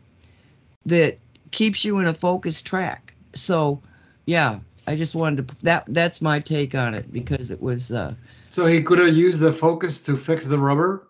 that 0.85 1.16
keeps 1.53 1.85
you 1.85 1.99
in 1.99 2.07
a 2.07 2.15
focused 2.15 2.66
track. 2.66 3.15
So, 3.35 3.81
yeah, 4.27 4.59
I 4.87 4.97
just 4.97 5.15
wanted 5.15 5.49
to 5.49 5.57
that 5.62 5.85
that's 5.89 6.20
my 6.20 6.41
take 6.41 6.74
on 6.74 6.95
it 6.95 7.12
because 7.12 7.51
it 7.51 7.62
was 7.62 7.93
uh 7.93 8.15
So 8.51 8.66
he 8.66 8.83
could 8.83 8.99
have 8.99 9.15
used 9.15 9.41
the 9.41 9.53
focus 9.53 10.01
to 10.03 10.16
fix 10.16 10.45
the 10.45 10.59
rubber? 10.59 11.07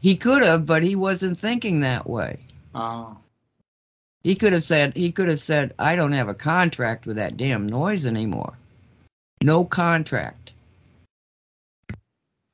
He 0.00 0.16
could 0.16 0.42
have, 0.42 0.66
but 0.66 0.82
he 0.82 0.96
wasn't 0.96 1.38
thinking 1.38 1.80
that 1.80 2.08
way. 2.08 2.38
Oh. 2.74 3.16
He 4.22 4.34
could 4.34 4.52
have 4.52 4.64
said 4.64 4.96
he 4.96 5.10
could 5.12 5.28
have 5.28 5.40
said 5.40 5.74
I 5.78 5.96
don't 5.96 6.12
have 6.12 6.28
a 6.28 6.34
contract 6.34 7.06
with 7.06 7.16
that 7.16 7.36
damn 7.36 7.66
noise 7.66 8.06
anymore. 8.06 8.54
No 9.42 9.64
contract. 9.64 10.52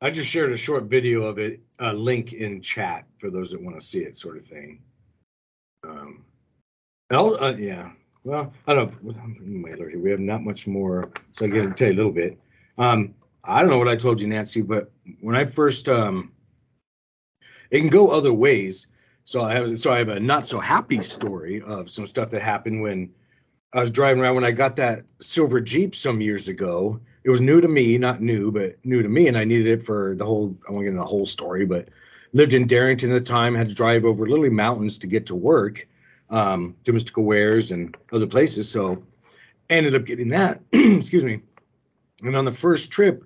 I 0.01 0.11
just 0.11 0.29
shared 0.29 0.53
a 0.53 0.57
short 0.57 0.85
video 0.85 1.23
of 1.23 1.39
it, 1.39 1.61
a 1.79 1.93
link 1.93 2.33
in 2.33 2.61
chat 2.61 3.07
for 3.19 3.31
those 3.31 3.51
that 3.51 3.63
want 3.63 3.81
to 3.81 3.85
see 3.85 4.01
it, 4.01 4.17
sort 4.17 4.37
of 4.37 4.45
thing. 4.45 4.81
Um, 5.85 6.23
I'll, 7.11 7.37
uh, 7.43 7.55
yeah. 7.55 7.91
Well, 8.25 8.53
I 8.67 8.75
don't 8.75 8.93
know. 9.05 9.99
We 10.03 10.11
have 10.11 10.19
not 10.19 10.43
much 10.43 10.67
more, 10.67 11.05
so 11.31 11.47
I 11.47 11.49
can 11.49 11.75
tell 11.75 11.89
you 11.89 11.95
a 11.95 11.97
little 11.97 12.13
bit. 12.13 12.39
Um, 12.77 13.15
I 13.45 13.61
don't 13.61 13.71
know 13.71 13.79
what 13.79 13.87
I 13.89 13.95
told 13.95 14.21
you, 14.21 14.27
Nancy, 14.27 14.63
but 14.63 14.91
when 15.21 15.37
I 15.37 15.45
first, 15.45 15.89
um, 15.89 16.33
it 17.71 17.79
can 17.79 17.89
go 17.89 18.09
other 18.09 18.33
ways. 18.33 18.89
So 19.23 19.43
I 19.43 19.55
have, 19.55 19.79
so 19.79 19.93
I 19.93 19.99
have 19.99 20.09
a 20.09 20.19
not 20.19 20.49
so 20.49 20.59
happy 20.59 21.01
story 21.03 21.63
of 21.63 21.89
some 21.89 22.07
stuff 22.07 22.31
that 22.31 22.43
happened 22.43 22.83
when 22.83 23.11
I 23.73 23.81
was 23.81 23.91
driving 23.91 24.23
around 24.23 24.35
when 24.35 24.45
I 24.45 24.51
got 24.51 24.75
that 24.77 25.05
silver 25.21 25.61
Jeep 25.61 25.95
some 25.95 26.21
years 26.21 26.49
ago. 26.49 27.01
It 27.23 27.31
was 27.31 27.41
new 27.41 27.61
to 27.61 27.69
me, 27.69 27.99
not 27.99 28.21
new, 28.21 28.51
but 28.51 28.77
new 28.85 29.03
to 29.03 29.09
me, 29.09 29.29
and 29.29 29.37
I 29.37 29.45
needed 29.45 29.67
it 29.69 29.83
for 29.85 30.17
the 30.17 30.25
whole. 30.25 30.57
I 30.69 30.73
won't 30.73 30.85
get 30.85 30.89
into 30.91 31.01
the 31.01 31.07
whole 31.07 31.27
story, 31.27 31.65
but 31.65 31.89
lived 32.33 32.55
in 32.55 32.67
Darrington 32.67 33.13
at 33.13 33.25
the 33.25 33.31
time. 33.31 33.55
Had 33.55 33.69
to 33.69 33.75
drive 33.75 34.05
over 34.05 34.27
literally 34.27 34.51
mountains 34.51 34.99
to 34.99 35.07
get 35.07 35.27
to 35.27 35.37
work 35.37 35.87
um, 36.31 36.77
to 36.85 36.93
Mystical 36.93 37.25
Wares 37.25 37.73
and 37.73 37.97
other 38.13 38.27
places. 38.27 38.69
So 38.69 39.03
ended 39.71 39.95
up 39.95 40.05
getting 40.05 40.29
that. 40.29 40.61
excuse 40.73 41.25
me. 41.25 41.41
And 42.23 42.37
on 42.37 42.45
the 42.45 42.53
first 42.53 42.91
trip 42.91 43.25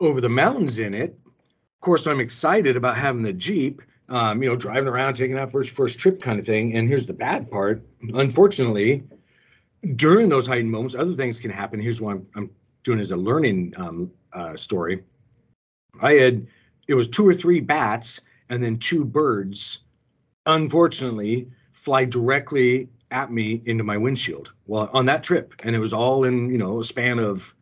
over 0.00 0.20
the 0.20 0.28
mountains 0.28 0.78
in 0.78 0.94
it, 0.94 1.18
of 1.26 1.80
course, 1.80 2.06
I'm 2.06 2.20
excited 2.20 2.76
about 2.76 2.96
having 2.96 3.22
the 3.22 3.32
Jeep. 3.32 3.82
Um, 4.08 4.42
you 4.42 4.48
know, 4.48 4.56
driving 4.56 4.88
around, 4.88 5.14
taking 5.14 5.38
out 5.38 5.52
first 5.52 5.70
first 5.70 5.96
trip 5.96 6.20
kind 6.20 6.40
of 6.40 6.44
thing. 6.44 6.74
And 6.74 6.88
here's 6.88 7.06
the 7.06 7.12
bad 7.12 7.48
part. 7.48 7.80
Unfortunately, 8.12 9.04
during 9.94 10.28
those 10.28 10.48
heightened 10.48 10.72
moments, 10.72 10.96
other 10.96 11.12
things 11.12 11.38
can 11.38 11.52
happen. 11.52 11.78
Here's 11.78 12.00
what 12.00 12.16
I'm, 12.16 12.26
I'm 12.34 12.50
doing 12.82 12.98
as 12.98 13.12
a 13.12 13.16
learning 13.16 13.72
um, 13.76 14.10
uh, 14.32 14.56
story. 14.56 15.04
I 16.02 16.14
had 16.14 16.46
it 16.88 16.94
was 16.94 17.08
two 17.08 17.26
or 17.26 17.32
three 17.32 17.60
bats 17.60 18.20
and 18.48 18.62
then 18.62 18.78
two 18.78 19.04
birds. 19.04 19.80
Unfortunately, 20.46 21.48
fly 21.72 22.04
directly 22.04 22.88
at 23.10 23.32
me 23.32 23.62
into 23.64 23.84
my 23.84 23.96
windshield. 23.96 24.52
Well, 24.66 24.90
on 24.92 25.06
that 25.06 25.22
trip, 25.22 25.54
and 25.64 25.74
it 25.74 25.80
was 25.80 25.92
all 25.92 26.24
in 26.24 26.50
you 26.50 26.58
know 26.58 26.80
a 26.80 26.84
span 26.84 27.18
of 27.18 27.54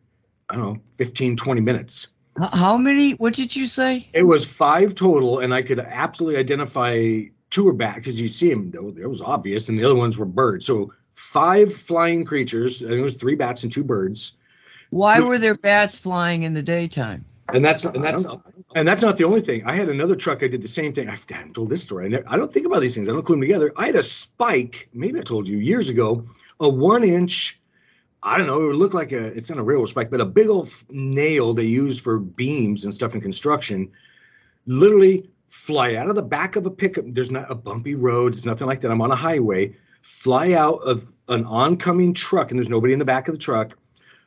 I 0.49 0.55
don't 0.55 0.63
know 0.63 0.81
15, 0.95 1.35
20 1.35 1.61
minutes. 1.61 2.07
How 2.53 2.77
many? 2.77 3.11
What 3.13 3.33
did 3.33 3.55
you 3.55 3.65
say? 3.65 4.09
It 4.13 4.23
was 4.23 4.45
five 4.45 4.95
total, 4.95 5.39
and 5.39 5.53
I 5.53 5.61
could 5.61 5.79
absolutely 5.79 6.39
identify 6.39 7.23
two 7.49 7.65
were 7.65 7.73
bat 7.73 7.95
because 7.95 8.19
you 8.19 8.27
see 8.27 8.49
them. 8.49 8.71
Though, 8.71 8.93
it 8.97 9.07
was 9.07 9.21
obvious, 9.21 9.69
and 9.69 9.77
the 9.77 9.83
other 9.83 9.95
ones 9.95 10.17
were 10.17 10.25
birds. 10.25 10.65
So 10.65 10.91
five 11.19 11.73
flying 11.73 12.23
creatures. 12.23 12.81
And 12.81 12.93
it 12.93 13.01
was 13.01 13.15
three 13.15 13.35
bats 13.35 13.63
and 13.63 13.71
two 13.71 13.83
birds. 13.83 14.33
Why 14.89 15.19
were 15.19 15.37
there 15.37 15.55
bats 15.55 15.99
flying 15.99 16.43
in 16.43 16.53
the 16.53 16.63
daytime? 16.63 17.25
And 17.53 17.63
that's 17.63 17.85
and 17.85 18.03
that's 18.03 18.25
and 18.75 18.87
that's 18.87 19.01
not 19.01 19.17
the 19.17 19.23
only 19.23 19.41
thing. 19.41 19.63
I 19.65 19.75
had 19.75 19.89
another 19.89 20.15
truck. 20.15 20.43
I 20.43 20.47
did 20.47 20.61
the 20.61 20.67
same 20.67 20.93
thing. 20.93 21.07
I 21.07 21.11
haven't 21.11 21.53
told 21.53 21.69
this 21.69 21.83
story. 21.83 22.05
I, 22.05 22.09
never, 22.09 22.23
I 22.27 22.37
don't 22.37 22.53
think 22.53 22.65
about 22.65 22.81
these 22.81 22.95
things. 22.95 23.09
I 23.09 23.11
don't 23.13 23.23
clue 23.23 23.35
them 23.35 23.41
together. 23.41 23.71
I 23.75 23.87
had 23.87 23.95
a 23.95 24.03
spike. 24.03 24.89
Maybe 24.93 25.19
I 25.19 25.23
told 25.23 25.47
you 25.47 25.57
years 25.57 25.89
ago. 25.89 26.25
A 26.59 26.69
one 26.69 27.03
inch. 27.03 27.59
I 28.21 28.37
don't 28.37 28.47
know. 28.47 28.61
It 28.61 28.67
would 28.67 28.75
look 28.75 28.93
like 28.93 29.11
a. 29.11 29.27
It's 29.27 29.49
not 29.49 29.59
a 29.59 29.63
railroad 29.63 29.87
spike, 29.87 30.11
but 30.11 30.21
a 30.21 30.25
big 30.25 30.49
old 30.49 30.71
nail 30.89 31.53
they 31.53 31.63
use 31.63 31.99
for 31.99 32.19
beams 32.19 32.83
and 32.83 32.93
stuff 32.93 33.15
in 33.15 33.21
construction. 33.21 33.91
Literally 34.65 35.29
fly 35.47 35.95
out 35.95 36.09
of 36.09 36.15
the 36.15 36.21
back 36.21 36.55
of 36.55 36.65
a 36.65 36.71
pickup. 36.71 37.05
There's 37.07 37.31
not 37.31 37.49
a 37.49 37.55
bumpy 37.55 37.95
road. 37.95 38.33
It's 38.33 38.45
nothing 38.45 38.67
like 38.67 38.81
that. 38.81 38.91
I'm 38.91 39.01
on 39.01 39.11
a 39.11 39.15
highway. 39.15 39.75
Fly 40.01 40.53
out 40.53 40.77
of 40.79 41.11
an 41.27 41.45
oncoming 41.45 42.13
truck, 42.13 42.51
and 42.51 42.59
there's 42.59 42.69
nobody 42.69 42.93
in 42.93 42.99
the 42.99 43.05
back 43.05 43.27
of 43.27 43.33
the 43.33 43.39
truck 43.39 43.75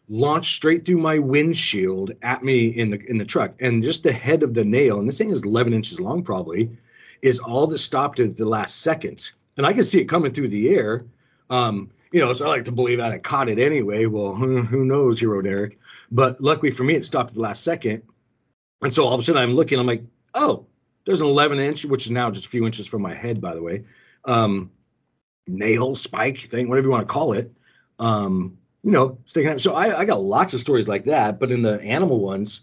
launched 0.08 0.54
straight 0.54 0.84
through 0.84 0.98
my 0.98 1.18
windshield 1.18 2.12
at 2.22 2.42
me 2.42 2.66
in 2.66 2.90
the 2.90 3.00
in 3.08 3.18
the 3.18 3.24
truck. 3.24 3.54
And 3.60 3.82
just 3.82 4.02
the 4.02 4.12
head 4.12 4.42
of 4.42 4.54
the 4.54 4.64
nail 4.64 4.98
and 4.98 5.08
this 5.08 5.18
thing 5.18 5.30
is 5.30 5.44
11 5.44 5.72
inches 5.72 6.00
long 6.00 6.22
probably 6.22 6.70
is 7.22 7.38
all 7.38 7.66
that 7.68 7.78
stopped 7.78 8.18
at 8.20 8.36
the 8.36 8.44
last 8.44 8.82
second. 8.82 9.32
And 9.56 9.66
i 9.66 9.72
could 9.72 9.86
see 9.86 10.00
it 10.00 10.06
coming 10.06 10.32
through 10.32 10.48
the 10.48 10.74
air. 10.74 11.04
Um 11.50 11.90
you 12.12 12.20
know 12.20 12.32
so 12.32 12.46
i 12.46 12.48
like 12.48 12.64
to 12.66 12.72
believe 12.72 12.98
that 12.98 13.12
i 13.12 13.18
caught 13.18 13.48
it 13.48 13.58
anyway. 13.58 14.06
Well 14.06 14.34
who, 14.34 14.62
who 14.62 14.84
knows 14.84 15.18
hero 15.18 15.40
derek? 15.40 15.78
But 16.10 16.40
luckily 16.40 16.72
for 16.72 16.84
me 16.84 16.94
it 16.94 17.04
stopped 17.04 17.30
at 17.30 17.34
the 17.34 17.40
last 17.40 17.62
second. 17.62 18.02
And 18.82 18.92
so 18.92 19.04
all 19.04 19.14
of 19.14 19.20
a 19.20 19.22
sudden 19.22 19.42
i'm 19.42 19.54
looking 19.54 19.78
i'm 19.78 19.86
like 19.86 20.02
oh 20.34 20.66
there's 21.06 21.20
an 21.20 21.26
11 21.26 21.58
inch 21.58 21.84
which 21.84 22.06
is 22.06 22.12
now 22.12 22.30
just 22.30 22.46
a 22.46 22.48
few 22.48 22.66
inches 22.66 22.86
from 22.86 23.02
my 23.02 23.14
head 23.14 23.40
by 23.40 23.54
the 23.54 23.62
way. 23.62 23.84
Um 24.24 24.70
nail 25.46 25.94
spike 25.94 26.38
thing 26.38 26.68
whatever 26.68 26.88
you 26.88 26.92
want 26.92 27.06
to 27.06 27.12
call 27.12 27.32
it. 27.34 27.52
Um 27.98 28.58
you 28.82 28.90
know, 28.90 29.18
sticking 29.24 29.50
out. 29.50 29.60
So 29.60 29.74
I, 29.74 30.00
I 30.00 30.04
got 30.04 30.22
lots 30.22 30.54
of 30.54 30.60
stories 30.60 30.88
like 30.88 31.04
that, 31.04 31.38
but 31.38 31.52
in 31.52 31.62
the 31.62 31.80
animal 31.82 32.20
ones, 32.20 32.62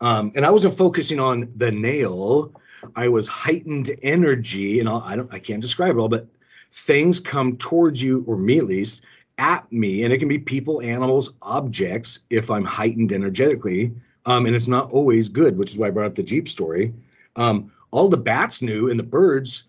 um, 0.00 0.32
and 0.34 0.44
I 0.44 0.50
wasn't 0.50 0.74
focusing 0.74 1.20
on 1.20 1.50
the 1.56 1.70
nail. 1.70 2.52
I 2.96 3.08
was 3.08 3.28
heightened 3.28 3.94
energy, 4.02 4.80
and 4.80 4.88
I'll, 4.88 5.02
I 5.06 5.14
don't, 5.14 5.32
I 5.32 5.38
can't 5.38 5.60
describe 5.60 5.96
it 5.96 6.00
all, 6.00 6.08
but 6.08 6.26
things 6.72 7.20
come 7.20 7.56
towards 7.58 8.02
you, 8.02 8.24
or 8.26 8.36
me 8.36 8.58
at 8.58 8.64
least, 8.64 9.02
at 9.38 9.70
me, 9.72 10.02
and 10.02 10.12
it 10.12 10.18
can 10.18 10.28
be 10.28 10.38
people, 10.38 10.82
animals, 10.82 11.32
objects. 11.42 12.20
If 12.30 12.50
I'm 12.50 12.64
heightened 12.64 13.12
energetically, 13.12 13.92
um, 14.26 14.46
and 14.46 14.56
it's 14.56 14.68
not 14.68 14.90
always 14.90 15.28
good, 15.28 15.56
which 15.56 15.70
is 15.72 15.78
why 15.78 15.88
I 15.88 15.90
brought 15.90 16.06
up 16.06 16.14
the 16.16 16.22
Jeep 16.24 16.48
story. 16.48 16.92
Um, 17.36 17.70
all 17.92 18.08
the 18.08 18.16
bats 18.16 18.62
knew, 18.62 18.90
and 18.90 18.98
the 18.98 19.04
birds, 19.04 19.64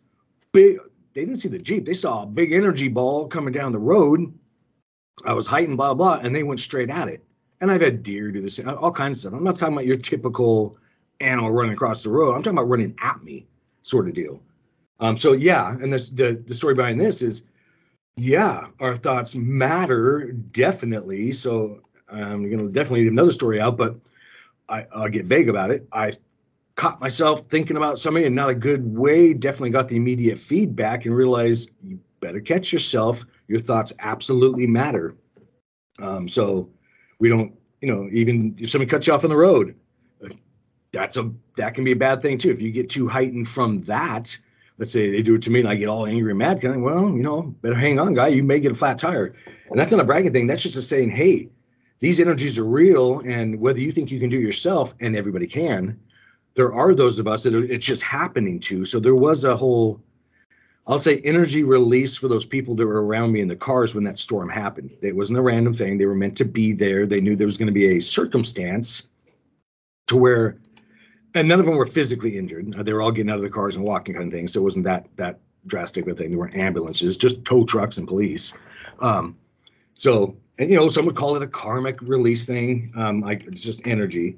big. 0.52 0.80
They 1.14 1.26
didn't 1.26 1.38
see 1.38 1.49
the 1.49 1.60
Jeep. 1.60 1.86
They 1.86 1.94
saw 1.94 2.24
a 2.24 2.26
big 2.26 2.53
energy 2.53 2.88
ball 2.88 3.28
coming 3.28 3.53
down 3.53 3.72
the 3.72 3.78
road 3.78 4.34
I 5.26 5.34
was 5.34 5.48
heightened, 5.48 5.77
blah, 5.77 5.94
blah, 5.94 6.19
and 6.22 6.35
they 6.35 6.44
went 6.44 6.60
straight 6.60 6.90
at 6.90 7.07
it. 7.07 7.23
And 7.61 7.72
I've 7.72 7.81
had 7.81 8.03
deer 8.03 8.31
do 8.31 8.41
this, 8.41 8.60
all 8.60 8.91
kinds 8.91 9.18
of 9.18 9.19
stuff. 9.22 9.34
I'm 9.34 9.44
not 9.44 9.57
talking 9.57 9.73
about 9.73 9.85
your 9.85 9.95
typical 9.95 10.77
animal 11.22 11.52
running 11.52 11.73
across 11.73 12.03
the 12.03 12.10
road. 12.10 12.35
I'm 12.35 12.44
talking 12.44 12.57
about 12.57 12.69
running 12.69 12.95
at 13.02 13.23
me, 13.23 13.48
sort 13.81 14.07
of 14.07 14.14
deal. 14.14 14.41
Um, 14.99 15.18
so 15.18 15.34
yeah, 15.34 15.72
and 15.72 15.91
this, 15.91 16.10
the 16.10 16.41
the 16.45 16.53
story 16.53 16.76
behind 16.76 16.99
this 16.99 17.22
is, 17.22 17.44
yeah, 18.15 18.68
our 18.80 18.95
thoughts 18.95 19.35
matter 19.35 20.31
definitely. 20.52 21.31
So 21.31 21.81
I'm 22.10 22.49
gonna 22.49 22.69
definitely 22.69 23.07
another 23.07 23.31
story 23.31 23.60
out, 23.60 23.77
but 23.77 23.95
I, 24.69 24.85
I'll 24.94 25.10
get 25.10 25.26
vague 25.26 25.49
about 25.49 25.72
it. 25.72 25.88
I 25.91 26.14
caught 26.76 26.99
myself 26.99 27.48
thinking 27.48 27.77
about 27.77 27.99
somebody 27.99 28.26
in 28.26 28.35
not 28.35 28.49
a 28.49 28.56
good 28.56 28.95
way. 28.95 29.34
Definitely 29.34 29.72
got 29.72 29.88
the 29.88 29.95
immediate 29.95 30.40
feedback 30.40 31.06
and 31.06 31.15
realized 31.15 31.69
you 31.84 31.99
better 32.19 32.40
catch 32.40 32.72
yourself 32.72 33.26
your 33.48 33.60
thoughts 33.60 33.94
absolutely 33.99 34.68
matter. 34.68 35.15
Um, 35.99 36.28
so 36.28 36.70
we 37.20 37.30
don't, 37.30 37.53
you 37.82 37.88
know, 37.88 38.10
even 38.11 38.56
if 38.60 38.70
somebody 38.70 38.90
cuts 38.90 39.07
you 39.07 39.14
off 39.14 39.24
on 39.24 39.30
the 39.30 39.36
road, 39.36 39.76
that's 40.91 41.18
a 41.18 41.32
that 41.57 41.74
can 41.74 41.84
be 41.84 41.91
a 41.91 41.95
bad 41.95 42.22
thing 42.22 42.38
too. 42.38 42.52
If 42.52 42.61
you 42.61 42.72
get 42.72 42.90
too 42.90 43.07
heightened 43.07 43.48
from 43.48 43.82
that, 43.82 44.38
let's 44.78 44.91
say 44.91 45.11
they 45.11 45.22
do 45.22 45.36
it 45.36 45.41
to 45.44 45.52
me 45.52 45.60
and 45.60 45.70
I 45.70 45.76
get 45.76 45.90
all 45.90 46.06
angry 46.06 46.32
and 46.32 46.40
mad, 46.40 46.61
kind 46.61 46.76
of, 46.76 46.82
well, 46.82 47.10
you 47.10 47.24
know, 47.24 47.41
better 47.61 47.76
hang 47.76 47.99
on, 47.99 48.14
guy. 48.14 48.28
You 48.28 48.44
may 48.44 48.60
get 48.60 48.72
a 48.72 48.76
flat 48.76 48.99
tire, 48.99 49.36
and 49.70 49.80
that's 49.80 49.91
not 49.91 49.99
a 49.99 50.03
bragging 50.03 50.34
thing. 50.34 50.48
That's 50.48 50.64
just 50.64 50.76
a 50.76 50.82
saying, 50.82 51.10
hey, 51.10 51.49
these 51.99 52.20
energies 52.20 52.60
are 52.60 52.64
real, 52.64 53.20
and 53.26 53.60
whether 53.60 53.80
you 53.80 53.91
think 53.91 54.11
you 54.11 54.20
can 54.20 54.30
do 54.30 54.38
it 54.38 54.44
yourself, 54.44 54.94
and 54.99 55.15
everybody 55.15 55.48
can, 55.48 55.99
there 56.56 56.74
are 56.74 56.94
those 56.94 57.18
of 57.18 57.28
us 57.28 57.44
that 57.44 57.56
are, 57.56 57.64
it's 57.64 57.86
just 57.86 58.03
happening 58.03 58.60
to. 58.60 58.86
So 58.86 58.99
there 58.99 59.15
was 59.15 59.45
a 59.45 59.56
whole 59.56 60.02
I'll 60.86 61.00
say 61.00 61.22
energy 61.24 61.64
release 61.64 62.18
for 62.18 62.28
those 62.28 62.46
people 62.46 62.76
that 62.76 62.86
were 62.86 63.06
around 63.06 63.32
me 63.32 63.40
in 63.40 63.48
the 63.48 63.56
cars 63.56 63.96
when 63.96 64.04
that 64.04 64.18
storm 64.18 64.50
happened. 64.50 64.92
It 65.02 65.16
wasn't 65.16 65.40
a 65.40 65.42
random 65.42 65.74
thing. 65.74 65.98
They 65.98 66.06
were 66.06 66.16
meant 66.16 66.38
to 66.38 66.46
be 66.46 66.74
there. 66.74 67.06
They 67.06 67.22
knew 67.22 67.36
there 67.36 67.48
was 67.48 67.58
going 67.58 67.68
to 67.68 67.74
be 67.74 67.98
a 67.98 68.02
circumstance 68.02 69.08
to 70.08 70.18
where, 70.18 70.58
and 71.36 71.48
none 71.48 71.62
of 71.62 71.66
them 71.66 71.78
were 71.78 71.86
physically 71.86 72.38
injured. 72.38 72.74
They 72.86 72.92
were 72.92 73.02
all 73.02 73.12
getting 73.12 73.30
out 73.30 73.38
of 73.38 73.44
the 73.44 73.50
cars 73.50 73.78
and 73.78 73.86
walking 73.86 74.16
kind 74.16 74.28
of 74.28 74.34
thing. 74.34 74.48
So 74.48 74.60
it 74.60 74.64
wasn't 74.64 74.86
that 74.86 75.08
that 75.16 75.40
drastic 75.68 76.06
of 76.06 76.12
a 76.12 76.16
thing. 76.16 76.32
There 76.32 76.40
weren't 76.40 76.58
ambulances, 76.58 77.16
just 77.16 77.46
tow 77.46 77.64
trucks 77.64 77.98
and 77.98 78.06
police. 78.06 78.54
Um, 79.00 79.38
so, 79.96 80.36
and 80.60 80.70
you 80.70 80.76
know, 80.76 80.90
some 80.90 81.06
would 81.06 81.16
call 81.16 81.38
it 81.38 81.44
a 81.44 81.48
karmic 81.48 82.02
release 82.02 82.46
thing. 82.46 82.92
Um, 82.98 83.22
like 83.22 83.46
it's 83.46 83.62
just 83.62 83.88
energy. 83.88 84.38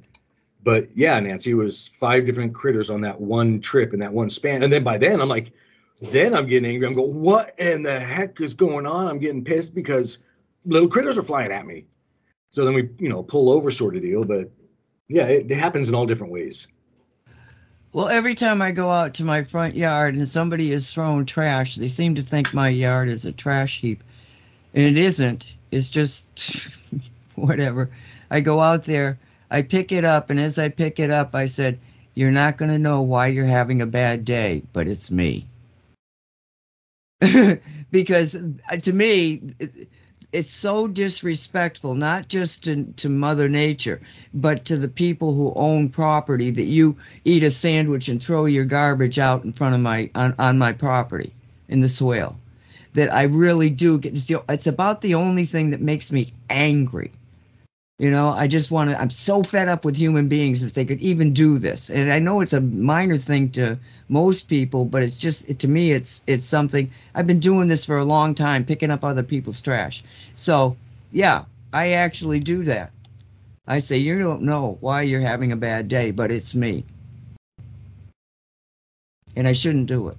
But 0.64 0.96
yeah, 0.96 1.20
Nancy, 1.20 1.52
it 1.52 1.56
was 1.56 1.88
five 1.88 2.26
different 2.26 2.54
critters 2.54 2.92
on 2.92 3.02
that 3.02 3.20
one 3.20 3.62
trip 3.62 3.94
in 3.94 4.00
that 4.00 4.14
one 4.14 4.30
span. 4.30 4.62
And 4.62 4.72
then 4.72 4.84
by 4.84 5.00
then, 5.00 5.22
I'm 5.22 5.30
like, 5.30 5.52
then 6.02 6.34
I'm 6.34 6.48
getting 6.48 6.70
angry. 6.70 6.88
I'm 6.88 6.94
going, 6.94 7.22
what 7.22 7.58
in 7.60 7.84
the 7.84 8.00
heck 8.00 8.42
is 8.42 8.54
going 8.54 8.86
on? 8.86 9.08
I'm 9.08 9.20
getting 9.20 9.44
pissed 9.44 9.74
because 9.74 10.20
little 10.66 10.90
critters 10.90 11.18
are 11.18 11.24
flying 11.24 11.52
at 11.52 11.66
me. 11.66 11.86
So 12.50 12.66
then 12.66 12.74
we, 12.74 12.90
you 13.00 13.10
know, 13.10 13.24
pull 13.24 13.50
over 13.50 13.72
sort 13.72 13.96
of 13.96 14.02
deal. 14.02 14.24
But 14.24 14.52
yeah, 15.08 15.26
it, 15.26 15.52
it 15.52 15.58
happens 15.58 15.90
in 15.90 15.96
all 15.96 16.06
different 16.06 16.34
ways. 16.34 16.68
Well, 17.94 18.10
every 18.10 18.36
time 18.36 18.62
I 18.62 18.72
go 18.72 18.92
out 18.92 19.14
to 19.16 19.24
my 19.24 19.44
front 19.44 19.76
yard 19.76 20.16
and 20.16 20.28
somebody 20.28 20.72
is 20.72 20.92
throwing 20.92 21.26
trash, 21.26 21.76
they 21.76 21.88
seem 21.88 22.14
to 22.16 22.22
think 22.22 22.54
my 22.54 22.68
yard 22.68 23.08
is 23.08 23.24
a 23.24 23.32
trash 23.32 23.80
heap. 23.80 24.04
And 24.74 24.84
it 24.84 24.98
isn't. 24.98 25.56
It's 25.72 25.90
just 25.90 26.28
whatever. 27.36 27.90
I 28.32 28.42
go 28.42 28.60
out 28.60 28.84
there, 28.84 29.18
I 29.50 29.62
pick 29.62 29.94
it 29.94 30.04
up, 30.04 30.30
and 30.30 30.40
as 30.40 30.60
I 30.60 30.68
pick 30.68 31.00
it 31.00 31.10
up, 31.10 31.36
I 31.36 31.46
said, 31.46 31.80
You're 32.16 32.32
not 32.32 32.58
going 32.58 32.72
to 32.72 32.80
know 32.80 33.02
why 33.02 33.28
you're 33.28 33.46
having 33.46 33.82
a 33.82 33.86
bad 33.86 34.26
day, 34.26 34.64
but 34.74 34.90
it's 34.90 35.10
me. 35.10 35.46
because 37.92 38.36
uh, 38.36 38.76
to 38.78 38.92
me 38.92 39.42
it's 40.34 40.52
so 40.52 40.86
disrespectful 40.86 41.96
not 41.96 42.28
just 42.28 42.64
to, 42.66 42.84
to 42.98 43.08
mother 43.08 43.48
nature 43.48 44.02
but 44.34 44.66
to 44.66 44.76
the 44.76 44.90
people 44.90 45.34
who 45.34 45.54
own 45.56 45.88
property 45.88 46.52
that 46.52 46.66
you 46.66 46.96
eat 47.24 47.42
a 47.42 47.50
sandwich 47.50 48.10
and 48.10 48.22
throw 48.22 48.46
your 48.46 48.66
garbage 48.66 49.18
out 49.18 49.46
in 49.46 49.54
front 49.54 49.74
of 49.74 49.80
my 49.80 50.10
on, 50.16 50.36
on 50.40 50.58
my 50.58 50.74
property 50.74 51.34
in 51.70 51.80
the 51.80 51.88
soil 51.88 52.36
that 52.94 53.14
i 53.14 53.24
really 53.24 53.70
do 53.70 53.98
get 53.98 54.14
it's 54.50 54.68
about 54.68 55.00
the 55.00 55.16
only 55.16 55.46
thing 55.46 55.70
that 55.70 55.80
makes 55.82 56.12
me 56.12 56.34
angry 56.50 57.12
you 57.98 58.12
know, 58.12 58.30
I 58.30 58.48
just 58.48 58.72
want 58.72 58.90
to, 58.90 59.00
I'm 59.00 59.10
so 59.10 59.42
fed 59.42 59.70
up 59.70 59.86
with 59.86 59.96
human 59.96 60.28
beings 60.28 60.62
that 60.62 60.74
they 60.74 60.84
could 60.84 61.00
even 61.00 61.34
do 61.34 61.58
this. 61.58 61.90
And 61.90 62.12
I 62.12 62.20
know 62.20 62.42
it's 62.42 62.54
a 62.54 62.62
minor 62.62 63.18
thing 63.18 63.50
to 63.52 63.78
most 64.10 64.50
people, 64.50 64.84
but 64.86 65.02
it's 65.02 65.18
just, 65.18 65.48
it, 65.50 65.60
to 65.60 65.68
me, 65.68 65.92
it's, 65.92 66.22
it's 66.28 66.48
something, 66.48 66.92
I've 67.16 67.28
been 67.28 67.40
doing 67.40 67.70
this 67.70 67.86
for 67.86 67.98
a 67.98 68.04
long 68.04 68.36
time, 68.36 68.66
picking 68.66 68.92
up 68.92 69.04
other 69.04 69.24
people's 69.24 69.62
trash. 69.62 70.04
So, 70.36 70.76
yeah, 71.12 71.46
I 71.72 71.92
actually 71.92 72.42
do 72.42 72.64
that. 72.66 72.92
I 73.68 73.80
say, 73.80 73.98
you 73.98 74.20
don't 74.20 74.44
know 74.44 74.78
why 74.82 75.02
you're 75.04 75.22
having 75.22 75.52
a 75.52 75.58
bad 75.58 75.88
day, 75.88 76.12
but 76.12 76.32
it's 76.32 76.54
me. 76.54 76.84
And 79.38 79.48
I 79.48 79.54
shouldn't 79.54 79.88
do 79.88 80.10
it. 80.10 80.18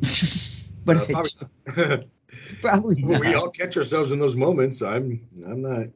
but 0.84 0.96
Uh, 0.96 1.02
I 1.02 1.22
probably, 1.66 2.08
Probably 2.60 3.04
Well, 3.04 3.20
we 3.20 3.34
all 3.34 3.50
catch 3.50 3.76
ourselves 3.76 4.12
in 4.12 4.18
those 4.18 4.36
moments. 4.36 4.82
I'm 4.82 5.20
I'm 5.46 5.62
not 5.62 5.86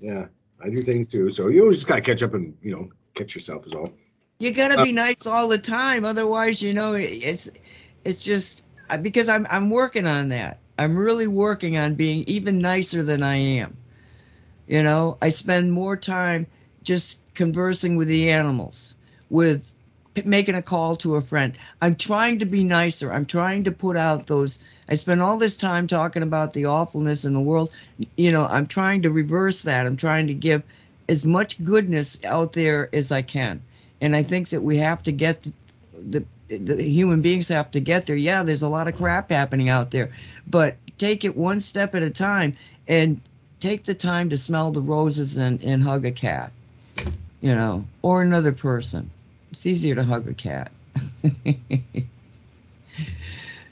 yeah, 0.00 0.26
I 0.62 0.68
do 0.70 0.82
things 0.82 1.08
too. 1.08 1.30
So 1.30 1.48
you 1.48 1.62
always 1.62 1.78
just 1.78 1.88
gotta 1.88 2.00
catch 2.00 2.22
up 2.22 2.34
and 2.34 2.56
you 2.62 2.72
know, 2.72 2.88
catch 3.14 3.34
yourself 3.34 3.66
is 3.66 3.74
all. 3.74 3.92
You 4.38 4.52
gotta 4.52 4.78
Uh, 4.78 4.84
be 4.84 4.92
nice 4.92 5.26
all 5.26 5.48
the 5.48 5.58
time, 5.58 6.04
otherwise, 6.04 6.62
you 6.62 6.72
know, 6.72 6.94
it- 6.94 7.04
it's 7.22 7.50
it's 8.04 8.24
just 8.24 8.64
because 9.02 9.28
I'm 9.28 9.46
I'm 9.50 9.70
working 9.70 10.06
on 10.06 10.28
that. 10.30 10.58
I'm 10.78 10.96
really 10.96 11.26
working 11.26 11.76
on 11.76 11.94
being 11.94 12.24
even 12.26 12.58
nicer 12.58 13.02
than 13.02 13.22
I 13.22 13.36
am. 13.36 13.76
You 14.66 14.82
know, 14.82 15.18
I 15.22 15.30
spend 15.30 15.72
more 15.72 15.96
time 15.96 16.46
just 16.82 17.20
conversing 17.34 17.96
with 17.96 18.08
the 18.08 18.30
animals, 18.30 18.94
with 19.28 19.72
making 20.24 20.54
a 20.54 20.62
call 20.62 20.96
to 20.96 21.16
a 21.16 21.22
friend. 21.22 21.56
I'm 21.82 21.96
trying 21.96 22.38
to 22.38 22.46
be 22.46 22.64
nicer. 22.64 23.12
I'm 23.12 23.26
trying 23.26 23.64
to 23.64 23.72
put 23.72 23.96
out 23.96 24.26
those. 24.26 24.58
I 24.88 24.94
spend 24.94 25.22
all 25.22 25.38
this 25.38 25.56
time 25.56 25.86
talking 25.86 26.22
about 26.22 26.52
the 26.52 26.66
awfulness 26.66 27.24
in 27.24 27.34
the 27.34 27.40
world. 27.40 27.70
You 28.16 28.32
know, 28.32 28.46
I'm 28.46 28.66
trying 28.66 29.02
to 29.02 29.10
reverse 29.10 29.62
that. 29.62 29.86
I'm 29.86 29.96
trying 29.96 30.26
to 30.26 30.34
give 30.34 30.62
as 31.08 31.24
much 31.24 31.62
goodness 31.64 32.18
out 32.24 32.52
there 32.52 32.88
as 32.94 33.10
I 33.12 33.22
can. 33.22 33.60
And 34.00 34.16
I 34.16 34.22
think 34.22 34.48
that 34.50 34.62
we 34.62 34.76
have 34.78 35.02
to 35.02 35.12
get 35.12 35.42
the, 35.92 36.24
the, 36.48 36.56
the 36.56 36.82
human 36.82 37.20
beings 37.20 37.48
have 37.48 37.70
to 37.72 37.80
get 37.80 38.06
there. 38.06 38.16
Yeah, 38.16 38.42
there's 38.42 38.62
a 38.62 38.68
lot 38.68 38.88
of 38.88 38.96
crap 38.96 39.30
happening 39.30 39.68
out 39.68 39.90
there, 39.90 40.10
but 40.48 40.76
take 40.98 41.24
it 41.24 41.36
one 41.36 41.60
step 41.60 41.94
at 41.94 42.02
a 42.02 42.10
time 42.10 42.56
and 42.88 43.20
take 43.58 43.84
the 43.84 43.94
time 43.94 44.30
to 44.30 44.38
smell 44.38 44.70
the 44.70 44.80
roses 44.80 45.36
and, 45.36 45.62
and 45.62 45.84
hug 45.84 46.06
a 46.06 46.10
cat, 46.10 46.52
you 47.40 47.54
know, 47.54 47.84
or 48.02 48.22
another 48.22 48.52
person. 48.52 49.10
It's 49.50 49.66
easier 49.66 49.94
to 49.94 50.04
hug 50.04 50.28
a 50.28 50.34
cat. 50.34 50.70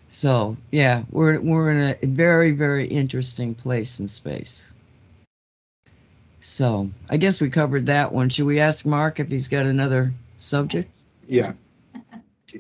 so 0.09 0.57
yeah, 0.71 1.03
we're 1.11 1.41
we're 1.41 1.71
in 1.71 1.97
a 2.03 2.07
very 2.07 2.51
very 2.51 2.87
interesting 2.87 3.55
place 3.55 4.01
in 4.01 4.09
space. 4.09 4.73
So 6.41 6.89
I 7.11 7.17
guess 7.17 7.41
we 7.41 7.51
covered 7.51 7.87
that 7.87 8.13
one. 8.13 8.29
Should 8.29 8.47
we 8.47 8.61
ask 8.61 8.87
Mark 8.87 9.21
if 9.21 9.29
he's 9.29 9.49
got 9.49 9.67
another 9.67 10.13
subject? 10.39 10.91
Yeah. 11.27 11.53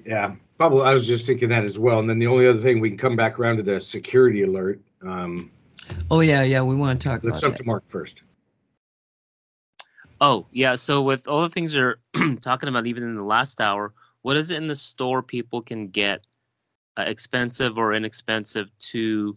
Yeah. 0.04 0.34
Probably 0.58 0.82
I 0.82 0.92
was 0.92 1.06
just 1.06 1.26
thinking 1.26 1.48
that 1.50 1.64
as 1.64 1.78
well. 1.78 1.98
And 2.00 2.10
then 2.10 2.18
the 2.18 2.26
only 2.26 2.46
other 2.46 2.58
thing 2.58 2.80
we 2.80 2.90
can 2.90 2.98
come 2.98 3.16
back 3.16 3.38
around 3.38 3.56
to 3.58 3.62
the 3.62 3.80
security 3.80 4.42
alert. 4.42 4.80
Um 5.02 5.50
Oh 6.10 6.20
yeah, 6.20 6.42
yeah, 6.42 6.62
we 6.62 6.74
want 6.74 7.00
to 7.00 7.08
talk 7.08 7.24
let's 7.24 7.38
about 7.38 7.40
jump 7.40 7.54
that. 7.56 7.62
to 7.62 7.66
Mark 7.66 7.84
first. 7.88 8.22
Oh, 10.20 10.46
yeah. 10.50 10.74
So 10.74 11.02
with 11.02 11.28
all 11.28 11.42
the 11.42 11.48
things 11.48 11.74
you're 11.74 11.98
talking 12.40 12.68
about, 12.68 12.86
even 12.86 13.02
in 13.02 13.14
the 13.14 13.22
last 13.22 13.60
hour, 13.60 13.92
what 14.22 14.36
is 14.36 14.50
it 14.50 14.56
in 14.56 14.66
the 14.66 14.74
store 14.74 15.22
people 15.22 15.62
can 15.62 15.88
get, 15.88 16.26
uh, 16.96 17.04
expensive 17.06 17.78
or 17.78 17.94
inexpensive 17.94 18.68
to? 18.78 19.34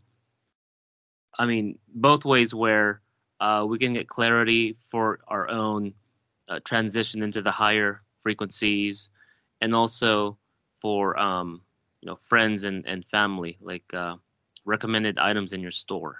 I 1.37 1.45
mean, 1.45 1.77
both 1.93 2.25
ways 2.25 2.53
where 2.53 3.01
uh, 3.39 3.65
we 3.67 3.77
can 3.77 3.93
get 3.93 4.07
clarity 4.07 4.75
for 4.89 5.19
our 5.27 5.49
own 5.49 5.93
uh, 6.49 6.59
transition 6.65 7.21
into 7.21 7.41
the 7.41 7.51
higher 7.51 8.01
frequencies, 8.21 9.09
and 9.61 9.75
also 9.75 10.37
for 10.81 11.17
um, 11.19 11.61
you 12.01 12.07
know 12.07 12.17
friends 12.23 12.63
and 12.63 12.85
and 12.87 13.05
family, 13.05 13.57
like 13.61 13.93
uh, 13.93 14.15
recommended 14.65 15.17
items 15.19 15.53
in 15.53 15.61
your 15.61 15.71
store. 15.71 16.17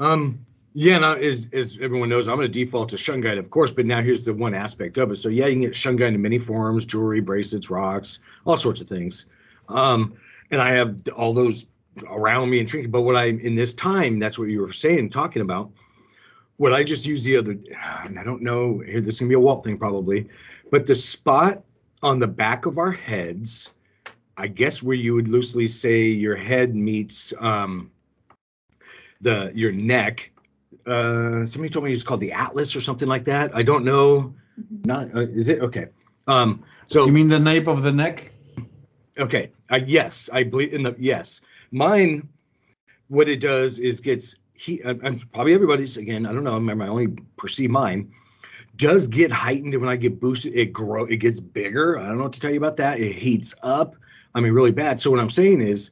Um, 0.00 0.44
yeah, 0.76 0.98
now 0.98 1.12
as 1.14 1.48
as 1.52 1.78
everyone 1.80 2.08
knows, 2.08 2.26
I'm 2.26 2.34
going 2.34 2.50
to 2.50 2.52
default 2.52 2.88
to 2.90 2.96
Shungite, 2.96 3.38
of 3.38 3.48
course, 3.50 3.70
but 3.70 3.86
now 3.86 4.02
here's 4.02 4.24
the 4.24 4.34
one 4.34 4.54
aspect 4.54 4.98
of 4.98 5.12
it. 5.12 5.16
So 5.16 5.28
yeah, 5.28 5.46
you 5.46 5.52
can 5.52 5.60
get 5.62 5.72
Shungite 5.72 6.14
in 6.14 6.20
many 6.20 6.38
forms: 6.38 6.84
jewelry, 6.84 7.20
bracelets, 7.20 7.70
rocks, 7.70 8.18
all 8.44 8.56
sorts 8.56 8.80
of 8.80 8.88
things. 8.88 9.26
Um, 9.68 10.14
and 10.50 10.60
I 10.60 10.72
have 10.72 11.00
all 11.16 11.32
those 11.32 11.66
around 12.08 12.50
me 12.50 12.58
and 12.58 12.68
trinket. 12.68 12.90
But 12.90 13.02
what 13.02 13.14
I 13.14 13.26
in 13.26 13.54
this 13.54 13.72
time, 13.72 14.18
that's 14.18 14.36
what 14.36 14.48
you 14.48 14.60
were 14.60 14.72
saying, 14.72 15.10
talking 15.10 15.42
about. 15.42 15.70
What 16.56 16.72
I 16.72 16.82
just 16.82 17.06
used 17.06 17.24
the 17.24 17.36
other, 17.36 17.56
and 18.04 18.18
I 18.18 18.24
don't 18.24 18.42
know, 18.42 18.78
here 18.78 19.00
this 19.00 19.14
is 19.14 19.20
gonna 19.20 19.28
be 19.28 19.34
a 19.34 19.40
Walt 19.40 19.64
thing 19.64 19.78
probably, 19.78 20.28
but 20.70 20.86
the 20.86 20.94
spot 20.94 21.62
on 22.02 22.18
the 22.18 22.26
back 22.26 22.66
of 22.66 22.78
our 22.78 22.92
heads, 22.92 23.72
I 24.36 24.48
guess 24.48 24.82
where 24.82 24.96
you 24.96 25.14
would 25.14 25.28
loosely 25.28 25.68
say 25.68 26.02
your 26.02 26.36
head 26.36 26.74
meets 26.74 27.32
um, 27.38 27.90
the 29.20 29.52
your 29.54 29.70
neck. 29.70 30.32
Uh, 30.86 31.46
somebody 31.46 31.68
told 31.68 31.84
me 31.84 31.92
it's 31.92 32.02
called 32.02 32.20
the 32.20 32.32
atlas 32.32 32.74
or 32.74 32.80
something 32.80 33.08
like 33.08 33.24
that. 33.24 33.54
I 33.54 33.62
don't 33.62 33.84
know. 33.84 34.34
Not 34.84 35.14
uh, 35.14 35.20
is 35.20 35.48
it 35.48 35.60
okay? 35.60 35.86
Um, 36.26 36.62
so 36.86 37.06
You 37.06 37.12
mean 37.12 37.28
the 37.28 37.38
nape 37.38 37.66
of 37.66 37.82
the 37.82 37.92
neck? 37.92 38.32
Okay. 39.18 39.52
Uh, 39.70 39.80
yes, 39.86 40.28
I 40.32 40.42
believe 40.42 40.72
in 40.72 40.82
the 40.82 40.94
yes. 40.98 41.40
Mine, 41.70 42.28
what 43.08 43.28
it 43.28 43.40
does 43.40 43.78
is 43.78 44.00
gets 44.00 44.36
he 44.54 44.82
uh, 44.82 44.94
and 45.02 45.30
probably 45.32 45.54
everybody's 45.54 45.96
again. 45.96 46.26
I 46.26 46.32
don't 46.32 46.44
know. 46.44 46.54
Remember, 46.54 46.84
I 46.84 46.88
only 46.88 47.08
perceive 47.36 47.70
mine. 47.70 48.12
Does 48.76 49.06
get 49.06 49.30
heightened 49.30 49.78
when 49.80 49.88
I 49.88 49.96
get 49.96 50.20
boosted. 50.20 50.54
It 50.54 50.72
grow. 50.72 51.04
It 51.04 51.16
gets 51.16 51.40
bigger. 51.40 51.98
I 51.98 52.06
don't 52.06 52.18
know 52.18 52.24
what 52.24 52.32
to 52.34 52.40
tell 52.40 52.50
you 52.50 52.58
about 52.58 52.76
that. 52.78 52.98
It 52.98 53.14
heats 53.14 53.54
up. 53.62 53.94
I 54.34 54.40
mean, 54.40 54.52
really 54.52 54.72
bad. 54.72 55.00
So 55.00 55.10
what 55.10 55.20
I'm 55.20 55.30
saying 55.30 55.60
is, 55.60 55.90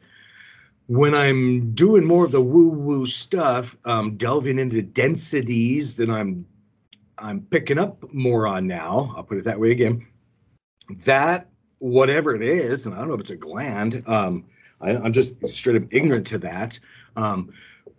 when 0.93 1.15
I'm 1.15 1.73
doing 1.73 2.05
more 2.05 2.27
of 2.27 2.33
the 2.33 2.43
woo 2.43 2.69
woo 2.69 3.07
stuff, 3.07 3.79
um, 3.87 4.19
delving 4.19 4.59
into 4.59 4.83
densities 4.83 5.97
that 5.97 6.11
I'm 6.11 6.45
I'm 7.17 7.41
picking 7.41 7.79
up 7.79 8.13
more 8.13 8.47
on 8.47 8.67
now. 8.67 9.15
I'll 9.17 9.23
put 9.23 9.39
it 9.39 9.45
that 9.45 9.59
way 9.59 9.71
again. 9.71 10.07
That 11.07 11.49
whatever 11.79 12.35
it 12.35 12.43
is, 12.43 12.85
and 12.85 12.95
I 12.95 12.99
don't 12.99 13.09
know 13.09 13.15
if 13.15 13.21
it's 13.21 13.31
a 13.31 13.37
gland. 13.37 14.05
Um, 14.07 14.45
I, 14.83 14.91
I'm 14.91 15.15
just 15.15 15.35
straight 15.47 15.77
up 15.77 15.89
ignorant 15.93 16.27
to 16.27 16.39
that. 16.41 16.79
Um, 17.17 17.51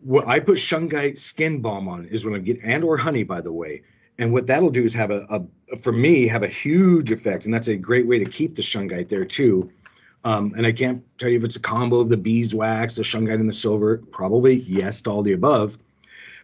what 0.02 0.28
I 0.28 0.40
put 0.40 0.58
shungite 0.58 1.18
skin 1.18 1.62
balm 1.62 1.88
on 1.88 2.06
is 2.06 2.26
when 2.26 2.36
I 2.36 2.40
get 2.40 2.60
and 2.64 2.84
or 2.84 2.96
honey, 2.96 3.24
by 3.24 3.42
the 3.42 3.52
way. 3.52 3.82
And 4.20 4.32
what 4.32 4.46
that'll 4.46 4.70
do 4.70 4.84
is 4.84 4.94
have 4.94 5.10
a, 5.10 5.26
a 5.72 5.78
for 5.78 5.94
me 5.94 6.28
have 6.28 6.44
a 6.44 6.48
huge 6.48 7.12
effect, 7.12 7.46
and 7.46 7.54
that's 7.54 7.70
a 7.70 7.76
great 7.76 8.06
way 8.06 8.20
to 8.20 8.26
keep 8.26 8.54
the 8.54 8.62
shungite 8.62 9.10
there 9.10 9.26
too. 9.26 9.68
Um, 10.26 10.54
and 10.56 10.66
I 10.66 10.72
can't 10.72 11.04
tell 11.18 11.30
you 11.30 11.38
if 11.38 11.44
it's 11.44 11.58
a 11.58 11.62
combo 11.62 12.00
of 12.00 12.10
the 12.10 12.18
beeswax, 12.18 12.96
the 12.96 13.04
shungite, 13.04 13.36
and 13.36 13.50
the 13.50 13.54
silver. 13.54 13.98
Probably 14.12 14.56
yes 14.62 15.02
to 15.02 15.10
all 15.10 15.22
the 15.22 15.34
above. 15.34 15.78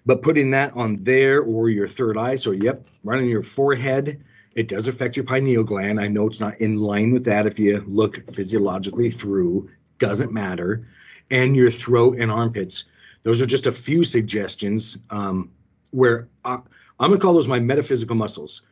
But 0.06 0.22
putting 0.22 0.52
that 0.52 0.74
on 0.76 0.96
there 0.98 1.42
or 1.42 1.70
your 1.70 1.88
third 1.88 2.18
eye, 2.18 2.36
so 2.36 2.52
yep, 2.52 2.88
right 3.04 3.20
on 3.20 3.28
your 3.28 3.44
forehead, 3.44 4.24
it 4.56 4.68
does 4.68 4.88
affect 4.88 5.16
your 5.16 5.26
pineal 5.26 5.64
gland. 5.64 6.00
I 6.00 6.08
know 6.08 6.28
it's 6.28 6.40
not 6.40 6.60
in 6.60 6.78
line 6.78 7.12
with 7.14 7.24
that 7.26 7.46
if 7.46 7.60
you 7.60 7.84
look 7.88 8.30
physiologically 8.32 9.10
through, 9.10 9.70
doesn't 10.00 10.34
matter. 10.34 10.88
And 11.32 11.56
your 11.56 11.70
throat 11.70 12.18
and 12.20 12.32
armpits. 12.32 12.86
Those 13.22 13.42
are 13.42 13.46
just 13.46 13.68
a 13.68 13.72
few 13.72 14.04
suggestions 14.04 14.98
um, 15.10 15.52
where 15.92 16.28
I, 16.44 16.56
I'm 17.00 17.10
going 17.10 17.20
to 17.20 17.20
call 17.20 17.34
those 17.34 17.48
my 17.48 17.60
metaphysical 17.60 18.16
muscles. 18.16 18.64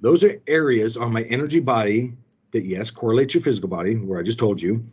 Those 0.00 0.24
are 0.24 0.40
areas 0.46 0.96
on 0.96 1.12
my 1.12 1.22
energy 1.22 1.60
body 1.60 2.12
that, 2.52 2.64
yes, 2.64 2.90
correlates 2.90 3.34
your 3.34 3.42
physical 3.42 3.68
body, 3.68 3.96
where 3.96 4.18
I 4.18 4.22
just 4.22 4.38
told 4.38 4.60
you, 4.60 4.84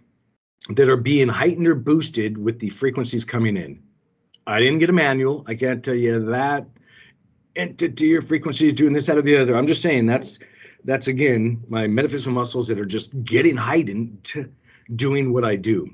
that 0.69 0.90
are 0.90 0.98
being 0.98 1.27
heightened 1.27 1.68
or 1.68 1.76
boosted 1.76 2.38
with 2.38 2.60
the 2.60 2.69
frequencies 2.69 3.23
coming 3.23 3.56
in. 3.56 3.81
I 4.48 4.60
didn't 4.60 4.80
get 4.80 4.90
a 4.90 4.94
manual. 4.94 5.44
I 5.48 5.56
can't 5.56 5.84
tell 5.84 5.95
you 5.95 6.19
that 6.26 6.68
entity 7.56 8.15
or 8.15 8.22
frequency 8.22 8.68
is 8.68 8.73
doing 8.73 8.94
this, 8.94 9.10
out 9.10 9.18
of 9.18 9.26
the 9.26 9.38
other. 9.38 9.56
I'm 9.56 9.68
just 9.68 9.81
saying 9.81 10.06
that's 10.06 10.40
that's 10.86 11.07
again 11.07 11.61
my 11.68 11.88
metaphysical 11.88 12.34
muscles 12.34 12.68
that 12.68 12.80
are 12.80 12.86
just 12.86 13.23
getting 13.23 13.56
heightened 13.56 14.49
doing 14.95 15.34
what 15.34 15.45
I 15.45 15.56
do. 15.56 15.90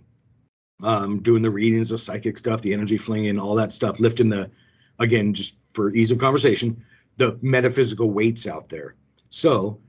Um, 0.83 1.21
doing 1.21 1.41
the 1.41 1.49
readings, 1.49 1.89
the 1.89 1.97
psychic 1.97 2.37
stuff, 2.37 2.61
the 2.61 2.73
energy 2.73 2.97
flinging, 2.97 3.39
all 3.39 3.55
that 3.55 3.71
stuff, 3.71 3.99
lifting 3.99 4.27
the 4.29 4.51
again, 4.99 5.33
just 5.33 5.55
for 5.73 5.93
ease 5.93 6.11
of 6.11 6.17
conversation, 6.19 6.83
the 7.17 7.37
metaphysical 7.41 8.11
weights 8.11 8.45
out 8.45 8.67
there. 8.67 8.95
So 9.29 9.79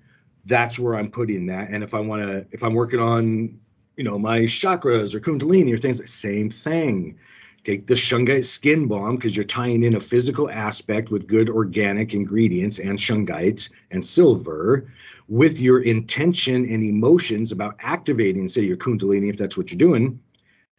that's 0.47 0.79
where 0.79 0.95
I'm 0.95 1.11
putting 1.11 1.47
that. 1.47 1.71
And 1.71 1.83
if 1.83 1.93
I 1.93 2.01
want 2.01 2.23
to, 2.23 2.47
if 2.53 2.63
I'm 2.63 2.75
working 2.75 3.01
on, 3.01 3.59
you 3.97 4.05
know, 4.05 4.19
my 4.19 4.41
chakras 4.41 5.15
or 5.15 5.21
kundalini 5.21 5.73
or 5.73 5.79
things, 5.79 6.01
same 6.11 6.51
thing. 6.51 7.19
Take 7.65 7.89
the 7.89 7.95
shungite 7.95 8.45
skin 8.45 8.87
balm 8.87 9.17
because 9.17 9.35
you're 9.35 9.45
tying 9.45 9.83
in 9.83 9.97
a 9.97 10.01
physical 10.01 10.49
aspect 10.49 11.11
with 11.11 11.27
good 11.27 11.51
organic 11.51 12.15
ingredients 12.15 12.79
and 12.79 12.97
shungite 12.97 13.69
and 13.91 14.05
silver 14.05 14.89
with 15.29 15.59
your 15.59 15.83
intention 15.83 16.65
and 16.71 16.85
emotions 16.85 17.51
about 17.51 17.75
activating, 17.81 18.47
say, 18.47 18.63
your 18.63 18.77
kundalini, 18.77 19.29
if 19.29 19.37
that's 19.37 19.57
what 19.57 19.73
you're 19.73 19.79
doing. 19.79 20.21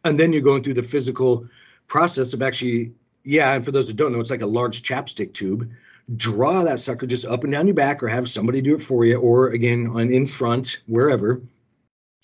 And 0.04 0.18
then 0.18 0.32
you're 0.32 0.40
going 0.40 0.62
through 0.62 0.74
the 0.74 0.82
physical 0.82 1.46
process 1.88 2.32
of 2.32 2.40
actually, 2.40 2.92
yeah, 3.24 3.52
and 3.52 3.62
for 3.62 3.72
those 3.72 3.88
who 3.88 3.94
don't 3.94 4.12
know, 4.12 4.20
it's 4.20 4.30
like 4.30 4.40
a 4.40 4.46
large 4.46 4.82
chapstick 4.82 5.34
tube. 5.34 5.70
Draw 6.16 6.64
that 6.64 6.80
sucker 6.80 7.06
just 7.06 7.24
up 7.24 7.44
and 7.44 7.52
down 7.52 7.66
your 7.66 7.74
back 7.74 8.02
or 8.02 8.08
have 8.08 8.30
somebody 8.30 8.60
do 8.60 8.74
it 8.74 8.82
for 8.82 9.04
you, 9.04 9.18
or 9.18 9.48
again, 9.48 9.88
on 9.88 10.12
in 10.12 10.26
front, 10.26 10.78
wherever. 10.86 11.42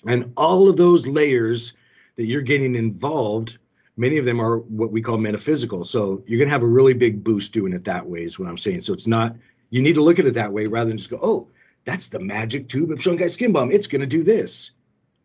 And 0.06 0.32
all 0.36 0.69
of 0.69 0.77
those 0.77 1.06
layers 1.06 1.74
that 2.16 2.24
you're 2.24 2.43
getting 2.43 2.74
involved 2.74 3.59
many 3.97 4.19
of 4.19 4.24
them 4.24 4.40
are 4.40 4.59
what 4.59 4.90
we 4.90 5.02
call 5.02 5.19
metaphysical. 5.19 5.85
So 5.85 6.23
you're 6.27 6.39
going 6.39 6.48
to 6.48 6.52
have 6.52 6.62
a 6.62 6.69
really 6.69 6.94
big 6.94 7.23
boost 7.23 7.52
doing 7.52 7.73
it 7.73 7.85
that 7.85 8.06
way, 8.06 8.24
is 8.24 8.39
what 8.39 8.48
I'm 8.48 8.59
saying. 8.59 8.81
So 8.81 8.93
it's 8.93 9.06
not, 9.06 9.36
you 9.70 9.82
need 9.82 9.94
to 9.94 10.02
look 10.02 10.19
at 10.19 10.27
it 10.27 10.35
that 10.35 10.52
way 10.52 10.66
rather 10.66 10.89
than 10.89 10.97
just 10.97 11.11
go, 11.11 11.20
oh, 11.23 11.48
that's 11.85 12.09
the 12.09 12.20
magic 12.20 12.69
tube 12.69 12.90
of 12.90 12.98
Shungite 12.98 13.31
Skin 13.31 13.52
Balm. 13.52 13.70
It's 13.70 13.86
going 13.86 14.01
to 14.01 14.06
do 14.06 14.23
this. 14.23 14.73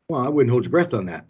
Well, 0.07 0.21
I 0.21 0.27
wouldn't 0.27 0.51
hold 0.51 0.65
your 0.65 0.71
breath 0.71 0.93
on 0.93 1.05
that. 1.05 1.25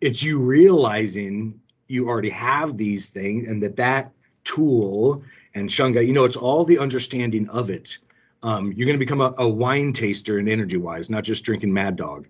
It's 0.00 0.22
you 0.22 0.38
realizing 0.38 1.60
you 1.88 2.08
already 2.08 2.30
have 2.30 2.76
these 2.76 3.08
things 3.08 3.48
and 3.48 3.62
that 3.62 3.76
that 3.76 4.12
tool 4.44 5.22
and 5.54 5.68
shungite 5.68 6.06
you 6.06 6.12
know 6.12 6.24
it's 6.24 6.36
all 6.36 6.64
the 6.64 6.78
understanding 6.78 7.48
of 7.48 7.70
it. 7.70 7.98
Um, 8.42 8.72
you're 8.72 8.86
going 8.86 8.98
to 8.98 9.04
become 9.04 9.20
a, 9.20 9.34
a, 9.36 9.46
wine 9.46 9.92
taster 9.92 10.38
and 10.38 10.48
energy 10.48 10.78
wise 10.78 11.10
not 11.10 11.24
just 11.24 11.44
drinking 11.44 11.72
mad 11.72 11.96
dog. 11.96 12.26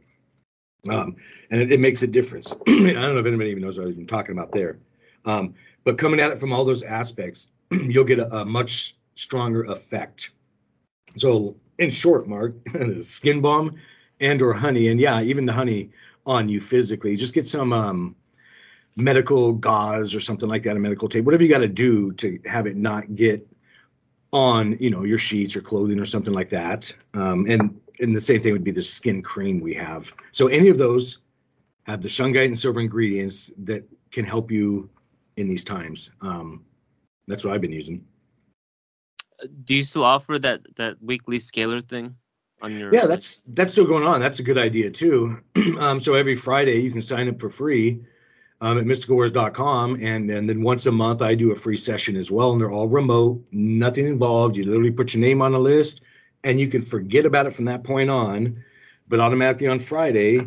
Um, 0.88 1.14
and 1.50 1.60
it, 1.60 1.70
it, 1.70 1.78
makes 1.78 2.02
a 2.02 2.06
difference. 2.08 2.52
I 2.66 2.72
don't 2.72 2.94
know 2.94 3.18
if 3.18 3.26
anybody 3.26 3.50
even 3.50 3.62
knows 3.62 3.78
what 3.78 3.84
i 3.84 3.86
was 3.86 3.94
even 3.94 4.08
talking 4.08 4.36
about 4.36 4.50
there. 4.50 4.78
Um, 5.24 5.54
but 5.84 5.98
coming 5.98 6.18
at 6.18 6.32
it 6.32 6.40
from 6.40 6.52
all 6.52 6.64
those 6.64 6.82
aspects 6.82 7.48
you'll 7.70 8.04
get 8.04 8.18
a, 8.18 8.38
a 8.38 8.44
much 8.44 8.96
stronger 9.14 9.64
effect. 9.64 10.30
So 11.16 11.54
in 11.78 11.90
short 11.90 12.28
mark 12.28 12.54
skin 13.00 13.40
balm 13.40 13.74
and 14.20 14.40
or 14.42 14.52
honey 14.52 14.88
and 14.88 15.00
yeah 15.00 15.20
even 15.22 15.46
the 15.46 15.52
honey 15.52 15.90
on 16.26 16.48
you 16.48 16.60
physically 16.60 17.16
just 17.16 17.34
get 17.34 17.46
some 17.46 17.72
um, 17.72 18.14
medical 19.00 19.52
gauze 19.52 20.14
or 20.14 20.20
something 20.20 20.48
like 20.48 20.62
that, 20.64 20.76
a 20.76 20.80
medical 20.80 21.08
tape, 21.08 21.24
whatever 21.24 21.42
you 21.42 21.48
got 21.48 21.58
to 21.58 21.68
do 21.68 22.12
to 22.12 22.38
have 22.46 22.66
it 22.66 22.76
not 22.76 23.14
get 23.14 23.46
on, 24.32 24.76
you 24.78 24.90
know, 24.90 25.04
your 25.04 25.18
sheets 25.18 25.56
or 25.56 25.60
clothing 25.60 25.98
or 25.98 26.06
something 26.06 26.34
like 26.34 26.48
that. 26.50 26.94
Um, 27.14 27.46
and 27.48 27.80
and 28.00 28.16
the 28.16 28.20
same 28.20 28.42
thing 28.42 28.52
would 28.52 28.64
be 28.64 28.70
the 28.70 28.82
skin 28.82 29.22
cream 29.22 29.60
we 29.60 29.74
have. 29.74 30.12
So 30.32 30.46
any 30.48 30.68
of 30.68 30.78
those 30.78 31.18
have 31.84 32.00
the 32.00 32.08
shungite 32.08 32.46
and 32.46 32.58
silver 32.58 32.80
ingredients 32.80 33.50
that 33.58 33.84
can 34.10 34.24
help 34.24 34.50
you 34.50 34.88
in 35.36 35.48
these 35.48 35.64
times. 35.64 36.10
Um, 36.20 36.64
that's 37.26 37.44
what 37.44 37.54
I've 37.54 37.60
been 37.60 37.72
using. 37.72 38.04
Do 39.64 39.74
you 39.74 39.84
still 39.84 40.04
offer 40.04 40.38
that 40.38 40.60
that 40.76 41.02
weekly 41.02 41.38
scalar 41.38 41.86
thing 41.86 42.14
on 42.62 42.78
your? 42.78 42.94
Yeah, 42.94 43.06
that's 43.06 43.42
that's 43.48 43.72
still 43.72 43.86
going 43.86 44.06
on. 44.06 44.20
That's 44.20 44.38
a 44.38 44.42
good 44.42 44.58
idea 44.58 44.90
too. 44.90 45.40
um, 45.78 46.00
so 46.00 46.14
every 46.14 46.34
Friday 46.34 46.80
you 46.80 46.90
can 46.90 47.02
sign 47.02 47.28
up 47.28 47.40
for 47.40 47.50
free 47.50 48.04
um, 48.60 48.78
at 48.78 48.84
mysticalwares.com. 48.84 49.94
And, 50.02 50.30
and 50.30 50.48
then 50.48 50.62
once 50.62 50.86
a 50.86 50.92
month, 50.92 51.22
I 51.22 51.34
do 51.34 51.52
a 51.52 51.56
free 51.56 51.76
session 51.76 52.16
as 52.16 52.30
well. 52.30 52.52
And 52.52 52.60
they're 52.60 52.70
all 52.70 52.88
remote, 52.88 53.42
nothing 53.52 54.06
involved. 54.06 54.56
You 54.56 54.64
literally 54.64 54.90
put 54.90 55.14
your 55.14 55.20
name 55.20 55.42
on 55.42 55.54
a 55.54 55.58
list 55.58 56.02
and 56.44 56.58
you 56.58 56.68
can 56.68 56.82
forget 56.82 57.26
about 57.26 57.46
it 57.46 57.52
from 57.52 57.66
that 57.66 57.84
point 57.84 58.10
on. 58.10 58.62
But 59.08 59.20
automatically 59.20 59.66
on 59.66 59.78
Friday, 59.78 60.46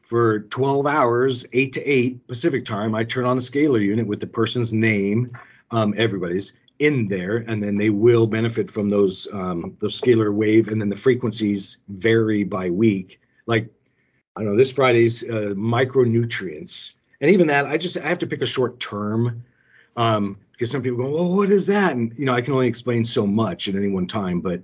for 0.00 0.40
12 0.40 0.86
hours, 0.86 1.44
8 1.52 1.72
to 1.74 1.84
8 1.84 2.26
Pacific 2.26 2.64
time, 2.64 2.94
I 2.94 3.04
turn 3.04 3.26
on 3.26 3.36
the 3.36 3.42
scalar 3.42 3.84
unit 3.84 4.06
with 4.06 4.20
the 4.20 4.26
person's 4.26 4.72
name, 4.72 5.36
um, 5.70 5.94
everybody's 5.98 6.54
in 6.78 7.08
there, 7.08 7.38
and 7.48 7.62
then 7.62 7.76
they 7.76 7.90
will 7.90 8.26
benefit 8.26 8.70
from 8.70 8.88
those 8.88 9.28
um, 9.32 9.76
those 9.80 10.00
scalar 10.00 10.32
wave, 10.32 10.68
and 10.68 10.80
then 10.80 10.88
the 10.88 10.96
frequencies 10.96 11.78
vary 11.88 12.44
by 12.44 12.70
week. 12.70 13.20
Like 13.46 13.68
I 14.36 14.42
don't 14.42 14.52
know, 14.52 14.56
this 14.56 14.70
Friday's 14.70 15.24
uh, 15.24 15.52
micronutrients 15.56 16.94
and 17.20 17.30
even 17.30 17.46
that, 17.48 17.66
I 17.66 17.76
just 17.76 17.96
I 17.96 18.08
have 18.08 18.18
to 18.18 18.26
pick 18.26 18.42
a 18.42 18.46
short 18.46 18.78
term 18.80 19.44
um, 19.96 20.38
because 20.52 20.70
some 20.70 20.82
people 20.82 20.98
go, 20.98 21.10
well, 21.10 21.34
what 21.34 21.50
is 21.50 21.66
that? 21.66 21.96
And 21.96 22.16
you 22.16 22.24
know, 22.24 22.34
I 22.34 22.40
can 22.40 22.52
only 22.54 22.68
explain 22.68 23.04
so 23.04 23.26
much 23.26 23.68
at 23.68 23.74
any 23.74 23.88
one 23.88 24.06
time. 24.06 24.40
But 24.40 24.62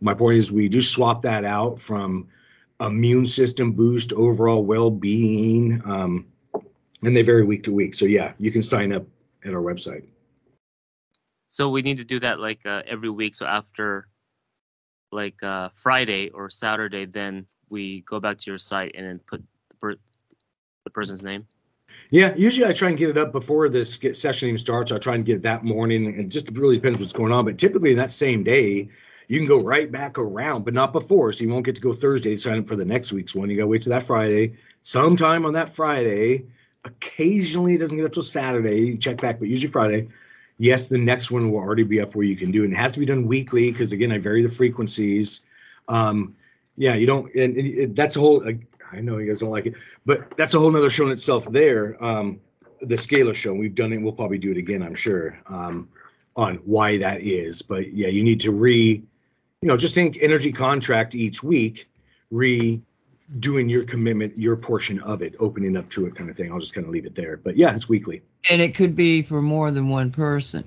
my 0.00 0.14
point 0.14 0.38
is, 0.38 0.50
we 0.50 0.68
do 0.68 0.80
swap 0.80 1.22
that 1.22 1.44
out 1.44 1.78
from 1.78 2.28
immune 2.80 3.26
system 3.26 3.72
boost, 3.72 4.12
overall 4.12 4.64
well 4.64 4.90
being, 4.90 5.80
um, 5.84 6.26
and 7.02 7.16
they 7.16 7.22
vary 7.22 7.44
week 7.44 7.62
to 7.64 7.72
week. 7.72 7.94
So 7.94 8.04
yeah, 8.04 8.32
you 8.38 8.50
can 8.50 8.62
sign 8.62 8.92
up 8.92 9.04
at 9.44 9.54
our 9.54 9.62
website. 9.62 10.04
So 11.48 11.70
we 11.70 11.82
need 11.82 11.96
to 11.98 12.04
do 12.04 12.20
that 12.20 12.40
like 12.40 12.60
uh, 12.66 12.82
every 12.86 13.08
week. 13.08 13.34
So 13.34 13.46
after 13.46 14.08
like 15.12 15.40
uh, 15.42 15.70
Friday 15.76 16.28
or 16.30 16.50
Saturday, 16.50 17.06
then 17.06 17.46
we 17.70 18.02
go 18.02 18.20
back 18.20 18.38
to 18.38 18.50
your 18.50 18.58
site 18.58 18.92
and 18.96 19.06
then 19.06 19.20
put 19.20 19.42
the, 19.68 19.76
per- 19.76 19.96
the 20.84 20.90
person's 20.90 21.22
name. 21.22 21.46
Yeah, 22.10 22.34
usually 22.36 22.68
I 22.68 22.72
try 22.72 22.88
and 22.88 22.96
get 22.96 23.10
it 23.10 23.18
up 23.18 23.32
before 23.32 23.68
this 23.68 23.98
session 24.12 24.48
even 24.48 24.58
starts. 24.58 24.92
I 24.92 24.98
try 24.98 25.16
and 25.16 25.24
get 25.24 25.36
it 25.36 25.42
that 25.42 25.64
morning. 25.64 26.18
It 26.18 26.28
just 26.28 26.50
really 26.50 26.76
depends 26.76 27.00
what's 27.00 27.12
going 27.12 27.32
on. 27.32 27.44
But 27.44 27.58
typically 27.58 27.94
that 27.94 28.10
same 28.10 28.44
day, 28.44 28.88
you 29.28 29.38
can 29.40 29.48
go 29.48 29.60
right 29.60 29.90
back 29.90 30.18
around, 30.18 30.64
but 30.64 30.72
not 30.72 30.92
before. 30.92 31.32
So 31.32 31.42
you 31.42 31.50
won't 31.50 31.64
get 31.64 31.74
to 31.74 31.80
go 31.80 31.92
Thursday, 31.92 32.36
sign 32.36 32.60
up 32.60 32.68
for 32.68 32.76
the 32.76 32.84
next 32.84 33.12
week's 33.12 33.34
one. 33.34 33.50
You 33.50 33.56
got 33.56 33.62
to 33.62 33.68
wait 33.68 33.82
till 33.82 33.90
that 33.90 34.04
Friday. 34.04 34.54
Sometime 34.82 35.44
on 35.44 35.52
that 35.54 35.68
Friday, 35.68 36.46
occasionally 36.84 37.74
it 37.74 37.78
doesn't 37.78 37.96
get 37.96 38.06
up 38.06 38.12
till 38.12 38.22
Saturday. 38.22 38.82
You 38.82 38.96
check 38.96 39.20
back, 39.20 39.40
but 39.40 39.48
usually 39.48 39.70
Friday. 39.70 40.08
Yes, 40.58 40.88
the 40.88 40.98
next 40.98 41.32
one 41.32 41.50
will 41.50 41.58
already 41.58 41.82
be 41.82 42.00
up 42.00 42.14
where 42.14 42.24
you 42.24 42.36
can 42.36 42.52
do 42.52 42.62
it. 42.62 42.66
And 42.66 42.74
it 42.74 42.76
has 42.76 42.92
to 42.92 43.00
be 43.00 43.06
done 43.06 43.26
weekly 43.26 43.72
because, 43.72 43.92
again, 43.92 44.12
I 44.12 44.18
vary 44.18 44.42
the 44.42 44.48
frequencies. 44.48 45.40
Um, 45.88 46.36
yeah, 46.76 46.94
you 46.94 47.06
don't, 47.06 47.34
and, 47.34 47.56
and 47.56 47.66
it, 47.66 47.96
that's 47.96 48.16
a 48.16 48.20
whole, 48.20 48.46
I 48.92 49.00
know 49.00 49.18
you 49.18 49.26
guys 49.26 49.40
don't 49.40 49.50
like 49.50 49.66
it, 49.66 49.74
but 50.04 50.36
that's 50.36 50.54
a 50.54 50.58
whole 50.58 50.70
nother 50.70 50.90
show 50.90 51.06
in 51.06 51.12
itself. 51.12 51.50
There, 51.50 52.02
um, 52.02 52.40
the 52.80 52.94
scalar 52.94 53.34
show. 53.34 53.54
We've 53.54 53.74
done 53.74 53.92
it. 53.92 54.00
We'll 54.00 54.12
probably 54.12 54.38
do 54.38 54.50
it 54.50 54.56
again. 54.56 54.82
I'm 54.82 54.94
sure 54.94 55.38
um, 55.46 55.88
on 56.36 56.56
why 56.64 56.98
that 56.98 57.22
is. 57.22 57.62
But 57.62 57.92
yeah, 57.92 58.08
you 58.08 58.22
need 58.22 58.40
to 58.40 58.52
re, 58.52 59.02
you 59.62 59.68
know, 59.68 59.76
just 59.76 59.94
think 59.94 60.18
energy 60.20 60.52
contract 60.52 61.14
each 61.14 61.42
week, 61.42 61.88
re 62.30 62.80
doing 63.40 63.68
your 63.68 63.84
commitment, 63.84 64.38
your 64.38 64.56
portion 64.56 65.00
of 65.00 65.20
it, 65.20 65.34
opening 65.40 65.76
up 65.76 65.88
to 65.90 66.06
it, 66.06 66.14
kind 66.14 66.30
of 66.30 66.36
thing. 66.36 66.52
I'll 66.52 66.60
just 66.60 66.74
kind 66.74 66.86
of 66.86 66.92
leave 66.92 67.06
it 67.06 67.14
there. 67.14 67.36
But 67.36 67.56
yeah, 67.56 67.74
it's 67.74 67.88
weekly. 67.88 68.22
And 68.50 68.62
it 68.62 68.74
could 68.74 68.94
be 68.94 69.22
for 69.22 69.42
more 69.42 69.70
than 69.70 69.88
one 69.88 70.12
person. 70.12 70.64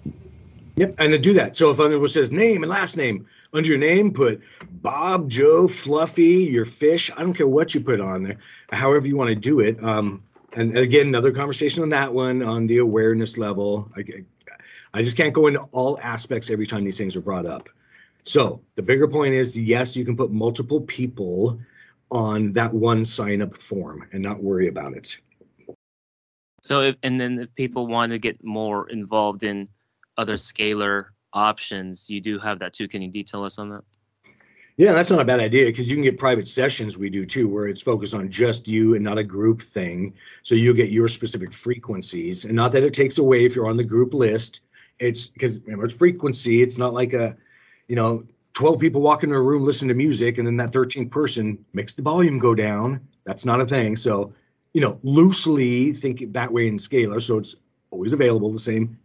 Yep, 0.76 0.96
and 0.98 1.12
to 1.12 1.18
do 1.18 1.34
that. 1.34 1.56
So 1.56 1.72
if 1.72 1.80
it 1.80 2.08
says 2.10 2.32
name 2.32 2.64
and 2.64 2.70
last 2.70 2.98
name, 2.98 3.28
under 3.54 3.68
your 3.68 3.78
name, 3.78 4.14
put 4.14 4.42
Bob, 4.70 5.30
Joe, 5.30 5.68
Fluffy, 5.68 6.46
your 6.46 6.66
fish. 6.66 7.12
I 7.16 7.22
don't 7.22 7.34
care 7.34 7.48
what 7.48 7.74
you 7.74 7.82
put 7.82 8.00
on 8.00 8.24
there, 8.24 8.38
however 8.72 9.08
you 9.08 9.16
want 9.16 9.30
to 9.30 9.36
do 9.36 9.60
it. 9.60 9.82
Um, 9.84 10.24
and 10.54 10.78
again, 10.78 11.08
another 11.08 11.32
conversation 11.32 11.84
on 11.84 11.90
that 11.90 12.14
one 12.14 12.42
on 12.42 12.66
the 12.66 12.78
awareness 12.78 13.38
level. 13.38 13.92
I, 13.96 14.04
I 14.94 15.02
just 15.02 15.18
can't 15.18 15.34
go 15.34 15.48
into 15.48 15.62
all 15.72 16.00
aspects 16.02 16.50
every 16.50 16.66
time 16.66 16.84
these 16.84 16.98
things 16.98 17.16
are 17.16 17.22
brought 17.22 17.46
up. 17.46 17.70
So 18.24 18.62
the 18.76 18.82
bigger 18.82 19.08
point 19.08 19.34
is 19.34 19.58
yes, 19.58 19.96
you 19.96 20.06
can 20.06 20.18
put 20.18 20.32
multiple 20.32 20.82
people 20.82 21.60
on 22.12 22.54
that 22.54 22.74
one 22.74 23.04
sign 23.04 23.42
up 23.42 23.56
form 23.56 24.08
and 24.12 24.22
not 24.22 24.42
worry 24.42 24.68
about 24.68 24.94
it. 24.94 25.20
So, 26.62 26.82
if, 26.82 26.96
and 27.04 27.20
then 27.22 27.40
if 27.40 27.54
people 27.56 27.88
want 27.88 28.12
to 28.12 28.18
get 28.18 28.44
more 28.44 28.90
involved 28.90 29.44
in 29.44 29.70
other 30.18 30.36
scalar 30.36 31.06
options, 31.34 32.10
you 32.10 32.22
do 32.22 32.40
have 32.40 32.60
that 32.60 32.74
too. 32.74 32.88
Can 32.88 33.02
you 33.02 33.10
detail 33.10 33.44
us 33.44 33.58
on 33.58 33.70
that? 33.70 33.84
Yeah, 34.78 34.94
that's 34.94 35.12
not 35.12 35.20
a 35.20 35.26
bad 35.26 35.42
idea 35.42 35.66
because 35.66 35.90
you 35.90 35.98
can 35.98 36.04
get 36.04 36.18
private 36.18 36.48
sessions. 36.48 36.98
We 36.98 37.10
do 37.10 37.26
too, 37.26 37.50
where 37.50 37.68
it's 37.68 37.82
focused 37.82 38.14
on 38.14 38.32
just 38.32 38.66
you 38.66 38.96
and 38.96 39.04
not 39.04 39.18
a 39.18 39.24
group 39.24 39.62
thing. 39.62 40.14
So 40.44 40.56
you'll 40.56 40.74
get 40.74 40.90
your 40.90 41.10
specific 41.10 41.52
frequencies, 41.52 42.46
and 42.46 42.56
not 42.56 42.72
that 42.72 42.84
it 42.84 42.94
takes 42.94 43.18
away 43.18 43.44
if 43.44 43.56
you're 43.56 43.68
on 43.68 43.76
the 43.76 43.84
group 43.84 44.14
list. 44.14 44.62
It's 45.00 45.28
because 45.28 45.62
remember 45.64 45.86
it's 45.86 45.94
frequency. 45.94 46.62
It's 46.62 46.78
not 46.78 46.94
like 46.94 47.12
a, 47.12 47.36
you 47.90 47.98
know, 47.98 48.24
12 48.54 48.80
people 48.80 49.02
walk 49.02 49.24
into 49.24 49.36
a 49.36 49.42
room, 49.42 49.66
listen 49.66 49.88
to 49.90 49.94
music, 49.94 50.38
and 50.38 50.48
then 50.48 50.58
that 50.58 50.72
13th 50.72 51.12
person 51.12 51.64
makes 51.74 51.94
the 51.94 52.02
volume 52.02 52.40
go 52.40 52.56
down. 52.56 53.00
That's 53.26 53.46
not 53.46 53.62
a 53.62 53.66
thing. 53.66 53.96
So, 53.96 54.34
you 54.74 54.82
know, 54.82 54.98
loosely 55.04 55.92
think 55.94 56.32
that 56.34 56.52
way 56.52 56.68
in 56.68 56.78
scalar. 56.78 57.22
So 57.22 57.38
it's 57.38 57.56
always 57.92 58.14
available, 58.14 58.52
the 58.52 58.60
same 58.60 58.98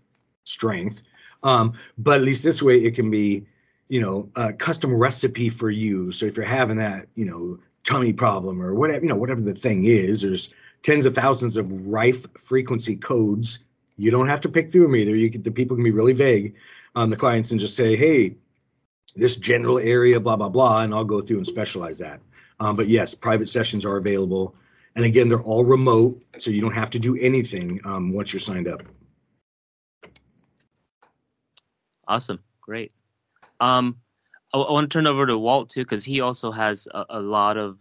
strength. 0.44 1.02
Um, 1.44 1.74
but 1.98 2.16
at 2.16 2.22
least 2.22 2.42
this 2.42 2.62
way 2.62 2.78
it 2.78 2.94
can 2.94 3.10
be, 3.10 3.46
you 3.88 4.00
know, 4.00 4.28
a 4.34 4.52
custom 4.52 4.92
recipe 4.92 5.48
for 5.48 5.70
you. 5.70 6.10
So 6.10 6.26
if 6.26 6.36
you're 6.36 6.46
having 6.46 6.78
that, 6.78 7.06
you 7.14 7.26
know, 7.26 7.58
tummy 7.84 8.12
problem 8.12 8.60
or 8.60 8.74
whatever, 8.74 9.04
you 9.04 9.10
know, 9.10 9.16
whatever 9.16 9.42
the 9.42 9.54
thing 9.54 9.84
is, 9.84 10.22
there's 10.22 10.52
tens 10.82 11.04
of 11.04 11.14
thousands 11.14 11.56
of 11.56 11.86
rife 11.86 12.26
frequency 12.38 12.96
codes. 12.96 13.60
You 13.96 14.10
don't 14.10 14.28
have 14.28 14.40
to 14.40 14.48
pick 14.48 14.72
through 14.72 14.84
them 14.84 14.96
either. 14.96 15.14
You 15.14 15.28
get 15.28 15.44
the 15.44 15.50
people 15.50 15.76
can 15.76 15.84
be 15.84 15.92
really 15.92 16.14
vague 16.14 16.54
on 16.94 17.10
the 17.10 17.16
clients 17.16 17.50
and 17.50 17.60
just 17.60 17.76
say, 17.76 17.94
hey, 17.94 18.34
this 19.14 19.36
general 19.36 19.78
area, 19.78 20.18
blah, 20.18 20.36
blah, 20.36 20.48
blah, 20.48 20.80
and 20.80 20.94
I'll 20.94 21.04
go 21.04 21.20
through 21.20 21.36
and 21.36 21.46
specialize 21.46 21.98
that. 21.98 22.20
Um, 22.60 22.74
but 22.76 22.88
yes, 22.88 23.14
private 23.14 23.48
sessions 23.48 23.84
are 23.84 23.96
available. 23.96 24.54
And 24.96 25.04
again, 25.04 25.28
they're 25.28 25.42
all 25.42 25.64
remote, 25.64 26.20
so 26.38 26.50
you 26.50 26.60
don't 26.60 26.74
have 26.74 26.90
to 26.90 26.98
do 26.98 27.16
anything 27.16 27.80
um, 27.84 28.12
once 28.12 28.32
you're 28.32 28.40
signed 28.40 28.68
up. 28.68 28.82
Awesome, 32.06 32.40
great. 32.60 32.93
Um, 33.60 33.97
I, 34.52 34.59
I 34.59 34.72
want 34.72 34.90
to 34.90 34.94
turn 34.94 35.06
over 35.06 35.26
to 35.26 35.39
Walt 35.39 35.70
too 35.70 35.82
because 35.82 36.05
he 36.05 36.20
also 36.20 36.51
has 36.51 36.86
a, 36.93 37.05
a 37.10 37.20
lot 37.20 37.56
of 37.56 37.78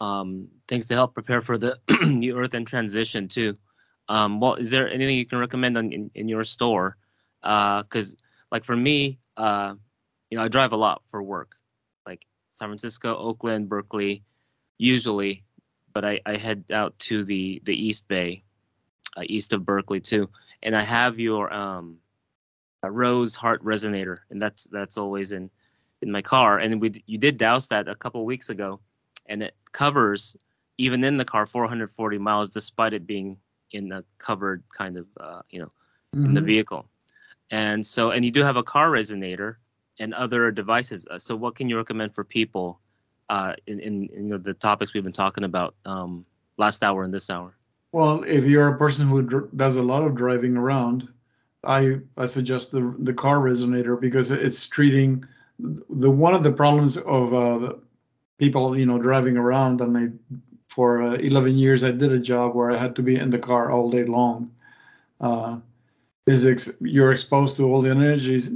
um, 0.00 0.48
things 0.68 0.86
to 0.88 0.94
help 0.94 1.14
prepare 1.14 1.40
for 1.40 1.58
the 1.58 1.78
new 2.06 2.38
Earth 2.38 2.54
and 2.54 2.66
transition 2.66 3.28
too. 3.28 3.54
Um, 4.08 4.40
Walt, 4.40 4.60
is 4.60 4.70
there 4.70 4.88
anything 4.88 5.16
you 5.16 5.26
can 5.26 5.38
recommend 5.38 5.78
on, 5.78 5.92
in, 5.92 6.10
in 6.14 6.28
your 6.28 6.44
store? 6.44 6.96
Because, 7.42 8.14
uh, 8.14 8.18
like 8.50 8.64
for 8.64 8.76
me, 8.76 9.18
uh, 9.36 9.74
you 10.30 10.38
know, 10.38 10.44
I 10.44 10.48
drive 10.48 10.72
a 10.72 10.76
lot 10.76 11.02
for 11.10 11.22
work, 11.22 11.56
like 12.06 12.26
San 12.50 12.68
Francisco, 12.68 13.16
Oakland, 13.16 13.68
Berkeley, 13.68 14.22
usually, 14.78 15.44
but 15.92 16.04
I, 16.04 16.20
I 16.26 16.36
head 16.36 16.64
out 16.72 16.98
to 17.00 17.24
the 17.24 17.62
the 17.64 17.74
East 17.74 18.08
Bay, 18.08 18.42
uh, 19.16 19.22
east 19.26 19.52
of 19.52 19.64
Berkeley 19.64 20.00
too, 20.00 20.28
and 20.62 20.76
I 20.76 20.82
have 20.82 21.18
your 21.18 21.52
um, 21.52 21.98
Rose 22.90 23.34
Heart 23.34 23.64
Resonator, 23.64 24.18
and 24.30 24.40
that's 24.40 24.64
that's 24.70 24.96
always 24.96 25.32
in 25.32 25.50
in 26.02 26.10
my 26.10 26.22
car. 26.22 26.58
And 26.58 26.80
we 26.80 27.02
you 27.06 27.18
did 27.18 27.36
dowse 27.36 27.68
that 27.68 27.88
a 27.88 27.94
couple 27.94 28.24
weeks 28.24 28.50
ago, 28.50 28.80
and 29.26 29.42
it 29.42 29.54
covers 29.72 30.36
even 30.78 31.04
in 31.04 31.16
the 31.16 31.24
car 31.24 31.46
440 31.46 32.18
miles 32.18 32.48
despite 32.48 32.92
it 32.92 33.06
being 33.06 33.38
in 33.70 33.92
a 33.92 34.04
covered 34.18 34.62
kind 34.76 34.96
of 34.96 35.06
uh, 35.20 35.42
you 35.50 35.60
know 35.60 35.70
in 36.14 36.34
the 36.34 36.40
Mhm. 36.40 36.46
vehicle. 36.46 36.88
And 37.50 37.86
so, 37.86 38.10
and 38.10 38.24
you 38.24 38.30
do 38.30 38.42
have 38.42 38.56
a 38.56 38.62
car 38.62 38.90
resonator 38.90 39.56
and 39.98 40.14
other 40.14 40.50
devices. 40.50 41.06
Uh, 41.10 41.18
So, 41.18 41.36
what 41.36 41.54
can 41.54 41.68
you 41.68 41.76
recommend 41.76 42.14
for 42.14 42.24
people 42.24 42.80
uh, 43.30 43.54
in, 43.66 43.80
in, 43.80 44.08
in 44.14 44.24
you 44.24 44.30
know, 44.30 44.38
the 44.38 44.54
topics 44.54 44.94
we've 44.94 45.04
been 45.04 45.12
talking 45.12 45.44
about 45.44 45.74
um, 45.84 46.24
last 46.56 46.82
hour 46.82 47.04
and 47.04 47.12
this 47.12 47.30
hour? 47.30 47.56
Well, 47.92 48.22
if 48.24 48.44
you're 48.44 48.68
a 48.68 48.78
person 48.78 49.06
who 49.08 49.22
dr- 49.22 49.56
does 49.56 49.76
a 49.76 49.82
lot 49.82 50.02
of 50.02 50.14
driving 50.14 50.56
around, 50.56 51.08
I 51.66 51.98
I 52.16 52.26
suggest 52.26 52.70
the 52.72 52.94
the 52.98 53.14
car 53.14 53.38
resonator 53.38 54.00
because 54.00 54.30
it's 54.30 54.66
treating 54.66 55.24
the 55.58 56.10
one 56.10 56.34
of 56.34 56.42
the 56.42 56.52
problems 56.52 56.96
of 56.98 57.34
uh, 57.34 57.74
people 58.38 58.78
you 58.78 58.86
know 58.86 58.98
driving 58.98 59.36
around. 59.36 59.80
And 59.80 59.96
I 59.96 60.38
for 60.68 61.02
uh, 61.02 61.14
11 61.14 61.56
years 61.56 61.84
I 61.84 61.92
did 61.92 62.12
a 62.12 62.18
job 62.18 62.54
where 62.54 62.70
I 62.70 62.76
had 62.76 62.96
to 62.96 63.02
be 63.02 63.16
in 63.16 63.30
the 63.30 63.38
car 63.38 63.70
all 63.70 63.90
day 63.90 64.04
long. 64.04 64.50
Uh, 65.20 65.58
is 66.26 66.46
ex- 66.46 66.70
you're 66.80 67.12
exposed 67.12 67.56
to 67.56 67.64
all 67.64 67.82
the 67.82 67.90
energies. 67.90 68.50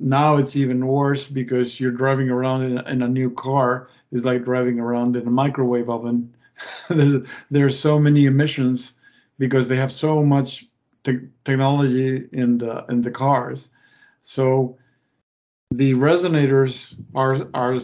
Now 0.00 0.36
it's 0.36 0.56
even 0.56 0.86
worse 0.86 1.26
because 1.28 1.78
you're 1.78 1.92
driving 1.92 2.30
around 2.30 2.62
in, 2.64 2.78
a- 2.78 2.82
in 2.90 3.02
a 3.02 3.08
new 3.08 3.30
car. 3.30 3.88
It's 4.10 4.24
like 4.24 4.44
driving 4.44 4.80
around 4.80 5.16
in 5.16 5.26
a 5.26 5.30
microwave 5.30 5.88
oven. 5.88 6.34
there, 6.90 7.22
there's 7.50 7.78
so 7.78 7.98
many 7.98 8.26
emissions 8.26 8.94
because 9.38 9.68
they 9.68 9.76
have 9.76 9.92
so 9.92 10.22
much 10.22 10.66
te- 11.04 11.28
technology 11.44 12.28
in 12.32 12.58
the 12.58 12.84
in 12.88 13.00
the 13.00 13.10
cars. 13.10 13.68
So 14.22 14.76
the 15.70 15.92
resonators 15.94 16.94
are 17.14 17.48
are 17.54 17.78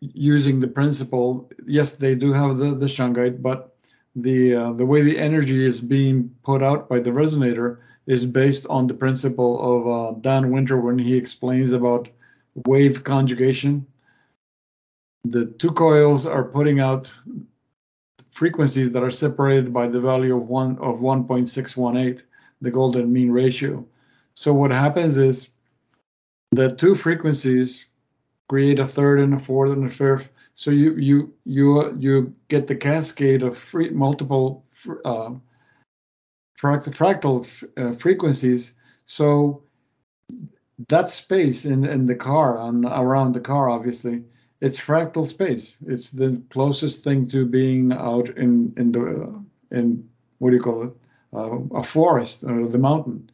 using 0.00 0.60
the 0.60 0.68
principle. 0.68 1.50
Yes, 1.66 1.96
they 1.96 2.14
do 2.14 2.32
have 2.32 2.58
the 2.58 2.74
the 2.74 2.86
shungite, 2.86 3.42
but 3.42 3.76
the 4.14 4.54
uh, 4.54 4.72
the 4.72 4.86
way 4.86 5.02
the 5.02 5.18
energy 5.18 5.64
is 5.64 5.80
being 5.80 6.30
put 6.42 6.62
out 6.62 6.88
by 6.88 7.00
the 7.00 7.10
resonator 7.10 7.78
is 8.06 8.24
based 8.24 8.66
on 8.68 8.86
the 8.86 8.94
principle 8.94 9.54
of 9.60 9.86
uh, 9.88 10.18
Dan 10.20 10.50
Winter 10.50 10.80
when 10.80 10.98
he 10.98 11.14
explains 11.16 11.72
about 11.72 12.08
wave 12.66 13.04
conjugation. 13.04 13.86
The 15.24 15.46
two 15.58 15.72
coils 15.72 16.24
are 16.24 16.44
putting 16.44 16.78
out 16.78 17.10
frequencies 18.30 18.90
that 18.92 19.02
are 19.02 19.10
separated 19.10 19.72
by 19.72 19.88
the 19.88 20.00
value 20.00 20.36
of 20.36 20.48
one 20.48 20.78
of 20.78 21.00
1.618, 21.00 22.22
the 22.66 22.72
golden 22.72 23.12
mean 23.12 23.30
ratio. 23.30 23.86
So 24.34 24.52
what 24.52 24.70
happens 24.70 25.16
is 25.16 25.48
the 26.52 26.74
two 26.76 26.94
frequencies 26.94 27.86
create 28.48 28.78
a 28.78 28.86
third 28.86 29.20
and 29.20 29.34
a 29.34 29.38
fourth 29.38 29.72
and 29.72 29.86
a 29.86 29.90
fifth. 29.90 30.28
So 30.54 30.70
you 30.70 30.96
you 30.96 31.32
you 31.44 31.80
uh, 31.80 31.92
you 31.98 32.34
get 32.48 32.66
the 32.66 32.74
cascade 32.74 33.42
of 33.42 33.56
free, 33.56 33.90
multiple 33.90 34.64
uh, 35.04 35.30
fract- 36.60 36.94
fractal 36.94 37.46
uh, 37.76 37.94
frequencies. 37.96 38.72
So 39.04 39.62
that 40.88 41.10
space 41.10 41.64
in 41.64 41.84
in 41.84 42.06
the 42.06 42.14
car 42.14 42.58
and 42.66 42.84
around 42.84 43.32
the 43.32 43.40
car, 43.40 43.68
obviously, 43.68 44.24
it's 44.60 44.78
fractal 44.78 45.26
space. 45.26 45.76
It's 45.86 46.10
the 46.10 46.42
closest 46.50 47.04
thing 47.04 47.28
to 47.28 47.46
being 47.46 47.92
out 47.92 48.28
in 48.36 48.72
in 48.76 48.92
the 48.92 49.02
in 49.70 50.08
what 50.38 50.50
do 50.50 50.56
you 50.56 50.62
call 50.62 50.84
it, 50.84 50.92
a 51.36 51.82
forest 51.82 52.44
or 52.44 52.68
the 52.68 52.78
mountain, 52.78 53.30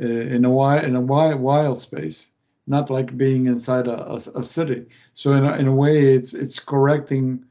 uh, 0.00 0.06
in 0.06 0.44
a 0.44 0.50
wild 0.50 0.84
in 0.84 0.96
a 0.96 1.00
wild 1.00 1.40
wild 1.40 1.80
space, 1.80 2.28
not 2.66 2.90
like 2.90 3.16
being 3.16 3.46
inside 3.46 3.86
a, 3.86 4.12
a, 4.12 4.16
a 4.36 4.42
city. 4.42 4.86
So 5.14 5.32
in 5.32 5.44
a, 5.44 5.56
in 5.56 5.68
a 5.68 5.74
way, 5.74 6.14
it's 6.14 6.34
it's 6.34 6.58
correcting 6.58 7.44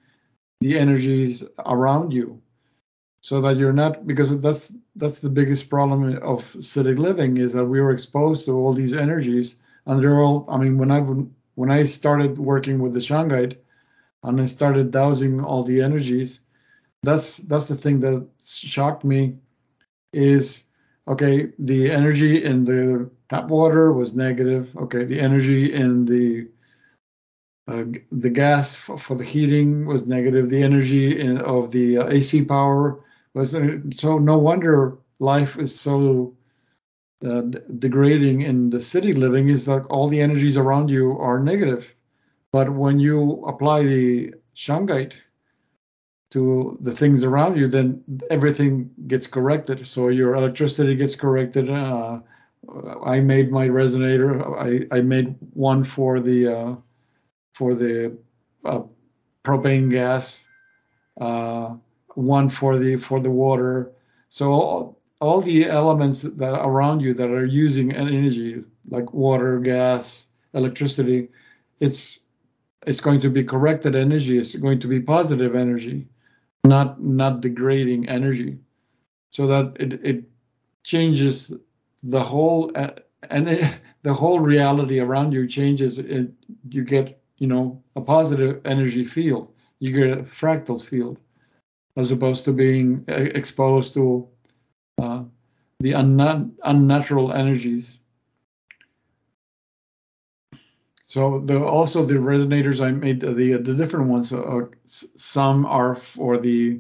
the 0.62 0.78
energies 0.78 1.44
around 1.66 2.12
you, 2.14 2.42
so 3.22 3.42
that 3.42 3.58
you're 3.58 3.74
not 3.74 4.08
because 4.08 4.40
that's 4.42 4.74
that's 4.96 5.20
the 5.20 5.30
biggest 5.30 5.70
problem 5.70 6.18
of 6.24 6.44
city 6.60 6.96
living 6.96 7.38
is 7.38 7.54
that 7.54 7.66
we 7.66 7.80
are 7.80 7.92
exposed 7.92 8.46
to 8.46 8.54
all 8.54 8.74
these 8.74 8.96
energies 8.96 9.56
and 9.86 10.02
they're 10.02 10.22
all. 10.22 10.46
I 10.50 10.58
mean, 10.58 10.78
when 10.78 10.92
I 10.92 11.00
when 11.56 11.72
I 11.72 11.86
started 11.86 12.38
working 12.40 12.80
with 12.80 12.94
the 12.94 13.00
Shungite 13.00 13.58
and 14.24 14.42
I 14.42 14.46
started 14.46 14.92
dowsing 14.92 15.44
all 15.44 15.64
the 15.64 15.82
energies, 15.82 16.40
that's 17.04 17.38
that's 17.38 17.66
the 17.66 17.76
thing 17.76 18.00
that 18.02 18.28
shocked 18.44 19.04
me 19.04 19.38
is 20.14 20.66
okay, 21.08 21.52
the 21.60 21.92
energy 21.92 22.44
in 22.44 22.66
the 22.66 23.10
tap 23.30 23.48
water 23.48 23.92
was 23.94 24.14
negative. 24.16 24.76
Okay, 24.78 25.04
the 25.04 25.20
energy 25.20 25.74
in 25.74 26.06
the 26.06 26.48
uh, 27.68 27.86
the 28.12 28.30
gas 28.30 28.76
for, 28.76 28.98
for 28.98 29.16
the 29.16 29.24
heating 29.24 29.86
was 29.86 30.06
negative. 30.06 30.50
The 30.50 30.64
energy 30.64 31.20
in, 31.20 31.38
of 31.40 31.72
the 31.72 32.00
uh, 32.00 32.08
AC 32.08 32.46
power 32.46 33.04
was 33.34 33.56
uh, 33.56 33.78
so. 33.96 34.18
No 34.18 34.38
wonder 34.38 34.98
life 35.20 35.58
is 35.58 35.80
so 35.80 36.36
uh, 37.26 37.42
degrading 37.78 38.42
in 38.42 38.70
the 38.70 38.82
city 38.82 39.14
living 39.14 39.50
is 39.50 39.68
like 39.68 39.90
all 39.90 40.08
the 40.08 40.20
energies 40.20 40.58
around 40.58 40.90
you 40.90 41.18
are 41.20 41.40
negative. 41.40 41.94
But 42.52 42.74
when 42.74 43.00
you 43.00 43.46
apply 43.48 43.84
the 43.84 44.34
shungite 44.56 45.14
to 46.32 46.78
the 46.82 46.92
things 46.92 47.24
around 47.24 47.58
you, 47.58 47.68
then 47.68 48.04
everything 48.30 48.90
gets 49.08 49.28
corrected. 49.28 49.86
So 49.86 50.08
your 50.08 50.36
electricity 50.36 50.96
gets 50.96 51.16
corrected. 51.16 51.70
Uh, 51.70 52.20
I 53.06 53.20
made 53.20 53.52
my 53.52 53.68
resonator. 53.68 54.32
I, 54.58 54.98
I 54.98 55.02
made 55.02 55.36
one 55.54 55.84
for 55.84 56.20
the 56.20 56.48
uh, 56.48 56.76
for 57.54 57.76
the 57.76 58.18
uh, 58.64 58.82
propane 59.44 59.90
gas, 59.90 60.44
uh, 61.20 61.76
one 62.16 62.50
for 62.50 62.78
the 62.78 62.96
for 62.98 63.20
the 63.20 63.32
water. 63.32 63.92
So 64.30 64.52
all, 64.52 65.02
all 65.20 65.42
the 65.42 65.66
elements 65.66 66.22
that 66.22 66.62
around 66.62 67.02
you 67.02 67.14
that 67.16 67.30
are 67.30 67.46
using 67.46 67.92
energy, 67.94 68.64
like 68.90 69.14
water, 69.14 69.60
gas, 69.60 70.28
electricity, 70.54 71.30
it's 71.80 72.20
it's 72.88 73.02
going 73.02 73.20
to 73.22 73.30
be 73.30 73.44
corrected 73.44 73.96
energy. 73.96 74.38
It's 74.38 74.56
going 74.56 74.80
to 74.80 74.88
be 74.88 75.02
positive 75.02 75.56
energy, 75.56 76.08
not 76.66 77.02
not 77.02 77.42
degrading 77.42 78.08
energy, 78.10 78.60
so 79.32 79.48
that 79.48 79.76
it 79.80 79.94
it 80.04 80.24
changes 80.84 81.52
the 82.04 82.24
whole 82.24 82.72
uh, 82.76 82.92
and 83.30 83.50
it, 83.50 83.74
the 84.04 84.14
whole 84.14 84.40
reality 84.40 85.00
around 85.00 85.32
you 85.32 85.48
changes. 85.48 86.00
It, 86.00 86.32
you 86.70 86.84
get 86.84 87.22
you 87.38 87.48
know 87.48 87.82
a 87.96 88.02
positive 88.02 88.62
energy 88.66 89.06
field. 89.06 89.52
You 89.80 89.92
get 89.92 90.18
a 90.18 90.24
fractal 90.24 90.82
field, 90.82 91.18
as 91.98 92.12
opposed 92.12 92.46
to 92.46 92.54
being 92.54 93.04
uh, 93.10 93.14
exposed 93.14 93.94
to 93.96 94.28
uh, 95.02 95.24
the 95.80 95.94
unna- 95.94 96.50
unnatural 96.64 97.34
energies. 97.34 97.98
So 101.12 101.40
the 101.40 101.62
also 101.62 102.06
the 102.06 102.14
resonators 102.14 102.80
I 102.80 102.92
made 102.92 103.20
the 103.20 103.58
the 103.58 103.74
different 103.74 104.08
ones. 104.08 104.32
Uh, 104.32 104.68
some 104.86 105.66
are 105.66 105.94
for 105.94 106.38
the 106.38 106.80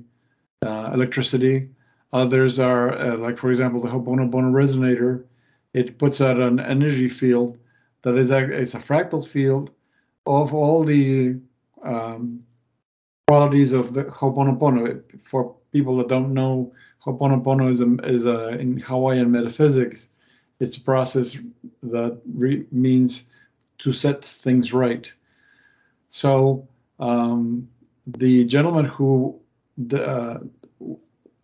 uh, 0.65 0.91
electricity. 0.93 1.67
Others 2.13 2.57
are 2.57 2.97
uh, 2.97 3.17
like 3.17 3.37
for 3.37 3.49
example 3.49 3.81
the 3.81 3.89
Ho'oponopono 3.89 4.53
resonator. 4.53 5.25
It 5.73 5.97
puts 5.97 6.21
out 6.21 6.39
an 6.39 6.61
energy 6.61 7.09
field 7.09 7.57
that 8.03 8.15
is 8.15 8.31
a, 8.31 8.37
it's 8.37 8.73
a 8.73 8.79
fractal 8.79 9.27
field 9.27 9.71
of 10.25 10.53
all 10.53 10.85
the 10.85 11.37
um, 11.83 12.41
qualities 13.27 13.73
of 13.73 13.93
the 13.93 14.05
Ho'oponopono. 14.05 15.03
For 15.25 15.53
people 15.73 15.97
that 15.97 16.07
don't 16.07 16.33
know, 16.33 16.71
Ho'oponopono 16.99 17.69
is 17.69 17.81
a, 17.81 17.95
is 18.05 18.25
a 18.27 18.47
in 18.59 18.79
Hawaiian 18.79 19.29
metaphysics. 19.29 20.07
It's 20.61 20.77
a 20.77 20.81
process 20.81 21.37
that 21.83 22.17
re- 22.33 22.65
means 22.71 23.25
to 23.81 23.91
set 23.91 24.23
things 24.23 24.73
right. 24.73 25.11
So 26.09 26.67
um, 26.99 27.67
the 28.07 28.45
gentleman 28.45 28.85
who 28.85 29.39
the, 29.77 30.07
uh, 30.07 30.39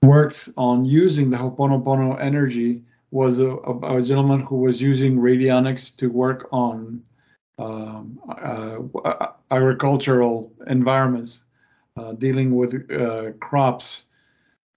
worked 0.01 0.49
on 0.57 0.85
using 0.85 1.29
the 1.29 1.37
Ho'oponopono 1.37 2.19
energy 2.21 2.83
was 3.11 3.39
a, 3.39 3.49
a, 3.49 3.97
a, 3.97 4.01
gentleman 4.01 4.41
who 4.41 4.57
was 4.57 4.81
using 4.81 5.17
radionics 5.17 5.95
to 5.97 6.09
work 6.09 6.47
on 6.51 7.01
um, 7.57 8.19
uh, 8.29 9.27
agricultural 9.49 10.51
environments, 10.67 11.39
uh, 11.95 12.11
dealing 12.13 12.55
with 12.55 12.91
uh, 12.91 13.31
crops. 13.39 14.03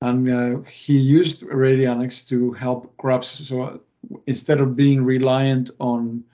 And 0.00 0.30
uh, 0.30 0.60
he 0.62 0.96
used 0.96 1.42
radionics 1.42 2.26
to 2.28 2.52
help 2.52 2.96
crops. 2.96 3.46
So 3.46 3.80
instead 4.26 4.60
of 4.60 4.76
being 4.76 5.04
reliant 5.04 5.70
on 5.78 6.24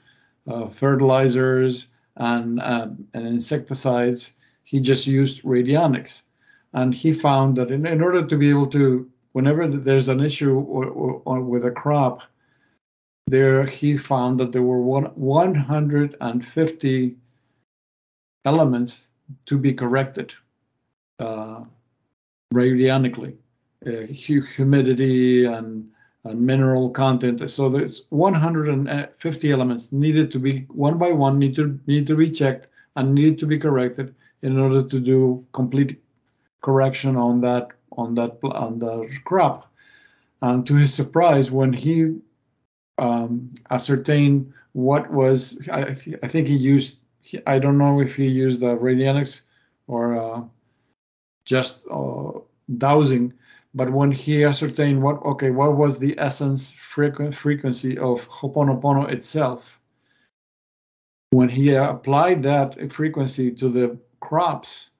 uh, 0.48 0.68
fertilizers 0.68 1.88
and, 2.16 2.60
uh, 2.60 2.88
and 3.14 3.26
insecticides. 3.26 4.32
He 4.64 4.80
just 4.80 5.06
used 5.06 5.42
radionics. 5.42 6.22
And 6.72 6.94
he 6.94 7.12
found 7.12 7.56
that 7.56 7.70
in, 7.70 7.86
in 7.86 8.02
order 8.02 8.26
to 8.26 8.36
be 8.36 8.50
able 8.50 8.66
to, 8.68 9.08
whenever 9.32 9.68
there's 9.68 10.08
an 10.08 10.20
issue 10.20 10.58
with 10.58 11.64
a 11.64 11.70
crop, 11.70 12.22
there 13.26 13.66
he 13.66 13.96
found 13.96 14.38
that 14.40 14.52
there 14.52 14.62
were 14.62 14.80
one, 14.80 15.06
150 15.14 17.16
elements 18.44 19.08
to 19.46 19.58
be 19.58 19.72
corrected 19.72 20.32
uh, 21.18 21.64
radionically 22.54 23.34
uh, 23.86 24.06
humidity 24.12 25.44
and, 25.44 25.90
and 26.28 26.40
mineral 26.40 26.90
content. 26.90 27.50
So 27.50 27.68
there's 27.68 28.02
150 28.10 29.50
elements 29.52 29.92
needed 29.92 30.30
to 30.32 30.38
be 30.38 30.60
one 30.68 30.98
by 30.98 31.12
one 31.12 31.38
need 31.38 31.54
to 31.56 31.78
need 31.86 32.06
to 32.06 32.16
be 32.16 32.30
checked 32.30 32.68
and 32.96 33.14
need 33.14 33.38
to 33.38 33.46
be 33.46 33.58
corrected 33.58 34.14
in 34.42 34.58
order 34.58 34.82
to 34.82 35.00
do 35.00 35.46
complete 35.52 36.00
correction 36.62 37.16
on 37.16 37.40
that 37.40 37.68
on 37.92 38.14
that 38.14 38.38
on 38.42 38.78
the 38.78 39.08
crop. 39.24 39.72
And 40.42 40.66
to 40.66 40.74
his 40.74 40.92
surprise, 40.92 41.50
when 41.50 41.72
he 41.72 42.18
um, 42.98 43.54
ascertained 43.70 44.52
what 44.72 45.10
was, 45.10 45.58
I, 45.72 45.94
th- 45.94 46.18
I 46.22 46.28
think 46.28 46.48
he 46.48 46.54
used, 46.54 46.98
he, 47.20 47.40
I 47.46 47.58
don't 47.58 47.78
know 47.78 48.00
if 48.00 48.14
he 48.14 48.26
used 48.26 48.60
the 48.60 48.76
radionics 48.76 49.42
or 49.86 50.16
uh, 50.16 50.42
just 51.44 51.80
uh, 51.90 52.32
dowsing, 52.76 53.32
but 53.76 53.92
when 53.92 54.10
he 54.10 54.42
ascertained 54.42 55.02
what, 55.02 55.22
okay, 55.22 55.50
what 55.50 55.76
was 55.76 55.98
the 55.98 56.18
essence 56.18 56.74
frequ- 56.94 57.34
frequency 57.34 57.98
of 57.98 58.26
Ho'oponopono 58.26 59.10
itself, 59.10 59.78
when 61.30 61.50
he 61.50 61.74
applied 61.74 62.42
that 62.42 62.90
frequency 62.90 63.50
to 63.50 63.68
the 63.68 63.98
crops, 64.20 64.92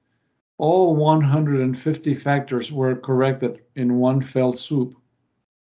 all 0.59 0.95
150 0.95 2.13
factors 2.13 2.71
were 2.71 2.95
corrected 2.95 3.61
in 3.75 3.95
one 3.95 4.21
fell 4.21 4.53
swoop. 4.53 4.95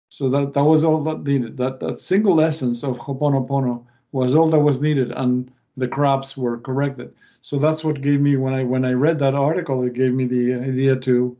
So 0.09 0.27
that, 0.29 0.53
that 0.53 0.63
was 0.63 0.83
all 0.83 1.03
that 1.03 1.23
needed. 1.23 1.57
That 1.57 1.79
that 1.81 1.99
single 1.99 2.41
essence 2.41 2.83
of 2.83 2.97
Ho'oponopono 2.97 3.85
was 4.13 4.33
all 4.33 4.49
that 4.49 4.59
was 4.59 4.81
needed, 4.81 5.11
and 5.11 5.51
the 5.77 5.87
crops 5.87 6.35
were 6.35 6.57
corrected. 6.57 7.13
So 7.41 7.59
that's 7.59 7.83
what 7.83 8.01
gave 8.01 8.19
me 8.19 8.35
when 8.35 8.55
I 8.55 8.63
when 8.63 8.83
I 8.83 8.93
read 8.93 9.19
that 9.19 9.35
article, 9.35 9.83
it 9.83 9.93
gave 9.93 10.13
me 10.13 10.25
the 10.25 10.55
idea 10.55 10.95
to 11.01 11.37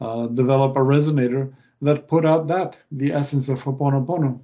uh, 0.00 0.26
develop 0.28 0.76
a 0.76 0.80
resonator 0.80 1.52
that 1.82 2.08
put 2.08 2.24
out 2.24 2.46
that 2.48 2.76
the 2.92 3.12
essence 3.12 3.48
of 3.48 3.60
Ho'oponopono. 3.60 4.40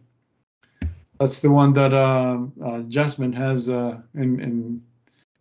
That's 1.19 1.41
the 1.41 1.51
one 1.51 1.73
that 1.75 1.93
uh, 1.93 2.39
uh, 2.65 2.81
Jasmine 2.83 3.33
has 3.33 3.69
in 3.69 4.03
in 4.15 4.83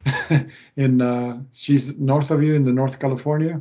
in 0.76 1.02
uh, 1.02 1.42
she's 1.52 1.98
north 2.00 2.32
of 2.32 2.44
you 2.44 2.56
in 2.56 2.64
the 2.64 2.72
North 2.72 3.00
California. 3.00 3.60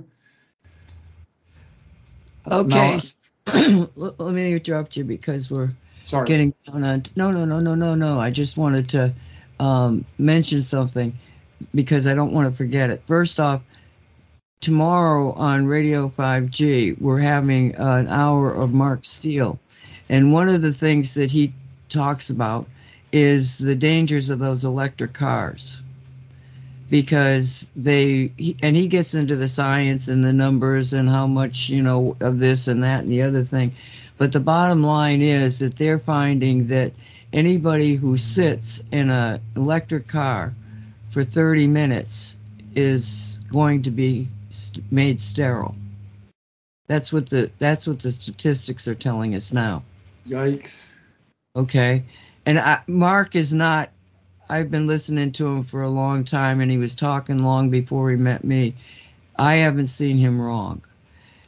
Okay. 2.50 2.68
Now- 2.68 2.98
let, 3.46 3.88
let 3.96 4.34
me 4.34 4.52
interrupt 4.52 4.96
you 4.96 5.04
because 5.04 5.50
we're 5.50 5.70
Sorry. 6.04 6.26
getting 6.26 6.54
down 6.66 6.84
on. 6.84 7.02
No, 7.16 7.30
no, 7.30 7.44
no, 7.44 7.58
no, 7.58 7.74
no, 7.74 7.94
no. 7.94 8.20
I 8.20 8.30
just 8.30 8.56
wanted 8.56 8.88
to 8.90 9.12
um, 9.58 10.04
mention 10.18 10.62
something 10.62 11.12
because 11.74 12.06
I 12.06 12.14
don't 12.14 12.32
want 12.32 12.50
to 12.50 12.56
forget 12.56 12.90
it. 12.90 13.02
First 13.06 13.40
off, 13.40 13.62
tomorrow 14.62 15.32
on 15.32 15.66
Radio 15.66 16.08
5G, 16.16 17.00
we're 17.00 17.18
having 17.18 17.74
an 17.74 18.06
hour 18.06 18.54
of 18.54 18.72
Mark 18.72 19.04
Steele. 19.04 19.58
And 20.08 20.32
one 20.32 20.48
of 20.48 20.62
the 20.62 20.72
things 20.72 21.14
that 21.14 21.32
he 21.32 21.52
talks 21.88 22.30
about 22.30 22.68
is 23.10 23.58
the 23.58 23.74
dangers 23.74 24.30
of 24.30 24.38
those 24.38 24.64
electric 24.64 25.14
cars 25.14 25.80
because 26.90 27.68
they 27.74 28.30
he, 28.36 28.56
and 28.62 28.76
he 28.76 28.86
gets 28.86 29.14
into 29.14 29.34
the 29.34 29.48
science 29.48 30.06
and 30.06 30.22
the 30.22 30.32
numbers 30.32 30.92
and 30.92 31.08
how 31.08 31.26
much 31.26 31.68
you 31.68 31.82
know 31.82 32.16
of 32.20 32.38
this 32.38 32.68
and 32.68 32.84
that 32.84 33.00
and 33.00 33.12
the 33.12 33.20
other 33.20 33.44
thing 33.44 33.72
but 34.18 34.32
the 34.32 34.40
bottom 34.40 34.82
line 34.82 35.22
is 35.22 35.58
that 35.58 35.76
they're 35.76 35.98
finding 35.98 36.66
that 36.66 36.92
anybody 37.32 37.94
who 37.94 38.16
sits 38.16 38.82
in 38.92 39.10
an 39.10 39.40
electric 39.56 40.06
car 40.06 40.54
for 41.10 41.24
30 41.24 41.66
minutes 41.66 42.36
is 42.74 43.40
going 43.50 43.82
to 43.82 43.90
be 43.90 44.26
made 44.90 45.20
sterile. 45.20 45.74
That's 46.86 47.12
what 47.12 47.30
the 47.30 47.50
that's 47.58 47.86
what 47.86 48.00
the 48.00 48.12
statistics 48.12 48.86
are 48.88 48.94
telling 48.94 49.34
us 49.34 49.52
now. 49.52 49.82
Yikes. 50.26 50.86
okay? 51.56 52.04
And 52.46 52.58
I, 52.58 52.80
mark 52.86 53.34
is 53.34 53.52
not 53.52 53.90
i've 54.50 54.70
been 54.70 54.86
listening 54.86 55.32
to 55.32 55.46
him 55.46 55.64
for 55.64 55.82
a 55.82 55.88
long 55.88 56.24
time 56.24 56.60
and 56.60 56.70
he 56.70 56.76
was 56.76 56.94
talking 56.94 57.38
long 57.38 57.70
before 57.70 58.10
he 58.10 58.16
met 58.16 58.44
me. 58.44 58.74
I 59.38 59.54
haven't 59.54 59.86
seen 59.86 60.18
him 60.18 60.40
wrong. 60.40 60.82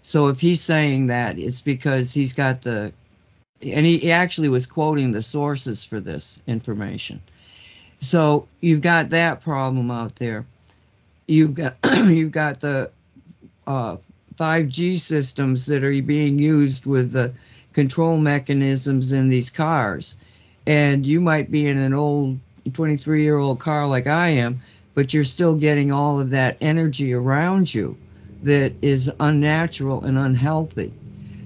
So 0.03 0.29
if 0.29 0.41
he's 0.41 0.63
saying 0.63 1.07
that 1.09 1.39
it's 1.39 1.61
because 1.61 2.13
he's 2.13 2.33
got 2.33 2.63
the 2.63 2.93
and 3.63 3.87
he, 3.87 3.99
he 3.99 4.13
actually 4.13 4.49
was 4.49 4.67
quoting 4.67 5.13
the 5.13 5.23
sources 5.23 5.85
for 5.85 6.01
this 6.01 6.41
information. 6.47 7.21
So 8.01 8.47
you've 8.61 8.83
got 8.83 9.11
that 9.11 9.41
problem 9.41 9.91
out 9.91 10.17
there. 10.17 10.45
You've 11.27 11.55
got 11.55 11.77
you've 12.05 12.33
got 12.33 12.61
the 12.61 12.91
uh, 13.67 13.97
5g 14.37 14.99
systems 14.99 15.67
that 15.67 15.85
are 15.85 16.03
being 16.03 16.39
used 16.39 16.87
with 16.87 17.13
the 17.13 17.33
control 17.73 18.17
mechanisms 18.19 19.13
in 19.13 19.29
these 19.29 19.51
cars 19.51 20.17
and 20.67 21.05
you 21.05 21.21
might 21.21 21.51
be 21.51 21.67
in 21.67 21.79
an 21.79 21.95
old 21.95 22.39
23 22.73 23.23
year 23.23 23.39
old 23.39 23.61
car 23.61 23.87
like 23.87 24.07
I 24.07 24.29
am, 24.29 24.61
but 24.95 25.13
you're 25.13 25.25
still 25.25 25.55
getting 25.55 25.93
all 25.93 26.19
of 26.19 26.31
that 26.31 26.57
energy 26.61 27.13
around 27.13 27.75
you 27.75 27.97
that 28.43 28.73
is 28.83 29.11
unnatural 29.21 30.05
and 30.05 30.19
unhealthy. 30.19 30.93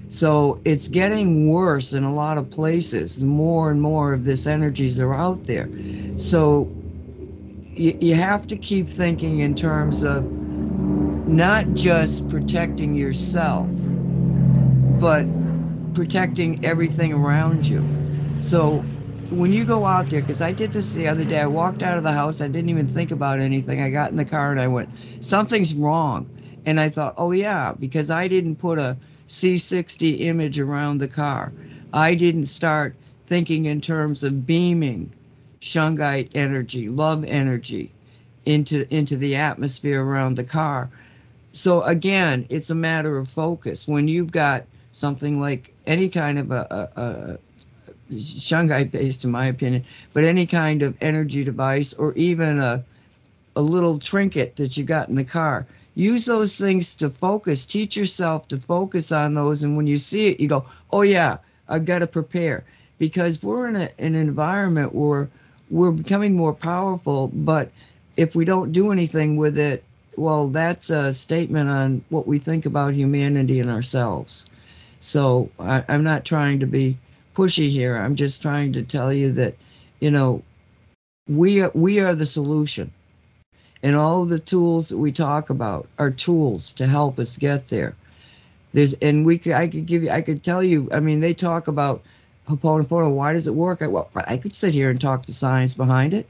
So 0.09 0.59
it's 0.65 0.87
getting 0.87 1.49
worse 1.49 1.93
in 1.93 2.03
a 2.03 2.13
lot 2.13 2.37
of 2.37 2.49
places. 2.49 3.21
More 3.21 3.69
and 3.69 3.81
more 3.81 4.13
of 4.13 4.23
this 4.23 4.47
energies 4.47 4.99
are 4.99 5.13
out 5.13 5.43
there. 5.45 5.69
So 6.17 6.71
you, 7.73 7.97
you 8.01 8.15
have 8.15 8.47
to 8.47 8.57
keep 8.57 8.87
thinking 8.87 9.39
in 9.39 9.53
terms 9.55 10.03
of 10.03 10.23
not 11.29 11.73
just 11.73 12.27
protecting 12.27 12.95
yourself, 12.95 13.67
but 14.99 15.25
protecting 15.93 16.63
everything 16.65 17.13
around 17.13 17.67
you. 17.67 17.87
So 18.41 18.79
when 19.29 19.53
you 19.53 19.63
go 19.63 19.85
out 19.85 20.09
there, 20.09 20.21
because 20.21 20.41
I 20.41 20.51
did 20.51 20.71
this 20.71 20.93
the 20.93 21.07
other 21.07 21.23
day, 21.23 21.39
I 21.39 21.45
walked 21.45 21.83
out 21.83 21.97
of 21.97 22.03
the 22.03 22.11
house, 22.11 22.41
I 22.41 22.47
didn't 22.47 22.69
even 22.69 22.87
think 22.87 23.11
about 23.11 23.39
anything. 23.39 23.81
I 23.81 23.91
got 23.91 24.09
in 24.09 24.17
the 24.17 24.25
car 24.25 24.51
and 24.51 24.59
I 24.59 24.67
went, 24.67 24.89
something's 25.23 25.73
wrong. 25.75 26.27
And 26.65 26.79
I 26.79 26.89
thought, 26.89 27.13
oh 27.17 27.31
yeah, 27.31 27.73
because 27.79 28.09
I 28.09 28.27
didn't 28.27 28.55
put 28.55 28.79
a 28.79 28.97
C60 29.27 30.21
image 30.21 30.59
around 30.59 30.97
the 30.97 31.07
car. 31.07 31.53
I 31.93 32.15
didn't 32.15 32.45
start 32.45 32.95
thinking 33.27 33.65
in 33.65 33.81
terms 33.81 34.23
of 34.23 34.45
beaming 34.47 35.13
shungite 35.61 36.31
energy, 36.33 36.89
love 36.89 37.23
energy 37.25 37.93
into 38.45 38.91
into 38.93 39.17
the 39.17 39.35
atmosphere 39.35 40.03
around 40.03 40.35
the 40.35 40.43
car. 40.43 40.89
So 41.59 41.81
again, 41.83 42.45
it's 42.49 42.69
a 42.69 42.75
matter 42.75 43.17
of 43.17 43.27
focus. 43.27 43.85
When 43.85 44.07
you've 44.07 44.31
got 44.31 44.63
something 44.93 45.41
like 45.41 45.73
any 45.87 46.07
kind 46.07 46.39
of 46.39 46.51
a, 46.51 46.89
a, 46.95 47.01
a 47.01 47.37
shungite 48.15 48.91
based 48.91 49.23
in 49.23 49.29
my 49.29 49.45
opinion 49.45 49.83
but 50.13 50.23
any 50.23 50.45
kind 50.47 50.81
of 50.81 50.95
energy 50.99 51.43
device 51.43 51.93
or 51.93 52.13
even 52.13 52.59
a 52.59 52.83
a 53.55 53.61
little 53.61 53.99
trinket 53.99 54.55
that 54.55 54.77
you 54.77 54.83
got 54.83 55.09
in 55.09 55.15
the 55.15 55.23
car 55.23 55.67
use 55.93 56.25
those 56.25 56.57
things 56.57 56.95
to 56.95 57.07
focus 57.09 57.65
teach 57.65 57.95
yourself 57.95 58.47
to 58.47 58.57
focus 58.57 59.11
on 59.11 59.35
those 59.35 59.61
and 59.61 59.77
when 59.77 59.85
you 59.85 59.97
see 59.97 60.27
it 60.29 60.39
you 60.39 60.47
go 60.47 60.65
oh 60.91 61.03
yeah 61.03 61.37
i've 61.67 61.85
got 61.85 61.99
to 61.99 62.07
prepare 62.07 62.63
because 62.97 63.43
we're 63.43 63.67
in 63.67 63.75
a, 63.75 63.89
an 63.99 64.15
environment 64.15 64.95
where 64.95 65.29
we're 65.69 65.91
becoming 65.91 66.35
more 66.35 66.53
powerful 66.53 67.27
but 67.27 67.69
if 68.17 68.33
we 68.33 68.43
don't 68.43 68.71
do 68.71 68.91
anything 68.91 69.37
with 69.37 69.55
it 69.57 69.83
well 70.19 70.47
that's 70.47 70.89
a 70.89 71.13
statement 71.13 71.69
on 71.69 72.03
what 72.09 72.27
we 72.27 72.37
think 72.37 72.65
about 72.65 72.93
humanity 72.93 73.59
and 73.59 73.69
ourselves 73.69 74.45
so 75.01 75.49
I, 75.59 75.83
i'm 75.89 76.03
not 76.03 76.25
trying 76.25 76.59
to 76.59 76.67
be 76.67 76.97
pushy 77.39 77.69
here. 77.69 77.95
I'm 77.95 78.15
just 78.15 78.41
trying 78.41 78.73
to 78.73 78.83
tell 78.83 79.13
you 79.13 79.31
that, 79.31 79.55
you 80.01 80.11
know, 80.11 80.43
we 81.29 81.61
are 81.61 81.71
we 81.73 81.99
are 82.01 82.13
the 82.13 82.25
solution. 82.25 82.91
And 83.81 83.95
all 83.95 84.25
the 84.25 84.39
tools 84.39 84.89
that 84.89 84.97
we 84.97 85.13
talk 85.13 85.49
about 85.49 85.87
are 85.99 86.11
tools 86.11 86.73
to 86.73 86.85
help 86.85 87.17
us 87.17 87.37
get 87.37 87.69
there. 87.69 87.95
There's 88.73 88.93
and 88.95 89.25
we 89.25 89.37
could 89.37 89.53
I 89.53 89.69
could 89.69 89.85
give 89.85 90.03
you 90.03 90.09
I 90.09 90.21
could 90.21 90.43
tell 90.43 90.61
you, 90.61 90.89
I 90.91 90.99
mean, 90.99 91.21
they 91.21 91.33
talk 91.33 91.69
about 91.69 92.01
Ho'oponopono, 92.49 93.13
why 93.15 93.31
does 93.31 93.47
it 93.47 93.55
work? 93.55 93.81
I, 93.81 93.87
well, 93.87 94.09
I 94.15 94.35
could 94.35 94.55
sit 94.55 94.73
here 94.73 94.89
and 94.89 94.99
talk 94.99 95.25
the 95.25 95.31
science 95.31 95.73
behind 95.73 96.13
it, 96.13 96.27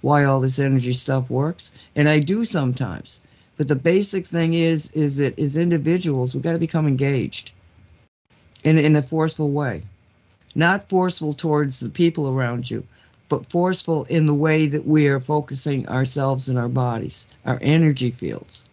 why 0.00 0.24
all 0.24 0.40
this 0.40 0.58
energy 0.58 0.92
stuff 0.92 1.30
works, 1.30 1.72
and 1.94 2.08
I 2.08 2.18
do 2.18 2.44
sometimes. 2.44 3.20
But 3.58 3.68
the 3.68 3.76
basic 3.76 4.26
thing 4.26 4.54
is 4.54 4.90
is 4.92 5.18
that 5.18 5.38
as 5.38 5.56
individuals, 5.56 6.32
we've 6.32 6.42
got 6.42 6.52
to 6.52 6.58
become 6.58 6.86
engaged 6.86 7.52
in 8.64 8.78
in 8.78 8.96
a 8.96 9.02
forceful 9.02 9.50
way 9.50 9.82
not 10.58 10.88
forceful 10.88 11.32
towards 11.32 11.80
the 11.80 11.88
people 11.88 12.28
around 12.28 12.70
you, 12.70 12.84
but 13.28 13.48
forceful 13.48 14.04
in 14.04 14.26
the 14.26 14.34
way 14.34 14.66
that 14.66 14.86
we 14.86 15.06
are 15.06 15.20
focusing 15.20 15.88
ourselves 15.88 16.48
and 16.48 16.58
our 16.58 16.68
bodies, 16.68 17.28
our 17.46 17.58
energy 17.62 18.10
fields. 18.10 18.64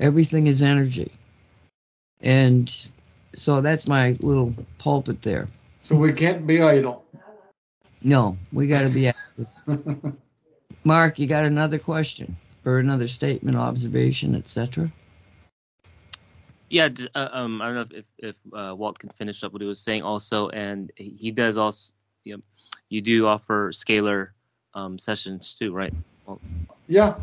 Everything 0.00 0.46
is 0.46 0.62
energy. 0.62 1.12
And 2.22 2.74
so 3.36 3.60
that's 3.60 3.86
my 3.86 4.16
little 4.20 4.54
pulpit 4.78 5.22
there. 5.22 5.48
So 5.82 5.96
we 5.96 6.12
can't 6.12 6.46
be 6.46 6.62
idle. 6.62 7.04
No, 8.02 8.38
we 8.52 8.66
got 8.66 8.82
to 8.82 8.88
be 8.88 9.08
active. 9.08 9.46
Mark, 10.84 11.18
you 11.18 11.26
got 11.26 11.44
another 11.44 11.78
question 11.78 12.36
or 12.64 12.78
another 12.78 13.08
statement, 13.08 13.56
observation, 13.56 14.34
etc.? 14.34 14.90
Yeah, 16.70 16.88
uh, 17.14 17.28
um, 17.32 17.60
I 17.60 17.66
don't 17.66 17.74
know 17.74 17.98
if 17.98 18.04
if 18.18 18.36
uh, 18.54 18.74
Walt 18.74 18.98
can 18.98 19.10
finish 19.10 19.44
up 19.44 19.52
what 19.52 19.60
he 19.60 19.68
was 19.68 19.78
saying 19.78 20.02
also, 20.02 20.48
and 20.50 20.90
he 20.96 21.30
does 21.30 21.56
also. 21.56 21.92
You, 22.24 22.36
know, 22.36 22.42
you 22.88 23.00
do 23.00 23.26
offer 23.26 23.72
scalar 23.72 24.28
um, 24.74 24.98
sessions 24.98 25.54
too, 25.54 25.72
right? 25.72 25.92
Yeah, 26.86 27.14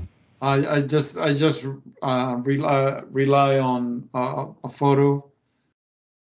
I, 0.41 0.67
I 0.67 0.81
just 0.81 1.17
I 1.17 1.33
just 1.33 1.65
uh, 2.01 2.35
rely 2.43 3.01
rely 3.11 3.59
on 3.59 4.07
uh, 4.13 4.47
a 4.63 4.69
photo. 4.69 5.25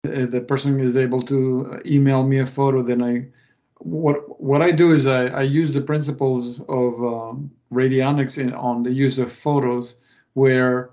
The 0.04 0.28
the 0.28 0.42
person 0.42 0.80
is 0.80 0.96
able 0.96 1.22
to 1.24 1.82
email 1.86 2.24
me 2.24 2.40
a 2.40 2.48
photo. 2.48 2.82
Then 2.82 3.02
I 3.02 3.28
what 3.86 4.42
what 4.42 4.62
I 4.64 4.72
do 4.72 4.94
is 4.94 5.06
I, 5.06 5.28
I 5.28 5.42
use 5.44 5.72
the 5.72 5.82
principles 5.82 6.60
of 6.62 6.94
um, 7.04 7.52
radionics 7.72 8.38
in, 8.38 8.52
on 8.54 8.82
the 8.82 8.92
use 8.92 9.20
of 9.20 9.32
photos, 9.32 9.96
where 10.34 10.90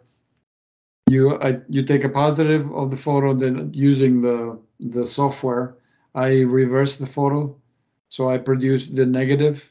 you 1.09 1.39
I, 1.41 1.61
you 1.69 1.83
take 1.83 2.05
a 2.05 2.09
positive 2.09 2.71
of 2.75 2.91
the 2.91 2.97
photo, 2.97 3.33
then 3.33 3.73
using 3.73 4.21
the 4.21 4.59
the 4.79 5.07
software, 5.07 5.77
I 6.15 6.41
reverse 6.41 6.99
the 6.99 7.07
photo, 7.07 7.57
so 8.11 8.29
I 8.29 8.39
produce 8.39 8.87
the 8.89 9.07
negative. 9.07 9.69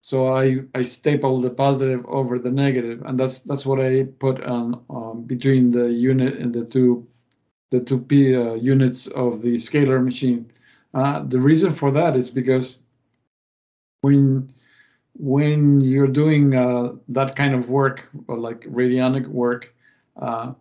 So 0.00 0.32
I, 0.32 0.58
I 0.74 0.82
staple 0.82 1.40
the 1.40 1.50
positive 1.50 2.04
over 2.06 2.38
the 2.38 2.50
negative, 2.50 3.02
and 3.06 3.18
that's 3.18 3.40
that's 3.40 3.66
what 3.66 3.80
I 3.80 4.04
put 4.18 4.42
on 4.44 4.80
um, 4.90 5.22
between 5.22 5.70
the 5.70 5.86
unit 5.92 6.34
and 6.38 6.52
the 6.52 6.64
two 6.64 7.06
the 7.70 7.80
two 7.80 8.00
p 8.00 8.34
uh, 8.34 8.54
units 8.54 9.06
of 9.08 9.42
the 9.42 9.56
scalar 9.56 10.02
machine. 10.02 10.50
Uh, 10.96 11.22
the 11.28 11.38
reason 11.38 11.74
for 11.74 11.90
that 11.90 12.16
is 12.16 12.30
because 12.30 12.78
when 14.00 14.50
when 15.18 15.80
you're 15.82 16.06
doing 16.22 16.54
uh, 16.54 16.94
that 17.08 17.36
kind 17.36 17.54
of 17.54 17.68
work, 17.68 18.08
or 18.28 18.38
like 18.38 18.60
radionic 18.62 19.26
work, 19.26 19.74
uh, 20.16 20.52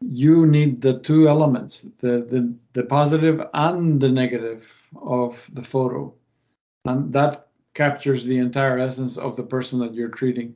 you 0.00 0.46
need 0.46 0.82
the 0.82 0.98
two 0.98 1.28
elements, 1.28 1.86
the, 2.00 2.26
the 2.32 2.52
the 2.72 2.82
positive 2.82 3.40
and 3.54 4.00
the 4.00 4.08
negative 4.08 4.66
of 5.00 5.38
the 5.52 5.62
photo, 5.62 6.12
and 6.84 7.12
that 7.12 7.46
captures 7.74 8.24
the 8.24 8.38
entire 8.38 8.80
essence 8.80 9.16
of 9.16 9.36
the 9.36 9.44
person 9.44 9.78
that 9.78 9.94
you're 9.94 10.08
treating. 10.08 10.52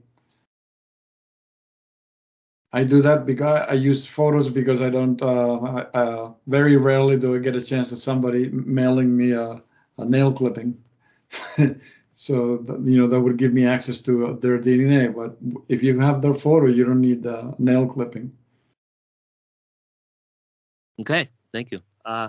I 2.74 2.84
do 2.84 3.02
that 3.02 3.26
because 3.26 3.66
I 3.68 3.74
use 3.74 4.06
photos 4.06 4.48
because 4.48 4.80
I 4.80 4.88
don't. 4.88 5.20
Uh, 5.20 5.86
uh, 5.92 6.32
very 6.46 6.76
rarely 6.76 7.18
do 7.18 7.34
I 7.34 7.38
get 7.38 7.54
a 7.54 7.62
chance 7.62 7.92
of 7.92 7.98
somebody 7.98 8.48
mailing 8.48 9.14
me 9.14 9.32
a, 9.32 9.62
a 9.98 10.04
nail 10.04 10.32
clipping. 10.32 10.78
so 12.14 12.64
you 12.84 12.98
know 12.98 13.06
that 13.06 13.20
would 13.20 13.36
give 13.36 13.52
me 13.52 13.66
access 13.66 13.98
to 14.00 14.26
uh, 14.28 14.32
their 14.36 14.58
DNA. 14.58 15.14
But 15.14 15.36
if 15.68 15.82
you 15.82 15.98
have 16.00 16.22
their 16.22 16.34
photo, 16.34 16.66
you 16.66 16.84
don't 16.84 17.02
need 17.02 17.22
the 17.22 17.54
nail 17.58 17.86
clipping. 17.86 18.32
Okay, 21.00 21.28
thank 21.52 21.72
you. 21.72 21.80
Uh, 22.06 22.28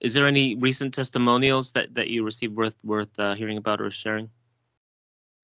is 0.00 0.12
there 0.12 0.26
any 0.26 0.56
recent 0.56 0.92
testimonials 0.92 1.72
that, 1.72 1.94
that 1.94 2.08
you 2.08 2.24
received 2.24 2.56
worth 2.56 2.76
worth 2.84 3.16
uh, 3.18 3.34
hearing 3.34 3.58
about 3.58 3.80
or 3.80 3.90
sharing? 3.90 4.28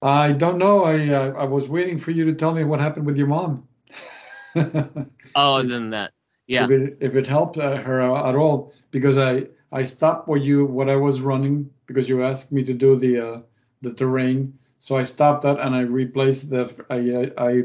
I 0.01 0.33
don't 0.33 0.57
know. 0.57 0.83
I 0.83 1.07
uh, 1.07 1.33
I 1.37 1.45
was 1.45 1.69
waiting 1.69 1.97
for 1.97 2.11
you 2.11 2.25
to 2.25 2.33
tell 2.33 2.53
me 2.53 2.65
what 2.65 2.81
happened 2.81 3.05
with 3.05 3.17
your 3.17 3.27
mom. 3.27 3.67
Oh, 5.35 5.61
than 5.63 5.91
that, 5.91 6.13
yeah. 6.47 6.59
If 6.59 6.69
it 6.69 6.97
if 6.99 7.15
it 7.15 7.27
helped 7.27 7.57
uh, 7.57 7.77
her 7.77 8.01
at 8.01 8.35
all, 8.35 8.73
because 8.91 9.17
I 9.17 9.47
I 9.71 9.85
stopped 9.85 10.27
what 10.27 10.41
you 10.41 10.65
what 10.65 10.89
I 10.89 10.95
was 10.95 11.21
running 11.21 11.69
because 11.87 12.09
you 12.09 12.23
asked 12.23 12.51
me 12.51 12.63
to 12.63 12.73
do 12.73 12.95
the 12.95 13.19
uh, 13.19 13.41
the 13.81 13.93
terrain, 13.93 14.57
so 14.79 14.97
I 14.97 15.03
stopped 15.03 15.43
that 15.43 15.59
and 15.59 15.75
I 15.75 15.81
replaced 15.81 16.49
the 16.49 16.63
I 16.89 17.31
I 17.37 17.63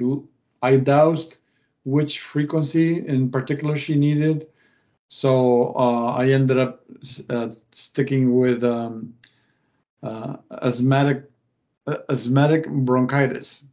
I 0.72 0.76
dowsed 0.76 1.38
which 1.84 2.20
frequency 2.20 3.06
in 3.06 3.30
particular 3.30 3.76
she 3.76 3.96
needed. 3.96 4.46
So 5.08 5.74
uh, 5.76 6.12
I 6.16 6.28
ended 6.30 6.58
up 6.58 6.84
uh, 7.30 7.50
sticking 7.72 8.38
with 8.38 8.62
um, 8.64 9.14
uh, 10.02 10.36
asthmatic 10.62 11.30
asthmatic 12.08 12.68
bronchitis. 12.68 13.66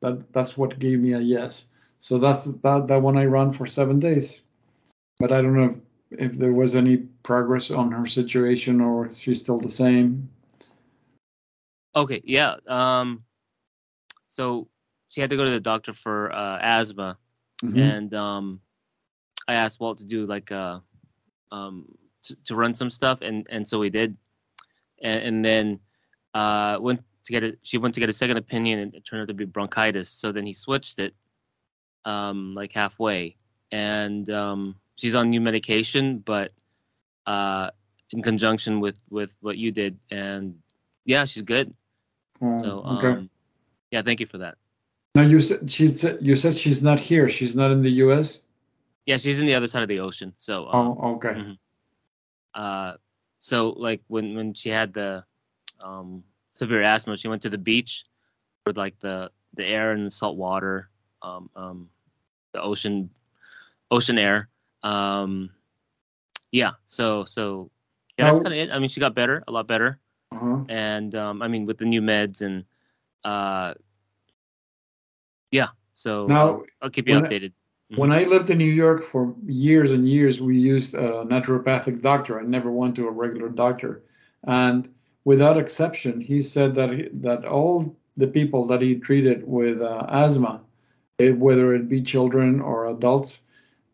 That 0.00 0.32
that's 0.32 0.56
what 0.56 0.78
gave 0.78 1.00
me 1.00 1.12
a 1.12 1.20
yes. 1.20 1.66
So 2.00 2.18
that's 2.18 2.44
that 2.44 2.86
that 2.88 3.02
one 3.02 3.16
I 3.18 3.26
run 3.26 3.52
for 3.52 3.66
seven 3.66 3.98
days. 3.98 4.40
But 5.18 5.32
I 5.32 5.42
don't 5.42 5.54
know 5.54 5.80
if, 6.10 6.32
if 6.32 6.38
there 6.38 6.52
was 6.52 6.74
any 6.74 6.98
progress 7.22 7.70
on 7.70 7.90
her 7.90 8.06
situation 8.06 8.80
or 8.80 9.12
she's 9.12 9.40
still 9.40 9.58
the 9.58 9.70
same. 9.70 10.28
Okay, 11.96 12.22
yeah. 12.24 12.56
Um, 12.68 13.24
so 14.28 14.68
she 15.08 15.20
had 15.20 15.30
to 15.30 15.36
go 15.36 15.44
to 15.44 15.50
the 15.50 15.60
doctor 15.60 15.92
for 15.92 16.32
uh, 16.32 16.58
asthma, 16.60 17.18
Mhm. 17.64 17.80
and 17.80 18.14
um, 18.14 18.60
I 19.48 19.54
asked 19.54 19.80
Walt 19.80 19.98
to 19.98 20.04
do 20.06 20.26
like 20.26 20.52
uh, 20.52 20.78
um, 21.50 21.86
to, 22.22 22.36
to 22.44 22.54
run 22.54 22.74
some 22.74 22.90
stuff, 22.90 23.20
and 23.22 23.46
and 23.50 23.66
so 23.66 23.82
he 23.82 23.90
did, 23.90 24.16
and, 25.02 25.22
and 25.22 25.44
then 25.44 25.80
uh, 26.34 26.78
went 26.80 27.02
to 27.24 27.32
get 27.32 27.42
a, 27.42 27.56
she 27.62 27.78
went 27.78 27.94
to 27.94 28.00
get 28.00 28.08
a 28.08 28.12
second 28.12 28.36
opinion, 28.36 28.78
and 28.78 28.94
it 28.94 29.04
turned 29.04 29.22
out 29.22 29.28
to 29.28 29.34
be 29.34 29.44
bronchitis. 29.44 30.08
So 30.08 30.30
then 30.30 30.46
he 30.46 30.52
switched 30.52 31.00
it, 31.00 31.14
um, 32.08 32.54
like 32.54 32.72
halfway, 32.72 33.36
and 33.70 34.28
um, 34.30 34.74
she's 34.96 35.14
on 35.14 35.28
new 35.30 35.40
medication, 35.40 36.18
but 36.24 36.52
uh, 37.26 37.70
in 38.12 38.22
conjunction 38.22 38.80
with 38.80 38.96
with 39.10 39.30
what 39.40 39.58
you 39.58 39.70
did, 39.70 39.98
and 40.10 40.56
yeah, 41.04 41.24
she's 41.26 41.42
good. 41.42 41.74
Oh, 42.40 42.56
So 42.56 42.68
okay. 42.96 43.08
um, 43.08 43.30
yeah, 43.90 44.02
thank 44.02 44.20
you 44.20 44.26
for 44.26 44.38
that. 44.38 44.56
now 45.14 45.22
you 45.22 45.40
said 45.42 45.70
she 45.70 45.88
said 45.92 46.18
you 46.22 46.36
said 46.36 46.56
she's 46.56 46.82
not 46.82 46.98
here. 46.98 47.28
She's 47.28 47.54
not 47.54 47.70
in 47.70 47.82
the 47.82 47.90
U.S. 48.08 48.46
Yeah, 49.06 49.16
she's 49.16 49.38
in 49.38 49.46
the 49.46 49.54
other 49.54 49.66
side 49.68 49.82
of 49.82 49.88
the 49.88 50.00
ocean. 50.00 50.32
So 50.36 50.68
um, 50.68 50.96
Oh, 51.00 51.14
okay. 51.16 51.34
Mhm. 51.36 51.58
uh 52.54 52.92
so 53.38 53.70
like 53.76 54.00
when 54.08 54.34
when 54.34 54.54
she 54.54 54.68
had 54.72 54.92
the 54.92 55.22
um 55.80 56.24
severe 56.50 56.82
asthma 56.82 57.16
she 57.16 57.28
went 57.28 57.42
to 57.42 57.50
the 57.50 57.58
beach 57.58 58.04
with 58.66 58.76
like 58.76 58.98
the 59.00 59.30
the 59.54 59.64
air 59.64 59.92
and 59.92 60.06
the 60.06 60.10
salt 60.10 60.36
water 60.36 60.88
um 61.22 61.50
um 61.54 61.88
the 62.58 62.64
ocean 62.66 63.10
ocean 63.90 64.18
air. 64.18 64.48
Um 64.82 65.50
yeah 66.50 66.72
so 66.86 67.24
so 67.24 67.70
yeah 68.18 68.26
that's 68.26 68.38
kind 68.40 68.52
of 68.54 68.58
it. 68.58 68.70
I 68.70 68.78
mean 68.78 68.88
she 68.88 69.00
got 69.00 69.14
better 69.14 69.44
a 69.48 69.52
lot 69.52 69.66
better. 69.66 69.98
Uh-huh. 70.30 70.60
and 70.68 71.14
um 71.14 71.40
i 71.40 71.48
mean 71.48 71.64
with 71.64 71.78
the 71.78 71.86
new 71.86 72.02
meds 72.02 72.42
and 72.42 72.62
uh 73.24 73.72
yeah 75.50 75.68
so 75.94 76.26
Now, 76.26 76.62
I'll, 76.82 76.90
keep 76.90 77.08
you 77.08 77.14
when 77.14 77.24
I- 77.24 77.28
updated. 77.28 77.52
When 77.96 78.12
I 78.12 78.24
lived 78.24 78.50
in 78.50 78.58
New 78.58 78.74
York 78.84 79.02
for 79.02 79.34
years 79.46 79.92
and 79.92 80.06
years, 80.06 80.38
we 80.48 80.58
used 80.58 80.92
a 80.92 81.24
naturopathic 81.24 82.02
doctor. 82.02 82.38
I 82.38 82.42
never 82.42 82.70
went 82.70 82.94
to 82.96 83.08
a 83.08 83.10
regular 83.10 83.48
doctor, 83.48 84.02
and 84.44 84.80
without 85.24 85.56
exception, 85.56 86.20
he 86.20 86.42
said 86.42 86.74
that 86.74 86.90
he, 86.92 87.08
that 87.26 87.46
all 87.46 87.96
the 88.18 88.26
people 88.38 88.66
that 88.66 88.82
he 88.82 88.96
treated 88.96 89.38
with 89.48 89.80
uh, 89.80 90.04
asthma, 90.10 90.60
eh, 91.18 91.30
whether 91.30 91.74
it 91.74 91.88
be 91.88 92.02
children 92.02 92.60
or 92.60 92.86
adults, 92.86 93.40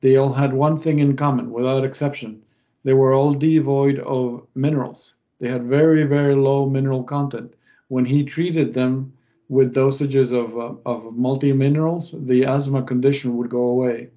they 0.00 0.16
all 0.16 0.32
had 0.32 0.52
one 0.52 0.78
thing 0.78 0.98
in 0.98 1.16
common, 1.16 1.50
without 1.50 1.84
exception. 1.84 2.42
They 2.84 2.92
were 2.92 3.14
all 3.14 3.32
devoid 3.32 3.98
of 4.00 4.46
minerals. 4.54 5.14
They 5.40 5.48
had 5.48 5.64
very 5.64 6.04
very 6.04 6.34
low 6.34 6.68
mineral 6.68 7.02
content. 7.02 7.54
When 7.88 8.04
he 8.04 8.24
treated 8.24 8.74
them 8.74 9.12
with 9.48 9.74
dosages 9.74 10.32
of, 10.32 10.56
uh, 10.58 10.74
of 10.88 11.14
multi 11.16 11.52
minerals, 11.52 12.14
the 12.26 12.44
asthma 12.44 12.82
condition 12.82 13.36
would 13.36 13.50
go 13.50 13.64
away. 13.68 14.10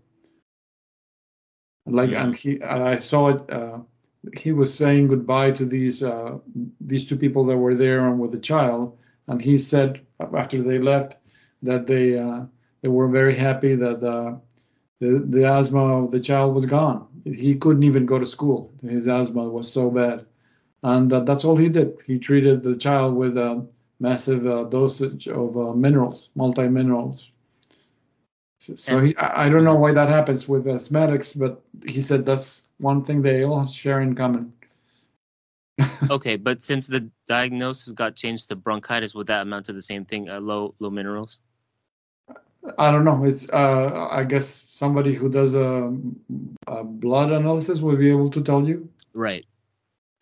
Like, 1.85 2.11
and 2.11 2.35
he, 2.35 2.61
I 2.61 2.97
saw 2.97 3.29
it. 3.29 3.49
Uh, 3.49 3.79
he 4.37 4.51
was 4.51 4.73
saying 4.73 5.07
goodbye 5.07 5.51
to 5.51 5.65
these 5.65 6.03
uh, 6.03 6.37
these 6.81 7.05
two 7.05 7.15
people 7.15 7.45
that 7.45 7.57
were 7.57 7.75
there 7.75 8.07
and 8.07 8.19
with 8.19 8.31
the 8.31 8.39
child, 8.39 8.97
and 9.27 9.41
he 9.41 9.57
said 9.57 10.01
after 10.19 10.61
they 10.61 10.79
left 10.79 11.17
that 11.61 11.87
they 11.87 12.17
uh, 12.17 12.41
they 12.87 12.91
were 12.93 13.09
very 13.09 13.35
happy 13.35 13.75
that 13.75 14.01
uh, 14.01 14.37
the 15.01 15.19
the 15.35 15.43
asthma 15.43 15.83
of 16.03 16.11
the 16.11 16.21
child 16.21 16.55
was 16.55 16.65
gone. 16.65 17.05
He 17.25 17.53
couldn't 17.55 17.83
even 17.83 18.05
go 18.05 18.17
to 18.17 18.25
school. 18.25 18.71
His 18.81 19.09
asthma 19.09 19.43
was 19.49 19.69
so 19.69 19.91
bad, 19.91 20.25
and 20.83 21.11
uh, 21.11 21.19
that's 21.19 21.43
all 21.43 21.57
he 21.57 21.67
did. 21.67 21.97
He 22.05 22.17
treated 22.17 22.63
the 22.63 22.77
child 22.77 23.15
with 23.15 23.35
a 23.37 23.65
massive 23.99 24.47
uh, 24.47 24.63
dosage 24.75 25.27
of 25.27 25.57
uh, 25.57 25.73
minerals, 25.73 26.29
multi 26.35 26.69
minerals. 26.69 27.29
So, 28.61 28.75
so 28.75 29.01
he, 29.01 29.17
I 29.17 29.47
I 29.47 29.49
don't 29.49 29.65
know 29.65 29.75
why 29.75 29.91
that 29.91 30.07
happens 30.07 30.47
with 30.47 30.65
asthmatics, 30.65 31.37
but 31.37 31.61
he 31.85 32.01
said 32.01 32.25
that's 32.25 32.69
one 32.77 33.03
thing 33.03 33.21
they 33.21 33.43
all 33.43 33.65
share 33.65 33.99
in 33.99 34.15
common. 34.15 34.53
Okay, 36.09 36.37
but 36.37 36.63
since 36.63 36.87
the 36.87 37.01
diagnosis 37.27 37.91
got 37.91 38.15
changed 38.15 38.47
to 38.47 38.55
bronchitis, 38.55 39.13
would 39.13 39.27
that 39.27 39.41
amount 39.41 39.65
to 39.65 39.73
the 39.73 39.81
same 39.81 40.05
thing? 40.05 40.29
Uh, 40.29 40.39
low 40.39 40.73
low 40.79 40.89
minerals. 40.89 41.41
I 42.77 42.91
don't 42.91 43.05
know. 43.05 43.23
It's 43.23 43.49
uh, 43.49 44.07
I 44.11 44.23
guess 44.23 44.63
somebody 44.69 45.13
who 45.13 45.29
does 45.29 45.55
a, 45.55 45.93
a 46.67 46.83
blood 46.83 47.31
analysis 47.31 47.79
will 47.81 47.95
be 47.97 48.09
able 48.09 48.29
to 48.31 48.41
tell 48.41 48.67
you. 48.67 48.89
Right. 49.13 49.45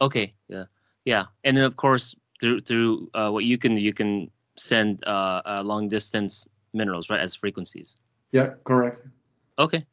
Okay. 0.01 0.33
Yeah. 0.47 0.65
Yeah. 1.05 1.25
And 1.43 1.55
then 1.57 1.63
of 1.65 1.75
course 1.75 2.15
through 2.39 2.61
through 2.61 3.09
uh, 3.13 3.29
what 3.29 3.45
you 3.45 3.57
can 3.57 3.77
you 3.77 3.93
can 3.93 4.29
send 4.57 5.03
uh, 5.07 5.41
uh, 5.45 5.61
long 5.63 5.87
distance 5.87 6.45
minerals 6.73 7.09
right 7.09 7.19
as 7.19 7.35
frequencies. 7.35 7.97
Yeah, 8.31 8.53
correct. 8.65 9.01
Okay. 9.59 9.85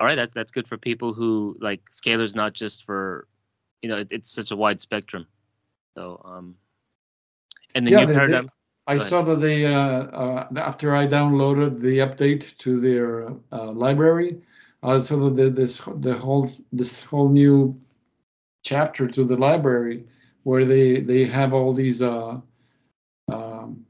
all 0.00 0.06
right, 0.06 0.16
that 0.16 0.32
that's 0.32 0.52
good 0.52 0.68
for 0.68 0.76
people 0.76 1.12
who 1.12 1.56
like 1.60 1.80
scalar's 1.90 2.34
not 2.34 2.52
just 2.52 2.84
for, 2.84 3.26
you 3.82 3.88
know, 3.88 3.96
it, 3.96 4.08
it's 4.12 4.30
such 4.30 4.50
a 4.52 4.56
wide 4.56 4.80
spectrum. 4.80 5.26
So, 5.96 6.20
um, 6.24 6.54
and 7.74 7.86
the 7.86 7.90
Yeah, 7.92 8.00
new 8.00 8.06
they- 8.06 8.12
they- 8.12 8.18
paradigm. 8.18 8.48
I 8.88 8.96
saw 8.96 9.20
that 9.22 9.36
they, 9.36 9.66
uh, 9.66 10.04
uh, 10.22 10.48
after 10.56 10.96
I 10.96 11.06
downloaded 11.06 11.80
the 11.80 11.98
update 11.98 12.56
to 12.58 12.80
their 12.80 13.28
uh, 13.52 13.70
library, 13.72 14.40
I 14.82 14.96
saw 14.96 15.16
that 15.28 15.36
the, 15.36 15.50
this 15.50 15.78
the 16.00 16.14
whole 16.14 16.50
this 16.72 17.02
whole 17.02 17.28
new 17.28 17.78
chapter 18.64 19.06
to 19.06 19.24
the 19.24 19.36
library 19.36 20.04
where 20.44 20.64
they 20.64 21.00
they 21.00 21.26
have 21.26 21.52
all 21.52 21.74
these 21.74 22.00
uh, 22.00 22.40
um, 23.30 23.84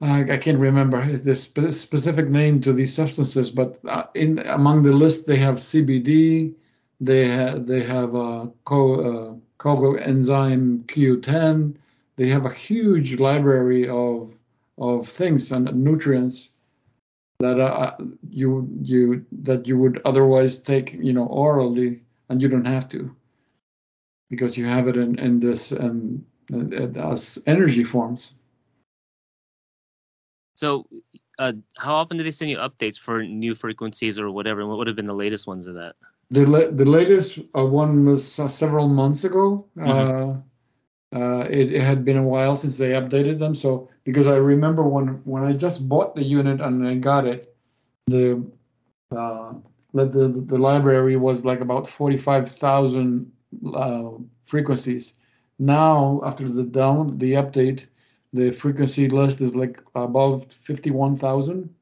I, 0.00 0.36
can't 0.38 0.58
remember 0.58 1.16
the 1.16 1.34
specific 1.34 2.28
name 2.28 2.60
to 2.62 2.72
these 2.72 2.94
substances, 2.94 3.50
but 3.50 3.80
in 4.14 4.38
among 4.46 4.82
the 4.82 4.92
list 4.92 5.26
they 5.26 5.36
have 5.36 5.56
CBD, 5.56 6.54
they 7.00 7.28
have 7.28 7.66
they 7.66 7.82
have 7.82 8.14
uh, 8.14 8.46
co 8.64 8.94
uh, 8.94 9.34
coenzyme 9.58 10.84
Q10 10.86 11.76
they 12.16 12.28
have 12.28 12.46
a 12.46 12.52
huge 12.54 13.18
library 13.18 13.88
of 13.88 14.32
of 14.78 15.08
things 15.08 15.52
and 15.52 15.72
nutrients 15.74 16.50
that 17.40 17.60
uh, 17.60 17.96
you 18.28 18.68
you 18.82 19.24
that 19.42 19.66
you 19.66 19.78
would 19.78 20.00
otherwise 20.04 20.58
take 20.58 20.94
you 20.94 21.12
know 21.12 21.26
orally 21.26 22.02
and 22.28 22.42
you 22.42 22.48
don't 22.48 22.64
have 22.64 22.88
to 22.88 23.14
because 24.30 24.56
you 24.56 24.64
have 24.66 24.88
it 24.88 24.96
in 24.96 25.18
in 25.18 25.40
this 25.40 25.72
um, 25.72 26.24
as 26.96 27.38
energy 27.46 27.84
forms 27.84 28.34
So, 30.56 30.86
uh, 31.38 31.52
how 31.78 31.94
often 31.94 32.16
do 32.16 32.22
they 32.22 32.30
send 32.30 32.50
you 32.50 32.58
updates 32.58 32.98
for 32.98 33.24
new 33.24 33.54
frequencies 33.56 34.18
or 34.20 34.30
whatever? 34.30 34.64
What 34.66 34.78
would 34.78 34.86
have 34.86 34.94
been 34.96 35.06
the 35.06 35.12
latest 35.14 35.46
ones 35.46 35.66
of 35.66 35.74
that? 35.74 35.96
the 36.30 36.46
la- 36.46 36.70
the 36.70 36.84
latest 36.86 37.38
uh, 37.54 37.66
one 37.66 38.06
was 38.06 38.38
uh, 38.38 38.48
several 38.48 38.88
months 38.88 39.24
ago 39.24 39.66
Mhm. 39.76 40.42
Uh, 41.14 41.46
it, 41.50 41.72
it 41.72 41.82
had 41.82 42.04
been 42.04 42.16
a 42.16 42.22
while 42.22 42.56
since 42.56 42.76
they 42.76 42.90
updated 42.90 43.38
them. 43.38 43.54
So 43.54 43.88
because 44.04 44.26
i 44.26 44.36
remember 44.36 44.82
when 44.82 45.08
when 45.24 45.42
i 45.44 45.52
just 45.52 45.88
bought 45.88 46.14
the 46.14 46.22
unit 46.22 46.60
and 46.60 46.86
i 46.86 46.94
got 46.94 47.26
it 47.26 47.56
the 48.06 48.44
uh, 49.16 49.52
the, 49.92 50.06
the, 50.06 50.28
the 50.28 50.58
library 50.58 51.16
was 51.16 51.44
like 51.44 51.60
about 51.60 51.86
45,000 51.86 53.30
uh, 53.74 54.10
frequencies. 54.44 55.14
Now 55.60 56.20
after 56.24 56.48
the 56.48 56.64
down 56.64 57.16
the 57.18 57.32
update 57.32 57.86
the 58.32 58.50
frequency 58.50 59.08
list 59.08 59.40
is 59.40 59.54
like 59.54 59.80
above 59.94 60.52
51,000 60.52 61.72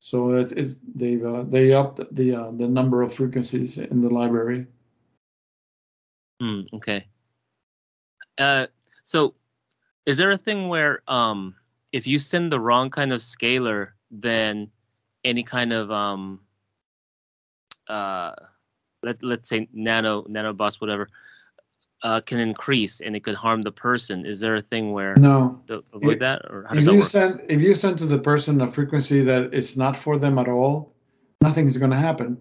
so 0.00 0.34
it's, 0.34 0.52
it's 0.52 0.76
they've 0.94 1.24
uh, 1.24 1.44
they 1.44 1.72
upped 1.72 2.00
the 2.14 2.34
uh, 2.34 2.50
the 2.50 2.68
number 2.68 3.00
of 3.00 3.14
frequencies 3.14 3.78
in 3.78 4.02
the 4.02 4.10
library. 4.10 4.66
Hmm, 6.40 6.60
okay. 6.74 7.06
Uh, 8.38 8.66
so 9.04 9.34
is 10.06 10.16
there 10.16 10.30
a 10.32 10.38
thing 10.38 10.68
where 10.68 11.02
um, 11.08 11.54
if 11.92 12.06
you 12.06 12.18
send 12.18 12.50
the 12.52 12.60
wrong 12.60 12.90
kind 12.90 13.12
of 13.12 13.20
scalar, 13.20 13.90
then 14.10 14.70
any 15.24 15.42
kind 15.42 15.72
of 15.72 15.90
um, 15.90 16.40
uh, 17.88 18.32
let 19.02 19.22
let's 19.22 19.48
say 19.48 19.68
nano 19.72 20.22
nanobots 20.24 20.80
whatever 20.80 21.08
uh, 22.02 22.20
can 22.20 22.38
increase 22.38 23.00
and 23.00 23.14
it 23.16 23.24
could 23.24 23.34
harm 23.34 23.62
the 23.62 23.72
person? 23.72 24.26
Is 24.26 24.40
there 24.40 24.56
a 24.56 24.62
thing 24.62 24.92
where 24.92 25.14
no 25.16 25.60
to 25.68 25.84
avoid 25.92 26.14
If- 26.14 26.18
that, 26.20 26.42
or 26.50 26.64
how 26.68 26.74
does 26.74 26.84
if 26.84 26.90
that 26.90 26.94
you 26.94 27.00
work? 27.00 27.08
send 27.08 27.40
if 27.48 27.60
you 27.60 27.74
send 27.74 27.98
to 27.98 28.06
the 28.06 28.18
person 28.18 28.60
a 28.60 28.70
frequency 28.70 29.22
that 29.22 29.52
it's 29.54 29.76
not 29.76 29.96
for 29.96 30.18
them 30.18 30.38
at 30.38 30.48
all 30.48 30.92
nothing's 31.42 31.76
going 31.76 31.90
to 31.90 31.96
happen 31.96 32.38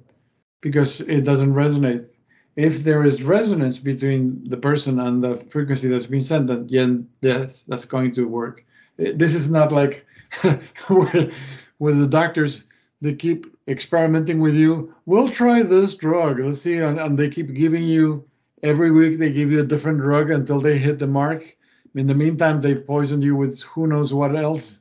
because 0.62 1.02
it 1.02 1.22
doesn't 1.26 1.54
resonate 1.54 2.08
if 2.56 2.84
there 2.84 3.04
is 3.04 3.24
resonance 3.24 3.78
between 3.78 4.48
the 4.50 4.58
person 4.58 5.00
and 5.00 5.24
the 5.24 5.38
frequency 5.50 5.88
that's 5.88 6.06
been 6.06 6.22
sent 6.22 6.48
then 6.48 7.10
yeah 7.22 7.48
that's, 7.68 7.86
going 7.86 8.14
to 8.14 8.28
work. 8.28 8.64
Eh, 9.00 9.14
this 9.16 9.36
is 9.36 9.50
not 9.50 9.72
like 9.72 10.06
where 10.88 11.96
the 11.96 12.08
doctors 12.08 12.66
they 13.02 13.14
keep 13.14 13.48
experimenting 13.68 14.40
with 14.40 14.56
you. 14.56 14.94
We'll 15.06 15.30
try 15.30 15.62
this 15.62 15.96
drug. 15.96 16.40
Let's 16.40 16.62
see 16.62 16.78
and, 16.78 17.00
and 17.00 17.18
they 17.18 17.30
keep 17.30 17.54
giving 17.54 17.84
you 17.84 18.26
every 18.64 18.92
week 18.92 19.20
they 19.20 19.32
give 19.32 19.52
you 19.52 19.60
a 19.60 19.66
different 19.66 20.00
drug 20.00 20.32
until 20.32 20.60
they 20.60 20.78
hit 20.78 20.98
the 21.00 21.08
mark. 21.08 21.56
In 21.96 22.08
the 22.08 22.16
meantime, 22.16 22.62
they've 22.62 22.86
poisoned 22.86 23.24
you 23.24 23.36
with 23.36 23.62
who 23.62 23.86
knows 23.86 24.14
what 24.14 24.36
else 24.36 24.80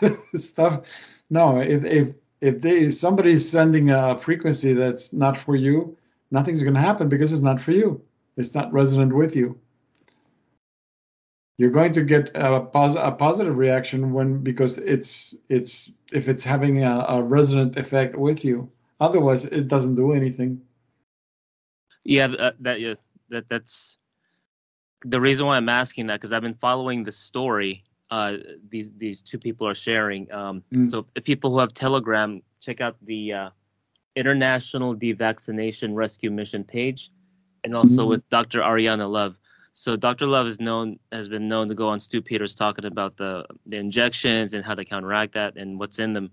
stuff. 0.34 0.86
No, 1.28 1.58
if 1.58 1.84
if 1.84 2.14
if 2.40 2.60
they 2.60 2.78
if 2.80 2.94
somebody's 2.94 3.48
sending 3.48 3.90
a 3.90 4.16
frequency 4.16 4.72
that's 4.72 5.12
not 5.12 5.36
for 5.36 5.56
you, 5.56 5.96
nothing's 6.32 6.62
going 6.62 6.74
to 6.74 6.80
happen 6.80 7.08
because 7.08 7.32
it's 7.32 7.42
not 7.42 7.60
for 7.60 7.70
you. 7.72 8.02
It's 8.36 8.54
not 8.54 8.72
resonant 8.72 9.14
with 9.14 9.36
you. 9.36 9.60
You're 11.58 11.70
going 11.70 11.92
to 11.92 12.02
get 12.02 12.30
a, 12.34 12.60
pos- 12.60 12.96
a 12.96 13.12
positive 13.12 13.56
reaction 13.56 14.12
when 14.12 14.42
because 14.42 14.78
it's 14.78 15.34
it's 15.48 15.92
if 16.10 16.26
it's 16.26 16.42
having 16.42 16.82
a, 16.82 17.04
a 17.08 17.22
resonant 17.22 17.76
effect 17.76 18.16
with 18.16 18.44
you. 18.44 18.68
Otherwise, 19.00 19.44
it 19.44 19.68
doesn't 19.68 19.94
do 19.94 20.12
anything. 20.12 20.60
Yeah, 22.04 22.26
uh, 22.26 22.52
that 22.60 22.80
yeah, 22.80 22.94
that 23.28 23.48
that's 23.48 23.98
the 25.04 25.20
reason 25.20 25.46
why 25.46 25.56
I'm 25.56 25.68
asking 25.68 26.06
that 26.06 26.14
because 26.14 26.32
I've 26.32 26.42
been 26.42 26.54
following 26.54 27.04
the 27.04 27.12
story. 27.12 27.84
Uh, 28.10 28.38
these 28.70 28.90
these 28.96 29.20
two 29.22 29.38
people 29.38 29.68
are 29.68 29.74
sharing. 29.74 30.32
Um, 30.32 30.64
Mm. 30.72 30.90
So 30.90 31.02
people 31.22 31.52
who 31.52 31.58
have 31.58 31.72
Telegram, 31.74 32.42
check 32.60 32.80
out 32.80 32.96
the 33.02 33.32
uh, 33.32 33.50
International 34.16 34.94
Devaccination 34.94 35.94
Rescue 35.94 36.30
Mission 36.30 36.64
page, 36.64 37.10
and 37.64 37.74
also 37.74 38.04
Mhm. 38.04 38.08
with 38.08 38.28
Dr. 38.28 38.60
Ariyana 38.60 39.10
Love. 39.10 39.38
So 39.72 39.96
Dr. 39.96 40.26
Love 40.26 40.46
is 40.46 40.60
known 40.60 40.98
has 41.12 41.28
been 41.28 41.48
known 41.48 41.68
to 41.68 41.74
go 41.74 41.88
on 41.88 41.98
Stu 41.98 42.20
Peters 42.20 42.54
talking 42.54 42.84
about 42.84 43.16
the 43.16 43.46
the 43.66 43.78
injections 43.78 44.52
and 44.54 44.64
how 44.64 44.74
to 44.74 44.84
counteract 44.84 45.32
that 45.32 45.56
and 45.56 45.78
what's 45.78 45.98
in 45.98 46.12
them. 46.12 46.30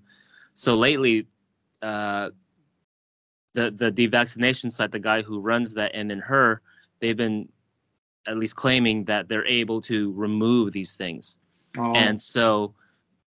So 0.55 0.75
lately, 0.75 1.25
uh, 1.81 2.31
the 3.53 3.71
the 3.71 3.91
devaccination 3.91 4.69
site, 4.71 4.91
the 4.91 4.99
guy 4.99 5.21
who 5.21 5.39
runs 5.39 5.73
that, 5.75 5.91
and 5.95 6.11
then 6.11 6.19
her, 6.19 6.61
they've 6.99 7.15
been 7.15 7.47
at 8.27 8.37
least 8.37 8.55
claiming 8.57 9.05
that 9.05 9.29
they're 9.29 9.45
able 9.45 9.79
to 9.81 10.11
remove 10.13 10.73
these 10.73 10.95
things. 10.97 11.37
Oh, 11.77 11.93
And 11.95 12.21
so 12.21 12.75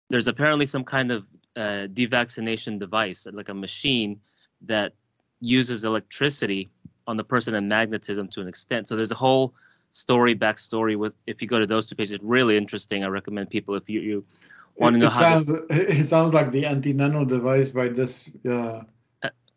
there's 0.09 0.29
apparently 0.29 0.67
some 0.67 0.85
kind 0.85 1.11
of 1.11 1.27
uh, 1.57 1.89
devaccination 1.93 2.79
device, 2.79 3.27
like 3.33 3.49
a 3.49 3.55
machine 3.55 4.21
that 4.63 4.93
uses 5.41 5.85
electricity 5.85 6.69
on 7.07 7.17
the 7.17 7.25
person 7.25 7.55
and 7.55 7.69
magnetism 7.69 8.29
to 8.29 8.41
an 8.41 8.49
extent. 8.49 8.89
So 8.89 8.97
there's 8.97 9.11
a 9.11 9.15
whole 9.15 9.55
story, 9.91 10.35
backstory 10.35 10.97
with. 10.97 11.13
If 11.27 11.41
you 11.41 11.49
go 11.49 11.59
to 11.59 11.67
those 11.67 11.87
two 11.87 11.95
pages, 11.95 12.19
really 12.23 12.57
interesting. 12.57 13.05
I 13.05 13.09
recommend 13.09 13.51
people 13.51 13.75
if 13.75 13.89
you, 13.89 14.01
you 14.01 14.25
want 14.77 14.95
to 14.95 14.99
know 14.99 15.07
it 15.07 15.13
how. 15.13 15.21
sounds 15.21 15.49
it 15.71 16.09
sounds 16.09 16.33
like 16.35 16.51
the 16.53 16.67
anti-nano 16.67 17.25
device 17.25 17.71
by 17.71 17.89
this 17.89 18.29
uh, 18.49 18.83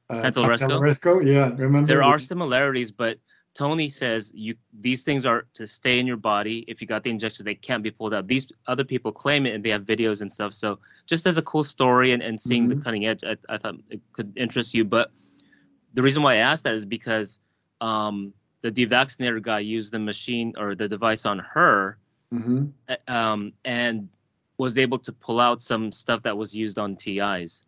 Uh, 0.09 0.15
uh, 0.15 0.31
Resco? 0.31 0.79
Resco, 0.79 1.25
yeah. 1.25 1.49
Remember 1.55 1.87
there 1.87 2.03
are 2.03 2.17
similarities, 2.17 2.91
but 2.91 3.19
Tony 3.59 3.89
says 3.89 4.31
you 4.33 4.55
these 4.79 5.03
things 5.03 5.25
are 5.25 5.45
to 5.53 5.67
stay 5.67 5.99
in 5.99 6.07
your 6.07 6.15
body. 6.15 6.63
If 6.69 6.79
you 6.79 6.87
got 6.87 7.03
the 7.03 7.09
injection, 7.09 7.43
they 7.43 7.55
can't 7.55 7.83
be 7.83 7.91
pulled 7.91 8.13
out. 8.13 8.25
These 8.25 8.47
other 8.67 8.85
people 8.85 9.11
claim 9.11 9.45
it, 9.45 9.53
and 9.53 9.61
they 9.61 9.69
have 9.69 9.83
videos 9.83 10.21
and 10.21 10.31
stuff. 10.31 10.53
So 10.53 10.79
just 11.05 11.27
as 11.27 11.37
a 11.37 11.41
cool 11.41 11.65
story 11.65 12.13
and, 12.13 12.23
and 12.23 12.39
seeing 12.39 12.69
the 12.69 12.75
Mhm. 12.75 12.83
cutting 12.85 13.05
edge, 13.05 13.25
I, 13.25 13.35
I 13.49 13.57
thought 13.57 13.75
it 13.89 13.99
could 14.13 14.31
interest 14.37 14.73
you. 14.73 14.85
But 14.85 15.11
the 15.93 16.01
reason 16.01 16.23
why 16.23 16.35
I 16.35 16.37
asked 16.37 16.63
that 16.63 16.73
is 16.73 16.85
because 16.85 17.41
um, 17.81 18.31
the 18.61 18.71
devaccinator 18.71 19.41
guy 19.41 19.59
used 19.59 19.91
the 19.91 19.99
machine 19.99 20.53
or 20.57 20.73
the 20.73 20.87
device 20.87 21.25
on 21.25 21.39
her, 21.39 21.97
Mhm. 22.33 22.71
uh, 22.87 22.95
um, 23.11 23.51
and 23.65 24.07
was 24.57 24.77
able 24.77 24.99
to 24.99 25.11
pull 25.11 25.41
out 25.41 25.61
some 25.61 25.91
stuff 25.91 26.21
that 26.23 26.37
was 26.37 26.55
used 26.55 26.79
on 26.79 26.95
TIs, 26.95 27.63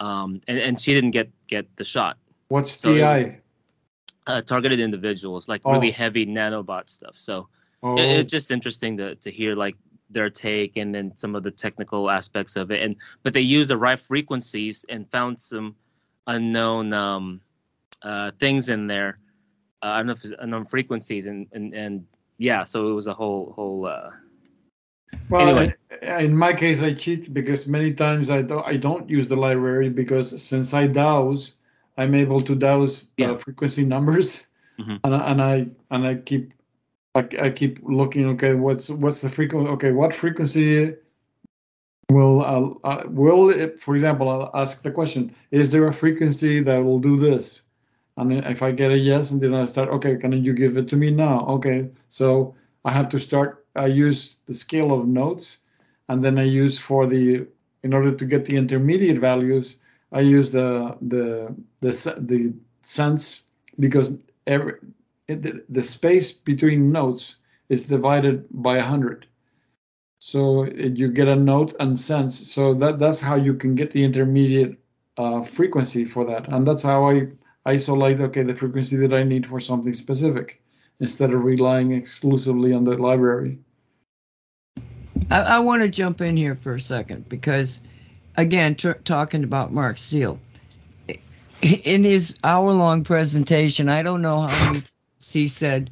um, 0.00 0.40
and 0.48 0.58
and 0.58 0.80
she 0.80 0.94
didn't 0.94 1.12
get 1.12 1.30
get 1.46 1.64
the 1.76 1.84
shot 1.84 2.18
What's 2.48 2.72
So 2.80 2.94
it- 2.94 3.02
TI? 3.02 3.36
Uh, 4.28 4.42
targeted 4.42 4.78
individuals, 4.78 5.48
like 5.48 5.62
really 5.64 5.88
Oh. 5.88 5.92
heavy 5.92 6.26
nanobot 6.26 6.88
stuff. 6.88 7.16
So 7.18 7.48
Oh, 7.82 7.96
it, 7.96 8.10
it's 8.10 8.30
just 8.30 8.50
interesting 8.50 8.96
to 8.98 9.14
to 9.16 9.30
hear 9.30 9.54
like 9.56 9.76
their 10.10 10.30
take 10.30 10.76
and 10.76 10.94
then 10.94 11.12
some 11.16 11.34
of 11.36 11.42
the 11.42 11.50
technical 11.50 12.10
aspects 12.10 12.56
of 12.56 12.70
it. 12.70 12.82
And 12.82 12.96
but 13.22 13.32
they 13.32 13.40
used 13.40 13.70
the 13.70 13.76
right 13.76 13.98
frequencies 14.00 14.84
and 14.88 15.10
found 15.10 15.38
some 15.38 15.74
unknown 16.26 16.92
um, 16.92 17.40
uh, 18.02 18.30
things 18.38 18.68
in 18.68 18.86
there. 18.86 19.18
Uh, 19.82 19.86
I 19.86 19.96
don't 19.98 20.06
know 20.06 20.12
if 20.12 20.24
it's 20.24 20.34
unknown 20.40 20.66
frequencies 20.66 21.26
and 21.26 21.46
and 21.52 21.74
and 21.74 22.06
yeah. 22.38 22.64
So 22.64 22.90
it 22.90 22.94
was 22.94 23.06
a 23.06 23.14
whole 23.14 23.52
whole. 23.56 23.86
Uh, 23.86 24.10
well, 25.30 25.48
anyway. 25.48 25.66
in- 25.66 25.74
in 26.02 26.36
my 26.36 26.52
case, 26.52 26.82
I 26.82 26.92
cheat 26.94 27.32
because 27.34 27.66
many 27.66 27.92
times 27.92 28.28
I 28.30 28.42
don't 28.42 28.66
I 28.66 28.76
don't 28.76 29.08
use 29.08 29.26
the 29.28 29.36
library 29.36 29.88
because 29.88 30.40
since 30.42 30.74
I 30.74 30.86
dowse, 30.86 31.52
I'm 31.98 32.14
able 32.14 32.40
to 32.40 32.54
dowse 32.54 33.06
Yeah. 33.18 33.32
uh, 33.32 33.36
frequency 33.36 33.84
numbers, 33.84 34.42
Mhm. 34.78 35.00
and, 35.04 35.14
I- 35.14 35.30
and 35.30 35.42
I 35.42 35.54
and 35.90 36.06
I 36.06 36.14
keep 36.14 36.54
I, 37.14 37.26
I 37.42 37.50
keep 37.50 37.80
looking. 37.82 38.26
Okay, 38.34 38.54
what's 38.54 38.88
what's 38.88 39.20
the 39.20 39.28
frequency? 39.28 39.68
Okay, 39.72 39.92
what 39.92 40.14
frequency 40.14 40.94
Well, 42.10 42.40
I'll, 42.42 42.80
uh, 42.84 43.02
will 43.08 43.50
it, 43.50 43.78
for 43.80 43.94
example, 43.94 44.28
I'll 44.30 44.50
ask 44.54 44.82
the 44.82 44.90
question: 44.90 45.34
Is 45.50 45.70
there 45.70 45.86
a 45.88 45.92
frequency 45.92 46.60
that 46.62 46.78
will 46.78 47.00
do 47.00 47.18
this? 47.18 47.62
And 48.16 48.32
if 48.32 48.62
I 48.62 48.72
get 48.72 48.90
a 48.90 48.96
yes, 48.98 49.30
and 49.30 49.40
then 49.40 49.54
I 49.54 49.64
start, 49.66 49.88
okay, 49.90 50.16
can 50.16 50.32
you 50.32 50.52
give 50.54 50.76
it 50.76 50.88
to 50.88 50.96
me 50.96 51.10
now? 51.10 51.44
Okay, 51.56 51.88
so 52.08 52.54
I 52.84 52.92
have 52.92 53.08
to 53.10 53.20
start. 53.20 53.66
I 53.76 53.86
use 53.86 54.36
the 54.46 54.54
scale 54.54 54.90
of 54.92 55.06
notes, 55.06 55.58
and 56.08 56.24
then 56.24 56.38
I 56.38 56.44
use 56.44 56.78
for 56.78 57.06
the 57.06 57.46
in 57.84 57.92
order 57.92 58.10
to 58.12 58.24
get 58.24 58.44
the 58.46 58.56
intermediate 58.56 59.18
values, 59.20 59.76
I 60.12 60.20
use 60.20 60.50
the 60.50 60.96
the 61.02 61.54
the 61.80 61.92
the 62.18 62.52
cents 62.82 63.44
because 63.78 64.16
every 64.46 64.74
it, 65.28 65.72
the 65.72 65.82
space 65.82 66.32
between 66.32 66.90
notes 66.90 67.36
is 67.68 67.84
divided 67.84 68.46
by 68.50 68.76
100 68.76 69.26
so 70.18 70.62
it, 70.64 70.96
you 70.96 71.08
get 71.08 71.28
a 71.28 71.36
note 71.36 71.74
and 71.80 71.98
cents. 71.98 72.50
So 72.50 72.74
that 72.74 72.98
that's 72.98 73.20
how 73.20 73.36
you 73.36 73.54
can 73.54 73.74
get 73.74 73.92
the 73.92 74.04
intermediate 74.04 74.76
uh, 75.16 75.42
frequency 75.42 76.04
for 76.04 76.24
that. 76.26 76.48
And 76.48 76.66
that's 76.66 76.82
how 76.82 77.08
i 77.08 77.28
isolate 77.66 78.20
okay 78.20 78.42
the 78.42 78.54
frequency 78.54 78.96
that 78.96 79.12
i 79.12 79.22
need 79.22 79.46
for 79.46 79.60
something 79.60 79.92
specific 79.92 80.62
instead 81.00 81.34
of 81.34 81.44
relying 81.44 81.92
exclusively 81.92 82.72
on 82.72 82.84
the 82.84 82.96
library. 82.96 83.58
I, 85.30 85.40
I 85.40 85.58
want 85.58 85.82
to 85.82 85.88
jump 85.88 86.20
in 86.20 86.36
here 86.36 86.54
for 86.54 86.74
a 86.76 86.80
second 86.80 87.28
because, 87.28 87.80
again, 88.38 88.76
talking 88.76 89.44
about 89.44 89.72
Mark 89.72 89.98
Steele, 89.98 90.38
in 91.60 92.04
his 92.04 92.38
hour 92.44 92.72
long 92.72 93.02
presentation, 93.04 93.88
I 93.88 94.02
don't 94.02 94.22
know 94.22 94.42
how 94.42 94.72
many 94.72 94.82
he 95.30 95.48
said, 95.48 95.90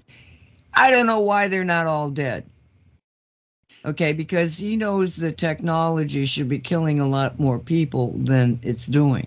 I 0.74 0.90
don't 0.90 1.06
know 1.06 1.20
why 1.20 1.48
they're 1.48 1.64
not 1.64 1.86
all 1.86 2.08
dead. 2.08 2.44
Okay, 3.84 4.12
because 4.12 4.56
he 4.56 4.76
knows 4.76 5.16
the 5.16 5.32
technology 5.32 6.24
should 6.24 6.48
be 6.48 6.58
killing 6.58 6.98
a 6.98 7.08
lot 7.08 7.38
more 7.38 7.58
people 7.58 8.12
than 8.16 8.58
it's 8.62 8.86
doing. 8.86 9.26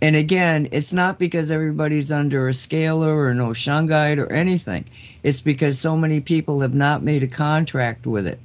And 0.00 0.16
again, 0.16 0.68
it's 0.72 0.92
not 0.92 1.18
because 1.18 1.50
everybody's 1.52 2.10
under 2.10 2.48
a 2.48 2.52
scalar 2.52 3.16
or 3.16 3.34
no 3.34 3.48
shungite 3.48 4.18
or 4.18 4.32
anything. 4.32 4.84
It's 5.22 5.40
because 5.40 5.78
so 5.78 5.96
many 5.96 6.20
people 6.20 6.60
have 6.60 6.74
not 6.74 7.02
made 7.02 7.22
a 7.22 7.28
contract 7.28 8.06
with 8.06 8.26
it. 8.26 8.40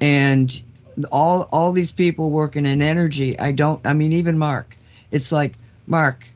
And 0.00 0.62
all 1.10 1.48
all 1.52 1.72
these 1.72 1.92
people 1.92 2.30
working 2.30 2.66
in 2.66 2.82
energy, 2.82 3.38
I 3.38 3.52
don't 3.52 3.84
I 3.86 3.92
mean 3.92 4.12
even 4.12 4.38
Mark. 4.38 4.76
It's 5.10 5.30
like, 5.30 5.54
Mark, 5.86 6.26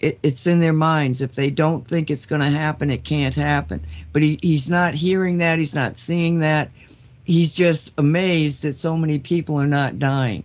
it, 0.00 0.18
it's 0.22 0.46
in 0.46 0.60
their 0.60 0.72
minds. 0.72 1.20
If 1.20 1.34
they 1.34 1.50
don't 1.50 1.86
think 1.86 2.10
it's 2.10 2.26
going 2.26 2.40
to 2.40 2.50
happen, 2.50 2.90
it 2.90 3.04
can't 3.04 3.34
happen. 3.34 3.80
But 4.12 4.22
he, 4.22 4.38
he's 4.42 4.68
not 4.68 4.94
hearing 4.94 5.38
that. 5.38 5.58
He's 5.58 5.74
not 5.74 5.96
seeing 5.96 6.40
that. 6.40 6.70
He's 7.24 7.52
just 7.52 7.92
amazed 7.98 8.62
that 8.62 8.76
so 8.76 8.96
many 8.96 9.18
people 9.18 9.60
are 9.60 9.66
not 9.66 9.98
dying. 9.98 10.44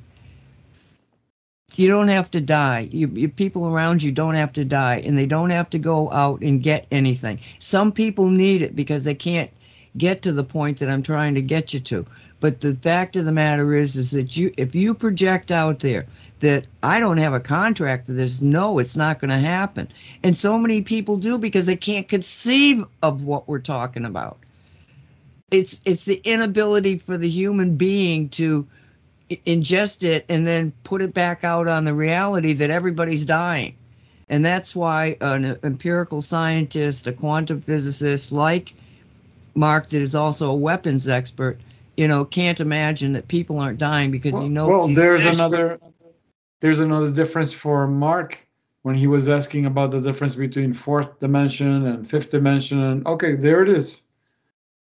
You 1.75 1.87
don't 1.87 2.09
have 2.09 2.29
to 2.31 2.41
die. 2.41 2.89
You, 2.91 3.07
you, 3.13 3.29
people 3.29 3.67
around 3.67 4.03
you 4.03 4.11
don't 4.11 4.35
have 4.35 4.51
to 4.53 4.65
die, 4.65 4.97
and 5.05 5.17
they 5.17 5.25
don't 5.25 5.51
have 5.51 5.69
to 5.69 5.79
go 5.79 6.11
out 6.11 6.41
and 6.41 6.61
get 6.61 6.85
anything. 6.91 7.39
Some 7.59 7.91
people 7.91 8.29
need 8.29 8.61
it 8.61 8.75
because 8.75 9.05
they 9.05 9.15
can't 9.15 9.49
get 9.97 10.21
to 10.23 10.33
the 10.33 10.43
point 10.43 10.79
that 10.79 10.89
I'm 10.89 11.03
trying 11.03 11.33
to 11.35 11.41
get 11.41 11.73
you 11.73 11.79
to. 11.79 12.05
But 12.41 12.59
the 12.59 12.73
fact 12.73 13.15
of 13.15 13.25
the 13.25 13.31
matter 13.31 13.73
is, 13.75 13.95
is 13.95 14.11
that 14.11 14.35
you, 14.35 14.51
if 14.57 14.73
you 14.73 14.95
project 14.95 15.51
out 15.51 15.79
there 15.79 16.07
that 16.39 16.65
I 16.81 16.99
don't 16.99 17.17
have 17.17 17.33
a 17.33 17.39
contract 17.39 18.07
for 18.07 18.13
this, 18.13 18.41
no, 18.41 18.79
it's 18.79 18.97
not 18.97 19.19
going 19.19 19.29
to 19.29 19.37
happen. 19.37 19.87
And 20.23 20.35
so 20.35 20.57
many 20.57 20.81
people 20.81 21.17
do 21.17 21.37
because 21.37 21.67
they 21.67 21.75
can't 21.75 22.09
conceive 22.09 22.83
of 23.03 23.23
what 23.23 23.47
we're 23.47 23.59
talking 23.59 24.05
about. 24.05 24.39
It's 25.51 25.79
it's 25.85 26.05
the 26.05 26.19
inability 26.23 26.97
for 26.97 27.15
the 27.17 27.29
human 27.29 27.75
being 27.75 28.27
to 28.29 28.67
ingest 29.29 30.03
it 30.03 30.25
and 30.27 30.47
then 30.47 30.73
put 30.83 31.01
it 31.01 31.13
back 31.13 31.43
out 31.43 31.67
on 31.67 31.85
the 31.85 31.93
reality 31.93 32.53
that 32.53 32.69
everybody's 32.71 33.23
dying. 33.23 33.75
And 34.29 34.43
that's 34.43 34.75
why 34.75 35.17
an 35.21 35.57
empirical 35.63 36.21
scientist, 36.21 37.05
a 37.05 37.11
quantum 37.11 37.61
physicist 37.61 38.31
like 38.31 38.73
Mark, 39.53 39.89
that 39.89 40.01
is 40.01 40.15
also 40.15 40.49
a 40.49 40.55
weapons 40.55 41.07
expert, 41.07 41.59
you 42.01 42.07
know, 42.07 42.25
can't 42.25 42.59
imagine 42.59 43.11
that 43.11 43.27
people 43.27 43.59
aren't 43.59 43.77
dying 43.77 44.09
because 44.09 44.33
well, 44.33 44.41
he 44.41 44.49
knows. 44.49 44.69
Well, 44.69 44.87
there's 44.87 45.23
another 45.23 45.79
there's 46.59 46.79
another 46.79 47.11
difference 47.11 47.53
for 47.53 47.85
Mark 47.85 48.39
when 48.81 48.95
he 48.95 49.05
was 49.05 49.29
asking 49.29 49.67
about 49.67 49.91
the 49.91 50.01
difference 50.01 50.33
between 50.33 50.73
fourth 50.73 51.19
dimension 51.19 51.85
and 51.85 52.09
fifth 52.09 52.31
dimension. 52.31 52.81
And 52.81 53.05
okay, 53.05 53.35
there 53.35 53.61
it 53.61 53.69
is. 53.69 54.01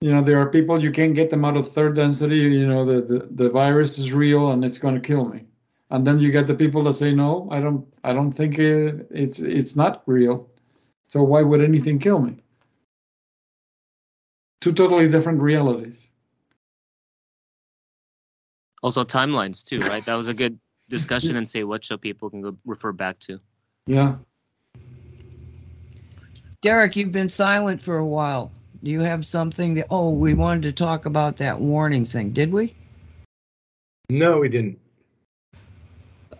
You 0.01 0.11
know, 0.11 0.21
there 0.21 0.41
are 0.41 0.49
people 0.49 0.83
you 0.83 0.91
can't 0.91 1.15
get 1.15 1.29
them 1.29 1.45
out 1.45 1.55
of 1.55 1.71
third 1.71 1.95
density. 1.95 2.35
You 2.35 2.67
know, 2.67 2.83
the 2.83 2.99
the, 3.01 3.27
the 3.31 3.49
virus 3.49 3.97
is 3.97 4.11
real 4.11 4.51
and 4.51 4.65
it's 4.65 4.77
going 4.77 4.95
to 4.95 4.99
kill 4.99 5.23
me. 5.23 5.45
And 5.91 6.05
then 6.05 6.19
you 6.19 6.33
get 6.33 6.47
the 6.47 6.53
people 6.53 6.83
that 6.83 6.95
say, 6.95 7.13
no, 7.13 7.47
I 7.49 7.61
don't, 7.61 7.87
I 8.03 8.11
don't 8.11 8.33
think 8.33 8.59
it, 8.59 9.07
it's 9.09 9.39
it's 9.39 9.77
not 9.77 10.03
real. 10.05 10.49
So 11.07 11.23
why 11.23 11.43
would 11.43 11.61
anything 11.61 11.97
kill 11.97 12.19
me? 12.19 12.35
Two 14.59 14.73
totally 14.73 15.07
different 15.07 15.39
realities 15.39 16.09
also 18.85 19.03
timelines 19.03 19.63
too, 19.63 19.79
right? 19.79 20.05
That 20.05 20.13
was 20.13 20.27
a 20.27 20.33
good 20.33 20.59
discussion 20.89 21.35
and 21.37 21.49
say 21.49 21.63
what 21.63 21.83
show 21.83 21.97
people 21.97 22.29
can 22.29 22.41
go 22.41 22.55
refer 22.65 22.91
back 22.91 23.17
to. 23.21 23.39
Yeah. 23.87 24.17
Derek, 26.61 26.95
you've 26.95 27.11
been 27.11 27.29
silent 27.29 27.81
for 27.81 27.97
a 27.97 28.05
while. 28.05 28.51
Do 28.83 28.91
you 28.91 29.01
have 29.01 29.25
something 29.25 29.73
that? 29.73 29.87
Oh, 29.89 30.13
we 30.13 30.35
wanted 30.35 30.61
to 30.63 30.71
talk 30.71 31.07
about 31.07 31.37
that 31.37 31.59
warning 31.59 32.05
thing. 32.05 32.29
Did 32.29 32.53
we? 32.53 32.75
No, 34.07 34.39
we 34.39 34.49
didn't. 34.49 34.79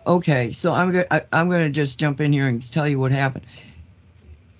Okay, 0.06 0.52
so 0.52 0.72
I'm 0.72 0.92
gonna 0.92 1.06
I, 1.10 1.22
I'm 1.32 1.48
gonna 1.48 1.68
just 1.68 1.98
jump 1.98 2.20
in 2.20 2.32
here 2.32 2.46
and 2.46 2.62
tell 2.72 2.86
you 2.86 3.00
what 3.00 3.10
happened. 3.10 3.44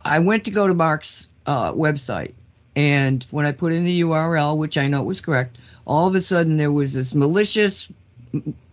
I 0.05 0.19
went 0.19 0.45
to 0.47 0.51
go 0.51 0.67
to 0.67 0.75
Mark's 0.75 1.29
uh, 1.47 1.73
website, 1.73 2.35
and 2.75 3.25
when 3.31 3.47
I 3.47 3.53
put 3.53 3.73
in 3.73 3.85
the 3.85 4.01
URL, 4.01 4.57
which 4.57 4.77
I 4.77 4.89
know 4.89 5.05
was 5.05 5.21
correct, 5.21 5.59
all 5.87 6.09
of 6.09 6.15
a 6.15 6.21
sudden 6.21 6.57
there 6.57 6.73
was 6.73 6.95
this 6.95 7.15
malicious 7.15 7.89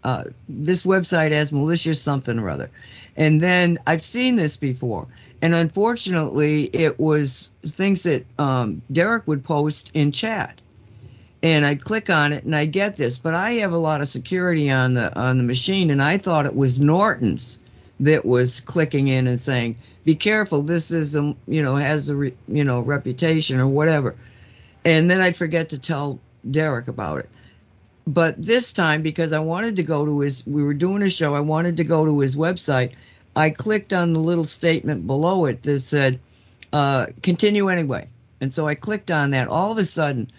uh, 0.03 0.25
this 0.49 0.83
website 0.83 1.31
has 1.31 1.51
malicious 1.51 2.01
something 2.01 2.39
or 2.39 2.49
other. 2.49 2.69
And 3.15 3.41
then 3.41 3.79
i've 3.87 4.03
seen 4.03 4.35
this 4.35 4.57
before. 4.57 5.07
And 5.41 5.53
unfortunately 5.53 6.65
it 6.73 6.99
was 6.99 7.51
things 7.65 8.03
that 8.03 8.25
um, 8.39 8.81
derek 8.91 9.27
would 9.27 9.43
post 9.43 9.91
in 9.93 10.11
chat. 10.11 10.59
And 11.43 11.65
i'd 11.65 11.83
click 11.83 12.09
on 12.09 12.33
it 12.33 12.43
and 12.43 12.55
i 12.55 12.65
get 12.65 12.97
this. 12.97 13.17
But 13.17 13.35
i 13.35 13.51
have 13.51 13.71
a 13.71 13.77
lot 13.77 14.01
of 14.01 14.09
security 14.09 14.69
on 14.69 14.95
the 14.95 15.17
on 15.17 15.37
the 15.37 15.43
machine. 15.43 15.91
And 15.91 16.01
i 16.01 16.17
thought 16.17 16.45
it 16.45 16.55
was 16.55 16.79
norton's 16.79 17.59
that 17.99 18.25
was 18.25 18.59
clicking 18.59 19.07
in 19.07 19.27
and 19.27 19.39
saying 19.39 19.77
be 20.03 20.15
careful. 20.15 20.61
This 20.61 20.91
is 20.91 21.15
a 21.15 21.33
you 21.47 21.61
know 21.63 21.75
has 21.75 22.09
a 22.09 22.15
re, 22.15 22.33
you 22.47 22.63
know 22.63 22.81
reputation 22.81 23.59
or 23.59 23.67
whatever. 23.67 24.15
And 24.83 25.09
then 25.09 25.21
i'd 25.21 25.35
forget 25.35 25.69
to 25.69 25.77
tell 25.77 26.19
Derek 26.51 26.87
about 26.87 27.19
it. 27.19 27.29
But 28.05 28.41
this 28.41 28.73
time, 28.73 29.01
because 29.01 29.31
I 29.31 29.39
wanted 29.39 29.75
to 29.77 29.83
go 29.83 30.05
to 30.05 30.19
his, 30.19 30.45
we 30.45 30.63
were 30.63 30.73
doing 30.73 31.03
a 31.03 31.09
show, 31.09 31.35
I 31.35 31.39
wanted 31.39 31.77
to 31.77 31.83
go 31.83 32.05
to 32.05 32.19
his 32.19 32.35
website. 32.35 32.93
I 33.35 33.49
clicked 33.49 33.93
on 33.93 34.13
the 34.13 34.19
little 34.19 34.43
statement 34.43 35.07
below 35.07 35.45
it 35.45 35.63
that 35.63 35.81
said, 35.81 36.19
uh, 36.73 37.07
continue 37.21 37.69
anyway. 37.69 38.07
And 38.41 38.53
so 38.53 38.67
I 38.67 38.75
clicked 38.75 39.09
on 39.09 39.31
that. 39.31 39.47
All 39.47 39.71
of 39.71 39.77
a 39.77 39.85
sudden, 39.85 40.29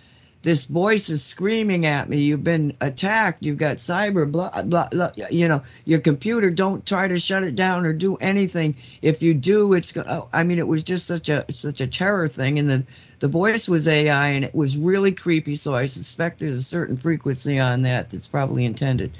this 0.45 0.67
voice 0.67 1.09
is 1.09 1.25
screaming 1.25 1.87
at 1.87 2.11
me. 2.11 2.21
You've 2.21 2.45
been 2.45 2.77
attacked. 2.83 3.43
You've 3.43 3.57
got 3.57 3.79
cyber 3.79 4.31
blah, 4.31 4.63
blah 4.63 4.89
blah 4.91 5.11
you 5.31 5.49
know 5.49 5.63
your 5.87 6.01
computer. 6.01 6.51
Don't 6.51 6.85
try 6.85 7.09
to 7.09 7.19
shut 7.19 7.45
it 7.45 7.55
down 7.55 7.87
or 7.87 7.95
do 7.95 8.17
anything. 8.17 8.77
If 9.01 9.23
you 9.23 9.33
do 9.33 9.73
it's 9.73 9.97
oh, 9.97 10.29
i 10.35 10.45
mean 10.45 10.59
it 10.59 10.69
was 10.69 10.85
just 10.85 11.07
such 11.07 11.31
a 11.31 11.47
such 11.51 11.81
a 11.81 11.87
terror 11.87 12.29
thing. 12.29 12.59
And 12.59 12.69
the 12.69 12.85
the 13.21 13.29
voice 13.29 13.69
was 13.69 13.89
ai 13.89 14.29
and 14.29 14.45
it 14.45 14.55
was 14.55 14.77
really 14.77 15.13
creepy. 15.13 15.57
So 15.57 15.75
i 15.75 15.87
suspect 15.87 16.41
there's 16.41 16.59
a 16.59 16.63
certain 16.63 16.99
frequency 16.99 17.59
on 17.59 17.81
that 17.83 18.11
that's 18.11 18.29
probably 18.29 18.67
intended. 18.67 19.13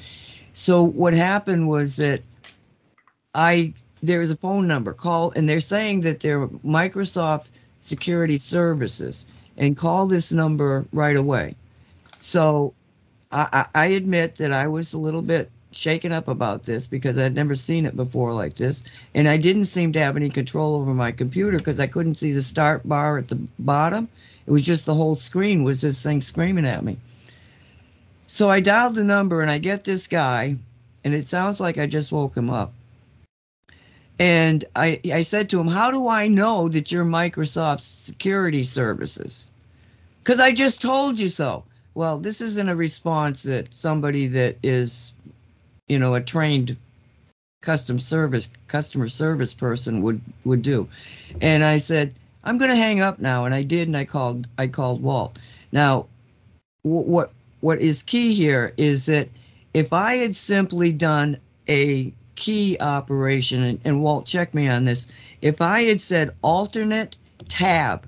So 0.53 0.83
what 0.83 1.15
happened 1.15 1.69
was 1.69 1.97
that 1.97 2.21
i 3.35 3.73
there's 4.03 4.31
a 4.31 4.37
phone 4.37 4.69
number. 4.69 4.93
Call 4.93 5.33
and 5.35 5.49
they're 5.49 5.61
saying 5.61 6.01
that 6.01 6.21
they're 6.21 6.49
microsoft 6.49 7.49
security 7.79 8.37
services 8.37 9.25
and 9.57 9.77
call 9.77 10.07
this 10.07 10.33
number 10.33 10.87
right 10.93 11.17
away. 11.17 11.55
So 12.21 12.75
I, 13.33 13.67
I, 13.75 13.87
admit 13.87 14.37
that 14.37 14.53
I 14.53 14.67
was 14.67 14.93
a 14.93 14.99
little 14.99 15.23
bit 15.23 15.51
shaken 15.73 16.13
up 16.13 16.29
about 16.29 16.65
this 16.65 16.87
because 16.87 17.19
I'd 17.19 17.35
never 17.35 17.55
seen 17.55 17.85
it 17.85 17.97
before 17.97 18.33
like 18.33 18.55
this. 18.55 18.85
And 19.15 19.29
I 19.29 19.37
didn't 19.37 19.67
seem 19.67 19.93
to 19.93 20.01
have 20.01 20.17
any 20.17 20.31
control 20.31 20.77
over 20.77 20.95
my 20.95 21.13
computer 21.13 21.59
because 21.59 21.81
I 21.81 21.87
couldn't 21.87 22.15
see 22.15 22.33
the 22.33 22.43
start 22.43 22.89
bar 22.89 23.19
at 23.19 23.29
the 23.29 23.39
bottom. 23.59 24.09
It 24.47 24.51
was 24.51 24.65
just 24.65 24.87
the 24.87 24.95
whole 24.95 25.15
screen 25.15 25.65
was 25.65 25.81
this 25.81 26.03
thing 26.03 26.21
screaming 26.21 26.67
at 26.67 26.85
me. 26.85 26.97
So 28.27 28.51
I 28.51 28.61
dialed 28.61 28.95
the 28.95 29.05
number 29.05 29.43
and 29.43 29.51
I 29.51 29.59
get 29.59 29.85
this 29.85 30.07
guy, 30.07 30.57
and 31.05 31.15
it 31.15 31.27
sounds 31.27 31.61
like 31.61 31.79
I 31.79 31.87
just 31.87 32.13
woke 32.13 32.37
him 32.37 32.51
up. 32.51 32.73
And 34.19 34.65
I, 34.77 35.01
I 35.13 35.23
said 35.23 35.51
to 35.51 35.61
him, 35.61 35.67
How 35.69 35.91
do 35.91 36.09
I 36.09 36.29
know 36.29 36.69
that 36.69 36.93
you're 36.93 37.05
Microsoft 37.05 37.81
security 37.81 38.63
services? 38.63 39.47
Because 40.23 40.41
I 40.41 40.53
just 40.53 40.81
told 40.81 41.19
you 41.19 41.29
so. 41.29 41.65
well, 41.95 42.19
this 42.19 42.41
isn't 42.41 42.69
a 42.69 42.77
response 42.77 43.43
that 43.45 43.73
somebody 43.75 44.27
that 44.29 44.57
is, 44.63 45.13
you 45.89 45.99
know, 45.99 46.15
a 46.15 46.21
trained 46.21 46.77
custom 47.63 47.99
service 47.99 48.49
customer 48.69 49.09
service 49.09 49.55
person 49.55 50.03
would 50.03 50.21
would 50.45 50.63
do. 50.63 50.89
And 51.41 51.65
I 51.65 51.79
said, 51.79 52.15
I'm 52.45 52.59
going 52.59 52.71
to 52.71 52.77
hang 52.77 53.01
up 53.01 53.19
now, 53.19 53.47
and 53.47 53.55
I 53.55 53.63
did, 53.63 53.89
and 53.89 53.97
I 53.97 54.05
called 54.05 54.47
I 54.59 54.67
called 54.69 55.03
Walt. 55.03 55.39
Now, 55.73 56.07
wh- 56.83 57.09
what 57.09 57.33
what 57.61 57.81
is 57.81 58.03
key 58.03 58.35
here 58.35 58.75
is 58.77 59.07
that 59.07 59.29
if 59.73 59.93
I 59.93 60.15
had 60.15 60.37
simply 60.37 60.93
done 60.93 61.39
a 61.69 62.13
key 62.37 62.77
operation, 62.81 63.63
and, 63.63 63.81
and 63.85 64.03
Walt, 64.03 64.27
check 64.27 64.55
me 64.55 64.69
on 64.69 64.85
this. 64.85 65.07
If 65.43 65.61
I 65.61 65.83
had 65.83 66.01
said 66.01 66.35
alternate 66.43 67.17
tab, 67.49 68.07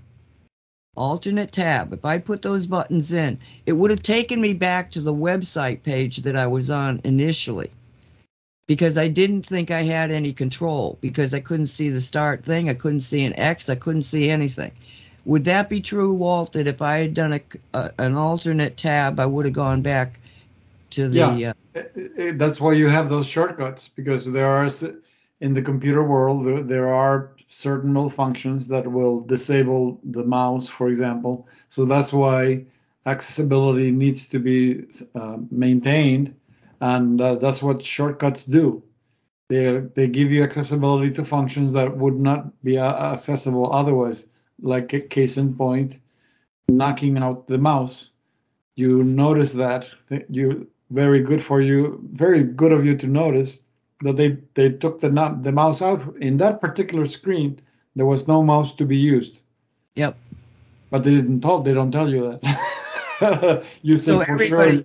alternate 0.97 1.53
tab, 1.53 1.93
if 1.93 2.05
I 2.05 2.19
put 2.19 2.43
those 2.43 2.67
buttons 2.67 3.13
in, 3.13 3.39
it 3.67 3.75
would 3.75 3.91
have 3.91 4.03
taken 4.03 4.41
me 4.41 4.55
back 4.55 4.91
to 4.93 5.01
the 5.01 5.15
website 5.15 5.83
page 5.83 6.19
that 6.19 6.37
I 6.37 6.47
was 6.47 6.71
on 6.71 7.01
initially 7.05 7.71
because 8.67 8.99
I 8.99 9.09
didn't 9.09 9.43
think 9.43 9.71
I 9.71 9.83
had 9.83 10.11
any 10.11 10.33
control 10.33 10.99
because 11.01 11.33
I 11.33 11.41
couldn't 11.41 11.67
see 11.67 11.89
the 11.89 12.01
start 12.01 12.45
thing. 12.45 12.69
I 12.69 12.75
couldn't 12.75 13.01
see 13.01 13.25
an 13.25 13.39
X. 13.39 13.69
I 13.69 13.77
couldn't 13.77 14.03
see 14.03 14.29
anything. 14.29 14.73
Would 15.25 15.45
that 15.45 15.69
be 15.69 15.81
true, 15.81 16.13
Walt? 16.13 16.53
That 16.53 16.67
if 16.67 16.83
I 16.83 16.99
had 16.99 17.15
done 17.15 17.33
a, 17.33 17.41
a 17.75 17.93
an 17.99 18.15
alternate 18.15 18.77
tab, 18.77 19.19
I 19.21 19.27
would 19.27 19.45
have 19.45 19.55
gone 19.55 19.83
back 19.83 20.21
to 20.97 21.09
the. 21.09 21.17
Yeah. 21.17 21.53
Uh, 21.77 22.33
that's 22.35 22.61
why 22.61 22.73
you 22.73 22.89
have 22.89 23.09
those 23.09 23.27
shortcuts 23.27 23.89
because 23.89 24.31
there 24.33 24.47
are 24.47 24.69
in 25.41 25.53
the 25.53 25.63
computer 25.63 26.03
world 26.03 26.47
there, 26.47 26.63
there 26.63 26.89
are 26.93 27.37
certain 27.49 27.93
malfunctions 27.93 28.67
that 28.67 28.91
will 28.91 29.21
disable 29.21 30.01
the 30.05 30.25
mouse 30.25 30.67
for 30.67 30.89
example 30.89 31.47
so 31.69 31.85
that's 31.85 32.13
why 32.13 32.65
accessibility 33.05 33.91
needs 33.91 34.27
to 34.27 34.39
be 34.39 34.85
uh, 35.15 35.37
maintained 35.51 36.35
and 36.81 37.21
uh, 37.21 37.35
that's 37.35 37.63
what 37.63 37.85
shortcuts 37.85 38.45
do 38.45 38.83
they 39.49 39.83
they 39.95 40.09
give 40.09 40.33
you 40.33 40.43
accessibility 40.43 41.11
to 41.11 41.25
functions 41.25 41.73
that 41.73 41.95
would 41.95 42.19
not 42.19 42.41
be 42.65 42.79
uh, 42.79 43.13
accessible 43.13 43.71
otherwise 43.71 44.27
like 44.63 44.95
a 44.95 45.01
case 45.01 45.37
in 45.37 45.55
point 45.55 45.99
knocking 46.71 47.19
out 47.19 47.47
the 47.47 47.59
mouse 47.59 48.13
you 48.77 49.05
notice 49.05 49.53
that 49.53 49.87
th- 50.09 50.27
you 50.31 50.67
very 50.91 51.21
good 51.21 51.43
for 51.43 51.61
you 51.61 52.01
very 52.13 52.43
good 52.43 52.73
of 52.73 52.85
you 52.85 52.97
to 52.97 53.07
notice 53.07 53.59
that 54.03 54.17
they 54.17 54.37
they 54.55 54.71
took 54.71 55.01
the 55.01 55.11
not 55.11 55.43
the 55.43 55.53
mouse 55.53 55.83
out 55.83 56.01
in 56.21 56.37
that 56.37 56.61
particular 56.61 57.07
screen 57.07 57.59
there 57.97 58.07
was 58.07 58.29
no 58.29 58.43
mouse 58.43 58.75
to 58.75 58.85
be 58.85 58.97
used 58.97 59.41
yep. 59.95 60.17
but 60.91 61.03
they 61.03 61.11
didn't 61.11 61.41
tell 61.41 61.61
they 61.61 61.75
don't 61.75 61.91
tell 61.91 62.09
you 62.09 62.39
that 62.41 63.65
you 63.83 63.99
So 63.99 64.23
think 64.23 64.39
for 64.39 64.45
sure 64.45 64.85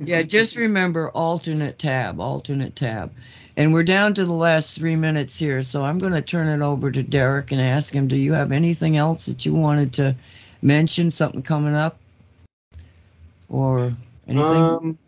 Yeah, 0.00 0.22
just 0.22 0.56
remember 0.56 1.10
alternate 1.10 1.78
tab, 1.78 2.20
alternate 2.20 2.76
tab. 2.76 3.12
And 3.56 3.72
we're 3.72 3.84
down 3.84 4.14
to 4.14 4.24
the 4.24 4.32
last 4.32 4.76
three 4.76 4.96
minutes 4.96 5.38
here, 5.38 5.62
so 5.62 5.84
I'm 5.84 5.98
going 5.98 6.12
to 6.12 6.22
turn 6.22 6.48
it 6.48 6.64
over 6.64 6.90
to 6.90 7.02
Derek 7.02 7.52
and 7.52 7.60
ask 7.60 7.94
him, 7.94 8.08
do 8.08 8.16
you 8.16 8.32
have 8.32 8.52
anything 8.52 8.96
else 8.96 9.26
that 9.26 9.44
you 9.44 9.52
wanted 9.52 9.92
to 9.94 10.14
mention? 10.62 11.10
Something 11.10 11.42
coming 11.42 11.74
up? 11.74 11.98
Or 13.48 13.94
anything? 14.30 14.62
Um, 14.62 14.98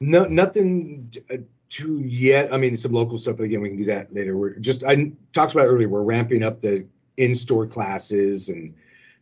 no, 0.00 0.24
nothing 0.24 1.12
uh, 1.30 1.38
too 1.68 2.00
yet. 2.00 2.52
I 2.52 2.56
mean, 2.56 2.76
some 2.76 2.92
local 2.92 3.18
stuff, 3.18 3.36
but 3.36 3.44
again, 3.44 3.60
we 3.60 3.68
can 3.68 3.78
do 3.78 3.84
that 3.84 4.12
later. 4.14 4.36
We're 4.36 4.56
just 4.56 4.84
I 4.84 5.12
talked 5.32 5.52
about 5.52 5.66
earlier. 5.66 5.88
We're 5.88 6.02
ramping 6.02 6.42
up 6.42 6.60
the 6.60 6.86
in-store 7.16 7.66
classes 7.66 8.48
and 8.48 8.74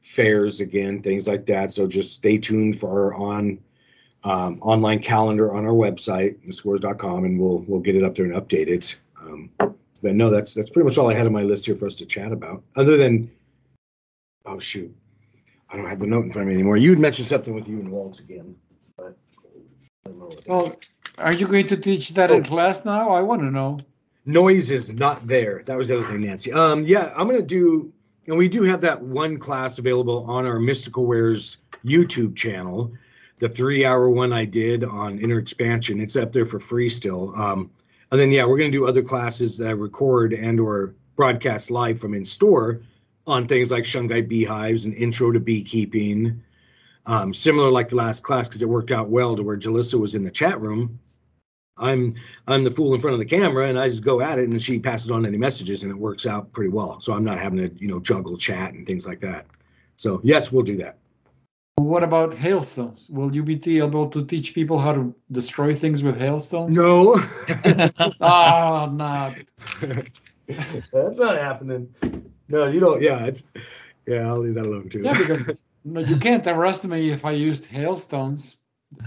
fairs 0.03 0.61
again, 0.61 1.03
things 1.03 1.29
like 1.29 1.47
that. 1.47 1.71
So 1.71 1.87
just 1.87 2.15
stay 2.15 2.39
tuned 2.39 2.79
for 2.79 2.89
our 2.89 3.15
on 3.15 3.59
um, 4.25 4.59
online 4.61 5.01
calendar 5.01 5.55
on 5.55 5.65
our 5.65 5.73
website, 5.73 6.37
scores.com, 6.53 7.25
and 7.25 7.39
we'll 7.39 7.65
we'll 7.67 7.81
get 7.81 7.97
it 7.97 8.05
up 8.05 8.15
there 8.15 8.27
and 8.27 8.35
update 8.35 8.69
it. 8.69 8.99
Um, 9.21 9.51
but 9.59 10.15
no, 10.15 10.31
that's 10.31 10.55
that's 10.55 10.71
pretty 10.71 10.85
much 10.85 10.99
all 10.99 11.11
I 11.11 11.15
had 11.15 11.27
on 11.27 11.33
my 11.33 11.43
list 11.43 11.67
here 11.67 11.77
for 11.77 11.87
us 11.87 11.95
to 11.97 12.07
chat 12.07 12.33
about. 12.33 12.63
Other 12.77 12.97
than, 12.97 13.31
oh 14.47 14.59
shoot, 14.59 14.95
I 15.71 15.77
don't 15.77 15.89
have 15.89 16.01
the 16.01 16.07
note 16.07 16.25
in 16.25 16.33
front 16.33 16.49
of 16.49 16.49
me 16.49 16.55
anymore. 16.55 16.77
You 16.77 16.91
had 16.91 16.99
mentioned 16.99 17.29
something 17.29 17.55
with 17.55 17.69
you 17.69 17.81
and 17.81 17.91
Waltz 17.91 18.21
again, 18.21 18.55
but 18.97 19.17
I 20.07 20.09
don't 20.11 20.19
know. 20.19 20.20
What 20.20 20.20
that 20.20 20.20
well 20.47 20.75
are 21.19 21.35
you 21.35 21.47
going 21.47 21.67
to 21.67 21.77
teach 21.77 22.11
that 22.11 22.31
in 22.31 22.41
Oh. 22.41 22.49
class 22.49 22.85
now 22.85 23.11
i 23.11 23.21
want 23.21 23.41
to 23.43 23.51
know 23.51 23.79
noise 24.27 24.71
is 24.71 24.95
not 24.95 25.27
there. 25.27 25.63
That 25.65 25.77
was 25.77 25.89
the 25.89 25.99
other 25.99 26.07
thing, 26.07 26.21
Nancy. 26.21 26.53
Um, 26.53 26.85
yeah, 26.85 27.13
I'm 27.17 27.27
gonna 27.27 27.43
do, 27.43 27.93
and 28.27 28.37
we 28.37 28.49
do 28.49 28.63
have 28.63 28.81
that 28.83 29.01
one 29.03 29.39
class 29.39 29.79
available 29.79 30.25
on 30.31 30.47
our 30.47 30.59
Mystical 30.61 31.07
Wares 31.07 31.57
YouTube 31.85 32.37
channel. 32.37 32.93
The 33.39 33.49
three-hour 33.49 34.11
one 34.11 34.33
I 34.33 34.45
did 34.45 34.85
on 34.85 35.19
inner 35.19 35.39
expansion. 35.39 36.01
It's 36.01 36.17
up 36.17 36.33
there 36.33 36.47
for 36.47 36.61
free 36.61 36.89
still. 36.89 37.35
Um, 37.35 37.71
and 38.13 38.21
then 38.21 38.31
yeah, 38.31 38.45
we're 38.45 38.59
gonna 38.59 38.71
do 38.71 38.87
other 38.87 39.03
classes 39.03 39.57
that 39.57 39.69
I 39.69 39.73
record 39.73 40.33
and 40.33 40.61
or 40.61 40.95
broadcast 41.17 41.71
live 41.71 41.99
from 41.99 42.15
in 42.15 42.25
store 42.25 42.83
on 43.27 43.49
things 43.49 43.71
like 43.71 43.85
Shungite 43.85 44.29
beehives 44.29 44.85
and 44.85 44.95
intro 44.95 45.33
to 45.33 45.41
beekeeping. 45.41 46.41
Um, 47.11 47.35
similar 47.35 47.71
like 47.71 47.89
the 47.89 47.97
last 47.97 48.23
class 48.23 48.47
because 48.47 48.63
it 48.63 48.69
worked 48.69 48.93
out 48.93 49.09
well 49.11 49.35
to 49.35 49.43
where 49.43 49.57
Jalissa 49.57 49.99
was 49.99 50.15
in 50.15 50.23
the 50.23 50.31
chat 50.31 50.61
room. 50.61 50.99
I'm 51.77 52.15
I'm 52.47 52.63
the 52.63 52.71
fool 52.71 52.95
in 52.95 53.01
front 53.01 53.15
of 53.15 53.19
the 53.19 53.25
camera 53.27 53.69
and 53.69 53.79
I 53.79 53.89
just 53.89 54.05
go 54.05 54.21
at 54.21 54.39
it 54.39 54.49
and 54.49 54.63
she 54.63 54.79
passes 54.79 55.11
on 55.11 55.27
any 55.27 55.37
messages 55.39 55.83
and 55.83 55.91
it 55.91 55.97
works 55.97 56.25
out 56.27 56.53
pretty 56.53 56.71
well. 56.71 57.01
So 57.01 57.13
I'm 57.15 57.25
not 57.25 57.39
having 57.39 57.59
to, 57.59 57.71
you 57.83 57.89
know, 57.89 57.99
juggle 58.01 58.37
chat 58.37 58.75
and 58.75 58.87
things 58.87 59.07
like 59.07 59.19
that. 59.21 59.47
So 59.97 60.21
yes, 60.23 60.53
we'll 60.53 60.63
do 60.63 60.77
that. 60.79 60.99
what 61.77 62.03
about 62.05 62.35
hailstones 62.35 63.09
will 63.11 63.35
you 63.35 63.43
be 63.43 63.79
able 63.79 64.09
to 64.11 64.25
teach 64.27 64.55
people 64.55 64.79
how 64.79 64.93
to 64.93 65.15
destroy 65.33 65.75
things 65.75 66.05
with 66.05 66.17
hailstones 66.19 66.73
No. 66.73 67.17
ah 68.21 68.89
not 68.93 69.35
That's 70.93 71.19
not 71.19 71.37
happening. 71.39 71.89
No, 72.49 72.67
you 72.69 72.81
don't 72.81 73.01
yeah, 73.03 73.27
it's 73.27 73.43
yeah, 74.07 74.29
I'll 74.29 74.39
leave 74.41 74.55
that 74.55 74.67
alone 74.67 74.89
too. 74.89 75.03
yeah 75.03 75.17
because 75.19 75.57
no 75.85 76.01
you 76.01 76.17
can't 76.17 76.47
arrest 76.47 76.85
me 76.85 77.11
if 77.11 77.25
i 77.25 77.31
used 77.31 77.65
hailstones 77.65 78.57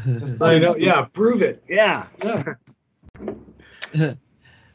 Just 0.05 0.41
I 0.41 0.59
know, 0.59 0.75
yeah, 0.75 1.03
prove 1.03 1.41
it. 1.41 1.63
Yeah. 1.67 2.07
yeah 2.23 2.53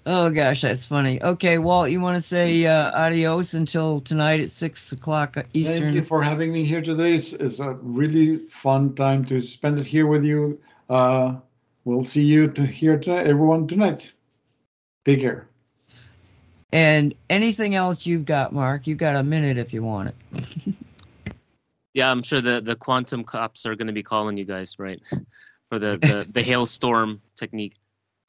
oh, 0.07 0.31
gosh, 0.31 0.61
that's 0.61 0.87
funny. 0.87 1.23
Okay, 1.23 1.59
Walt, 1.59 1.91
you 1.91 2.01
want 2.01 2.17
to 2.17 2.21
say 2.21 2.67
uh, 2.67 2.91
adios 2.93 3.55
until 3.55 4.01
tonight 4.01 4.41
at 4.41 4.51
6 4.51 4.93
o'clock 4.93 5.37
Eastern? 5.55 5.79
Thank 5.79 5.95
you 5.95 6.05
for 6.05 6.23
having 6.23 6.53
me 6.53 6.65
here 6.65 6.83
today. 6.83 7.15
It's, 7.15 7.33
it's 7.33 7.59
a 7.61 7.75
really 7.83 8.47
fun 8.49 8.95
time 8.95 9.25
to 9.27 9.41
spend 9.41 9.79
it 9.79 9.87
here 9.87 10.07
with 10.07 10.25
you. 10.25 10.61
Uh, 10.89 11.37
we'll 11.85 12.05
see 12.05 12.23
you 12.23 12.49
to 12.49 12.67
here 12.67 12.99
tonight, 12.99 13.27
everyone 13.27 13.67
tonight. 13.67 14.13
Take 15.05 15.21
care. 15.21 15.49
And 16.73 17.15
anything 17.31 17.75
else 17.75 18.07
you've 18.07 18.27
got, 18.27 18.53
Mark? 18.53 18.87
You've 18.87 18.99
got 18.99 19.17
a 19.17 19.23
minute 19.23 19.57
if 19.57 19.73
you 19.73 19.83
want 19.83 20.11
it. 20.11 20.75
Yeah, 21.99 22.13
I'm 22.13 22.23
sure 22.23 22.41
the 22.41 22.61
the 22.61 22.77
quantum 22.77 23.25
cops 23.25 23.67
are 23.67 23.75
going 23.75 23.89
to 23.89 23.93
be 23.93 24.05
calling 24.05 24.37
you 24.37 24.45
guys, 24.45 24.79
right, 24.79 25.03
for 25.69 25.81
the 25.81 25.99
the, 26.01 26.31
the 26.33 26.43
hailstorm 26.45 27.21
technique. 27.35 27.75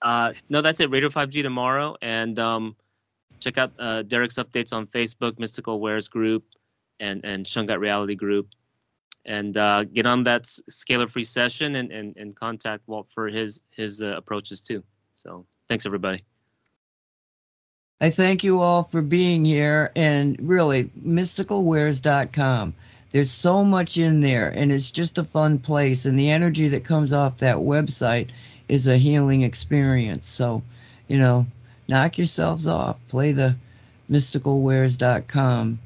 Uh, 0.01 0.33
no, 0.49 0.63
that's 0.63 0.79
it. 0.79 0.89
Radio 0.89 1.07
5G 1.07 1.43
tomorrow, 1.43 1.95
and 2.01 2.39
um, 2.39 2.75
check 3.39 3.59
out 3.59 3.71
uh, 3.77 4.01
Derek's 4.01 4.37
updates 4.37 4.73
on 4.73 4.87
Facebook, 4.87 5.37
Mystical 5.37 5.79
Wares 5.79 6.07
group, 6.07 6.45
and 6.99 7.23
and 7.23 7.45
Shungite 7.45 7.79
Reality 7.79 8.15
group, 8.15 8.47
and 9.25 9.55
uh, 9.55 9.83
get 9.83 10.07
on 10.07 10.23
that 10.23 10.45
scalar 10.71 11.07
free 11.07 11.23
session 11.23 11.75
and, 11.75 11.91
and 11.91 12.17
and 12.17 12.35
contact 12.35 12.87
Walt 12.87 13.07
for 13.13 13.27
his 13.27 13.61
his 13.69 14.01
uh, 14.01 14.17
approaches 14.17 14.61
too. 14.61 14.83
So 15.13 15.45
thanks 15.67 15.85
everybody. 15.85 16.23
I 18.01 18.09
thank 18.09 18.43
you 18.43 18.61
all 18.61 18.81
for 18.81 19.03
being 19.03 19.45
here 19.45 19.91
and 19.95 20.37
really 20.39 20.85
mysticalwares.com. 21.05 22.73
There's 23.11 23.31
so 23.31 23.63
much 23.63 23.97
in 23.97 24.19
there 24.19 24.49
and 24.49 24.71
it's 24.71 24.91
just 24.91 25.17
a 25.17 25.23
fun 25.23 25.59
place 25.59 26.05
and 26.05 26.17
the 26.17 26.29
energy 26.29 26.67
that 26.67 26.83
comes 26.83 27.11
off 27.11 27.37
that 27.37 27.57
website 27.57 28.29
is 28.67 28.87
a 28.87 28.97
healing 28.97 29.41
experience. 29.41 30.27
So, 30.27 30.61
you 31.07 31.17
know, 31.17 31.45
knock 31.87 32.17
yourselves 32.17 32.67
off. 32.67 32.97
Play 33.07 33.31
the 33.31 33.55
mysticalwares.com 34.11 35.79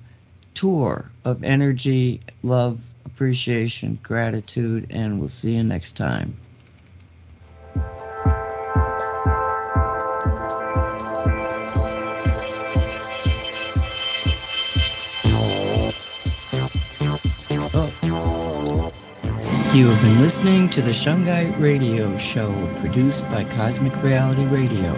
tour 0.53 1.11
of 1.25 1.43
energy, 1.43 2.21
love, 2.43 2.79
appreciation, 3.05 3.99
gratitude 4.03 4.87
and 4.89 5.19
we'll 5.19 5.29
see 5.29 5.55
you 5.55 5.63
next 5.63 5.93
time. 5.93 6.37
You 19.73 19.87
have 19.87 20.03
been 20.03 20.21
listening 20.21 20.69
to 20.69 20.83
the 20.83 20.91
Shungite 20.91 21.59
Radio 21.59 22.15
Show 22.19 22.53
produced 22.75 23.27
by 23.31 23.43
Cosmic 23.43 24.03
Reality 24.03 24.45
Radio. 24.45 24.93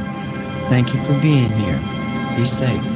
Thank 0.67 0.93
you 0.93 1.01
for 1.05 1.13
being 1.21 1.49
here. 1.49 1.79
Be 2.35 2.45
safe. 2.45 2.94